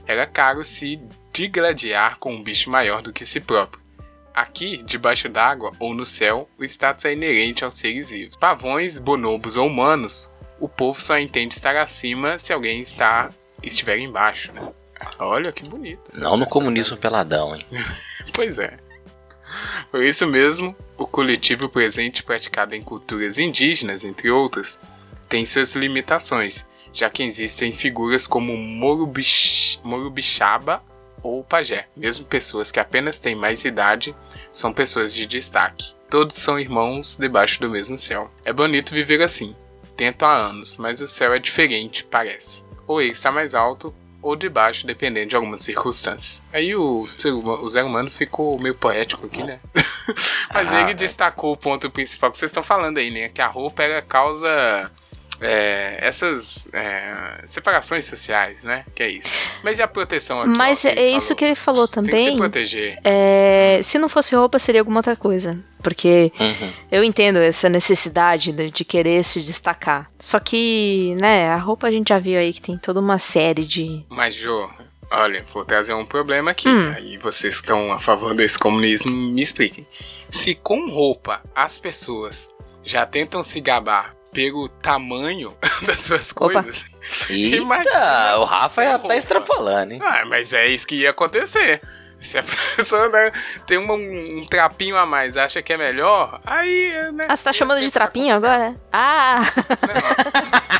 Era 0.06 0.26
caro 0.26 0.64
se 0.64 1.00
digladiar 1.32 2.18
com 2.18 2.34
um 2.34 2.42
bicho 2.42 2.70
maior 2.70 3.02
do 3.02 3.12
que 3.12 3.24
si 3.24 3.40
próprio. 3.40 3.82
Aqui, 4.34 4.78
debaixo 4.78 5.28
d'água 5.28 5.70
ou 5.78 5.94
no 5.94 6.04
céu, 6.04 6.48
o 6.58 6.64
status 6.64 7.04
é 7.04 7.12
inerente 7.12 7.64
aos 7.64 7.76
seres 7.76 8.10
vivos. 8.10 8.36
Pavões, 8.36 8.98
bonobos 8.98 9.56
ou 9.56 9.66
humanos, 9.66 10.32
o 10.58 10.68
povo 10.68 11.00
só 11.00 11.18
entende 11.18 11.54
estar 11.54 11.76
acima 11.76 12.38
se 12.38 12.52
alguém 12.52 12.82
está 12.82 13.30
estiver 13.62 13.98
embaixo, 13.98 14.52
né? 14.52 14.72
Olha 15.18 15.52
que 15.52 15.64
bonito. 15.64 16.18
Não 16.18 16.36
no 16.36 16.46
comunismo 16.46 16.96
peladão, 16.96 17.54
hein? 17.54 17.66
pois 18.32 18.58
é. 18.58 18.76
Por 19.90 20.02
isso 20.02 20.26
mesmo, 20.26 20.74
o 20.96 21.06
coletivo 21.06 21.68
presente 21.68 22.22
praticado 22.22 22.74
em 22.74 22.82
culturas 22.82 23.38
indígenas, 23.38 24.04
entre 24.04 24.30
outras, 24.30 24.78
tem 25.28 25.44
suas 25.44 25.74
limitações, 25.74 26.66
já 26.92 27.10
que 27.10 27.22
existem 27.22 27.72
figuras 27.72 28.26
como 28.26 28.56
Morubix, 28.56 29.80
Morubixaba 29.84 30.82
ou 31.22 31.42
Pajé. 31.42 31.86
Mesmo 31.96 32.24
pessoas 32.24 32.70
que 32.70 32.80
apenas 32.80 33.20
têm 33.20 33.34
mais 33.34 33.64
idade 33.64 34.14
são 34.52 34.72
pessoas 34.72 35.14
de 35.14 35.26
destaque. 35.26 35.92
Todos 36.10 36.36
são 36.36 36.60
irmãos 36.60 37.16
debaixo 37.16 37.60
do 37.60 37.70
mesmo 37.70 37.98
céu. 37.98 38.30
É 38.44 38.52
bonito 38.52 38.94
viver 38.94 39.22
assim. 39.22 39.56
Tento 39.96 40.24
há 40.24 40.36
anos, 40.36 40.76
mas 40.76 41.00
o 41.00 41.06
céu 41.06 41.32
é 41.32 41.38
diferente, 41.38 42.04
parece. 42.04 42.62
Ou 42.86 43.00
ele 43.00 43.12
está 43.12 43.30
mais 43.30 43.54
alto, 43.54 43.94
ou 44.24 44.34
de 44.34 44.48
baixo, 44.48 44.86
dependendo 44.86 45.28
de 45.28 45.36
algumas 45.36 45.62
circunstâncias. 45.62 46.42
Aí 46.50 46.74
o, 46.74 47.02
o 47.02 47.68
Zé 47.68 47.84
Humano 47.84 48.10
ficou 48.10 48.58
meio 48.58 48.74
poético 48.74 49.26
aqui, 49.26 49.44
né? 49.44 49.60
Mas 50.52 50.72
ah, 50.72 50.80
ele 50.80 50.92
é. 50.92 50.94
destacou 50.94 51.52
o 51.52 51.56
ponto 51.56 51.90
principal 51.90 52.30
que 52.30 52.38
vocês 52.38 52.50
estão 52.50 52.62
falando 52.62 52.96
aí, 52.96 53.10
né? 53.10 53.28
Que 53.28 53.42
a 53.42 53.46
roupa 53.46 53.82
era 53.82 54.00
causa 54.00 54.90
é, 55.44 55.98
essas 56.00 56.66
é, 56.72 57.44
separações 57.46 58.06
sociais, 58.06 58.64
né? 58.64 58.84
Que 58.94 59.02
é 59.02 59.10
isso. 59.10 59.36
Mas 59.62 59.78
e 59.78 59.82
a 59.82 59.88
proteção 59.88 60.40
aqui? 60.40 60.56
Mas 60.56 60.84
ó, 60.84 60.88
é 60.88 61.10
isso 61.10 61.28
falou? 61.28 61.36
que 61.36 61.44
ele 61.44 61.54
falou 61.54 61.88
também. 61.88 62.14
Tem 62.14 62.24
que 62.24 62.30
se 62.32 62.36
proteger. 62.36 62.98
É, 63.04 63.80
se 63.82 63.98
não 63.98 64.08
fosse 64.08 64.34
roupa, 64.34 64.58
seria 64.58 64.80
alguma 64.80 65.00
outra 65.00 65.14
coisa. 65.14 65.58
Porque 65.82 66.32
uhum. 66.40 66.72
eu 66.90 67.04
entendo 67.04 67.36
essa 67.36 67.68
necessidade 67.68 68.52
de, 68.52 68.70
de, 68.70 68.84
querer 68.86 69.22
se 69.22 69.42
destacar. 69.42 70.10
Só 70.18 70.40
que, 70.40 71.14
né, 71.20 71.50
a 71.50 71.58
roupa 71.58 71.88
a 71.88 71.90
gente 71.90 72.08
já 72.08 72.18
viu 72.18 72.38
aí 72.38 72.54
que 72.54 72.62
tem 72.62 72.78
toda 72.78 72.98
uma 72.98 73.18
série 73.18 73.64
de. 73.64 74.02
Mas, 74.08 74.34
Jô, 74.34 74.70
olha, 75.10 75.44
vou 75.52 75.62
trazer 75.62 75.92
um 75.92 76.06
problema 76.06 76.52
aqui. 76.52 76.68
Hum. 76.68 76.94
Aí 76.96 77.18
vocês 77.18 77.56
estão 77.56 77.92
a 77.92 78.00
favor 78.00 78.32
desse 78.32 78.58
comunismo, 78.58 79.12
me 79.12 79.42
expliquem. 79.42 79.86
Se 80.30 80.54
com 80.54 80.88
roupa 80.88 81.42
as 81.54 81.78
pessoas 81.78 82.48
já 82.82 83.04
tentam 83.04 83.42
se 83.42 83.60
gabar 83.60 84.14
pelo 84.34 84.68
tamanho 84.68 85.56
das 85.86 86.00
suas 86.00 86.32
Opa. 86.32 86.62
coisas. 86.62 86.84
Eita, 87.30 87.56
Imagina 87.56 88.36
o 88.38 88.44
Rafa 88.44 88.84
já 88.84 88.98
tá 88.98 89.16
extrapolando, 89.16 89.94
hein? 89.94 90.00
Ah, 90.02 90.24
mas 90.26 90.52
é 90.52 90.66
isso 90.68 90.86
que 90.86 90.96
ia 90.96 91.10
acontecer. 91.10 91.80
Se 92.18 92.36
a 92.36 92.42
pessoa 92.76 93.08
né, 93.08 93.32
tem 93.66 93.78
um, 93.78 93.92
um, 93.92 94.44
trapinho 94.44 94.96
a 94.96 95.06
mais, 95.06 95.36
acha 95.36 95.62
que 95.62 95.72
é 95.72 95.76
melhor, 95.76 96.40
aí. 96.44 96.90
Né, 97.12 97.26
ah, 97.28 97.36
você 97.36 97.44
tá 97.44 97.52
chamando 97.52 97.80
de 97.80 97.90
trapinho 97.90 98.34
agora? 98.34 98.74
Ah! 98.92 99.42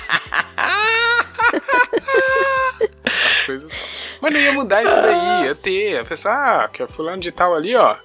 As 3.06 3.42
coisas. 3.44 3.80
Mas 4.20 4.32
não 4.32 4.40
ia 4.40 4.52
mudar 4.52 4.82
isso 4.82 4.94
daí, 4.94 5.46
ia 5.46 5.54
ter. 5.54 5.98
A 5.98 6.04
pessoa, 6.04 6.34
ah, 6.34 6.68
que 6.68 6.82
é 6.82 6.88
fulano 6.88 7.20
de 7.20 7.30
tal 7.30 7.54
ali, 7.54 7.76
ó. 7.76 7.96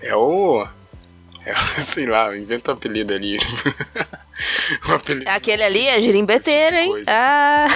É 0.00 0.14
o. 0.14 0.66
É, 1.44 1.54
sei 1.80 2.06
lá, 2.06 2.36
inventa 2.36 2.72
um 2.72 2.74
apelido 2.74 3.12
ali. 3.14 3.38
Um 4.88 4.92
apelido 4.92 5.30
Aquele 5.30 5.62
ali 5.62 5.86
é 5.86 6.00
girimbeteiro, 6.00 6.76
tipo 6.76 6.96
hein? 6.96 7.04
Ah! 7.06 7.68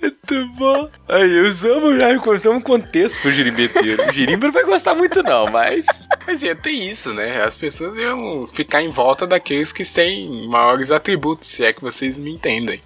Muito 0.00 0.46
bom. 0.54 0.90
Aí, 1.08 1.40
usamos 1.40 1.98
já 1.98 2.12
usamos 2.30 2.64
contexto 2.64 3.20
pro 3.20 3.32
girimbeteiro. 3.32 4.08
O 4.08 4.12
girimba 4.12 4.46
não 4.46 4.52
vai 4.52 4.64
gostar 4.64 4.94
muito, 4.94 5.22
não, 5.22 5.46
mas. 5.46 5.84
Mas 6.26 6.42
ia 6.42 6.54
ter 6.54 6.70
isso, 6.70 7.12
né? 7.12 7.42
As 7.42 7.56
pessoas 7.56 7.96
iam 7.96 8.46
ficar 8.46 8.82
em 8.82 8.90
volta 8.90 9.26
daqueles 9.26 9.72
que 9.72 9.84
têm 9.84 10.46
maiores 10.48 10.90
atributos, 10.90 11.48
se 11.48 11.64
é 11.64 11.72
que 11.72 11.80
vocês 11.80 12.18
me 12.18 12.32
entendem. 12.32 12.80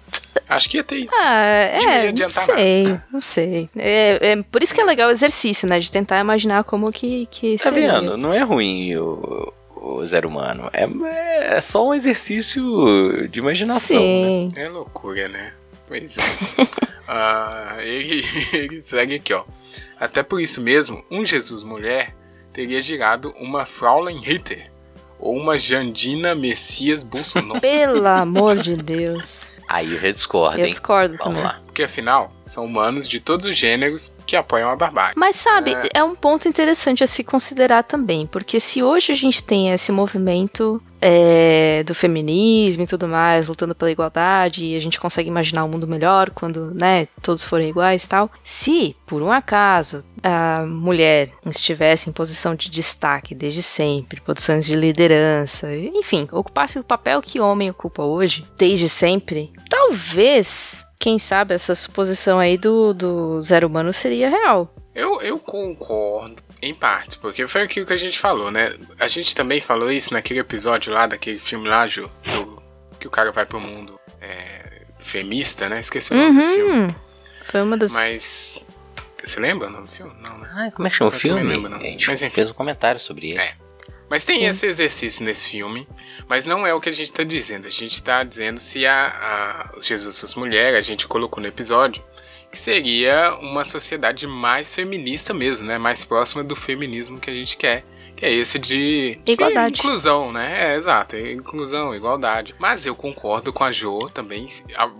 Acho 0.47 0.69
que 0.69 0.77
ia 0.77 0.83
ter 0.83 0.97
isso. 0.97 1.13
Ah, 1.17 1.35
é, 1.35 2.11
não 2.11 2.29
sei, 2.29 2.83
nada. 2.83 3.05
não 3.11 3.21
sei. 3.21 3.69
É, 3.75 4.31
é, 4.31 4.43
por 4.43 4.63
isso 4.63 4.73
que 4.73 4.79
é 4.79 4.83
legal 4.83 5.09
o 5.09 5.11
exercício, 5.11 5.67
né? 5.67 5.79
De 5.79 5.91
tentar 5.91 6.19
imaginar 6.19 6.63
como 6.63 6.91
que, 6.91 7.27
que 7.27 7.57
tá 7.57 7.69
seria. 7.69 7.99
vendo? 7.99 8.17
Não 8.17 8.33
é 8.33 8.41
ruim 8.43 8.95
o, 8.95 9.53
o 9.75 10.05
zero 10.05 10.29
humano. 10.29 10.69
É, 10.71 11.57
é 11.57 11.61
só 11.61 11.87
um 11.87 11.93
exercício 11.93 13.27
de 13.27 13.39
imaginação, 13.39 13.97
Sim. 13.97 14.51
Né? 14.55 14.63
É 14.63 14.69
loucura, 14.69 15.27
né? 15.27 15.53
Pois 15.87 16.17
é. 16.17 16.21
ah, 17.07 17.77
ele, 17.81 18.23
ele 18.53 18.83
segue 18.83 19.15
aqui, 19.15 19.33
ó. 19.33 19.43
Até 19.99 20.23
por 20.23 20.39
isso 20.39 20.61
mesmo, 20.61 21.03
um 21.09 21.25
Jesus 21.25 21.63
mulher 21.63 22.13
teria 22.57 22.81
girado 22.81 23.35
uma 23.39 23.67
Fraulein 23.67 24.19
Ritter 24.19 24.71
ou 25.19 25.37
uma 25.37 25.59
Jandina 25.59 26.33
Messias 26.33 27.03
Bolsonaro. 27.03 27.61
Pelo 27.61 28.07
amor 28.07 28.57
de 28.57 28.75
Deus. 28.75 29.43
Aí 29.69 29.93
eu 29.93 29.99
já 29.99 30.11
discordo, 30.11 30.57
eu 30.57 30.65
hein? 30.65 30.71
discordo 30.71 31.17
Vamos 31.17 31.23
também. 31.23 31.43
lá. 31.43 31.61
Porque 31.67 31.83
afinal, 31.83 32.31
são 32.43 32.65
humanos 32.65 33.07
de 33.07 33.19
todos 33.19 33.45
os 33.45 33.55
gêneros 33.55 34.11
que 34.25 34.35
apoiam 34.35 34.71
a 34.71 34.75
barbárie. 34.75 35.13
Mas 35.15 35.35
sabe, 35.35 35.75
é... 35.75 35.99
é 35.99 36.03
um 36.03 36.15
ponto 36.15 36.47
interessante 36.47 37.03
a 37.03 37.07
se 37.07 37.23
considerar 37.23 37.83
também, 37.83 38.25
porque 38.25 38.59
se 38.59 38.81
hoje 38.81 39.11
a 39.11 39.15
gente 39.15 39.43
tem 39.43 39.71
esse 39.71 39.91
movimento 39.91 40.81
é, 41.01 41.83
do 41.83 41.93
feminismo 41.93 42.83
e 42.83 42.87
tudo 42.87 43.07
mais, 43.07 43.47
lutando 43.47 43.75
pela 43.75 43.91
igualdade, 43.91 44.65
e 44.65 44.75
a 44.75 44.79
gente 44.79 44.99
consegue 44.99 45.29
imaginar 45.29 45.63
um 45.63 45.69
mundo 45.69 45.87
melhor 45.87 46.29
quando, 46.31 46.73
né, 46.73 47.07
todos 47.21 47.43
forem 47.43 47.69
iguais 47.69 48.03
e 48.03 48.09
tal. 48.09 48.31
Se, 48.43 48.95
por 49.05 49.21
um 49.21 49.31
acaso, 49.31 50.03
a 50.23 50.63
mulher 50.65 51.31
estivesse 51.45 52.09
em 52.09 52.13
posição 52.13 52.55
de 52.55 52.69
destaque 52.69 53.35
desde 53.35 53.61
sempre, 53.61 54.21
posições 54.21 54.65
de 54.65 54.75
liderança, 54.75 55.73
enfim, 55.75 56.27
ocupasse 56.31 56.79
o 56.79 56.83
papel 56.83 57.21
que 57.21 57.39
o 57.39 57.45
homem 57.45 57.69
ocupa 57.69 58.03
hoje, 58.03 58.43
desde 58.57 58.89
sempre, 58.89 59.51
talvez 59.69 60.85
quem 60.99 61.19
sabe 61.19 61.53
essa 61.53 61.75
suposição 61.75 62.39
aí 62.39 62.57
do, 62.57 62.93
do 62.93 63.41
zero 63.41 63.67
humano 63.67 63.93
seria 63.93 64.29
real. 64.29 64.73
Eu, 64.95 65.21
eu 65.21 65.37
concordo, 65.37 66.41
em 66.61 66.73
parte, 66.73 67.17
porque 67.17 67.47
foi 67.47 67.61
aquilo 67.61 67.85
que 67.85 67.93
a 67.93 67.97
gente 67.97 68.17
falou, 68.17 68.49
né? 68.49 68.73
A 68.99 69.07
gente 69.07 69.35
também 69.35 69.61
falou 69.61 69.91
isso 69.91 70.13
naquele 70.13 70.39
episódio 70.39 70.91
lá, 70.91 71.05
daquele 71.05 71.39
filme 71.39 71.67
lá, 71.67 71.87
Ju, 71.87 72.09
do, 72.25 72.61
que 72.99 73.07
o 73.07 73.11
cara 73.11 73.31
vai 73.31 73.45
pro 73.45 73.59
mundo 73.59 73.99
é, 74.21 74.85
femista, 74.99 75.69
né? 75.69 75.79
Esqueci 75.79 76.13
o 76.13 76.15
nome 76.15 76.29
uhum. 76.29 76.47
do 76.47 76.55
filme. 76.55 76.95
Foi 77.45 77.61
uma 77.61 77.77
das. 77.77 77.93
Mas. 77.93 78.67
Você 79.23 79.39
lembra 79.39 79.67
o 79.67 79.71
nome 79.71 79.87
do 79.87 79.91
filme? 79.91 80.13
Não, 80.21 80.37
né? 80.37 80.49
Ah, 80.53 80.71
como 80.71 80.87
é 80.87 80.91
que 80.91 80.95
chama 80.95 81.09
o 81.09 81.13
filme? 81.13 81.43
Lembro, 81.43 81.69
não. 81.69 81.79
A 81.79 81.83
gente 81.83 82.07
Mas, 82.07 82.21
enfim. 82.21 82.33
fez 82.33 82.49
um 82.49 82.53
comentário 82.53 82.99
sobre 82.99 83.31
ele. 83.31 83.39
É. 83.39 83.55
Mas 84.09 84.23
tem 84.23 84.37
Sim. 84.37 84.45
esse 84.45 84.65
exercício 84.65 85.25
nesse 85.25 85.49
filme, 85.49 85.87
mas 86.29 86.45
não 86.45 86.65
é 86.65 86.73
o 86.73 86.79
que 86.79 86.87
a 86.87 86.93
gente 86.93 87.11
está 87.11 87.23
dizendo. 87.23 87.67
A 87.67 87.71
gente 87.71 87.93
está 87.93 88.23
dizendo 88.23 88.57
se 88.57 88.85
a, 88.85 89.07
a, 89.75 89.81
Jesus 89.81 90.17
fosse 90.17 90.39
mulher, 90.39 90.75
a 90.75 90.81
gente 90.81 91.05
colocou 91.07 91.41
no 91.41 91.47
episódio, 91.47 92.01
que 92.51 92.57
seria 92.57 93.35
uma 93.41 93.65
sociedade 93.65 94.25
mais 94.25 94.73
feminista 94.73 95.33
mesmo, 95.33 95.65
né? 95.65 95.77
Mais 95.77 96.03
próxima 96.03 96.43
do 96.43 96.55
feminismo 96.55 97.19
que 97.19 97.29
a 97.29 97.33
gente 97.33 97.57
quer. 97.57 97.83
Que 98.15 98.25
é 98.25 98.33
esse 98.33 98.57
de 98.57 99.19
igualdade. 99.27 99.79
inclusão, 99.79 100.31
né? 100.31 100.71
É, 100.71 100.75
exato, 100.75 101.15
inclusão, 101.15 101.93
igualdade. 101.93 102.55
Mas 102.57 102.85
eu 102.85 102.95
concordo 102.95 103.53
com 103.53 103.63
a 103.63 103.71
Jo 103.71 104.09
também, 104.09 104.47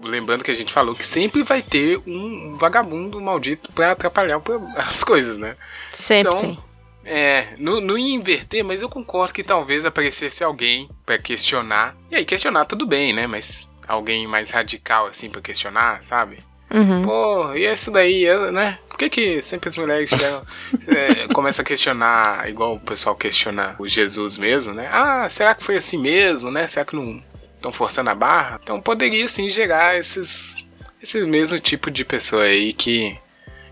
lembrando 0.03 0.43
que 0.43 0.51
a 0.51 0.55
gente 0.55 0.71
falou 0.71 0.93
que 0.93 1.03
sempre 1.03 1.41
vai 1.41 1.63
ter 1.63 1.99
um 2.05 2.53
vagabundo 2.53 3.19
maldito 3.19 3.71
para 3.71 3.91
atrapalhar 3.91 4.39
as 4.75 5.03
coisas, 5.03 5.37
né? 5.39 5.55
Sempre 5.91 6.29
então, 6.29 6.41
tem. 6.41 6.59
É, 7.03 7.55
não, 7.57 7.79
não 7.79 7.97
ia 7.97 8.13
inverter, 8.13 8.63
mas 8.63 8.81
eu 8.81 8.89
concordo 8.89 9.33
que 9.33 9.41
talvez 9.41 9.83
aparecesse 9.85 10.43
alguém 10.43 10.89
para 11.05 11.17
questionar. 11.17 11.95
E 12.11 12.15
aí, 12.15 12.25
questionar 12.25 12.65
tudo 12.65 12.85
bem, 12.85 13.13
né? 13.13 13.25
Mas 13.25 13.67
alguém 13.87 14.27
mais 14.27 14.51
radical, 14.51 15.07
assim, 15.07 15.29
pra 15.29 15.41
questionar, 15.41 16.03
sabe? 16.03 16.37
Uhum. 16.69 17.03
Pô, 17.03 17.53
e 17.53 17.65
isso 17.65 17.91
daí, 17.91 18.25
né? 18.51 18.77
Por 18.89 18.97
que, 18.97 19.09
que 19.09 19.43
sempre 19.43 19.69
as 19.69 19.77
mulheres 19.77 20.11
é, 20.13 21.27
começam 21.33 21.63
a 21.63 21.65
questionar, 21.65 22.49
igual 22.49 22.75
o 22.75 22.79
pessoal 22.79 23.15
questiona 23.15 23.75
o 23.79 23.87
Jesus 23.87 24.37
mesmo, 24.37 24.73
né? 24.73 24.89
Ah, 24.91 25.27
será 25.29 25.55
que 25.55 25.63
foi 25.63 25.77
assim 25.77 25.97
mesmo, 25.97 26.51
né? 26.51 26.67
Será 26.67 26.85
que 26.85 26.95
não 26.95 27.21
estão 27.55 27.71
forçando 27.71 28.09
a 28.09 28.15
barra? 28.15 28.57
Então 28.61 28.81
poderia 28.81 29.27
sim 29.27 29.49
gerar 29.49 29.97
esses, 29.97 30.57
esse 31.01 31.21
mesmo 31.21 31.59
tipo 31.59 31.89
de 31.89 32.03
pessoa 32.03 32.43
aí 32.43 32.73
que 32.73 33.17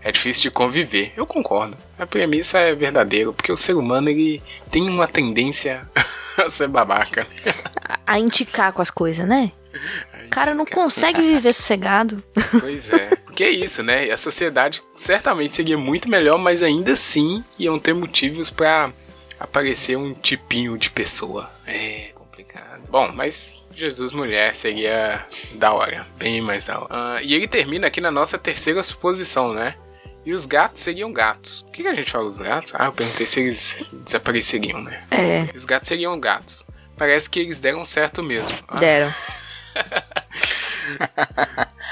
é 0.02 0.10
difícil 0.10 0.42
de 0.42 0.50
conviver. 0.52 1.12
Eu 1.16 1.26
concordo. 1.26 1.76
A 1.98 2.06
premissa 2.06 2.58
é 2.58 2.74
verdadeira, 2.74 3.32
porque 3.32 3.52
o 3.52 3.56
ser 3.56 3.74
humano 3.74 4.08
ele 4.08 4.42
tem 4.70 4.88
uma 4.88 5.08
tendência 5.08 5.82
a 6.38 6.48
ser 6.48 6.68
babaca. 6.68 7.26
A 8.06 8.18
indicar 8.18 8.72
com 8.72 8.80
as 8.80 8.90
coisas, 8.90 9.26
né? 9.26 9.52
O 10.26 10.30
cara 10.30 10.54
não 10.54 10.66
consegue 10.66 11.20
viver 11.22 11.52
sossegado. 11.52 12.22
Pois 12.60 12.92
é. 12.92 13.16
Porque 13.16 13.44
é 13.44 13.50
isso, 13.50 13.82
né? 13.82 14.10
A 14.10 14.16
sociedade 14.16 14.82
certamente 14.94 15.56
seria 15.56 15.76
muito 15.76 16.08
melhor, 16.08 16.38
mas 16.38 16.62
ainda 16.62 16.92
assim 16.92 17.44
iam 17.58 17.78
ter 17.78 17.94
motivos 17.94 18.48
para 18.48 18.90
aparecer 19.38 19.96
um 19.96 20.14
tipinho 20.14 20.78
de 20.78 20.88
pessoa. 20.90 21.50
É 21.66 22.10
complicado. 22.14 22.82
Bom, 22.88 23.10
mas 23.14 23.54
Jesus 23.74 24.12
mulher 24.12 24.56
seria 24.56 25.26
da 25.54 25.72
hora, 25.72 26.06
bem 26.16 26.40
mais 26.40 26.64
da 26.64 26.78
hora. 26.78 26.86
Ah, 26.88 27.18
e 27.22 27.34
ele 27.34 27.46
termina 27.46 27.86
aqui 27.88 28.00
na 28.00 28.10
nossa 28.10 28.38
terceira 28.38 28.82
suposição, 28.82 29.52
né? 29.52 29.74
E 30.24 30.32
os 30.32 30.46
gatos 30.46 30.80
seriam 30.80 31.12
gatos. 31.12 31.60
O 31.62 31.66
que, 31.70 31.82
que 31.82 31.88
a 31.88 31.94
gente 31.94 32.10
fala 32.10 32.24
dos 32.24 32.40
gatos? 32.40 32.72
Ah, 32.74 32.86
eu 32.86 32.92
perguntei 32.92 33.26
se 33.26 33.40
eles 33.40 33.84
desapareceriam, 33.92 34.80
né? 34.80 35.02
É, 35.10 35.48
Os 35.54 35.64
gatos 35.64 35.88
seriam 35.88 36.18
gatos. 36.18 36.64
Parece 36.96 37.28
que 37.28 37.38
eles 37.38 37.58
deram 37.60 37.84
certo 37.84 38.22
mesmo. 38.22 38.56
Ah, 38.66 38.78
deram. 38.78 39.12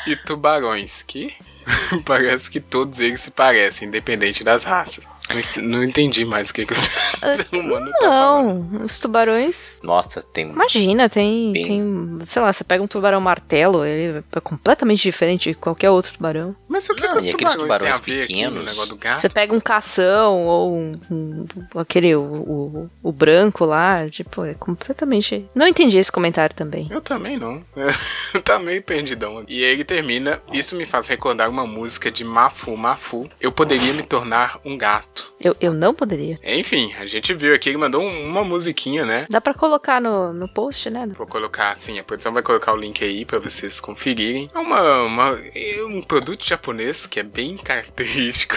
E 0.07 0.17
tubarões, 0.17 1.03
que 1.03 1.35
parece 2.05 2.51
que 2.51 2.61
todos 2.61 3.01
eles 3.01 3.21
se 3.21 3.31
parecem, 3.31 3.89
independente 3.89 4.45
das 4.45 4.65
raças. 4.65 5.07
Não 5.31 5.39
ent- 5.39 5.57
Não 5.57 5.85
entendi 5.85 6.25
mais 6.25 6.51
o 6.51 6.55
que, 6.55 6.67
que 6.67 6.73
o 6.75 6.77
ser 6.77 7.47
humano 7.59 7.91
tá 7.93 7.99
falando. 8.01 8.71
Não, 8.75 8.85
os 8.85 8.99
tubarões. 8.99 9.79
Nossa, 9.83 10.23
tem. 10.23 10.51
Imagina, 10.51 11.09
tem, 11.09 11.53
Bem- 11.53 11.65
tem. 11.65 12.19
Sei 12.27 12.41
lá, 12.43 12.53
você 12.53 12.63
pega 12.63 12.83
um 12.83 12.87
tubarão 12.87 13.21
martelo, 13.21 13.85
ele 13.85 14.23
é 14.33 14.41
completamente 14.41 15.03
diferente 15.03 15.51
de 15.51 15.55
qualquer 15.55 15.91
outro 15.91 16.13
tubarão. 16.13 16.55
Mas 16.69 16.89
o 16.89 16.95
que, 16.95 17.03
Não, 17.03 17.13
que 17.13 17.19
os 17.19 17.29
aqueles 17.29 17.53
tubarões 17.55 17.81
têm 17.81 17.91
a 17.91 17.93
tubarões 17.95 18.07
ver 18.07 18.23
aqui 18.25 18.33
no 18.45 18.51
pequenos? 18.51 18.65
negócio 18.67 18.89
do 18.95 18.97
gato? 19.01 19.21
Você 19.21 19.29
pega 19.29 19.55
um 19.55 19.61
cação 19.61 20.45
ou 20.47 20.75
um, 20.77 20.93
um- 21.11 21.47
aquele, 21.81 22.15
o, 22.15 22.21
o, 22.23 22.91
o 23.03 23.13
branco 23.13 23.65
lá, 23.65 24.09
tipo, 24.09 24.45
é 24.45 24.55
completamente. 24.55 25.47
Não 25.55 25.67
entendi 25.67 25.97
esse 25.99 26.13
comentário 26.13 26.55
também. 26.55 26.89
Eu 26.91 27.01
também 27.01 27.39
não. 27.39 27.63
tá 28.45 28.59
meio 28.59 28.83
perdidão. 28.83 29.45
E 29.49 29.65
aí 29.65 29.71
ele 29.73 29.85
termina. 29.85 30.41
Isso 30.53 30.77
me 30.77 30.85
faz 30.85 31.09
recordar 31.09 31.49
uma 31.49 31.67
música 31.67 32.11
de 32.11 32.25
Mafu 32.25 32.77
Mafu. 32.77 33.29
Eu 33.41 33.51
poderia 33.53 33.93
me 33.93 34.03
tornar 34.03 34.59
um 34.65 34.77
gato. 34.77 35.14
Eu, 35.41 35.57
eu 35.61 35.73
não 35.75 35.95
poderia. 35.95 36.39
Enfim, 36.43 36.93
a 36.99 37.07
gente 37.07 37.33
viu 37.35 37.55
aqui, 37.55 37.69
ele 37.69 37.79
mandou 37.79 38.03
um- 38.03 38.27
uma 38.27 38.43
musiquinha, 38.45 39.05
né? 39.05 39.27
Dá 39.29 39.41
pra 39.41 39.53
colocar 39.55 40.01
no, 40.01 40.33
no 40.33 40.49
post, 40.49 40.89
né? 40.91 41.07
Vou 41.17 41.27
colocar 41.27 41.71
assim, 41.73 41.99
a 41.99 42.05
produção 42.05 42.33
vai 42.33 42.43
colocar 42.43 42.73
o 42.73 42.77
link 42.77 43.05
aí 43.05 43.25
pra 43.25 43.39
vocês 43.39 43.81
conferirem. 43.81 44.51
É 44.55 44.59
uma, 44.59 45.03
uma- 45.03 45.39
é 45.55 45.85
um 45.85 46.01
produto 46.03 46.45
japonês 46.47 47.07
que 47.07 47.21
é 47.21 47.23
bem 47.23 47.57
característico 47.63 48.57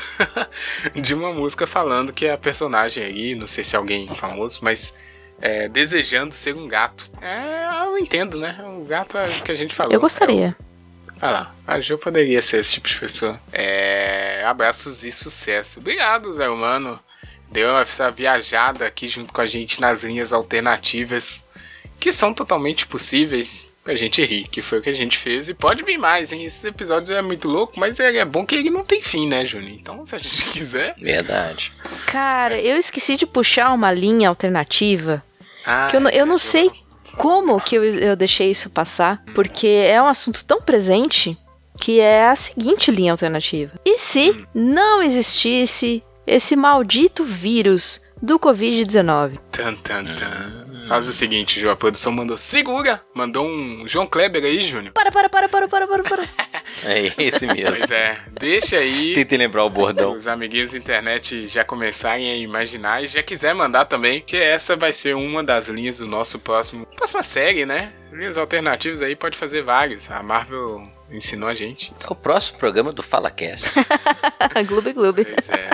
de 0.96 1.14
uma 1.14 1.34
música 1.34 1.68
falando 1.68 2.14
que 2.14 2.26
é 2.26 2.32
a 2.34 2.38
personagem 2.38 3.04
aí, 3.04 3.36
não 3.36 3.48
sei 3.48 3.64
se 3.64 3.76
é 3.76 3.78
alguém 3.80 4.08
famoso, 4.16 4.60
mas 4.62 4.94
é, 5.42 5.68
desejando 5.68 6.34
ser 6.34 6.56
um 6.56 6.68
gato. 6.68 7.10
É, 7.22 7.86
eu 7.86 7.98
entendo, 7.98 8.40
né? 8.40 8.58
O 8.80 8.84
gato 8.86 9.18
é 9.18 9.28
o 9.28 9.44
que 9.44 9.52
a 9.52 9.56
gente 9.56 9.76
falou. 9.76 9.94
Eu 9.94 10.00
gostaria. 10.00 10.56
Ah 11.20 11.32
lá, 11.32 11.56
a 11.66 11.80
Jo 11.82 11.98
poderia 11.98 12.42
ser 12.44 12.60
esse 12.60 12.74
tipo 12.74 12.88
de 12.88 12.96
pessoa. 13.00 13.42
É, 13.52 14.17
abraços 14.50 15.04
e 15.04 15.12
sucesso. 15.12 15.80
Obrigado, 15.80 16.32
Zé 16.34 16.50
Humano. 16.50 17.00
Deu 17.52 17.78
essa 17.78 18.12
viajada 18.12 18.86
aqui 18.86 19.08
junto 19.08 19.32
com 19.32 19.40
a 19.42 19.46
gente 19.46 19.80
nas 19.80 20.04
linhas 20.04 20.34
alternativas 20.34 21.46
que 22.00 22.12
são 22.12 22.34
totalmente 22.34 22.86
possíveis 22.86 23.70
pra 23.84 23.96
gente 23.96 24.22
rir, 24.24 24.48
que 24.50 24.62
foi 24.62 24.80
o 24.80 24.82
que 24.82 24.90
a 24.90 24.94
gente 24.94 25.18
fez. 25.18 25.48
E 25.48 25.54
pode 25.54 25.82
vir 25.82 25.98
mais, 25.98 26.32
hein? 26.34 26.44
Esses 26.44 26.64
episódios 26.66 27.10
é 27.10 27.22
muito 27.22 27.48
louco, 27.48 27.80
mas 27.80 28.00
é, 28.02 28.18
é 28.18 28.26
bom 28.26 28.46
que 28.46 28.54
ele 28.54 28.70
não 28.70 28.84
tem 28.84 29.02
fim, 29.02 29.28
né, 29.28 29.46
Júnior? 29.46 29.72
Então, 29.72 30.06
se 30.06 30.14
a 30.14 30.18
gente 30.20 30.44
quiser. 30.52 30.94
Verdade. 31.00 31.72
Cara, 32.06 32.56
Mas- 32.56 32.66
eu 32.66 32.76
esqueci 32.78 33.16
de 33.16 33.26
puxar 33.26 33.72
uma 33.72 33.92
linha 33.94 34.28
alternativa. 34.30 35.24
Ah, 35.66 35.88
Que 35.90 35.96
eu, 35.96 36.02
não- 36.02 36.10
eu 36.12 36.26
não 36.26 36.36
é, 36.36 36.40
sei 36.40 36.70
como 37.18 37.60
que 37.62 37.76
eu, 37.76 37.84
eu 37.86 38.16
deixei 38.16 38.52
isso 38.52 38.70
passar, 38.70 39.24
porque 39.34 39.68
é 39.68 40.02
um 40.02 40.08
assunto 40.08 40.44
tão 40.46 40.62
presente 40.62 41.38
que 41.78 42.00
é 42.00 42.28
a 42.28 42.36
seguinte 42.36 42.92
linha 42.92 43.12
alternativa. 43.12 43.74
E 43.86 43.98
se 43.98 44.46
não 44.54 45.02
existisse 45.02 46.04
esse 46.26 46.56
maldito 46.56 47.24
vírus 47.24 48.02
do 48.22 48.40
Covid-19? 48.40 49.40
Tan, 49.52 49.76
tan, 49.76 50.04
tan. 50.16 50.68
Faz 50.88 51.06
o 51.08 51.12
seguinte, 51.12 51.60
João, 51.60 51.74
a 51.74 51.76
produção 51.76 52.14
mandou. 52.14 52.38
Segura! 52.38 53.02
Mandou 53.14 53.46
um 53.46 53.86
João 53.86 54.08
Kleber 54.08 54.44
aí, 54.44 54.62
Júnior. 54.62 54.94
Para, 54.94 55.12
para, 55.12 55.30
para, 55.30 55.50
para, 55.50 55.68
para, 55.68 55.88
para, 55.88 56.04
para. 56.04 56.24
É 56.86 57.12
esse 57.18 57.46
mesmo. 57.48 57.76
Pois 57.76 57.90
é, 57.92 58.20
deixa 58.40 58.78
aí. 58.78 59.16
Tentei 59.16 59.38
lembrar 59.38 59.64
o 59.66 59.70
bordão. 59.70 60.12
Os 60.14 60.28
amiguinhos 60.28 60.72
da 60.72 60.78
internet 60.78 61.48
já 61.48 61.64
começarem 61.64 62.30
a 62.30 62.36
imaginar 62.36 63.04
e 63.04 63.08
já 63.08 63.24
quiser 63.24 63.54
mandar 63.54 63.86
também, 63.86 64.22
que 64.22 64.38
essa 64.38 64.76
vai 64.76 64.94
ser 64.94 65.16
uma 65.16 65.44
das 65.44 65.68
linhas 65.68 66.00
do 66.00 66.08
nosso 66.08 66.40
próximo 66.40 66.86
próxima 66.96 67.24
série, 67.24 67.66
né? 67.66 67.92
Linhas 68.12 68.38
alternativas 68.38 69.02
aí 69.02 69.16
pode 69.16 69.38
fazer 69.38 69.64
vários. 69.64 70.10
A 70.12 70.22
Marvel 70.22 70.88
ensinou 71.12 71.48
a 71.50 71.54
gente. 71.54 71.94
É 72.04 72.12
o 72.12 72.16
próximo 72.16 72.58
programa 72.58 72.92
do 72.92 73.04
FalaCast. 73.04 73.72
gloob, 74.68 74.94
gloob. 74.94 75.26
Pois 75.26 75.50
é. 75.50 75.70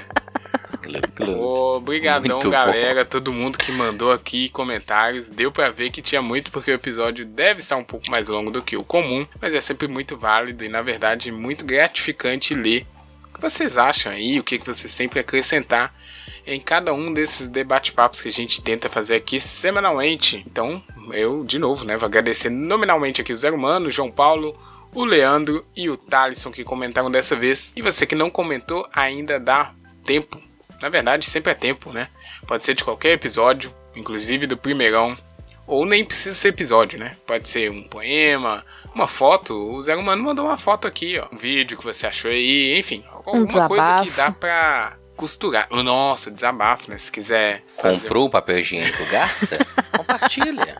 Obrigadão, 1.31 2.37
Muito 2.37 2.45
bom. 2.45 2.51
galera. 2.51 3.05
Todo 3.05 3.31
mundo 3.31 3.57
que 3.57 3.71
mandou 3.71 4.11
aqui 4.11 4.49
comentários. 4.49 5.29
Deu 5.29 5.51
pra 5.51 5.69
ver 5.69 5.91
que 5.91 6.01
tinha 6.01 6.21
muito, 6.21 6.51
porque 6.51 6.71
o 6.71 6.75
episódio 6.75 7.25
deve 7.25 7.59
estar 7.59 7.77
um 7.77 7.83
pouco 7.83 8.09
mais 8.09 8.27
longo 8.27 8.51
do 8.51 8.61
que 8.61 8.75
o 8.75 8.83
comum, 8.83 9.25
mas 9.41 9.55
é 9.55 9.61
sempre 9.61 9.87
muito 9.87 10.17
válido 10.17 10.63
e, 10.63 10.69
na 10.69 10.81
verdade, 10.81 11.31
muito 11.31 11.65
gratificante 11.65 12.53
ler 12.53 12.85
o 13.29 13.35
que 13.35 13.41
vocês 13.41 13.77
acham 13.77 14.11
aí, 14.11 14.39
o 14.39 14.43
que 14.43 14.59
vocês 14.59 14.93
têm 14.93 15.09
pra 15.09 15.21
acrescentar 15.21 15.93
em 16.45 16.59
cada 16.59 16.93
um 16.93 17.11
desses 17.13 17.47
debate-papos 17.47 18.21
que 18.21 18.27
a 18.27 18.31
gente 18.31 18.61
tenta 18.61 18.89
fazer 18.89 19.15
aqui 19.15 19.39
semanalmente. 19.39 20.43
Então, 20.45 20.83
eu, 21.11 21.43
de 21.43 21.57
novo, 21.57 21.85
né, 21.85 21.97
vou 21.97 22.05
agradecer 22.05 22.49
nominalmente 22.49 23.21
aqui 23.21 23.33
o 23.33 23.35
Zero 23.35 23.55
Humano, 23.55 23.87
o 23.87 23.91
João 23.91 24.11
Paulo, 24.11 24.55
o 24.93 25.05
Leandro 25.05 25.65
e 25.75 25.89
o 25.89 25.97
Thalisson 25.97 26.51
que 26.51 26.63
comentaram 26.63 27.09
dessa 27.09 27.35
vez. 27.35 27.73
E 27.75 27.81
você 27.81 28.05
que 28.05 28.15
não 28.15 28.29
comentou, 28.29 28.87
ainda 28.93 29.39
dá 29.39 29.71
tempo. 30.03 30.41
Na 30.81 30.89
verdade, 30.89 31.25
sempre 31.25 31.51
é 31.51 31.55
tempo, 31.55 31.91
né? 31.91 32.09
Pode 32.47 32.63
ser 32.63 32.73
de 32.73 32.83
qualquer 32.83 33.13
episódio, 33.13 33.73
inclusive 33.95 34.47
do 34.47 34.57
primeirão. 34.57 35.17
Ou 35.65 35.85
nem 35.85 36.03
precisa 36.03 36.35
ser 36.35 36.49
episódio, 36.49 36.99
né? 36.99 37.15
Pode 37.25 37.47
ser 37.47 37.71
um 37.71 37.83
poema, 37.83 38.65
uma 38.93 39.07
foto. 39.07 39.53
O 39.53 39.81
Zé 39.81 39.95
Humano 39.95 40.21
mandou 40.21 40.45
uma 40.45 40.57
foto 40.57 40.87
aqui, 40.87 41.17
ó. 41.17 41.27
Um 41.33 41.37
vídeo 41.37 41.77
que 41.77 41.85
você 41.85 42.05
achou 42.05 42.29
aí, 42.29 42.77
enfim. 42.77 43.03
Alguma 43.09 43.67
coisa 43.67 43.99
que 43.99 44.09
desabafo. 44.09 44.17
dá 44.17 44.31
pra 44.31 44.97
costurar. 45.15 45.67
Nossa, 45.71 46.29
desabafo, 46.29 46.91
né? 46.91 46.97
Se 46.97 47.11
quiser 47.11 47.63
fazer 47.81 48.01
Comprou 48.01 48.25
o 48.25 48.29
papel 48.29 48.59
higiênico 48.59 49.05
Garça? 49.09 49.57
Compartilha. 49.95 50.75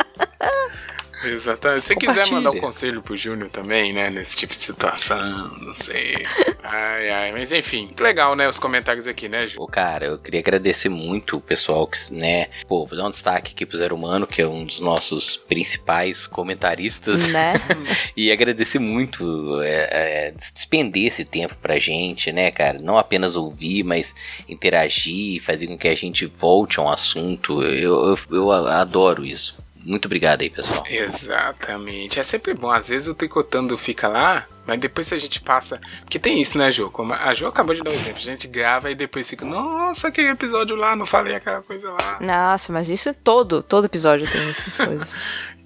Exatamente. 1.23 1.81
Se 1.81 1.87
você 1.87 1.95
quiser 1.95 2.27
mandar 2.27 2.51
um 2.51 2.59
conselho 2.59 3.01
pro 3.01 3.15
Júnior 3.15 3.49
também, 3.49 3.93
né? 3.93 4.09
Nesse 4.09 4.35
tipo 4.35 4.53
de 4.53 4.59
situação, 4.59 5.57
não 5.59 5.75
sei. 5.75 6.25
Ai, 6.63 7.09
ai. 7.09 7.31
Mas 7.31 7.51
enfim, 7.51 7.91
que 7.95 8.01
legal, 8.01 8.35
né? 8.35 8.47
Os 8.47 8.59
comentários 8.59 9.07
aqui, 9.07 9.27
né, 9.27 9.47
Júnior? 9.47 9.67
Pô, 9.67 9.71
cara, 9.71 10.05
eu 10.05 10.17
queria 10.17 10.39
agradecer 10.39 10.89
muito 10.89 11.37
o 11.37 11.41
pessoal 11.41 11.87
que, 11.87 12.13
né, 12.13 12.47
pô, 12.67 12.85
vou 12.85 12.97
dar 12.97 13.07
um 13.07 13.11
destaque 13.11 13.51
aqui 13.51 13.65
pro 13.65 13.77
Zero 13.77 13.95
Humano, 13.95 14.27
que 14.27 14.41
é 14.41 14.47
um 14.47 14.65
dos 14.65 14.79
nossos 14.79 15.37
principais 15.37 16.27
comentaristas, 16.27 17.27
Né? 17.27 17.53
e 18.15 18.31
agradecer 18.31 18.79
muito 18.79 19.61
é, 19.61 20.27
é, 20.27 20.31
despender 20.31 21.05
esse 21.05 21.25
tempo 21.25 21.55
pra 21.61 21.79
gente, 21.79 22.31
né, 22.31 22.51
cara, 22.51 22.79
não 22.79 22.97
apenas 22.97 23.35
ouvir, 23.35 23.83
mas 23.83 24.15
interagir, 24.47 25.41
fazer 25.41 25.67
com 25.67 25.77
que 25.77 25.87
a 25.87 25.95
gente 25.95 26.25
volte 26.25 26.79
a 26.79 26.83
um 26.83 26.89
assunto, 26.89 27.61
eu, 27.63 28.09
eu, 28.09 28.19
eu 28.31 28.51
adoro 28.51 29.25
isso. 29.25 29.62
Muito 29.85 30.05
obrigado 30.05 30.41
aí, 30.41 30.49
pessoal. 30.49 30.83
Exatamente. 30.89 32.19
É 32.19 32.23
sempre 32.23 32.53
bom. 32.53 32.71
Às 32.71 32.89
vezes 32.89 33.07
o 33.07 33.13
tricotando 33.13 33.77
fica 33.77 34.07
lá, 34.07 34.47
mas 34.65 34.79
depois 34.79 35.11
a 35.11 35.17
gente 35.17 35.41
passa. 35.41 35.79
Porque 36.01 36.17
tem 36.17 36.41
isso, 36.41 36.57
né, 36.57 36.71
Jô? 36.71 36.89
Como 36.89 37.13
a 37.13 37.33
Jo 37.33 37.47
acabou 37.47 37.75
de 37.75 37.83
dar 37.83 37.91
um 37.91 37.93
exemplo. 37.93 38.17
A 38.17 38.21
gente 38.21 38.47
grava 38.47 38.89
e 38.89 38.95
depois 38.95 39.29
fica, 39.29 39.45
nossa, 39.45 40.07
aquele 40.07 40.29
episódio 40.29 40.75
lá, 40.75 40.95
não 40.95 41.05
falei 41.05 41.35
aquela 41.35 41.61
coisa 41.61 41.91
lá. 41.91 42.17
Nossa, 42.21 42.71
mas 42.71 42.89
isso 42.89 43.09
é 43.09 43.13
todo, 43.13 43.61
todo 43.61 43.85
episódio 43.85 44.25
tem 44.29 44.41
essas 44.49 44.77
coisas. 44.87 45.21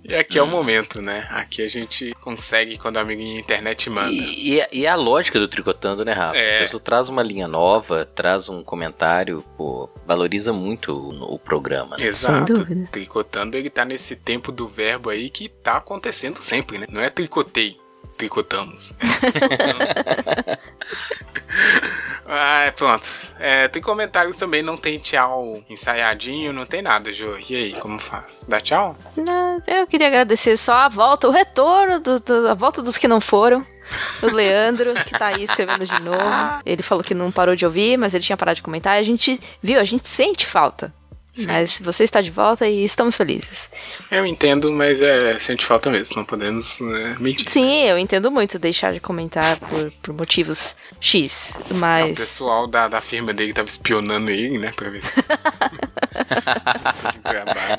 E 0.07 0.15
aqui 0.15 0.39
é 0.39 0.41
o 0.41 0.47
momento, 0.47 1.01
né? 1.01 1.27
Aqui 1.29 1.61
a 1.61 1.67
gente 1.67 2.13
consegue 2.21 2.77
quando 2.77 2.95
o 2.95 2.99
amiguinho 2.99 3.33
na 3.35 3.39
internet 3.41 3.89
manda. 3.89 4.09
E, 4.09 4.57
e, 4.57 4.67
e 4.71 4.87
a 4.87 4.95
lógica 4.95 5.37
do 5.37 5.47
Tricotando, 5.47 6.05
né, 6.05 6.13
Rafa? 6.13 6.37
É. 6.37 6.59
A 6.59 6.61
pessoa 6.61 6.79
traz 6.81 7.09
uma 7.09 7.21
linha 7.21 7.47
nova, 7.47 8.05
traz 8.05 8.47
um 8.47 8.63
comentário, 8.63 9.43
pô, 9.57 9.89
valoriza 10.05 10.53
muito 10.53 10.93
o, 10.93 11.33
o 11.35 11.39
programa. 11.39 11.97
né? 11.97 12.05
Exato. 12.05 12.65
Tricotando, 12.89 13.57
ele 13.57 13.69
tá 13.69 13.83
nesse 13.83 14.15
tempo 14.15 14.51
do 14.51 14.65
verbo 14.65 15.09
aí 15.09 15.29
que 15.29 15.49
tá 15.49 15.77
acontecendo 15.77 16.41
sempre, 16.41 16.77
né? 16.77 16.87
Não 16.89 17.01
é 17.01 17.09
tricotei, 17.09 17.77
tricotamos. 18.17 18.93
ah, 22.27 22.71
pronto. 22.75 23.07
É, 23.39 23.67
tem 23.67 23.81
comentários 23.81 24.35
também, 24.35 24.61
não 24.61 24.77
tem 24.77 24.99
tchau 24.99 25.63
ensaiadinho, 25.69 26.51
não 26.53 26.65
tem 26.65 26.81
nada, 26.81 27.11
Jô. 27.13 27.35
E 27.49 27.55
aí, 27.55 27.73
como 27.73 27.99
faz? 27.99 28.45
Dá 28.47 28.59
tchau? 28.59 28.95
Não, 29.15 29.61
eu 29.67 29.87
queria 29.87 30.07
agradecer 30.07 30.57
só 30.57 30.73
a 30.73 30.89
volta, 30.89 31.27
o 31.27 31.31
retorno, 31.31 31.99
do, 31.99 32.19
do- 32.19 32.47
a 32.49 32.53
volta 32.53 32.81
dos 32.81 32.97
que 32.97 33.07
não 33.07 33.21
foram. 33.21 33.65
O 34.21 34.25
Leandro, 34.27 34.93
que 35.05 35.17
tá 35.17 35.27
aí 35.27 35.43
escrevendo 35.43 35.85
de 35.85 36.01
novo. 36.01 36.19
Ele 36.65 36.83
falou 36.83 37.01
que 37.03 37.13
não 37.13 37.31
parou 37.31 37.55
de 37.55 37.65
ouvir, 37.65 37.95
mas 37.97 38.13
ele 38.13 38.23
tinha 38.23 38.35
parado 38.35 38.57
de 38.57 38.61
comentar. 38.61 38.97
A 38.97 39.03
gente 39.03 39.39
viu, 39.63 39.79
a 39.79 39.83
gente 39.85 40.09
sente 40.09 40.45
falta. 40.45 40.93
Mas 41.45 41.79
você 41.79 42.03
está 42.03 42.21
de 42.21 42.31
volta 42.31 42.67
e 42.67 42.83
estamos 42.83 43.15
felizes. 43.15 43.69
Eu 44.09 44.25
entendo, 44.25 44.71
mas 44.71 45.01
é 45.01 45.37
sente 45.39 45.65
falta 45.65 45.89
mesmo, 45.89 46.17
não 46.17 46.25
podemos 46.25 46.79
é, 46.81 47.15
mentir. 47.19 47.49
Sim, 47.49 47.83
eu 47.83 47.97
entendo 47.97 48.31
muito 48.31 48.57
deixar 48.57 48.93
de 48.93 48.99
comentar 48.99 49.57
por, 49.57 49.91
por 50.01 50.13
motivos 50.13 50.75
X, 50.99 51.53
O 51.69 51.75
mas. 51.75 52.17
pessoal 52.17 52.67
da, 52.67 52.87
da 52.87 53.01
firma 53.01 53.33
dele 53.33 53.53
tava 53.53 53.67
espionando 53.67 54.29
ele, 54.29 54.57
né? 54.57 54.71
Pra 54.75 54.89
ver 54.89 55.01
se. 55.01 55.13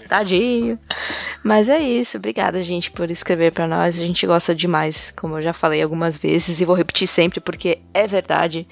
Tadinho. 0.09 0.79
Mas 1.43 1.69
é 1.69 1.81
isso, 1.81 2.17
obrigada, 2.17 2.63
gente, 2.63 2.91
por 2.91 3.11
escrever 3.11 3.53
para 3.53 3.67
nós. 3.67 3.97
A 3.97 4.05
gente 4.05 4.27
gosta 4.27 4.55
demais, 4.55 5.13
como 5.17 5.39
eu 5.39 5.43
já 5.43 5.53
falei 5.53 5.83
algumas 5.83 6.17
vezes, 6.17 6.61
e 6.61 6.65
vou 6.65 6.75
repetir 6.75 7.07
sempre 7.07 7.41
porque 7.41 7.79
é 7.93 8.07
verdade. 8.07 8.67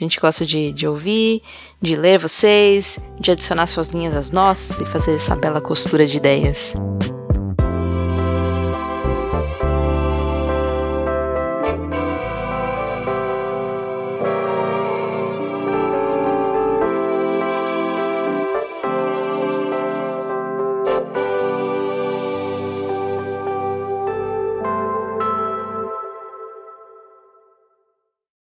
A 0.00 0.04
gente 0.04 0.20
gosta 0.20 0.46
de, 0.46 0.72
de 0.72 0.86
ouvir, 0.86 1.42
de 1.82 1.96
ler 1.96 2.18
vocês, 2.18 3.00
de 3.18 3.32
adicionar 3.32 3.66
suas 3.66 3.88
linhas 3.88 4.16
às 4.16 4.30
nossas 4.30 4.78
e 4.80 4.86
fazer 4.86 5.16
essa 5.16 5.34
bela 5.34 5.60
costura 5.60 6.06
de 6.06 6.16
ideias. 6.16 6.74